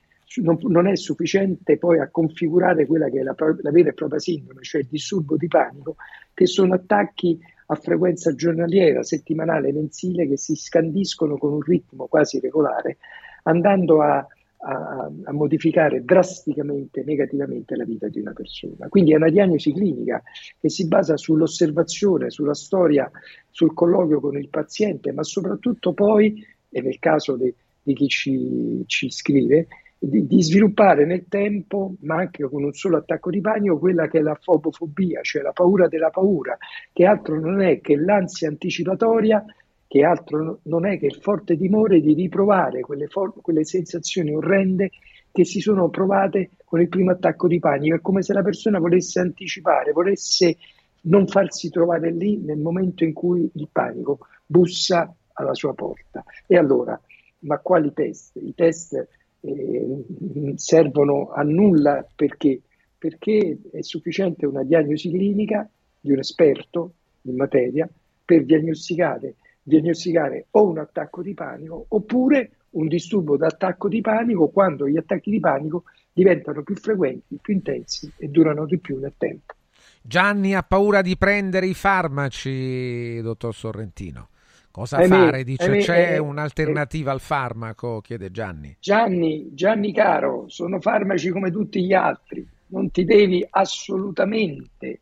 non, 0.42 0.58
non 0.62 0.88
è 0.88 0.96
sufficiente 0.96 1.78
poi 1.78 2.00
a 2.00 2.10
configurare 2.10 2.86
quella 2.86 3.10
che 3.10 3.20
è 3.20 3.24
la, 3.24 3.36
la 3.38 3.72
vera 3.72 3.90
e 3.90 3.94
propria 3.94 4.20
sindrome, 4.20 4.62
cioè 4.62 4.80
il 4.80 4.88
disturbo 4.90 5.36
di 5.36 5.48
panico, 5.48 5.98
che 6.34 6.46
sono 6.46 6.74
attacchi 6.74 7.38
a 7.72 7.76
frequenza 7.76 8.36
giornaliera, 8.36 9.02
settimanale, 9.02 9.72
mensile 9.72 10.28
che 10.28 10.38
si 10.38 10.56
scandiscono 10.56 11.38
con 11.38 11.54
un 11.54 11.62
ritmo 11.62 12.08
quasi 12.08 12.40
regolare, 12.42 12.98
andando 13.44 14.02
a, 14.02 14.18
a, 14.18 15.10
a, 15.24 15.32
modificare 15.32 16.04
drasticamente, 16.04 17.04
negativamente 17.06 17.78
la 17.78 17.86
vita 17.86 18.10
di 18.10 18.20
una 18.20 18.34
persona. 18.34 18.90
Quindi 18.90 19.14
è 19.14 19.16
una 19.16 19.30
diagnosi 19.30 19.72
clinica 19.72 20.22
che 20.60 20.70
si 20.70 20.86
basa 20.86 21.16
sull'osservazione, 21.16 22.30
sulla 22.30 22.54
storia, 22.54 23.10
sul 23.50 23.74
colloquio 23.74 24.20
con 24.20 24.38
il 24.38 24.50
paziente, 24.50 25.14
ma 25.14 25.24
soprattutto 25.24 25.94
poi, 25.94 26.46
e 26.70 26.82
nel 26.82 27.00
caso 27.00 27.38
de, 27.38 27.56
di 27.82 27.94
chi 27.94 28.08
ci, 28.08 28.84
ci 28.86 29.10
scrive, 29.10 29.68
di, 30.04 30.26
di, 30.26 30.42
sviluppare 30.42 31.06
nel 31.06 31.28
tempo, 31.28 31.94
ma 32.00 32.16
anche 32.16 32.44
con 32.50 32.64
un 32.64 32.74
solo 32.74 32.98
attacco 32.98 33.30
di 33.30 33.40
panico, 33.40 33.78
quella 33.78 34.08
che 34.08 34.18
è 34.18 34.22
la 34.22 34.34
fobofobia, 34.34 35.22
cioè 35.22 35.44
la 35.44 35.52
paura 35.52 35.88
della 35.88 36.10
paura, 36.10 36.58
che 36.92 37.06
altro 37.06 37.40
non 37.40 37.62
è 37.62 37.80
che 37.82 37.96
l'ansia 37.96 38.48
anticipatoria, 38.48 39.46
che 39.88 40.04
altro 40.04 40.62
non 40.64 40.88
è 40.88 40.98
che 40.98 41.06
il 41.06 41.20
forte 41.22 41.56
timore 41.56 42.02
di 42.02 42.16
riprovare 42.16 42.82
quelle, 42.82 43.06
for- 43.08 43.40
quelle 43.42 43.64
sensazioni 43.64 44.34
orrende 44.34 44.90
che 45.32 45.46
si 45.46 45.60
sono 45.60 45.90
provate 45.90 46.50
con 46.66 46.82
il 46.82 46.90
primo 46.90 47.12
attacco 47.12 47.48
di 47.48 47.60
panico. 47.60 47.96
È 47.96 48.02
come 48.02 48.24
se 48.24 48.34
la 48.34 48.42
persona 48.42 48.80
volesse 48.80 49.20
anticipare, 49.20 49.92
volesse 49.92 50.58
non 51.02 51.28
farsi 51.28 51.70
trovare 51.70 52.10
lì 52.10 52.38
nel 52.38 52.58
momento 52.58 53.04
in 53.04 53.14
cui 53.14 53.48
il 53.54 53.68
panico 53.72 54.20
bussa 54.48 55.14
alla 55.34 55.54
sua 55.54 55.76
porta. 55.76 56.24
E 56.48 56.58
allora, 56.58 57.00
ma 57.42 57.60
quali 57.60 57.94
test? 57.94 58.38
I 58.38 58.54
test 58.56 59.08
eh, 59.42 60.54
servono 60.56 61.32
a 61.32 61.42
nulla 61.44 62.06
perché? 62.16 62.62
perché 63.02 63.58
è 63.72 63.82
sufficiente 63.82 64.46
una 64.46 64.62
diagnosi 64.62 65.10
clinica 65.10 65.68
di 66.00 66.12
un 66.12 66.20
esperto 66.20 66.94
in 67.24 67.36
materia 67.36 67.90
per 68.24 68.46
diagnosticare, 68.46 69.38
diagnosticare 69.64 70.46
o 70.52 70.68
un 70.68 70.78
attacco 70.78 71.24
di 71.24 71.34
panico 71.34 71.84
oppure 71.88 72.52
un 72.72 72.88
disturbo 72.88 73.38
d'attacco 73.38 73.88
di 73.88 74.02
panico 74.02 74.50
quando 74.50 74.88
gli 74.88 74.98
attacchi 74.98 75.32
di 75.32 75.40
panico 75.40 75.86
diventano 76.14 76.62
più 76.62 76.76
frequenti, 76.76 77.40
più 77.42 77.56
intensi 77.56 78.12
e 78.18 78.28
durano 78.28 78.68
di 78.68 78.78
più 78.78 79.00
nel 79.00 79.14
tempo. 79.18 79.56
Gianni 80.04 80.54
ha 80.54 80.62
paura 80.62 81.02
di 81.02 81.18
prendere 81.18 81.66
i 81.66 81.74
farmaci, 81.74 83.20
dottor 83.22 83.56
Sorrentino. 83.56 84.28
Cosa 84.72 85.00
eh 85.00 85.08
fare? 85.08 85.44
Dice 85.44 85.78
eh 85.78 85.82
c'è 85.82 86.14
eh, 86.14 86.18
un'alternativa 86.18 87.12
al 87.12 87.20
farmaco? 87.20 88.02
Chiede 88.02 88.32
Gianni. 88.32 88.78
Gianni, 88.80 89.50
Gianni 89.54 89.94
caro, 89.94 90.46
sono 90.48 90.80
farmaci 90.80 91.30
come 91.30 91.52
tutti 91.52 91.84
gli 91.84 91.94
altri, 91.94 92.48
non 92.68 92.90
ti 92.90 93.04
devi 93.04 93.46
assolutamente 93.50 95.02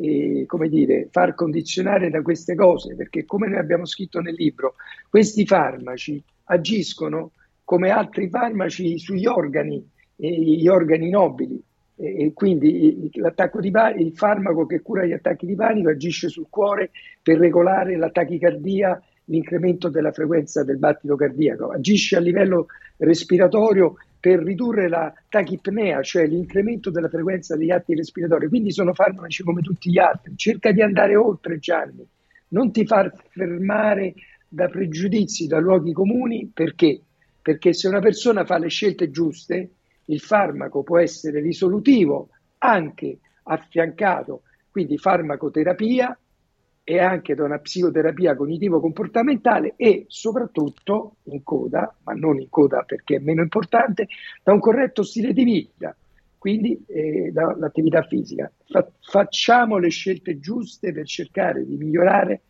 eh, 0.00 0.44
come 0.46 0.68
dire, 0.68 1.08
far 1.10 1.34
condizionare 1.34 2.10
da 2.10 2.22
queste 2.22 2.54
cose, 2.54 2.94
perché 2.94 3.24
come 3.24 3.48
noi 3.48 3.58
abbiamo 3.58 3.84
scritto 3.84 4.20
nel 4.20 4.34
libro, 4.34 4.74
questi 5.08 5.44
farmaci 5.44 6.22
agiscono 6.44 7.32
come 7.64 7.90
altri 7.90 8.28
farmaci 8.28 8.98
sugli 8.98 9.26
organi, 9.26 9.86
eh, 10.16 10.40
gli 10.40 10.66
organi 10.66 11.10
nobili. 11.10 11.62
E 12.02 12.32
quindi 12.32 12.96
di 12.98 13.10
il 13.12 14.12
farmaco 14.14 14.64
che 14.64 14.80
cura 14.80 15.04
gli 15.04 15.12
attacchi 15.12 15.44
di 15.44 15.54
panico 15.54 15.90
agisce 15.90 16.30
sul 16.30 16.46
cuore 16.48 16.92
per 17.22 17.36
regolare 17.36 17.98
la 17.98 18.08
tachicardia, 18.08 18.98
l'incremento 19.24 19.90
della 19.90 20.10
frequenza 20.10 20.64
del 20.64 20.78
battito 20.78 21.14
cardiaco, 21.14 21.68
agisce 21.68 22.16
a 22.16 22.20
livello 22.20 22.68
respiratorio 22.96 23.96
per 24.18 24.42
ridurre 24.42 24.88
la 24.88 25.12
tachipnea, 25.28 26.00
cioè 26.00 26.26
l'incremento 26.26 26.90
della 26.90 27.10
frequenza 27.10 27.54
degli 27.54 27.70
atti 27.70 27.94
respiratori. 27.94 28.48
Quindi 28.48 28.72
sono 28.72 28.94
farmaci 28.94 29.42
come 29.42 29.60
tutti 29.60 29.90
gli 29.90 29.98
altri. 29.98 30.32
Cerca 30.36 30.72
di 30.72 30.80
andare 30.80 31.16
oltre, 31.16 31.58
Gianni. 31.58 32.06
Non 32.48 32.72
ti 32.72 32.86
far 32.86 33.12
fermare 33.28 34.14
da 34.48 34.68
pregiudizi, 34.68 35.46
da 35.46 35.58
luoghi 35.58 35.92
comuni, 35.92 36.50
perché? 36.52 37.00
Perché 37.42 37.74
se 37.74 37.88
una 37.88 38.00
persona 38.00 38.44
fa 38.46 38.58
le 38.58 38.68
scelte 38.68 39.10
giuste, 39.10 39.70
il 40.10 40.20
farmaco 40.20 40.82
può 40.82 40.98
essere 40.98 41.40
risolutivo 41.40 42.28
anche 42.58 43.18
affiancato, 43.44 44.42
quindi 44.70 44.98
farmacoterapia 44.98 46.16
e 46.82 46.98
anche 46.98 47.34
da 47.34 47.44
una 47.44 47.58
psicoterapia 47.58 48.34
cognitivo-comportamentale 48.34 49.74
e 49.76 50.04
soprattutto 50.08 51.16
in 51.24 51.42
coda, 51.42 51.94
ma 52.02 52.12
non 52.14 52.40
in 52.40 52.48
coda 52.48 52.82
perché 52.82 53.16
è 53.16 53.20
meno 53.20 53.42
importante, 53.42 54.08
da 54.42 54.52
un 54.52 54.60
corretto 54.60 55.02
stile 55.02 55.32
di 55.32 55.44
vita, 55.44 55.96
quindi 56.36 56.82
eh, 56.86 57.30
dall'attività 57.32 58.02
fisica. 58.02 58.50
Fa- 58.66 58.90
facciamo 59.00 59.78
le 59.78 59.90
scelte 59.90 60.40
giuste 60.40 60.92
per 60.92 61.06
cercare 61.06 61.64
di 61.64 61.76
migliorare 61.76 62.40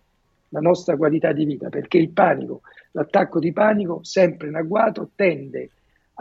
la 0.48 0.60
nostra 0.60 0.97
qualità 0.97 1.32
di 1.32 1.44
vita, 1.44 1.68
perché 1.68 1.98
il 1.98 2.10
panico, 2.10 2.62
l'attacco 2.92 3.39
di 3.39 3.52
panico, 3.52 4.02
sempre 4.02 4.48
in 4.48 4.56
agguato, 4.56 5.10
tende 5.14 5.70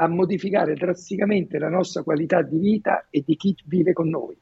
a 0.02 0.08
modificare 0.08 0.76
drasticamente 0.76 1.60
la 1.60 1.70
nostra 1.70 2.04
qualità 2.04 2.42
di 2.42 2.58
vita 2.58 3.08
e 3.10 3.24
di 3.26 3.36
chi 3.36 3.56
vive 3.66 3.94
con 3.94 4.08
noi. 4.08 4.38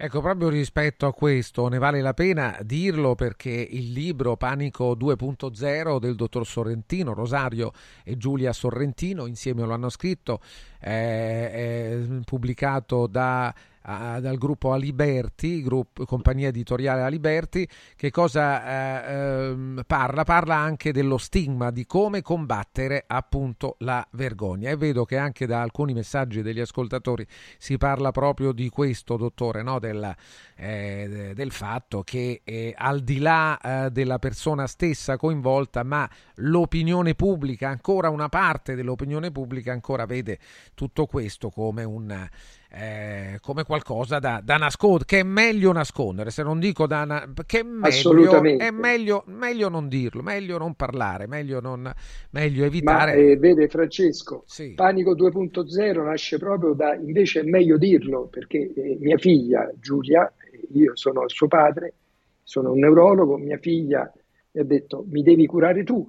Ecco, 0.00 0.20
proprio 0.20 0.48
rispetto 0.48 1.06
a 1.06 1.12
questo 1.12 1.66
ne 1.66 1.78
vale 1.78 2.00
la 2.00 2.14
pena 2.14 2.56
dirlo 2.62 3.16
perché 3.16 3.50
il 3.50 3.90
libro 3.90 4.36
Panico 4.36 4.94
2.0 4.94 5.98
del 5.98 6.14
dottor 6.14 6.46
Sorrentino, 6.46 7.14
Rosario 7.14 7.72
e 8.04 8.16
Giulia 8.16 8.52
Sorrentino 8.52 9.26
insieme 9.26 9.64
lo 9.64 9.74
hanno 9.74 9.88
scritto, 9.88 10.40
è, 10.78 11.50
è 11.52 11.98
pubblicato 12.24 13.08
da 13.08 13.52
a, 13.88 14.20
dal 14.20 14.36
gruppo 14.36 14.72
Aliberti, 14.72 15.62
gruppo, 15.62 16.04
compagnia 16.04 16.48
editoriale 16.48 17.02
Aliberti, 17.02 17.66
che 17.96 18.10
cosa 18.10 18.64
eh, 18.64 19.14
eh, 19.14 19.84
parla? 19.86 20.24
Parla 20.24 20.56
anche 20.56 20.92
dello 20.92 21.16
stigma, 21.16 21.70
di 21.70 21.86
come 21.86 22.20
combattere 22.20 23.04
appunto 23.06 23.76
la 23.78 24.06
vergogna. 24.12 24.70
E 24.70 24.76
vedo 24.76 25.04
che 25.04 25.16
anche 25.16 25.46
da 25.46 25.62
alcuni 25.62 25.94
messaggi 25.94 26.42
degli 26.42 26.60
ascoltatori 26.60 27.26
si 27.56 27.78
parla 27.78 28.10
proprio 28.10 28.52
di 28.52 28.68
questo, 28.68 29.16
dottore, 29.16 29.62
no? 29.62 29.78
del, 29.78 30.14
eh, 30.56 31.32
del, 31.34 31.50
fatto 31.50 32.02
che 32.02 32.42
eh, 32.44 32.74
al 32.76 33.00
di 33.00 33.18
là 33.18 33.58
eh, 33.58 33.90
della 33.90 34.18
persona 34.18 34.66
stessa 34.66 35.16
coinvolta, 35.16 35.82
ma 35.82 36.08
l'opinione 36.36 37.14
pubblica, 37.14 37.68
ancora 37.68 38.10
una 38.10 38.28
parte 38.28 38.74
dell'opinione 38.74 39.30
pubblica 39.30 39.72
ancora 39.72 40.04
vede 40.04 40.38
tutto 40.74 41.06
questo 41.06 41.48
come 41.48 41.84
un 41.84 42.28
eh, 42.70 43.38
come 43.40 43.64
qualcosa 43.64 44.18
da, 44.18 44.40
da 44.44 44.56
nascondere, 44.56 45.04
che 45.06 45.20
è 45.20 45.22
meglio 45.22 45.72
nascondere, 45.72 46.30
se 46.30 46.42
non 46.42 46.58
dico 46.58 46.86
da 46.86 47.04
na- 47.04 47.32
che 47.46 47.60
è 47.60 47.62
meglio, 47.62 48.42
è 48.42 48.70
meglio, 48.70 49.22
meglio, 49.26 49.68
non 49.68 49.88
dirlo, 49.88 50.22
meglio 50.22 50.58
non 50.58 50.74
parlare, 50.74 51.26
meglio, 51.26 51.60
non, 51.60 51.90
meglio 52.30 52.64
evitare. 52.64 53.14
Ma, 53.14 53.18
eh, 53.18 53.36
vede 53.36 53.68
Francesco, 53.68 54.42
sì. 54.46 54.74
Panico 54.74 55.14
2.0 55.14 56.04
nasce 56.04 56.38
proprio 56.38 56.74
da, 56.74 56.94
invece 56.94 57.40
è 57.40 57.44
meglio 57.44 57.78
dirlo, 57.78 58.26
perché 58.26 58.72
eh, 58.74 58.98
mia 59.00 59.16
figlia 59.16 59.70
Giulia, 59.80 60.30
io 60.72 60.94
sono 60.94 61.24
il 61.24 61.30
suo 61.30 61.48
padre, 61.48 61.94
sono 62.42 62.72
un 62.72 62.78
neurologo, 62.80 63.38
mia 63.38 63.58
figlia 63.58 64.12
mi 64.52 64.60
ha 64.60 64.64
detto 64.64 65.04
mi 65.08 65.22
devi 65.22 65.46
curare 65.46 65.84
tu, 65.84 66.06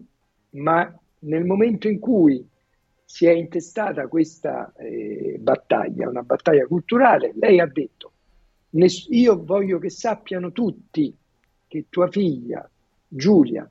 ma 0.52 0.94
nel 1.20 1.46
momento 1.46 1.88
in 1.88 2.00
cui 2.00 2.46
si 3.12 3.26
è 3.26 3.32
intestata 3.32 4.08
questa 4.08 4.72
eh, 4.78 5.38
battaglia, 5.40 6.08
una 6.08 6.22
battaglia 6.22 6.68
culturale, 6.68 7.34
lei 7.40 7.60
ha 7.60 7.66
detto, 7.66 8.12
io 9.10 9.44
voglio 9.44 9.80
che 9.80 9.90
sappiano 9.90 10.52
tutti 10.52 11.12
che 11.68 11.86
tua 11.90 12.08
figlia, 12.08 12.70
Giulia, 13.08 13.68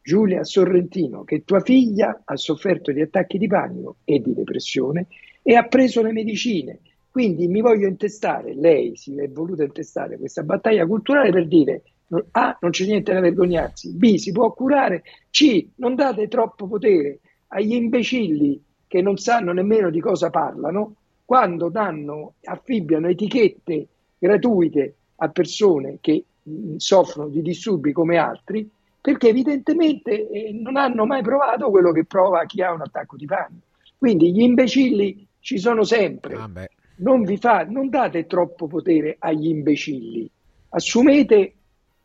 Giulia 0.00 0.44
Sorrentino, 0.44 1.24
che 1.24 1.44
tua 1.44 1.58
figlia 1.58 2.22
ha 2.24 2.36
sofferto 2.36 2.92
di 2.92 3.00
attacchi 3.00 3.36
di 3.36 3.48
panico 3.48 3.96
e 4.04 4.20
di 4.20 4.32
depressione 4.32 5.08
e 5.42 5.56
ha 5.56 5.64
preso 5.64 6.00
le 6.00 6.12
medicine. 6.12 6.78
Quindi 7.10 7.48
mi 7.48 7.60
voglio 7.60 7.88
intestare, 7.88 8.54
lei 8.54 8.94
si 8.94 9.12
è 9.16 9.28
voluta 9.28 9.64
intestare 9.64 10.18
questa 10.18 10.44
battaglia 10.44 10.86
culturale 10.86 11.32
per 11.32 11.48
dire 11.48 11.82
A, 12.30 12.56
non 12.60 12.70
c'è 12.70 12.86
niente 12.86 13.12
da 13.12 13.18
vergognarsi, 13.18 13.92
B, 13.92 14.14
si 14.14 14.30
può 14.30 14.52
curare, 14.52 15.02
C, 15.30 15.66
non 15.74 15.96
date 15.96 16.28
troppo 16.28 16.68
potere 16.68 17.18
agli 17.48 17.72
imbecilli 17.72 18.66
che 18.88 19.00
non 19.00 19.16
sanno 19.18 19.52
nemmeno 19.52 19.90
di 19.90 20.00
cosa 20.00 20.30
parlano, 20.30 20.94
quando 21.24 21.68
danno, 21.68 22.34
affibbiano 22.44 23.06
etichette 23.08 23.86
gratuite 24.18 24.94
a 25.16 25.28
persone 25.28 25.98
che 26.00 26.24
mh, 26.42 26.76
soffrono 26.76 27.28
di 27.28 27.42
disturbi 27.42 27.92
come 27.92 28.16
altri, 28.16 28.68
perché 29.00 29.28
evidentemente 29.28 30.28
eh, 30.28 30.52
non 30.52 30.76
hanno 30.76 31.06
mai 31.06 31.22
provato 31.22 31.70
quello 31.70 31.92
che 31.92 32.04
prova 32.04 32.44
chi 32.46 32.62
ha 32.62 32.72
un 32.72 32.80
attacco 32.80 33.16
di 33.16 33.26
panico. 33.26 33.66
Quindi 33.96 34.32
gli 34.32 34.40
imbecilli 34.40 35.26
ci 35.38 35.58
sono 35.58 35.84
sempre. 35.84 36.34
Ah 36.34 36.50
non, 36.98 37.22
vi 37.22 37.36
fa, 37.36 37.64
non 37.64 37.88
date 37.88 38.26
troppo 38.26 38.66
potere 38.66 39.16
agli 39.18 39.48
imbecilli, 39.48 40.28
assumete 40.70 41.52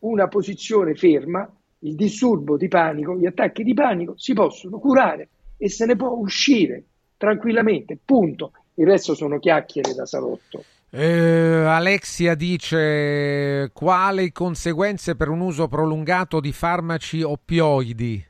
una 0.00 0.28
posizione 0.28 0.94
ferma, 0.94 1.50
il 1.80 1.94
disturbo 1.94 2.56
di 2.56 2.68
panico, 2.68 3.16
gli 3.16 3.26
attacchi 3.26 3.62
di 3.62 3.74
panico 3.74 4.14
si 4.16 4.32
possono 4.32 4.78
curare 4.78 5.28
e 5.56 5.68
se 5.68 5.86
ne 5.86 5.96
può 5.96 6.10
uscire 6.10 6.84
tranquillamente, 7.16 7.98
punto. 8.04 8.52
Il 8.74 8.86
resto 8.86 9.14
sono 9.14 9.38
chiacchiere 9.38 9.94
da 9.94 10.04
salotto. 10.04 10.64
Eh, 10.90 11.64
Alexia 11.66 12.34
dice 12.34 13.70
quali 13.72 14.30
conseguenze 14.30 15.16
per 15.16 15.28
un 15.28 15.40
uso 15.40 15.66
prolungato 15.66 16.38
di 16.38 16.52
farmaci 16.52 17.22
oppioidi? 17.22 18.24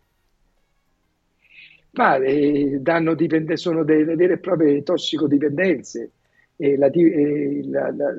Ma 1.92 2.16
eh, 2.16 2.78
danno 2.80 3.14
dipende, 3.14 3.56
sono 3.56 3.84
delle 3.84 4.16
vere 4.16 4.34
e 4.34 4.38
proprie 4.38 4.82
tossicodipendenze. 4.82 6.10
E 6.56 6.76
la, 6.76 6.86
e 6.86 7.60
la, 7.64 7.90
la, 7.90 8.14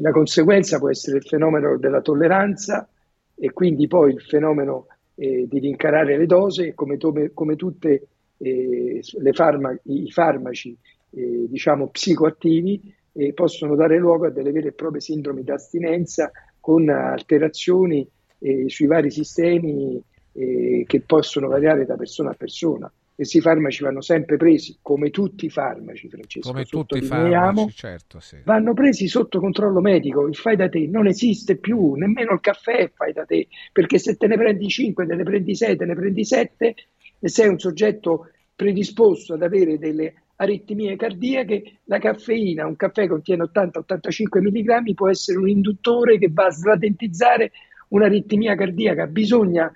la, 0.00 0.10
conseguenza 0.12 0.78
può 0.78 0.88
essere 0.88 1.18
il 1.18 1.24
fenomeno 1.24 1.76
della 1.76 2.00
tolleranza 2.00 2.88
e 3.34 3.52
quindi 3.52 3.88
poi 3.88 4.12
il 4.12 4.22
fenomeno 4.22 4.86
eh, 5.16 5.46
di 5.48 5.58
rincarare 5.58 6.16
le 6.16 6.26
dosi, 6.26 6.72
come, 6.74 6.96
come, 6.98 7.32
come 7.34 7.56
tutte 7.56 8.08
eh, 8.38 9.00
farma, 9.32 9.76
i 9.84 10.10
farmaci 10.10 10.76
eh, 11.10 11.46
diciamo 11.48 11.88
psicoattivi 11.88 12.94
possono 13.32 13.76
dare 13.76 13.96
luogo 13.96 14.26
a 14.26 14.30
delle 14.30 14.52
vere 14.52 14.68
e 14.68 14.72
proprie 14.72 15.00
sindromi 15.00 15.42
d'astinenza 15.42 16.30
con 16.60 16.88
alterazioni 16.90 18.06
eh, 18.40 18.68
sui 18.68 18.86
vari 18.86 19.10
sistemi 19.10 20.02
eh, 20.32 20.84
che 20.86 21.00
possono 21.00 21.48
variare 21.48 21.86
da 21.86 21.96
persona 21.96 22.30
a 22.30 22.34
persona. 22.34 22.92
Questi 23.16 23.40
farmaci 23.40 23.82
vanno 23.82 24.02
sempre 24.02 24.36
presi, 24.36 24.76
come 24.82 25.08
tutti 25.08 25.46
i 25.46 25.48
farmaci, 25.48 26.06
Francesco, 26.10 26.50
come 26.50 26.64
tutti 26.64 26.98
i 26.98 27.00
farmaci, 27.00 27.70
certo, 27.70 28.20
sì. 28.20 28.36
vanno 28.44 28.74
presi 28.74 29.08
sotto 29.08 29.40
controllo 29.40 29.80
medico. 29.80 30.28
Il 30.28 30.36
fai 30.36 30.54
da 30.54 30.68
te 30.68 30.86
non 30.86 31.06
esiste 31.06 31.56
più, 31.56 31.94
nemmeno 31.94 32.34
il 32.34 32.40
caffè 32.40 32.90
fai 32.94 33.14
da 33.14 33.24
te, 33.24 33.48
perché 33.72 33.98
se 33.98 34.18
te 34.18 34.26
ne 34.26 34.36
prendi 34.36 34.68
5, 34.68 35.06
te 35.06 35.14
ne 35.14 35.22
prendi 35.22 35.54
6, 35.54 35.76
te 35.78 35.84
ne 35.86 35.94
prendi 35.94 36.26
7 36.26 36.74
e 37.18 37.28
sei 37.30 37.48
un 37.48 37.58
soggetto 37.58 38.28
predisposto 38.54 39.32
ad 39.32 39.42
avere 39.42 39.78
delle 39.78 40.12
aritmie 40.36 40.94
cardiache, 40.96 41.78
la 41.84 41.98
caffeina, 41.98 42.66
un 42.66 42.76
caffè 42.76 43.06
contiene 43.06 43.44
80-85 43.44 44.42
mg, 44.42 44.94
può 44.94 45.08
essere 45.08 45.38
un 45.38 45.48
induttore 45.48 46.18
che 46.18 46.28
va 46.30 46.44
a 46.44 46.50
slatentizzare 46.50 47.52
un'aritmia 47.88 48.54
cardiaca. 48.54 49.06
Bisogna 49.06 49.72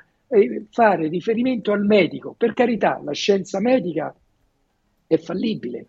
fare 0.71 1.09
riferimento 1.09 1.73
al 1.73 1.85
medico. 1.85 2.35
Per 2.37 2.53
carità, 2.55 3.01
la 3.03 3.13
scienza 3.13 3.61
medica 3.61 4.15
è 5.07 5.17
fallibile, 5.17 5.87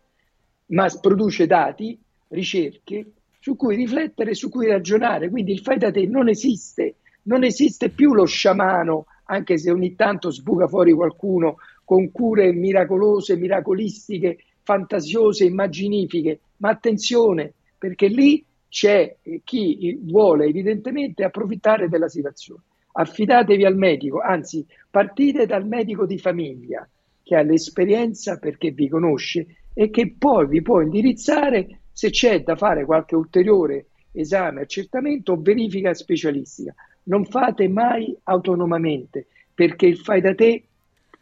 ma 0.68 0.88
produce 1.00 1.46
dati, 1.46 2.00
ricerche 2.30 3.12
su 3.40 3.56
cui 3.56 3.76
riflettere, 3.76 4.34
su 4.34 4.50
cui 4.50 4.68
ragionare. 4.68 5.30
Quindi 5.30 5.52
il 5.52 5.60
fai 5.60 5.78
da 5.78 5.92
te 5.92 6.06
non 6.08 6.28
esiste, 6.28 6.96
non 7.24 7.44
esiste 7.44 7.90
più 7.90 8.14
lo 8.14 8.26
sciamano, 8.26 9.06
anche 9.26 9.58
se 9.58 9.72
ogni 9.72 9.96
tanto 9.96 10.32
sbuca 10.32 10.68
fuori 10.68 10.92
qualcuno 10.92 11.58
con 11.84 12.12
cure 12.12 12.52
miracolose, 12.52 13.38
miracolistiche, 13.38 14.38
fantasiose, 14.64 15.46
immaginifiche. 15.46 16.40
Ma 16.58 16.70
attenzione, 16.70 17.54
perché 17.78 18.08
lì 18.08 18.44
c'è 18.70 19.18
chi 19.44 20.00
vuole 20.02 20.46
evidentemente 20.46 21.24
approfittare 21.24 21.90
della 21.90 22.08
situazione. 22.08 22.64
Affidatevi 22.94 23.66
al 23.66 23.76
medico, 23.76 24.20
anzi 24.20 24.66
partite 24.90 25.46
dal 25.46 25.66
medico 25.66 26.06
di 26.06 26.18
famiglia 26.18 26.88
che 27.24 27.36
ha 27.36 27.42
l'esperienza 27.42 28.38
perché 28.38 28.72
vi 28.72 28.90
conosce 28.90 29.46
e 29.74 29.90
che 29.90 30.16
poi 30.18 30.48
vi 30.48 30.62
può 30.62 30.82
indirizzare 30.82 31.80
se 31.92 32.10
c'è 32.10 32.42
da 32.44 32.56
fare 32.56 32.86
qualche 32.86 33.16
ulteriore 33.16 33.86
esame, 34.12 34.62
accertamento 34.62 35.34
o 35.34 35.42
verifica 35.42 35.94
specialistica. 35.94 36.74
Non 37.04 37.26
fate 37.26 37.68
mai 37.68 38.16
autonomamente 38.24 39.28
perché 39.54 39.86
il 39.86 39.98
fai 39.98 40.22
da 40.22 40.36
te 40.36 40.64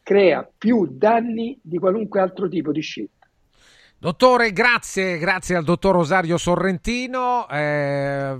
crea 0.02 0.50
più 0.58 0.88
danni 0.90 1.60
di 1.62 1.78
qualunque 1.78 2.20
altro 2.20 2.48
tipo 2.48 2.72
di 2.72 2.82
scelta. 2.82 3.28
Dottore, 4.02 4.54
grazie, 4.54 5.18
grazie 5.18 5.56
al 5.56 5.66
dottor 5.66 5.94
Rosario 5.94 6.38
Sorrentino. 6.38 7.48
Eh, 7.50 8.38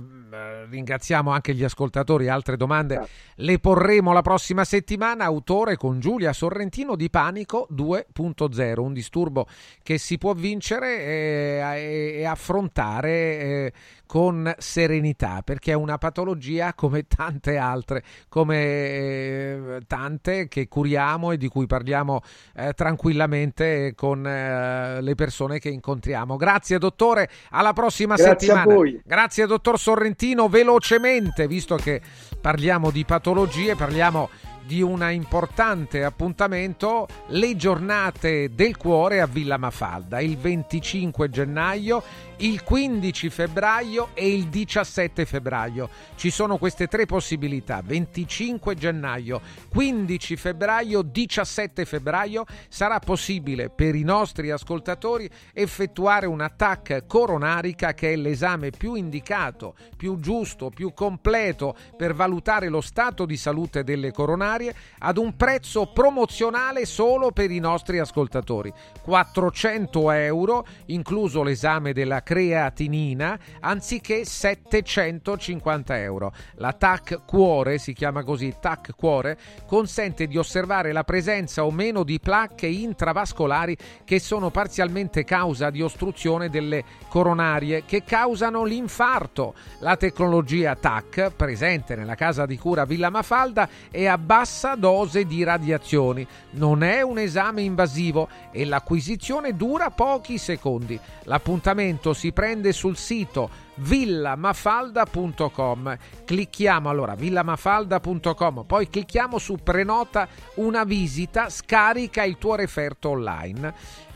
ringraziamo 0.68 1.30
anche 1.30 1.54
gli 1.54 1.64
ascoltatori. 1.64 2.28
Altre 2.28 2.56
domande 2.56 3.06
le 3.36 3.58
porremo 3.58 4.12
la 4.12 4.22
prossima 4.22 4.64
settimana. 4.64 5.24
Autore 5.24 5.76
con 5.76 6.00
Giulia 6.00 6.32
Sorrentino 6.32 6.96
di 6.96 7.10
Panico 7.10 7.66
2.0, 7.72 8.80
un 8.80 8.92
disturbo 8.92 9.46
che 9.82 9.98
si 9.98 10.18
può 10.18 10.32
vincere 10.34 10.98
e, 10.98 12.14
e 12.18 12.24
affrontare 12.24 13.10
eh, 13.10 13.72
con 14.10 14.52
serenità, 14.58 15.40
perché 15.44 15.70
è 15.70 15.74
una 15.74 15.96
patologia 15.96 16.74
come 16.74 17.06
tante 17.06 17.56
altre, 17.56 18.02
come 18.28 18.56
eh, 18.56 19.80
tante 19.86 20.48
che 20.48 20.66
curiamo 20.66 21.30
e 21.30 21.36
di 21.36 21.46
cui 21.46 21.66
parliamo 21.66 22.20
eh, 22.56 22.72
tranquillamente 22.72 23.92
con 23.94 24.26
eh, 24.26 25.00
le 25.00 25.14
persone 25.14 25.60
che 25.60 25.68
incontriamo. 25.68 26.34
Grazie 26.34 26.78
dottore, 26.78 27.30
alla 27.50 27.72
prossima 27.72 28.16
Grazie 28.16 28.48
settimana. 28.48 28.72
A 28.72 28.74
voi. 28.74 29.00
Grazie 29.04 29.46
dottor 29.46 29.78
Sorrentino, 29.78 30.18
velocemente, 30.48 31.46
visto 31.46 31.76
che 31.76 32.00
parliamo 32.40 32.90
di 32.90 33.04
patologie, 33.04 33.74
parliamo 33.74 34.28
di 34.62 34.82
un 34.82 35.04
importante 35.10 36.04
appuntamento, 36.04 37.08
le 37.28 37.56
giornate 37.56 38.54
del 38.54 38.76
cuore 38.76 39.20
a 39.20 39.26
Villa 39.26 39.56
Mafalda, 39.56 40.20
il 40.20 40.36
25 40.36 41.28
gennaio, 41.28 42.02
il 42.40 42.62
15 42.62 43.28
febbraio 43.28 44.10
e 44.14 44.32
il 44.32 44.48
17 44.48 45.24
febbraio. 45.24 45.88
Ci 46.14 46.30
sono 46.30 46.56
queste 46.56 46.86
tre 46.86 47.04
possibilità, 47.06 47.82
25 47.84 48.74
gennaio, 48.74 49.40
15 49.68 50.36
febbraio, 50.36 51.02
17 51.02 51.84
febbraio, 51.84 52.44
sarà 52.68 52.98
possibile 52.98 53.68
per 53.68 53.94
i 53.94 54.02
nostri 54.02 54.50
ascoltatori 54.50 55.28
effettuare 55.52 56.26
un 56.26 56.48
TAC 56.56 57.04
coronarica 57.06 57.92
che 57.92 58.12
è 58.12 58.16
l'esame 58.16 58.70
più 58.70 58.94
indicato, 58.94 59.74
più 59.96 60.18
giusto, 60.18 60.70
più 60.70 60.94
completo 60.94 61.76
per 61.96 62.14
valutare 62.14 62.68
lo 62.68 62.80
stato 62.80 63.26
di 63.26 63.36
salute 63.36 63.84
delle 63.84 64.12
coronarie 64.12 64.74
ad 64.98 65.18
un 65.18 65.36
prezzo 65.36 65.92
promozionale 65.92 66.86
solo 66.86 67.32
per 67.32 67.50
i 67.50 67.58
nostri 67.58 67.98
ascoltatori. 67.98 68.72
400 69.02 70.10
euro, 70.12 70.66
incluso 70.86 71.42
l'esame 71.42 71.92
della 71.92 72.22
creatinina, 72.30 73.36
anziché 73.58 74.24
750 74.24 75.98
euro. 75.98 76.32
La 76.58 76.72
TAC 76.72 77.22
cuore, 77.26 77.78
si 77.78 77.92
chiama 77.92 78.22
così 78.22 78.54
TAC 78.60 78.94
cuore, 78.94 79.36
consente 79.66 80.28
di 80.28 80.38
osservare 80.38 80.92
la 80.92 81.02
presenza 81.02 81.64
o 81.64 81.72
meno 81.72 82.04
di 82.04 82.20
placche 82.20 82.68
intravascolari 82.68 83.76
che 84.04 84.20
sono 84.20 84.50
parzialmente 84.50 85.24
causa 85.24 85.70
di 85.70 85.82
ostruzione 85.82 86.50
delle 86.50 86.84
coronarie 87.08 87.84
che 87.84 88.04
causano 88.04 88.62
l'infarto. 88.62 89.54
La 89.80 89.96
tecnologia 89.96 90.76
TAC, 90.76 91.32
presente 91.34 91.96
nella 91.96 92.14
casa 92.14 92.46
di 92.46 92.56
cura 92.56 92.84
Villa 92.84 93.10
Mafalda, 93.10 93.68
è 93.90 94.06
a 94.06 94.16
bassa 94.16 94.76
dose 94.76 95.24
di 95.24 95.42
radiazioni. 95.42 96.24
Non 96.50 96.84
è 96.84 97.02
un 97.02 97.18
esame 97.18 97.62
invasivo 97.62 98.28
e 98.52 98.64
l'acquisizione 98.64 99.56
dura 99.56 99.90
pochi 99.90 100.38
secondi. 100.38 100.96
L'appuntamento 101.24 102.18
si 102.20 102.32
prende 102.32 102.72
sul 102.72 102.98
sito 102.98 103.48
villamafalda.com. 103.76 105.96
Clicchiamo 106.26 106.90
allora 106.90 107.14
villamafalda.com, 107.14 108.64
poi 108.66 108.90
clicchiamo 108.90 109.38
su 109.38 109.56
prenota 109.62 110.28
una 110.56 110.84
visita, 110.84 111.48
scarica 111.48 112.22
il 112.22 112.36
tuo 112.36 112.56
referto 112.56 113.08
online 113.08 113.72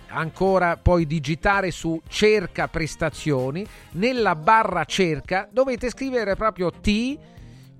ancora 0.08 0.76
poi 0.76 1.06
digitare 1.06 1.70
su 1.70 1.98
cerca 2.06 2.68
prestazioni 2.68 3.66
nella 3.92 4.36
barra 4.36 4.84
cerca 4.84 5.48
dovete 5.50 5.88
scrivere 5.90 6.36
proprio 6.36 6.70
T 6.70 7.18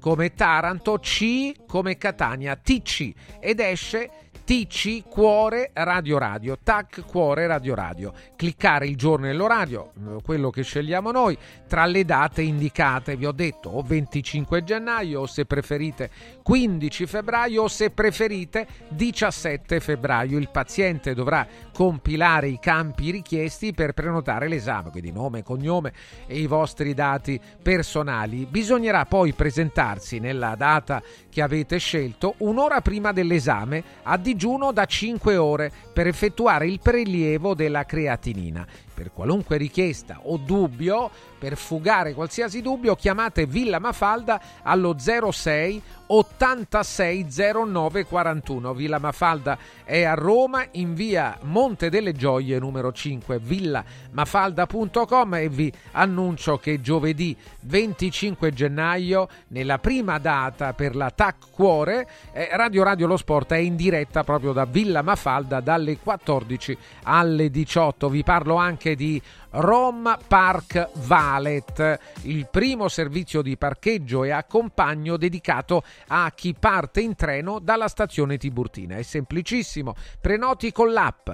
come 0.01 0.33
Taranto 0.35 0.99
C 0.99 1.53
come 1.65 1.97
Catania 1.97 2.57
TC 2.57 3.12
ed 3.39 3.61
esce 3.61 4.24
TC 4.45 5.09
Cuore 5.09 5.71
Radio 5.73 6.19
Radio, 6.19 6.59
TAC 6.63 7.07
Cuore 7.07 7.47
Radio 7.47 7.75
Radio. 7.75 8.13
Cliccare 8.37 8.87
il 8.87 8.95
giorno 8.95 9.27
e 9.27 9.33
l'orario, 9.33 9.93
quello 10.23 10.51
che 10.51 10.63
scegliamo 10.63 11.11
noi, 11.11 11.37
tra 11.67 11.87
le 11.87 12.05
date 12.05 12.43
indicate, 12.43 13.17
vi 13.17 13.25
ho 13.25 13.33
detto, 13.33 13.71
o 13.71 13.81
25 13.81 14.63
gennaio 14.63 15.21
o 15.21 15.27
se 15.27 15.47
preferite 15.47 16.11
15 16.43 17.07
febbraio 17.07 17.63
o 17.63 17.69
se 17.69 17.91
preferite 17.91 18.67
17 18.89 19.81
febbraio. 19.81 20.37
Il 20.37 20.51
paziente 20.51 21.15
dovrà 21.15 21.47
compilare 21.73 22.49
i 22.49 22.59
campi 22.59 23.11
richiesti 23.11 23.73
per 23.73 23.95
prenotare 23.95 24.47
l'esame, 24.47 24.91
quindi 24.91 25.11
nome, 25.11 25.43
cognome 25.43 25.93
e 26.27 26.39
i 26.39 26.47
vostri 26.47 26.93
dati 26.93 27.41
personali. 27.63 28.45
Bisognerà 28.45 29.07
poi 29.07 29.33
presentarsi 29.33 30.19
nella 30.19 30.55
data 30.55 31.03
che 31.31 31.41
avete 31.41 31.79
scelto 31.79 32.35
un'ora 32.39 32.83
prima 32.83 33.11
dell'esame 33.13 33.83
a 34.03 34.19
digiuno 34.35 34.73
da 34.73 34.85
5 34.85 35.37
ore 35.37 35.71
per 35.93 36.09
effettuare 36.09 36.67
il 36.67 36.81
prelievo 36.81 37.55
della 37.55 37.85
creatinina. 37.85 38.67
Per 38.95 39.11
qualunque 39.13 39.57
richiesta 39.57 40.21
o 40.23 40.37
dubbio, 40.37 41.11
per 41.39 41.57
fugare 41.57 42.15
qualsiasi 42.15 42.63
dubbio, 42.63 42.95
chiamate 42.95 43.45
Villa 43.45 43.81
Mafalda 43.81 44.41
allo 44.63 44.97
06 44.99 45.83
86 46.07 47.27
09 47.67 48.05
41. 48.05 48.75
Villa 48.75 48.99
Mafalda 48.99 49.59
è 49.85 50.03
a 50.05 50.15
Roma 50.15 50.65
in 50.73 50.95
via 50.95 51.37
Monte 51.43 51.89
delle 51.91 52.13
Gioie 52.13 52.59
numero 52.59 52.93
5 52.93 53.39
villamafalda.com 53.39 55.35
e 55.35 55.49
vi 55.49 55.73
annuncio 55.93 56.59
che 56.59 56.81
giovedì 56.81 57.37
25 57.61 58.53
gennaio 58.53 59.29
nella 59.49 59.79
prima 59.79 60.19
data 60.19 60.73
per 60.75 60.95
la 60.95 61.11
TAC 61.11 61.51
Cuore 61.51 62.09
eh, 62.33 62.49
Radio 62.53 62.83
Radio 62.83 63.07
Lo 63.07 63.17
Sport 63.17 63.53
è 63.53 63.57
in 63.57 63.77
diretta 63.77 64.25
proprio 64.25 64.53
da 64.53 64.67
Villa 64.67 65.03
Mafalda 65.03 65.61
dalle 65.61 65.99
14 65.99 66.77
alle 67.05 67.51
18. 67.51 68.09
Vi 68.09 68.23
parlo 68.23 68.57
anche 68.57 68.84
di 68.93 69.21
Roma 69.53 70.19
Park 70.29 70.91
Valet, 71.07 71.99
il 72.25 72.47
primo 72.51 72.89
servizio 72.89 73.41
di 73.41 73.57
parcheggio 73.57 74.25
e 74.25 74.31
accompagno 74.31 75.17
dedicato 75.17 75.83
a 76.09 76.31
chi 76.35 76.55
parte 76.59 77.01
in 77.01 77.15
treno 77.15 77.59
dalla 77.59 77.89
stazione 77.89 78.37
Tiburtina. 78.37 78.97
È 78.97 79.03
semplicissimo, 79.03 79.95
prenoti 80.21 80.73
con 80.73 80.93
l'app. 80.93 81.31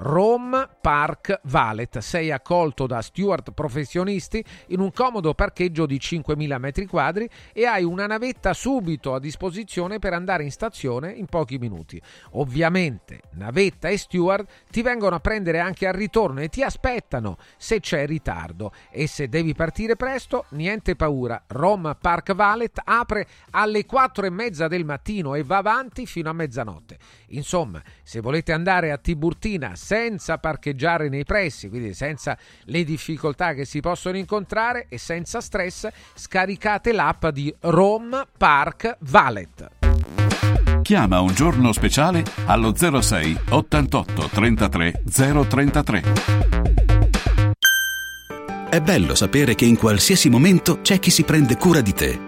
Rome 0.00 0.68
Park 0.80 1.40
Valet. 1.44 1.98
Sei 1.98 2.30
accolto 2.30 2.86
da 2.86 3.02
steward 3.02 3.52
professionisti 3.52 4.44
in 4.68 4.78
un 4.78 4.92
comodo 4.92 5.34
parcheggio 5.34 5.86
di 5.86 5.96
5.000 5.96 6.58
metri 6.58 6.86
quadri 6.86 7.28
e 7.52 7.66
hai 7.66 7.82
una 7.82 8.06
navetta 8.06 8.52
subito 8.52 9.14
a 9.14 9.18
disposizione 9.18 9.98
per 9.98 10.12
andare 10.12 10.44
in 10.44 10.52
stazione 10.52 11.10
in 11.10 11.26
pochi 11.26 11.58
minuti. 11.58 12.00
Ovviamente, 12.32 13.22
navetta 13.32 13.88
e 13.88 13.98
steward 13.98 14.46
ti 14.70 14.82
vengono 14.82 15.16
a 15.16 15.20
prendere 15.20 15.58
anche 15.58 15.88
al 15.88 15.94
ritorno 15.94 16.42
e 16.42 16.48
ti 16.48 16.62
aspettano 16.62 17.36
se 17.56 17.80
c'è 17.80 18.06
ritardo. 18.06 18.72
E 18.90 19.08
se 19.08 19.28
devi 19.28 19.52
partire 19.54 19.96
presto, 19.96 20.44
niente 20.50 20.94
paura. 20.94 21.42
Rome 21.48 21.96
Park 22.00 22.34
Valet 22.34 22.80
apre 22.84 23.26
alle 23.50 23.84
4 23.84 24.26
e 24.26 24.30
mezza 24.30 24.68
del 24.68 24.84
mattino 24.84 25.34
e 25.34 25.42
va 25.42 25.56
avanti 25.56 26.06
fino 26.06 26.30
a 26.30 26.32
mezzanotte. 26.32 26.98
Insomma, 27.30 27.82
se 28.02 28.20
volete 28.20 28.52
andare 28.52 28.90
a 28.92 28.98
Tiburtina 28.98 29.74
senza 29.74 30.38
parcheggiare 30.38 31.08
nei 31.08 31.24
pressi, 31.24 31.68
quindi 31.68 31.94
senza 31.94 32.38
le 32.64 32.84
difficoltà 32.84 33.54
che 33.54 33.64
si 33.64 33.80
possono 33.80 34.16
incontrare 34.16 34.86
e 34.88 34.98
senza 34.98 35.40
stress, 35.40 35.88
scaricate 36.14 36.92
l'app 36.92 37.26
di 37.26 37.54
Rome 37.60 38.26
Park 38.36 38.96
Valet. 39.00 39.70
Chiama 40.82 41.20
un 41.20 41.34
giorno 41.34 41.72
speciale 41.72 42.24
allo 42.46 42.74
06 42.74 43.38
88 43.50 44.28
33 44.28 45.02
033. 45.10 46.02
È 48.70 48.80
bello 48.80 49.14
sapere 49.14 49.54
che 49.54 49.64
in 49.64 49.76
qualsiasi 49.76 50.28
momento 50.28 50.80
c'è 50.80 50.98
chi 50.98 51.10
si 51.10 51.24
prende 51.24 51.56
cura 51.56 51.80
di 51.80 51.92
te. 51.92 52.27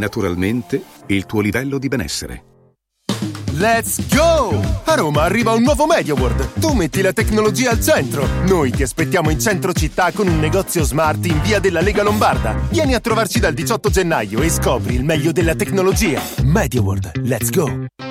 naturalmente 0.01 0.81
il 1.07 1.25
tuo 1.25 1.41
livello 1.41 1.77
di 1.77 1.87
benessere. 1.87 2.43
Let's 3.53 4.01
go! 4.15 4.59
A 4.85 4.95
Roma 4.95 5.21
arriva 5.21 5.51
un 5.51 5.61
nuovo 5.61 5.85
MediaWorld. 5.85 6.59
Tu 6.59 6.73
metti 6.73 7.01
la 7.01 7.13
tecnologia 7.13 7.69
al 7.69 7.79
centro. 7.79 8.25
Noi 8.47 8.71
ti 8.71 8.81
aspettiamo 8.81 9.29
in 9.29 9.39
centro 9.39 9.71
città 9.73 10.11
con 10.11 10.27
un 10.27 10.39
negozio 10.39 10.83
smart 10.83 11.23
in 11.25 11.39
via 11.41 11.59
della 11.59 11.81
Lega 11.81 12.01
Lombarda. 12.01 12.55
Vieni 12.69 12.95
a 12.95 12.99
trovarci 12.99 13.39
dal 13.39 13.53
18 13.53 13.89
gennaio 13.89 14.41
e 14.41 14.49
scopri 14.49 14.95
il 14.95 15.03
meglio 15.03 15.31
della 15.31 15.53
tecnologia. 15.53 16.19
MediaWorld, 16.43 17.21
let's 17.23 17.51
go! 17.51 18.10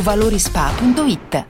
valorispa.it. 0.00 1.49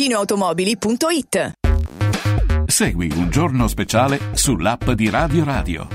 valentinoautomobili.it 0.00 1.52
Segui 2.64 3.12
un 3.16 3.28
giorno 3.28 3.68
speciale 3.68 4.18
sull'app 4.32 4.90
di 4.92 5.10
Radio 5.10 5.44
Radio. 5.44 5.88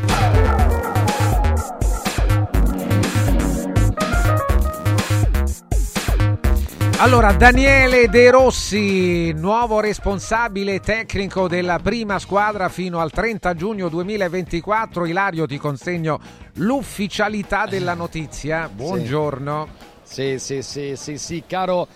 Allora, 6.98 7.34
Daniele 7.34 8.08
De 8.08 8.30
Rossi, 8.30 9.34
nuovo 9.34 9.80
responsabile 9.80 10.80
tecnico 10.80 11.48
della 11.48 11.80
prima 11.80 12.20
squadra 12.20 12.70
fino 12.70 13.00
al 13.00 13.10
30 13.10 13.56
giugno 13.56 13.90
2024. 13.90 15.06
Ilario, 15.06 15.48
ti 15.48 15.58
consegno 15.58 16.20
l'ufficialità 16.56 17.66
della 17.66 17.96
notizia. 17.96 18.70
Buongiorno. 18.72 19.94
Sì, 20.04 20.38
sì, 20.38 20.62
sì, 20.62 20.96
sì, 20.96 21.18
sì, 21.18 21.44
caro 21.48 21.88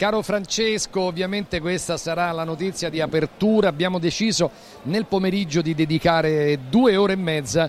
caro 0.00 0.22
Francesco, 0.22 1.02
ovviamente 1.02 1.60
questa 1.60 1.98
sarà 1.98 2.32
la 2.32 2.44
notizia 2.44 2.88
di 2.88 3.02
apertura. 3.02 3.68
Abbiamo 3.68 3.98
deciso 3.98 4.50
nel 4.84 5.04
pomeriggio 5.04 5.60
di 5.60 5.74
dedicare 5.74 6.58
due 6.70 6.96
ore 6.96 7.12
e 7.12 7.16
mezza 7.16 7.68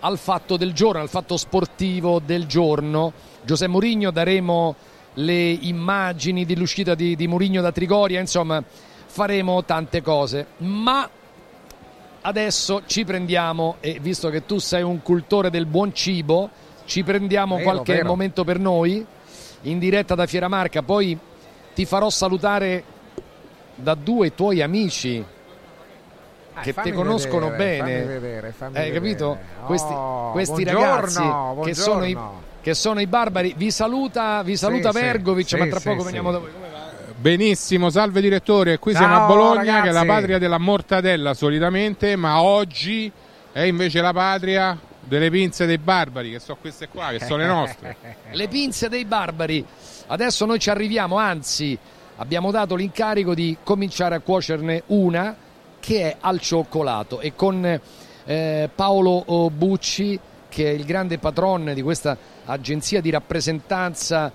al 0.00 0.18
fatto 0.18 0.58
del 0.58 0.74
giorno, 0.74 1.00
al 1.00 1.08
fatto 1.08 1.38
sportivo 1.38 2.20
del 2.22 2.44
giorno. 2.44 3.14
Giuseppe 3.42 3.70
Mourinho 3.70 4.10
daremo 4.10 4.74
le 5.14 5.50
immagini 5.50 6.44
dell'uscita 6.44 6.94
di, 6.94 7.16
di 7.16 7.26
Mourinho 7.26 7.62
da 7.62 7.72
Trigoria, 7.72 8.20
insomma 8.20 8.62
faremo 9.06 9.64
tante 9.64 10.02
cose, 10.02 10.48
ma 10.58 11.08
adesso 12.20 12.82
ci 12.84 13.06
prendiamo, 13.06 13.76
e 13.80 13.98
visto 13.98 14.28
che 14.28 14.44
tu 14.44 14.58
sei 14.58 14.82
un 14.82 15.00
cultore 15.00 15.48
del 15.48 15.64
buon 15.64 15.94
cibo, 15.94 16.50
ci 16.84 17.02
prendiamo 17.02 17.56
Vero, 17.56 17.70
qualche 17.70 17.94
vero. 17.94 18.08
momento 18.08 18.44
per 18.44 18.58
noi 18.58 19.02
in 19.62 19.78
diretta 19.78 20.14
da 20.14 20.26
Fieramarca, 20.26 20.82
poi 20.82 21.18
ti 21.74 21.84
farò 21.86 22.10
salutare 22.10 22.84
da 23.74 23.94
due 23.94 24.34
tuoi 24.34 24.60
amici 24.62 25.24
che 26.60 26.68
Eh, 26.68 26.72
fammi 26.72 26.90
ti 26.90 26.96
conoscono 26.96 27.48
vedere, 27.50 27.82
bene. 27.82 28.00
fammi 28.02 28.06
vedere, 28.12 28.52
fammi 28.56 28.76
Hai 28.76 28.90
vedere. 28.90 29.00
capito? 29.00 29.38
Questi, 29.64 29.92
Oh, 29.92 30.30
questi 30.32 30.62
buongiorno, 30.64 31.54
ragazzi 31.54 31.60
che 31.68 31.74
sono, 31.74 32.04
i, 32.04 32.18
che 32.60 32.74
sono 32.74 33.00
i 33.00 33.06
barbari. 33.06 33.54
Vi 33.56 33.70
saluta, 33.70 34.42
vi 34.42 34.56
saluta 34.56 34.92
Sì, 34.92 35.00
Vergovic, 35.00 35.48
sì, 35.48 35.56
ma 35.56 35.66
tra 35.66 35.78
sì, 35.80 35.88
poco 35.88 36.00
sì. 36.00 36.06
veniamo 36.06 36.30
da 36.30 36.38
voi. 36.38 36.50
Benissimo, 37.16 37.88
salve 37.88 38.20
direttore, 38.20 38.78
qui 38.78 38.92
Ciao, 38.92 39.02
siamo 39.02 39.22
a 39.24 39.26
Bologna 39.26 39.80
che 39.80 39.88
è 39.88 39.92
la 39.92 40.00
ragazzi. 40.00 40.06
patria 40.06 40.38
della 40.38 40.58
mortadella 40.58 41.34
solitamente, 41.34 42.16
ma 42.16 42.42
oggi 42.42 43.10
è 43.52 43.60
invece 43.62 44.00
la 44.00 44.12
patria 44.12 44.76
delle 45.00 45.30
pinze 45.30 45.64
dei 45.66 45.78
barbari, 45.78 46.32
che 46.32 46.38
sono 46.40 46.58
queste 46.60 46.88
qua, 46.88 47.08
che 47.10 47.20
sono 47.24 47.36
le 47.38 47.46
nostre. 47.46 47.96
Le 48.32 48.48
pinze 48.48 48.88
dei 48.88 49.04
barbari. 49.04 49.64
Adesso 50.12 50.44
noi 50.44 50.58
ci 50.58 50.68
arriviamo, 50.68 51.16
anzi 51.16 51.76
abbiamo 52.16 52.50
dato 52.50 52.74
l'incarico 52.74 53.34
di 53.34 53.56
cominciare 53.62 54.14
a 54.14 54.20
cuocerne 54.20 54.82
una 54.88 55.34
che 55.80 56.02
è 56.02 56.16
al 56.20 56.38
cioccolato 56.38 57.20
e 57.20 57.34
con 57.34 57.80
eh, 58.24 58.70
Paolo 58.74 59.22
oh, 59.24 59.48
Bucci 59.48 60.20
che 60.50 60.66
è 60.66 60.74
il 60.74 60.84
grande 60.84 61.16
patron 61.16 61.72
di 61.74 61.80
questa 61.80 62.14
agenzia 62.44 63.00
di 63.00 63.08
rappresentanza 63.08 64.30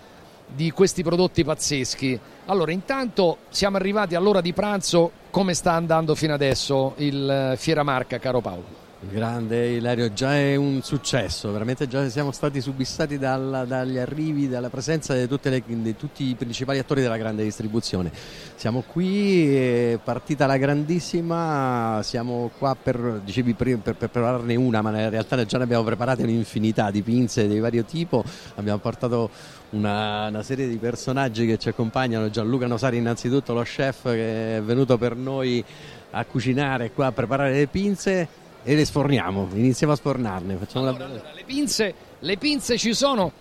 di 0.48 0.72
questi 0.72 1.04
prodotti 1.04 1.44
pazzeschi. 1.44 2.20
Allora, 2.46 2.72
intanto 2.72 3.38
siamo 3.50 3.78
arrivati 3.78 4.16
all'ora 4.16 4.42
di 4.42 4.54
pranzo, 4.54 5.12
come 5.30 5.54
sta 5.54 5.74
andando 5.74 6.16
fino 6.16 6.34
adesso 6.34 6.94
il 6.98 7.30
eh, 7.30 7.56
Fiera 7.56 7.84
Marca, 7.84 8.18
caro 8.18 8.42
Paolo? 8.42 8.86
Grande 9.00 9.74
Ilario, 9.74 10.11
già 10.11 10.34
è 10.34 10.56
un 10.56 10.82
successo, 10.82 11.51
veramente 11.51 11.88
già 11.88 12.09
siamo 12.09 12.32
stati 12.32 12.59
subissati 12.59 13.19
dalla- 13.19 13.64
dagli 13.64 14.00
arrivi, 14.00 14.50
dalla 14.50 14.72
presenza 14.72 15.14
di, 15.14 15.27
le- 15.40 15.64
di 15.66 15.95
tutti 15.95 16.24
i 16.24 16.34
principali 16.34 16.80
attori 16.80 17.01
della 17.01 17.16
grande 17.16 17.43
distribuzione. 17.43 18.11
Siamo 18.56 18.82
qui, 18.82 19.56
è 19.56 20.00
partita 20.03 20.48
la 20.48 20.58
grandissima, 20.58 22.00
siamo 22.01 22.50
qua 22.58 22.76
per, 22.76 23.22
dicevi 23.24 23.53
per, 23.53 23.77
per 23.77 23.95
prepararne 23.98 24.56
una, 24.56 24.82
ma 24.82 24.90
in 25.00 25.11
realtà 25.11 25.45
già 25.45 25.59
ne 25.59 25.66
abbiamo 25.66 25.84
preparate 25.84 26.24
un'infinità 26.24 26.90
di 26.90 27.03
pinze 27.03 27.48
di 27.48 27.59
vario 27.59 27.84
tipo, 27.84 28.24
abbiamo 28.56 28.80
portato 28.80 29.30
una, 29.72 30.26
una 30.26 30.42
serie 30.42 30.67
di 30.67 30.77
personaggi 30.77 31.45
che 31.45 31.59
ci 31.59 31.69
accompagnano, 31.69 32.32
Gianluca 32.32 32.66
Nosari 32.66 32.98
innanzitutto, 32.98 33.53
lo 33.53 33.61
chef 33.61 34.06
che 34.06 34.58
è 34.58 34.61
venuto 34.64 34.98
per 34.98 35.16
noi 35.16 35.64
a 36.09 36.26
cucinare 36.26 36.92
qua, 36.92 37.06
a 37.06 37.11
preparare 37.11 37.51
le 37.51 37.67
pinze 37.67 38.45
e 38.68 38.76
le 38.76 38.84
sforniamo, 38.84 39.48
iniziamo 39.54 39.94
a 39.94 39.96
sfornarne. 39.96 40.58
Facciamo 40.58 40.84
la... 40.84 40.92
Le 40.92 41.44
pinze, 41.46 41.94
le 42.20 42.36
pinze 42.36 42.78
ci 42.78 42.94
sono. 42.94 43.32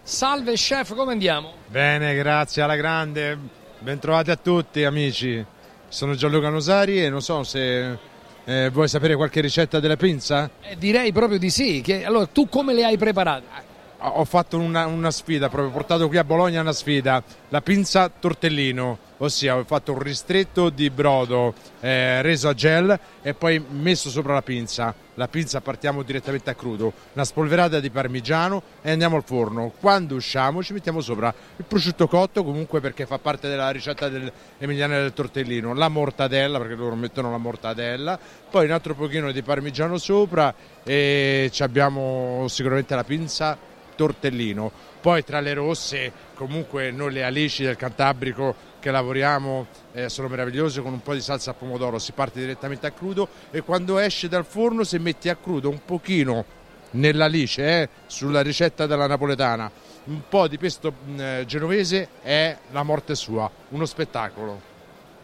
Salve 0.00 0.52
chef, 0.52 0.94
come 0.94 1.10
andiamo? 1.10 1.54
Bene, 1.66 2.14
grazie 2.14 2.62
alla 2.62 2.76
grande. 2.76 3.36
Bentrovati 3.80 4.30
a 4.30 4.36
tutti 4.36 4.84
amici. 4.84 5.44
Sono 5.88 6.14
Gianluca 6.14 6.50
Nosari 6.50 7.02
e 7.02 7.10
non 7.10 7.20
so 7.20 7.42
se 7.42 7.98
eh, 8.44 8.70
vuoi 8.70 8.86
sapere 8.86 9.16
qualche 9.16 9.40
ricetta 9.40 9.80
della 9.80 9.96
pinza? 9.96 10.48
Eh, 10.60 10.76
direi 10.76 11.10
proprio 11.10 11.40
di 11.40 11.50
sì. 11.50 11.80
Che, 11.80 12.04
allora, 12.04 12.26
tu 12.26 12.48
come 12.48 12.72
le 12.72 12.84
hai 12.84 12.96
preparate? 12.96 13.65
Ho 13.98 14.08
ho 14.08 14.24
fatto 14.24 14.58
una, 14.58 14.86
una 14.86 15.10
sfida, 15.10 15.48
proprio 15.48 15.72
portato 15.72 16.06
qui 16.08 16.18
a 16.18 16.24
Bologna 16.24 16.60
una 16.60 16.72
sfida, 16.72 17.22
la 17.48 17.62
pinza 17.62 18.10
tortellino, 18.10 18.98
ossia 19.18 19.56
ho 19.56 19.64
fatto 19.64 19.92
un 19.92 20.00
ristretto 20.00 20.68
di 20.68 20.90
brodo 20.90 21.54
eh, 21.80 22.20
reso 22.20 22.48
a 22.48 22.54
gel 22.54 22.98
e 23.22 23.32
poi 23.32 23.64
messo 23.70 24.10
sopra 24.10 24.34
la 24.34 24.42
pinza. 24.42 24.94
La 25.14 25.28
pinza 25.28 25.62
partiamo 25.62 26.02
direttamente 26.02 26.50
a 26.50 26.54
crudo, 26.54 26.92
una 27.14 27.24
spolverata 27.24 27.80
di 27.80 27.88
parmigiano 27.88 28.62
e 28.82 28.90
andiamo 28.90 29.16
al 29.16 29.24
forno. 29.24 29.72
Quando 29.80 30.14
usciamo 30.14 30.62
ci 30.62 30.74
mettiamo 30.74 31.00
sopra 31.00 31.32
il 31.56 31.64
prosciutto 31.64 32.06
cotto, 32.06 32.44
comunque 32.44 32.80
perché 32.80 33.06
fa 33.06 33.18
parte 33.18 33.48
della 33.48 33.70
ricetta 33.70 34.10
dell'Emiliana 34.10 34.98
del 34.98 35.14
tortellino, 35.14 35.72
la 35.72 35.88
mortadella, 35.88 36.58
perché 36.58 36.74
loro 36.74 36.96
mettono 36.96 37.30
la 37.30 37.38
mortadella, 37.38 38.18
poi 38.50 38.66
un 38.66 38.72
altro 38.72 38.94
pochino 38.94 39.32
di 39.32 39.40
parmigiano 39.40 39.96
sopra 39.96 40.54
e 40.84 41.50
abbiamo 41.60 42.44
sicuramente 42.48 42.94
la 42.94 43.04
pinza 43.04 43.74
tortellino. 43.96 44.70
Poi 45.00 45.24
tra 45.24 45.40
le 45.40 45.54
rosse, 45.54 46.12
comunque 46.34 46.90
noi 46.90 47.12
le 47.12 47.24
alici 47.24 47.64
del 47.64 47.76
Cantabrico 47.76 48.54
che 48.78 48.90
lavoriamo 48.90 49.66
eh, 49.92 50.08
sono 50.08 50.28
meravigliose 50.28 50.80
con 50.80 50.92
un 50.92 51.02
po' 51.02 51.14
di 51.14 51.20
salsa 51.20 51.50
a 51.50 51.54
pomodoro, 51.54 51.98
si 51.98 52.12
parte 52.12 52.38
direttamente 52.38 52.86
a 52.86 52.92
crudo 52.92 53.28
e 53.50 53.62
quando 53.62 53.98
esce 53.98 54.28
dal 54.28 54.44
forno 54.44 54.84
si 54.84 54.98
mette 54.98 55.30
a 55.30 55.36
crudo 55.36 55.68
un 55.70 55.80
pochino 55.84 56.44
nell'alice, 56.92 57.82
eh, 57.82 57.88
sulla 58.06 58.42
ricetta 58.42 58.86
della 58.86 59.06
napoletana, 59.06 59.70
un 60.04 60.20
po' 60.28 60.46
di 60.46 60.58
pesto 60.58 60.92
mh, 61.04 61.20
eh, 61.20 61.44
genovese 61.46 62.08
è 62.22 62.56
la 62.70 62.82
morte 62.82 63.14
sua, 63.14 63.50
uno 63.70 63.86
spettacolo. 63.86 64.74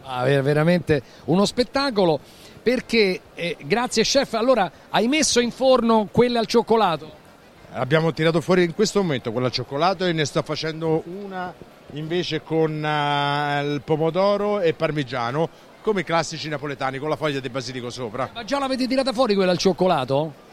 Ah, 0.04 0.24
ver- 0.24 0.42
veramente 0.42 1.02
uno 1.26 1.44
spettacolo. 1.44 2.18
Perché, 2.62 3.20
eh, 3.34 3.56
grazie 3.60 4.04
chef, 4.04 4.34
allora 4.34 4.70
hai 4.90 5.08
messo 5.08 5.40
in 5.40 5.50
forno 5.50 6.08
quelle 6.10 6.38
al 6.38 6.46
cioccolato? 6.46 7.21
Abbiamo 7.74 8.12
tirato 8.12 8.42
fuori 8.42 8.64
in 8.64 8.74
questo 8.74 9.00
momento 9.00 9.32
quella 9.32 9.46
al 9.46 9.52
cioccolato 9.52 10.04
e 10.04 10.12
ne 10.12 10.26
sto 10.26 10.42
facendo 10.42 11.02
una 11.06 11.54
invece 11.92 12.42
con 12.42 12.84
eh, 12.84 13.62
il 13.64 13.80
pomodoro 13.82 14.60
e 14.60 14.74
parmigiano, 14.74 15.48
come 15.80 16.02
i 16.02 16.04
classici 16.04 16.50
napoletani, 16.50 16.98
con 16.98 17.08
la 17.08 17.16
foglia 17.16 17.40
di 17.40 17.48
basilico 17.48 17.88
sopra. 17.88 18.28
Ma 18.34 18.44
già 18.44 18.58
l'avete 18.58 18.86
tirata 18.86 19.14
fuori 19.14 19.34
quella 19.34 19.52
al 19.52 19.58
cioccolato? 19.58 20.50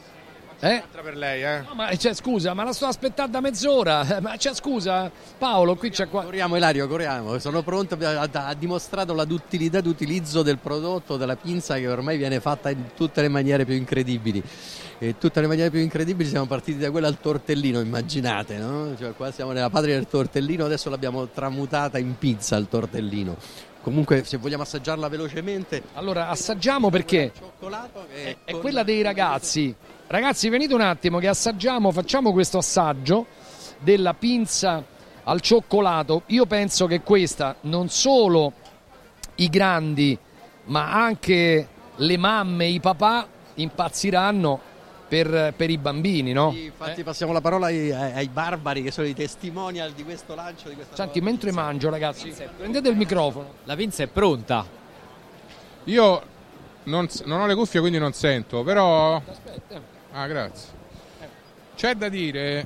Eh? 0.62 0.84
per 1.02 1.16
lei, 1.16 1.42
eh? 1.42 1.62
No, 1.62 1.74
ma 1.74 1.96
cioè, 1.96 2.14
scusa, 2.14 2.54
ma 2.54 2.66
la 2.66 2.74
sto 2.74 2.86
aspettando 2.86 3.32
da 3.32 3.42
mezz'ora. 3.42 4.18
Eh, 4.18 4.20
Ma 4.22 4.36
cioè, 4.36 4.54
scusa, 4.54 5.10
Paolo, 5.38 5.76
qui 5.76 5.90
c'è 5.90 6.10
qua. 6.10 6.24
Corriamo 6.24 6.58
Ilario, 6.58 6.88
corriamo, 6.88 7.40
sono 7.40 7.62
pronto, 7.64 7.98
ha, 8.02 8.30
ha 8.32 8.54
dimostrato 8.54 9.14
la 9.14 9.24
duttilità 9.24 9.80
d'utilizzo 9.80 10.44
del 10.44 10.58
prodotto, 10.58 11.16
della 11.16 11.38
pinza 11.38 11.76
che 11.76 11.88
ormai 11.88 12.18
viene 12.18 12.40
fatta 12.42 12.70
in 12.70 12.90
tutte 12.96 13.22
le 13.22 13.30
maniere 13.30 13.66
più 13.66 13.76
incredibili. 13.76 14.44
E 15.02 15.18
tutte 15.18 15.40
le 15.40 15.48
maniere 15.48 15.70
più 15.70 15.80
incredibili 15.80 16.28
siamo 16.28 16.46
partiti 16.46 16.78
da 16.78 16.92
quella 16.92 17.08
al 17.08 17.20
tortellino, 17.22 17.80
immaginate, 17.80 18.58
no? 18.58 18.98
Cioè, 18.98 19.14
qua 19.14 19.32
siamo 19.32 19.54
nella 19.54 19.70
patria 19.70 19.96
del 19.96 20.08
tortellino, 20.08 20.66
adesso 20.66 20.90
l'abbiamo 20.90 21.28
tramutata 21.30 21.98
in 21.98 22.18
pizza 22.18 22.58
il 22.58 22.68
tortellino. 22.68 23.38
Comunque, 23.82 24.26
se 24.26 24.36
vogliamo 24.36 24.64
assaggiarla 24.64 25.08
velocemente, 25.08 25.82
Allora, 25.94 26.28
assaggiamo 26.28 26.90
perché 26.90 27.32
è, 28.14 28.36
è 28.44 28.58
quella 28.58 28.84
dei 28.84 29.02
ragazzi. 29.02 29.74
Ragazzi, 30.12 30.50
venite 30.50 30.74
un 30.74 30.82
attimo 30.82 31.20
che 31.20 31.28
assaggiamo, 31.28 31.92
facciamo 31.92 32.32
questo 32.32 32.58
assaggio 32.58 33.28
della 33.78 34.16
pinza 34.16 34.84
al 35.24 35.40
cioccolato. 35.40 36.24
Io 36.28 36.48
penso 36.48 36.88
che 36.88 37.02
questa 37.02 37.58
non 37.62 37.90
solo 37.90 38.54
i 39.36 39.50
grandi, 39.50 40.18
ma 40.66 40.92
anche 40.92 41.68
le 41.96 42.18
mamme, 42.18 42.66
i 42.66 42.80
papà 42.80 43.28
impazziranno 43.54 44.60
per, 45.08 45.54
per 45.56 45.70
i 45.70 45.78
bambini, 45.78 46.32
no? 46.32 46.56
infatti 46.56 47.04
passiamo 47.04 47.32
la 47.32 47.42
parola 47.42 47.68
ai, 47.68 47.92
ai- 47.92 48.30
barbari 48.30 48.82
che 48.82 48.90
sono 48.90 49.06
i 49.06 49.14
testimonial 49.14 49.92
di 49.92 50.04
questo 50.04 50.34
lancio, 50.34 50.70
di 50.70 50.76
questa 50.76 50.96
Senti, 50.96 51.22
mentre 51.22 51.52
mangio, 51.52 51.92
ragazzi, 51.92 52.34
prendete 52.58 52.90
il 52.90 52.96
microfono. 52.96 53.54
La 53.66 53.76
pinza 53.76 54.02
è 54.02 54.08
pronta. 54.08 54.66
Io 55.84 56.22
non, 56.86 57.08
non 57.26 57.42
ho 57.42 57.46
le 57.46 57.54
cuffie 57.54 57.80
quindi 57.80 58.00
non 58.00 58.14
sento, 58.14 58.64
però... 58.64 59.22
Ah, 60.12 60.28
grazie. 60.28 60.78
C'è 61.76 61.94
da 61.96 62.10
dire 62.10 62.66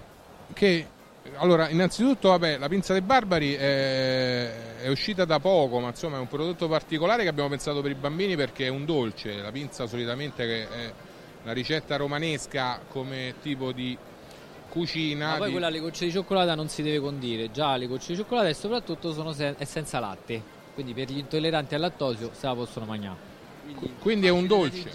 che, 0.54 0.88
allora, 1.36 1.70
innanzitutto, 1.70 2.30
vabbè, 2.30 2.58
la 2.58 2.68
pinza 2.68 2.94
dei 2.94 3.02
barbari 3.02 3.54
è, 3.54 4.80
è 4.82 4.88
uscita 4.88 5.26
da 5.26 5.40
poco, 5.40 5.80
ma 5.80 5.90
insomma 5.90 6.18
è 6.18 6.20
un 6.20 6.28
prodotto 6.28 6.68
particolare 6.68 7.24
che 7.24 7.30
abbiamo 7.30 7.50
pensato 7.50 7.82
per 7.82 7.92
i 7.92 7.96
bambini 7.96 8.36
perché 8.36 8.66
è 8.66 8.70
un 8.70 8.86
dolce. 8.86 9.36
La 9.36 9.52
pinza 9.52 9.86
solitamente 9.88 10.46
che 10.46 10.68
è 10.70 10.94
una 11.44 11.54
ricetta 11.54 11.96
romanesca 11.98 12.80
come 12.90 13.36
tipo 13.42 13.72
di 13.72 13.96
cucina. 14.70 15.32
Ma 15.32 15.38
poi 15.38 15.46
di- 15.48 15.52
quella 15.52 15.68
alle 15.68 15.80
gocce 15.80 16.06
di 16.06 16.12
cioccolata 16.12 16.56
non 16.56 16.68
si 16.70 16.82
deve 16.82 17.00
condire. 17.00 17.52
Già 17.52 17.76
le 17.76 17.86
gocce 17.88 18.14
di 18.14 18.16
cioccolata 18.18 18.48
e 18.48 18.54
soprattutto 18.56 19.14
sono 19.14 19.32
se- 19.34 19.56
è 19.58 19.66
senza 19.66 20.00
latte. 20.00 20.42
Quindi 20.74 20.94
per 20.94 21.12
gli 21.12 21.18
intolleranti 21.20 21.76
al 21.76 21.82
lattosio 21.82 22.32
se 22.34 22.48
la 22.48 22.56
possono 22.56 22.86
mangiare. 22.88 23.32
Quindi 24.00 24.27
è 24.27 24.30
un 24.30 24.48
dolce. 24.48 24.90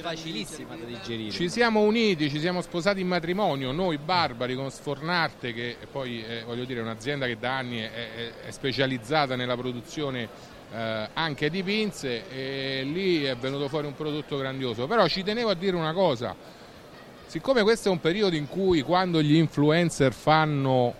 Facilissima 0.00 0.76
da 0.76 0.84
digerire. 0.84 1.30
Ci 1.30 1.48
siamo 1.48 1.80
uniti, 1.80 2.30
ci 2.30 2.38
siamo 2.38 2.62
sposati 2.62 3.00
in 3.00 3.08
matrimonio, 3.08 3.72
noi 3.72 3.98
barbari 3.98 4.54
con 4.54 4.70
Sfornarte, 4.70 5.52
che 5.52 5.76
poi 5.90 6.22
è, 6.22 6.44
voglio 6.46 6.64
dire, 6.64 6.80
è 6.80 6.82
un'azienda 6.82 7.26
che 7.26 7.36
da 7.36 7.56
anni 7.56 7.78
è, 7.80 7.90
è- 7.90 8.32
è 8.46 8.50
specializzata 8.50 9.34
nella 9.34 9.56
produzione 9.56 10.28
eh, 10.72 11.08
anche 11.12 11.50
di 11.50 11.62
pinze 11.62 12.30
e 12.30 12.82
lì 12.84 13.24
è 13.24 13.36
venuto 13.36 13.68
fuori 13.68 13.86
un 13.86 13.94
prodotto 13.94 14.36
grandioso. 14.38 14.86
Però 14.86 15.06
ci 15.08 15.22
tenevo 15.24 15.50
a 15.50 15.54
dire 15.54 15.74
una 15.76 15.92
cosa, 15.92 16.34
siccome 17.26 17.62
questo 17.62 17.88
è 17.88 17.90
un 17.90 18.00
periodo 18.00 18.36
in 18.36 18.48
cui 18.48 18.82
quando 18.82 19.20
gli 19.20 19.34
influencer 19.34 20.12
fanno 20.12 20.94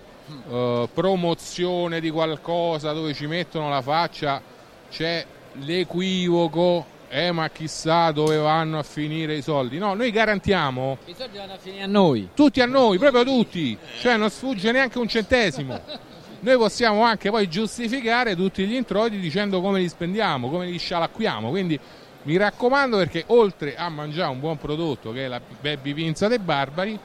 eh, 0.49 0.89
promozione 0.93 1.99
di 2.01 2.09
qualcosa 2.09 2.91
dove 2.91 3.13
ci 3.13 3.27
mettono 3.27 3.69
la 3.69 3.81
faccia, 3.81 4.41
c'è 4.91 5.25
l'equivoco, 5.59 6.85
eh 7.09 7.31
ma 7.31 7.49
chissà 7.49 8.11
dove 8.11 8.37
vanno 8.37 8.79
a 8.79 8.83
finire 8.83 9.35
i 9.35 9.41
soldi. 9.41 9.77
No, 9.77 9.93
noi 9.93 10.11
garantiamo 10.11 10.97
I 11.05 11.15
soldi 11.17 11.37
vanno 11.37 11.53
a 11.53 11.57
finire 11.57 11.83
a 11.83 11.87
noi. 11.87 12.29
tutti 12.33 12.61
a 12.61 12.65
noi, 12.65 12.97
proprio 12.97 13.23
tutti, 13.23 13.77
cioè 13.99 14.17
non 14.17 14.29
sfugge 14.29 14.71
neanche 14.71 14.99
un 14.99 15.07
centesimo. 15.07 16.07
Noi 16.41 16.57
possiamo 16.57 17.01
anche 17.03 17.29
poi 17.29 17.49
giustificare 17.49 18.35
tutti 18.35 18.65
gli 18.65 18.75
introiti 18.75 19.19
dicendo 19.19 19.59
come 19.59 19.79
li 19.79 19.89
spendiamo, 19.89 20.49
come 20.49 20.67
li 20.67 20.77
scialacquiamo, 20.77 21.49
quindi 21.49 21.77
mi 22.23 22.37
raccomando 22.37 22.97
perché 22.97 23.23
oltre 23.27 23.75
a 23.75 23.89
mangiare 23.89 24.31
un 24.31 24.39
buon 24.39 24.57
prodotto 24.57 25.11
che 25.11 25.25
è 25.25 25.27
la 25.27 25.41
Baby 25.61 25.93
Pinza 25.93 26.27
dei 26.27 26.39
Barbari, 26.39 26.97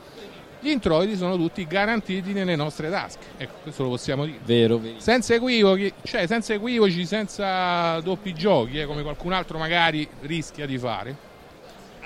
gli 0.64 0.70
introiti 0.70 1.14
sono 1.14 1.36
tutti 1.36 1.66
garantiti 1.66 2.32
nelle 2.32 2.56
nostre 2.56 2.88
tasche. 2.88 3.18
Ecco, 3.36 3.52
questo 3.64 3.82
lo 3.82 3.90
possiamo 3.90 4.24
dire. 4.24 4.38
Vero, 4.46 4.78
vero. 4.78 4.98
Senza 4.98 5.34
equivoci, 5.34 5.92
cioè 6.04 6.26
senza 6.26 6.54
equivoci, 6.54 7.04
senza 7.04 8.00
doppi 8.00 8.32
giochi, 8.32 8.80
eh, 8.80 8.86
come 8.86 9.02
qualcun 9.02 9.34
altro 9.34 9.58
magari 9.58 10.08
rischia 10.22 10.64
di 10.64 10.78
fare. 10.78 11.32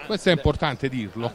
Questo 0.06 0.30
è 0.30 0.32
importante 0.32 0.88
dirlo. 0.88 1.30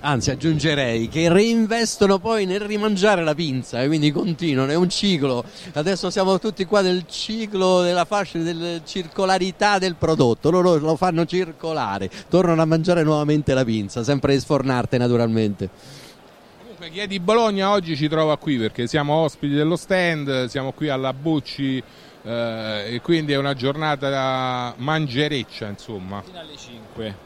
Anzi, 0.00 0.30
aggiungerei 0.32 1.08
che 1.08 1.28
reinvestono 1.30 2.18
poi 2.18 2.44
nel 2.44 2.60
rimangiare 2.60 3.24
la 3.24 3.34
pinza, 3.34 3.80
e 3.82 3.86
quindi 3.86 4.10
continuano, 4.10 4.70
è 4.70 4.74
un 4.74 4.90
ciclo. 4.90 5.44
Adesso 5.72 6.10
siamo 6.10 6.38
tutti 6.38 6.66
qua 6.66 6.82
nel 6.82 7.04
ciclo 7.08 7.82
della 7.82 8.04
fascia, 8.04 8.38
della 8.38 8.82
circolarità 8.84 9.78
del 9.78 9.94
prodotto. 9.94 10.50
Loro 10.50 10.76
lo 10.76 10.96
fanno 10.96 11.24
circolare, 11.24 12.10
tornano 12.28 12.60
a 12.60 12.66
mangiare 12.66 13.02
nuovamente 13.02 13.54
la 13.54 13.64
pinza, 13.64 14.02
sempre 14.02 14.38
sfornarte 14.38 14.98
naturalmente. 14.98 15.70
Comunque 16.76 16.90
chi 16.90 17.02
è 17.02 17.06
di 17.06 17.20
Bologna 17.20 17.70
oggi 17.70 17.96
ci 17.96 18.06
trova 18.06 18.36
qui 18.36 18.58
perché 18.58 18.86
siamo 18.86 19.14
ospiti 19.14 19.54
dello 19.54 19.76
stand, 19.76 20.44
siamo 20.44 20.72
qui 20.72 20.90
alla 20.90 21.14
Bucci 21.14 21.82
eh, 22.22 22.84
e 22.90 23.00
quindi 23.00 23.32
è 23.32 23.38
una 23.38 23.54
giornata 23.54 24.74
mangereccia 24.76 25.68
insomma. 25.68 26.20
Fino 26.22 26.38
alle 26.38 26.54
5. 26.54 27.16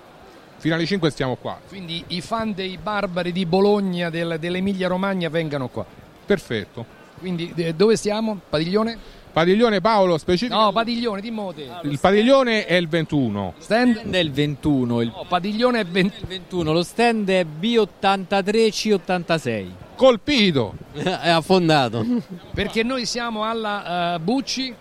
Fino 0.57 0.75
alle 0.77 0.87
5 0.87 1.11
stiamo 1.11 1.35
qua. 1.35 1.59
Quindi 1.67 2.05
i 2.09 2.21
fan 2.21 2.55
dei 2.55 2.79
barbari 2.81 3.33
di 3.33 3.45
Bologna, 3.45 4.09
del- 4.09 4.37
dell'Emilia 4.39 4.87
Romagna, 4.87 5.29
vengano 5.29 5.67
qua. 5.67 5.85
Perfetto. 6.25 6.87
Quindi 7.19 7.53
eh, 7.57 7.75
dove 7.75 7.97
stiamo? 7.97 8.39
Padiglione? 8.49 8.99
Padiglione 9.33 9.81
Paolo 9.81 10.19
specifico. 10.19 10.59
No, 10.59 10.73
padiglione, 10.73 11.21
dimmo 11.21 11.53
te. 11.53 11.71
Il 11.83 12.01
padiglione 12.01 12.67
è 12.67 12.75
il 12.75 12.89
21. 12.89 13.55
Stand? 13.59 14.11
è 14.11 14.19
il 14.19 14.33
21. 14.33 15.03
Il... 15.03 15.13
No, 15.15 15.25
padiglione 15.29 15.79
è 15.81 15.85
20. 15.85 16.17
il 16.21 16.27
21. 16.27 16.73
Lo 16.73 16.83
stand 16.83 17.29
è 17.29 17.45
B83C86. 17.45 19.67
Colpito. 19.95 20.75
è 20.95 21.29
affondato. 21.29 22.05
Perché 22.53 22.83
noi 22.83 23.07
siamo 23.07 23.45
alla 23.45 24.15
eh, 24.15 24.19
Bucci. 24.19 24.75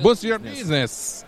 Boost 0.00 0.24
your 0.24 0.40
business. 0.40 1.24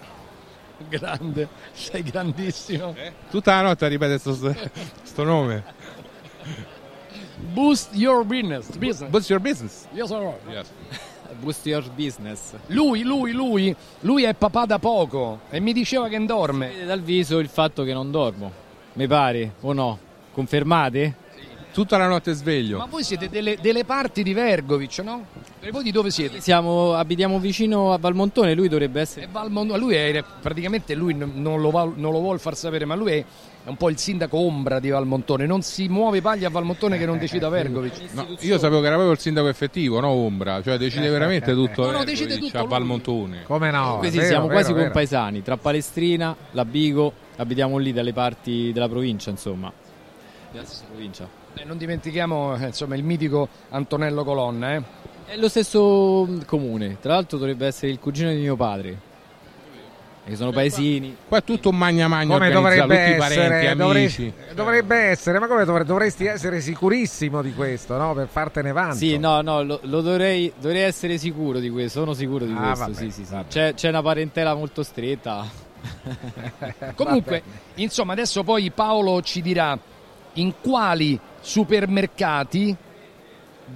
Grande, 0.89 1.49
sei 1.73 2.03
grandissimo. 2.03 2.93
Tutta 3.31 3.55
la 3.55 3.63
notte 3.63 3.89
ripete 3.89 4.19
sto, 4.19 4.35
sto 5.03 5.25
nome. 5.25 5.65
Boost 7.53 7.95
your 7.95 8.25
business. 8.25 8.77
business. 8.77 9.11
Boost 9.11 9.31
your 9.31 9.41
business. 9.41 9.87
Yes, 9.93 10.09
sir. 10.09 10.35
Boost 11.39 11.67
your 11.67 11.89
business. 11.91 12.55
Lui, 12.67 13.03
lui, 13.03 13.33
lui, 13.33 13.75
lui 14.01 14.25
è 14.25 14.35
papà 14.35 14.67
da 14.67 14.79
poco 14.79 15.41
e 15.51 15.61
mi 15.61 15.73
diceva 15.73 16.09
che 16.09 16.25
dorme. 16.25 16.69
Vede 16.69 16.85
dal 16.85 17.01
viso 17.03 17.39
il 17.39 17.49
fatto 17.49 17.83
che 17.85 17.93
non 17.93 18.11
dormo. 18.11 18.51
Mi 18.95 19.07
pare 19.07 19.55
o 19.61 19.73
no? 19.73 19.99
Confermate? 20.33 21.17
Tutta 21.73 21.97
la 21.97 22.07
notte 22.07 22.35
sveglio. 22.35 22.77
Ma 22.77 22.85
voi 22.85 23.03
siete 23.03 23.31
delle, 23.31 23.57
delle 23.59 23.87
parti 23.87 24.23
di 24.23 24.35
Vergovic, 24.35 24.99
no? 24.99 25.25
E 25.61 25.71
voi 25.71 25.83
di 25.83 25.91
dove 25.91 26.11
siete? 26.11 26.39
Siamo, 26.41 26.93
abitiamo 26.93 27.39
vicino 27.39 27.95
a 27.95 27.99
Valmontone, 27.99 28.53
lui 28.53 28.69
dovrebbe 28.69 29.01
essere... 29.01 29.25
E 29.25 29.29
Valmont- 29.33 29.75
lui 29.77 29.95
è 29.95 30.23
praticamente 30.43 30.95
lui 30.95 31.15
non 31.15 31.33
non 31.37 31.63
lo, 31.63 31.71
va- 31.71 31.91
non 31.95 32.13
lo 32.13 32.21
vuole 32.21 32.39
far 32.39 32.57
sapere, 32.57 32.85
ma 32.85 32.95
lui 32.95 33.13
è, 33.13 33.25
è 33.65 33.69
un 33.69 33.77
po' 33.77 33.91
il 33.91 33.99
sindaco 33.99 34.39
ombra 34.39 34.81
di 34.81 34.91
Valmontone. 34.91 35.47
Non 35.47 35.63
si 35.63 35.87
muove 35.89 36.21
paglia 36.21 36.49
a 36.49 36.51
Valmontone 36.51 36.99
che 36.99 37.07
non 37.07 37.19
decida 37.19 37.49
Vergovic. 37.49 38.13
No, 38.13 38.27
io 38.41 38.59
sapevo 38.59 38.81
che 38.81 38.87
era 38.87 38.97
proprio 38.97 39.13
il 39.13 39.21
sindaco 39.21 39.47
effettivo, 39.47 40.01
no 40.01 40.09
Ombra, 40.09 40.61
cioè 40.63 40.77
decide 40.79 41.09
veramente 41.09 41.53
tutto 41.53 41.85
No, 41.85 41.99
no, 41.99 42.05
decide 42.05 42.39
tutto 42.39 42.59
a. 42.59 42.65
Valmontone. 42.65 43.45
Come 43.45 43.71
no? 43.71 43.99
Quindi 43.99 44.17
vero, 44.17 44.29
siamo 44.29 44.47
vero, 44.47 44.59
quasi 44.59 44.73
vero. 44.73 44.85
compaesani, 44.85 45.43
tra 45.43 45.57
Palestrina, 45.57 46.35
la 46.51 46.65
Bigo, 46.65 47.13
abitiamo 47.37 47.79
lì 47.79 47.93
dalle 47.93 48.13
parti 48.13 48.73
della 48.73 48.89
provincia, 48.89 49.31
insomma. 49.31 49.73
Della 50.51 50.65
stessa 50.65 50.85
provincia. 50.91 51.29
E 51.55 51.65
non 51.65 51.79
dimentichiamo 51.79 52.57
eh, 52.57 52.67
insomma, 52.67 52.97
il 52.97 53.05
mitico 53.05 53.49
Antonello 53.71 54.25
Colonna. 54.25 54.75
Eh? 54.75 54.83
È 55.27 55.37
lo 55.37 55.49
stesso 55.49 56.27
mm, 56.27 56.41
comune, 56.47 56.99
tra 57.01 57.13
l'altro 57.13 57.39
dovrebbe 57.39 57.67
essere 57.67 57.93
il 57.93 58.01
cugino 58.01 58.31
di 58.31 58.41
mio 58.41 58.57
padre. 58.57 59.11
Che 60.25 60.37
sono 60.37 60.53
paesini. 60.53 61.17
Qua 61.27 61.39
è 61.39 61.43
tutto 61.45 61.71
un 61.71 61.77
magna 61.77 62.07
magna 62.07 62.33
Come 62.35 62.51
dovrebbe 62.53 62.83
tutti 62.87 62.95
essere, 62.95 63.49
parenti, 63.49 63.83
amici. 63.83 64.33
dovrebbe 64.55 64.97
essere, 64.97 65.41
ma 65.41 65.49
come 65.49 65.65
dovre- 65.65 65.85
dovresti 65.85 66.27
essere 66.27 66.61
sicurissimo 66.61 67.43
di 67.43 67.53
questo, 67.53 67.97
no? 67.97 68.15
Per 68.15 68.29
fartene 68.29 68.71
vanto. 68.71 68.97
Sì, 68.97 69.19
no, 69.19 69.41
no, 69.41 69.65
lo, 69.65 69.81
lo 69.83 70.01
dovrei, 70.01 70.53
dovrei 70.61 70.83
essere 70.83 71.19
sicuro 71.19 71.59
di 71.59 71.71
questo, 71.71 71.99
sono 72.01 72.15
sicuro 72.15 72.45
di 72.45 72.53
Ah, 72.57 72.61
questo, 72.61 72.85
vabbè, 72.85 72.95
sì, 72.95 73.11
sì, 73.11 73.25
sì. 73.25 73.35
C'è, 73.49 73.75
c'è 73.75 73.89
una 73.89 74.01
parentela 74.03 74.55
molto 74.55 74.85
stretta. 74.85 75.45
Comunque, 76.95 77.43
insomma, 77.75 78.13
adesso 78.13 78.45
poi 78.45 78.71
Paolo 78.71 79.21
ci 79.23 79.43
dirà 79.43 79.77
in 80.35 80.55
quali 80.61 81.19
supermercati 81.41 82.77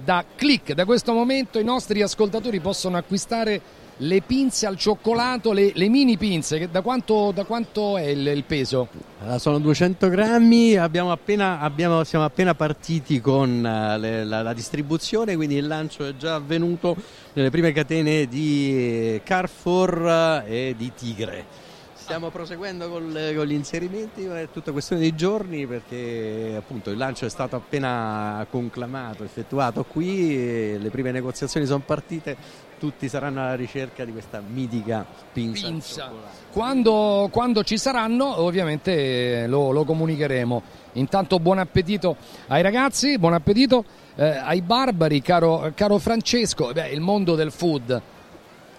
da 0.03 0.23
click 0.35 0.73
da 0.73 0.85
questo 0.85 1.11
momento 1.11 1.59
i 1.59 1.63
nostri 1.63 2.01
ascoltatori 2.01 2.59
possono 2.59 2.97
acquistare 2.97 3.59
le 3.97 4.21
pinze 4.21 4.65
al 4.67 4.77
cioccolato, 4.77 5.51
le, 5.51 5.71
le 5.73 5.89
mini 5.89 6.17
pinze. 6.17 6.69
Da, 6.69 6.81
quanto, 6.81 7.31
da 7.31 7.45
quanto 7.45 7.97
è 7.97 8.07
il, 8.07 8.27
il 8.27 8.43
peso? 8.43 8.87
Allora, 9.19 9.39
sono 9.39 9.59
200 9.59 10.09
grammi, 10.09 10.75
abbiamo 10.75 11.11
appena, 11.11 11.59
abbiamo- 11.59 12.03
siamo 12.03 12.25
appena 12.25 12.53
partiti 12.53 13.19
con 13.19 13.65
eh, 13.65 13.97
le- 13.97 14.23
la, 14.23 14.41
la 14.41 14.53
distribuzione, 14.53 15.35
quindi 15.35 15.55
il 15.55 15.65
lancio 15.67 16.05
è 16.05 16.15
già 16.15 16.35
avvenuto 16.35 16.95
nelle 17.33 17.49
prime 17.49 17.71
catene 17.71 18.27
di 18.27 19.19
Carrefour 19.23 20.43
eh, 20.47 20.69
e 20.69 20.75
di 20.77 20.91
Tigre. 20.95 21.65
Stiamo 21.93 22.29
proseguendo 22.29 22.87
col- 22.89 23.33
con 23.35 23.45
gli 23.45 23.51
inserimenti, 23.51 24.23
è 24.23 24.47
tutta 24.53 24.71
questione 24.71 25.01
di 25.01 25.13
giorni 25.13 25.67
perché 25.67 26.53
appunto 26.57 26.89
il 26.89 26.97
lancio 26.97 27.25
è 27.25 27.29
stato 27.29 27.57
appena 27.57 28.45
conclamato, 28.49 29.25
effettuato 29.25 29.83
qui, 29.83 30.77
le 30.79 30.89
prime 30.89 31.11
negoziazioni 31.11 31.65
sono 31.65 31.81
partite, 31.85 32.37
tutti 32.77 33.09
saranno 33.09 33.41
alla 33.41 33.55
ricerca 33.55 34.05
di 34.05 34.11
questa 34.11 34.41
mitica 34.45 35.05
pinza. 35.31 35.67
Pinza. 35.67 36.11
Quando, 36.51 37.29
quando 37.31 37.63
ci 37.63 37.77
saranno, 37.77 38.41
ovviamente 38.41 39.43
eh, 39.43 39.47
lo, 39.47 39.71
lo 39.71 39.83
comunicheremo. 39.83 40.61
Intanto, 40.93 41.39
buon 41.39 41.59
appetito 41.59 42.15
ai 42.47 42.61
ragazzi, 42.61 43.17
buon 43.17 43.33
appetito 43.33 43.83
eh, 44.15 44.25
ai 44.25 44.61
barbari, 44.61 45.21
caro, 45.21 45.71
caro 45.75 45.97
Francesco. 45.97 46.71
Beh, 46.71 46.89
il 46.89 47.01
mondo 47.01 47.35
del 47.35 47.51
food. 47.51 48.01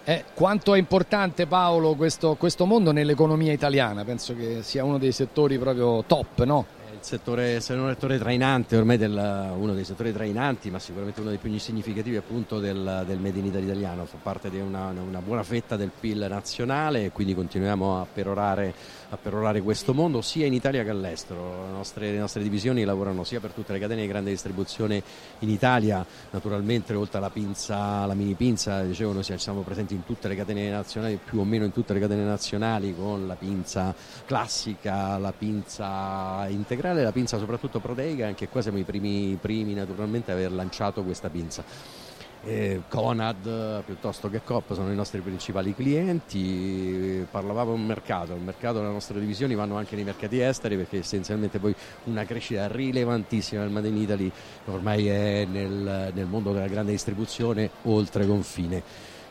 Eh, 0.04 0.24
quanto 0.32 0.74
è 0.74 0.78
importante 0.78 1.46
Paolo 1.46 1.94
questo, 1.94 2.34
questo 2.36 2.64
mondo 2.64 2.92
nell'economia 2.92 3.52
italiana? 3.52 4.04
Penso 4.04 4.34
che 4.34 4.62
sia 4.62 4.82
uno 4.82 4.96
dei 4.96 5.12
settori 5.12 5.58
proprio 5.58 6.02
top, 6.06 6.44
no? 6.44 6.64
Il 6.98 7.04
settore, 7.04 7.60
se 7.60 7.76
non 7.76 7.84
un 7.84 7.90
settore 7.92 8.18
trainante, 8.18 8.76
ormai 8.76 8.98
del- 8.98 9.52
uno 9.56 9.72
dei 9.72 9.84
settori 9.84 10.12
trainanti, 10.12 10.68
ma 10.68 10.80
sicuramente 10.80 11.20
uno 11.20 11.28
dei 11.30 11.38
più 11.38 11.56
significativi 11.56 12.16
appunto 12.16 12.58
del, 12.58 13.04
del 13.06 13.20
Made 13.20 13.38
in 13.38 13.46
Italy 13.46 13.64
italiano, 13.66 14.04
fa 14.04 14.18
parte 14.20 14.50
di 14.50 14.58
una, 14.58 14.88
una 14.88 15.20
buona 15.20 15.44
fetta 15.44 15.76
del 15.76 15.92
PIL 15.98 16.26
nazionale 16.28 17.04
e 17.04 17.12
quindi 17.12 17.36
continuiamo 17.36 18.00
a 18.00 18.06
perorare, 18.12 18.74
a 19.10 19.16
perorare 19.16 19.62
questo 19.62 19.94
mondo 19.94 20.20
sia 20.22 20.44
in 20.44 20.52
Italia 20.52 20.82
che 20.82 20.90
all'estero. 20.90 21.66
Le 21.66 21.72
nostre, 21.72 22.10
le 22.10 22.18
nostre 22.18 22.42
divisioni 22.42 22.82
lavorano 22.82 23.22
sia 23.22 23.38
per 23.38 23.52
tutte 23.52 23.72
le 23.72 23.78
catene 23.78 24.00
di 24.00 24.08
grande 24.08 24.30
distribuzione 24.30 25.00
in 25.38 25.50
Italia, 25.50 26.04
naturalmente 26.30 26.94
oltre 26.94 27.18
alla 27.18 27.30
pinza, 27.30 28.06
la 28.06 28.14
mini 28.14 28.34
pinza, 28.34 28.82
dicevo 28.82 29.22
siamo 29.22 29.60
presenti 29.60 29.94
in 29.94 30.04
tutte 30.04 30.26
le 30.26 30.34
catene 30.34 30.68
nazionali, 30.68 31.18
più 31.24 31.38
o 31.38 31.44
meno 31.44 31.64
in 31.64 31.72
tutte 31.72 31.92
le 31.92 32.00
catene 32.00 32.24
nazionali 32.24 32.92
con 32.94 33.28
la 33.28 33.36
pinza 33.36 33.94
classica, 34.26 35.16
la 35.16 35.32
pinza 35.32 36.46
integrale 36.48 36.87
generale 36.88 37.02
la 37.02 37.12
pinza 37.12 37.38
soprattutto 37.38 37.80
proteica, 37.80 38.26
anche 38.26 38.48
qua 38.48 38.62
siamo 38.62 38.78
i 38.78 38.84
primi, 38.84 39.36
primi 39.40 39.74
naturalmente 39.74 40.30
a 40.30 40.34
aver 40.34 40.52
lanciato 40.52 41.02
questa 41.02 41.28
pinza. 41.28 41.62
Eh, 42.44 42.82
Conad 42.88 43.82
piuttosto 43.84 44.30
che 44.30 44.42
Coop 44.44 44.72
sono 44.72 44.92
i 44.92 44.94
nostri 44.94 45.20
principali 45.20 45.74
clienti, 45.74 47.26
parlavamo 47.28 47.72
un 47.72 47.84
mercato, 47.84 48.32
il 48.34 48.40
mercato 48.40 48.78
delle 48.78 48.92
nostre 48.92 49.18
divisioni 49.18 49.56
vanno 49.56 49.76
anche 49.76 49.96
nei 49.96 50.04
mercati 50.04 50.40
esteri 50.40 50.76
perché 50.76 50.98
essenzialmente 50.98 51.58
poi 51.58 51.74
una 52.04 52.24
crescita 52.24 52.68
rilevantissima 52.68 53.62
del 53.62 53.70
Made 53.70 53.88
in 53.88 53.96
Italy 53.96 54.30
ormai 54.66 55.08
è 55.08 55.46
nel, 55.50 56.12
nel 56.14 56.26
mondo 56.26 56.52
della 56.52 56.68
grande 56.68 56.92
distribuzione 56.92 57.70
oltre 57.82 58.24
confine. 58.26 58.82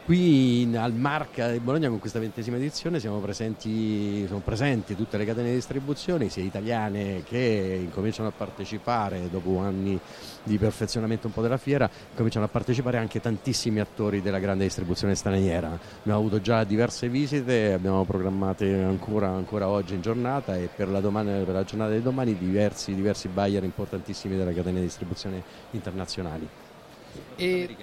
Qui 0.08 0.61
in, 0.61 0.77
al 0.77 0.94
Marca 0.94 1.52
di 1.52 1.60
Bologna 1.60 1.90
con 1.90 2.00
questa 2.00 2.18
ventesima 2.18 2.56
edizione 2.56 3.02
siamo 3.02 3.19
presenti, 3.19 4.26
sono 4.26 4.40
presenti 4.40 4.95
tutte 4.95 5.18
le 5.18 5.26
catene 5.26 5.50
di 5.50 5.56
distribuzione, 5.56 6.30
sia 6.30 6.44
italiane 6.44 7.24
che 7.26 7.77
incominciano 7.82 8.30
a 8.30 8.32
partecipare 8.32 9.30
dopo 9.30 9.58
anni 9.58 10.00
di 10.44 10.58
perfezionamento 10.58 11.27
un 11.27 11.34
po' 11.34 11.42
della 11.42 11.58
fiera, 11.58 11.90
cominciano 12.16 12.45
a 12.45 12.48
partecipare 12.48 12.98
anche 12.98 13.19
tantissimi 13.19 13.82
attori 13.82 14.22
della 14.22 14.40
grande 14.40 14.64
distribuzione 14.64 15.14
straniera. 15.14 15.77
Abbiamo 16.00 16.19
avuto 16.19 16.40
già 16.40 16.64
diverse 16.64 17.10
visite, 17.10 17.74
abbiamo 17.74 18.06
programmate 18.06 18.82
ancora, 18.82 19.27
ancora 19.27 19.68
oggi 19.68 19.95
in 19.95 20.00
giornata 20.00 20.56
e 20.56 20.69
per 20.74 20.88
la, 20.88 21.02
domani, 21.02 21.44
per 21.44 21.53
la, 21.53 21.66
giornata 21.66 21.92
di 21.92 22.02
domani 22.02 22.38
diversi, 22.38 22.95
diversi 22.95 23.27
buyer 23.27 23.66
importantissimi 23.66 24.38
della 24.38 24.53
catena 24.53 24.80
di 24.80 24.86
distribuzione 24.86 25.44
internazionali. 25.72 26.48
E 27.36 27.76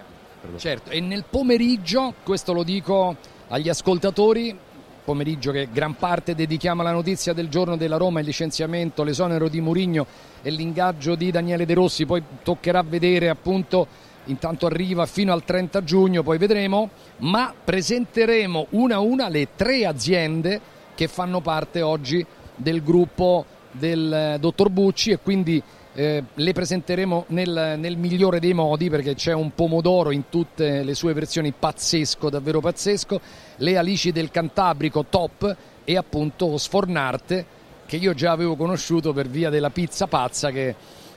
Certo, 0.57 0.91
e 0.91 1.01
nel 1.01 1.25
pomeriggio, 1.29 2.15
questo 2.23 2.53
lo 2.53 2.63
dico 2.63 3.17
agli 3.49 3.69
ascoltatori, 3.69 4.57
pomeriggio 5.05 5.53
che 5.53 5.69
gran 5.71 5.97
parte 5.97 6.35
dedichiamo 6.35 6.81
alla 6.81 6.93
notizia 6.93 7.33
del 7.33 7.49
giorno 7.49 7.77
della 7.77 7.97
Roma, 7.97 8.21
il 8.21 8.27
licenziamento, 8.27 9.03
l'esonero 9.03 9.49
di 9.49 9.61
Murigno 9.61 10.07
e 10.43 10.51
l'ingaggio 10.51 11.15
di 11.15 11.31
Daniele 11.31 11.67
De 11.67 11.75
Rossi, 11.75 12.07
poi 12.07 12.23
toccherà 12.43 12.83
vedere 12.83 13.29
appunto, 13.29 13.87
intanto 14.25 14.67
arriva 14.67 15.07
fino 15.07 15.33
al 15.33 15.45
30 15.45 15.83
giugno, 15.85 16.23
poi 16.23 16.39
vedremo, 16.39 16.91
ma 17.19 17.53
presenteremo 17.63 18.67
una 18.71 18.97
a 18.97 19.01
una 19.01 19.29
le 19.29 19.49
tre 19.57 19.87
aziende 19.87 20.61
che 20.95 21.09
fanno 21.09 21.41
parte 21.41 21.83
oggi 21.83 22.25
del 22.55 22.83
gruppo 22.83 23.45
del 23.71 24.13
eh, 24.13 24.39
dottor 24.39 24.71
Bucci 24.71 25.11
e 25.11 25.19
quindi 25.19 25.63
eh, 25.95 26.25
le 26.35 26.53
presenteremo 26.53 27.27
nel, 27.29 27.77
nel, 27.79 27.97
migliore 27.97 28.41
dei 28.41 28.53
modi 28.53 28.91
perché 28.91 29.15
c'è 29.15 29.33
un 29.33 29.55
pomodoro 29.55 30.11
in 30.11 30.29
tutte 30.29 30.83
le 30.83 30.95
sue 30.95 31.13
versioni 31.13 31.53
pazzesco, 31.53 32.31
davvero 32.31 32.61
pazzesco, 32.61 33.21
le 33.57 33.77
alici 33.77 34.11
del 34.11 34.31
Cantabrico 34.31 35.05
top 35.09 35.57
e 35.85 35.97
appunto 35.97 36.59
Sfornarte 36.59 37.47
che 37.87 37.97
io 37.97 38.15
già 38.15 38.33
avevo 38.33 38.57
conosciuto 38.57 39.13
per 39.13 39.29
via 39.29 39.51
della 39.51 39.71
pizza 39.71 40.07
pazza 40.07 40.51
che 40.51 40.75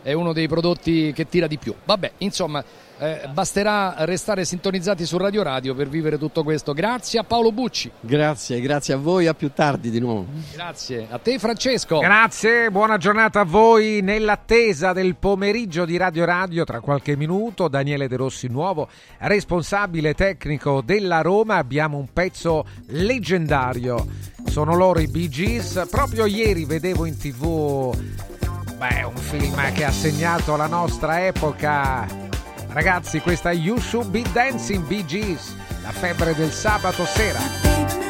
è 0.07 0.13
uno 0.13 0.31
dei 0.31 0.47
prodotti 0.47 1.11
che 1.13 1.27
tira 1.27 1.47
di 1.47 1.57
più. 1.57 1.75
Vabbè, 1.83 2.13
insomma, 2.19 2.63
eh, 2.97 3.27
basterà 3.33 3.93
restare 4.05 4.45
sintonizzati 4.45 5.05
su 5.05 5.17
Radio 5.17 5.43
Radio 5.43 5.75
per 5.75 5.89
vivere 5.89 6.17
tutto 6.17 6.43
questo. 6.43 6.71
Grazie 6.71 7.19
a 7.19 7.25
Paolo 7.25 7.51
Bucci. 7.51 7.91
Grazie, 7.99 8.61
grazie 8.61 8.93
a 8.93 8.97
voi, 8.97 9.27
a 9.27 9.33
più 9.33 9.51
tardi 9.53 9.89
di 9.89 9.99
nuovo. 9.99 10.27
Grazie 10.53 11.07
a 11.09 11.17
te 11.17 11.37
Francesco. 11.39 11.99
Grazie, 11.99 12.71
buona 12.71 12.95
giornata 12.95 13.41
a 13.41 13.43
voi 13.43 13.99
nell'attesa 14.01 14.93
del 14.93 15.17
pomeriggio 15.17 15.83
di 15.83 15.97
Radio 15.97 16.23
Radio 16.23 16.63
tra 16.63 16.79
qualche 16.79 17.17
minuto. 17.17 17.67
Daniele 17.67 18.07
De 18.07 18.15
Rossi 18.15 18.47
nuovo, 18.47 18.87
responsabile 19.17 20.13
tecnico 20.13 20.79
della 20.79 21.19
Roma, 21.19 21.57
abbiamo 21.57 21.97
un 21.97 22.07
pezzo 22.13 22.65
leggendario. 22.91 24.07
Sono 24.45 24.73
loro 24.73 25.01
i 25.01 25.07
Bee 25.07 25.27
Gees. 25.27 25.85
Proprio 25.91 26.25
ieri 26.25 26.63
vedevo 26.63 27.03
in 27.03 27.17
tv 27.17 27.93
beh, 28.77 29.03
un 29.03 29.15
film 29.15 29.73
che 29.73 29.83
ha 29.83 29.91
segnato 29.91 30.55
la 30.55 30.67
nostra 30.67 31.25
epoca 31.25 32.25
Ragazzi, 32.69 33.21
questa 33.21 33.51
You 33.51 33.79
Should 33.79 34.09
Be 34.09 34.23
Dancing 34.31 34.85
Gees, 35.03 35.55
la 35.81 35.91
febbre 35.91 36.35
del 36.35 36.51
sabato 36.51 37.05
sera. 37.05 38.06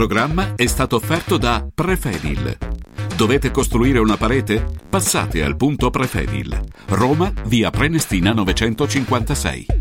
Programma 0.00 0.54
è 0.54 0.64
stato 0.64 0.96
offerto 0.96 1.36
da 1.36 1.62
Prefedil. 1.74 2.56
Dovete 3.14 3.50
costruire 3.50 3.98
una 3.98 4.16
parete? 4.16 4.64
Passate 4.88 5.44
al 5.44 5.56
punto 5.56 5.90
Prefedil. 5.90 6.58
Roma, 6.86 7.30
via 7.44 7.68
Prenestina 7.68 8.32
956. 8.32 9.79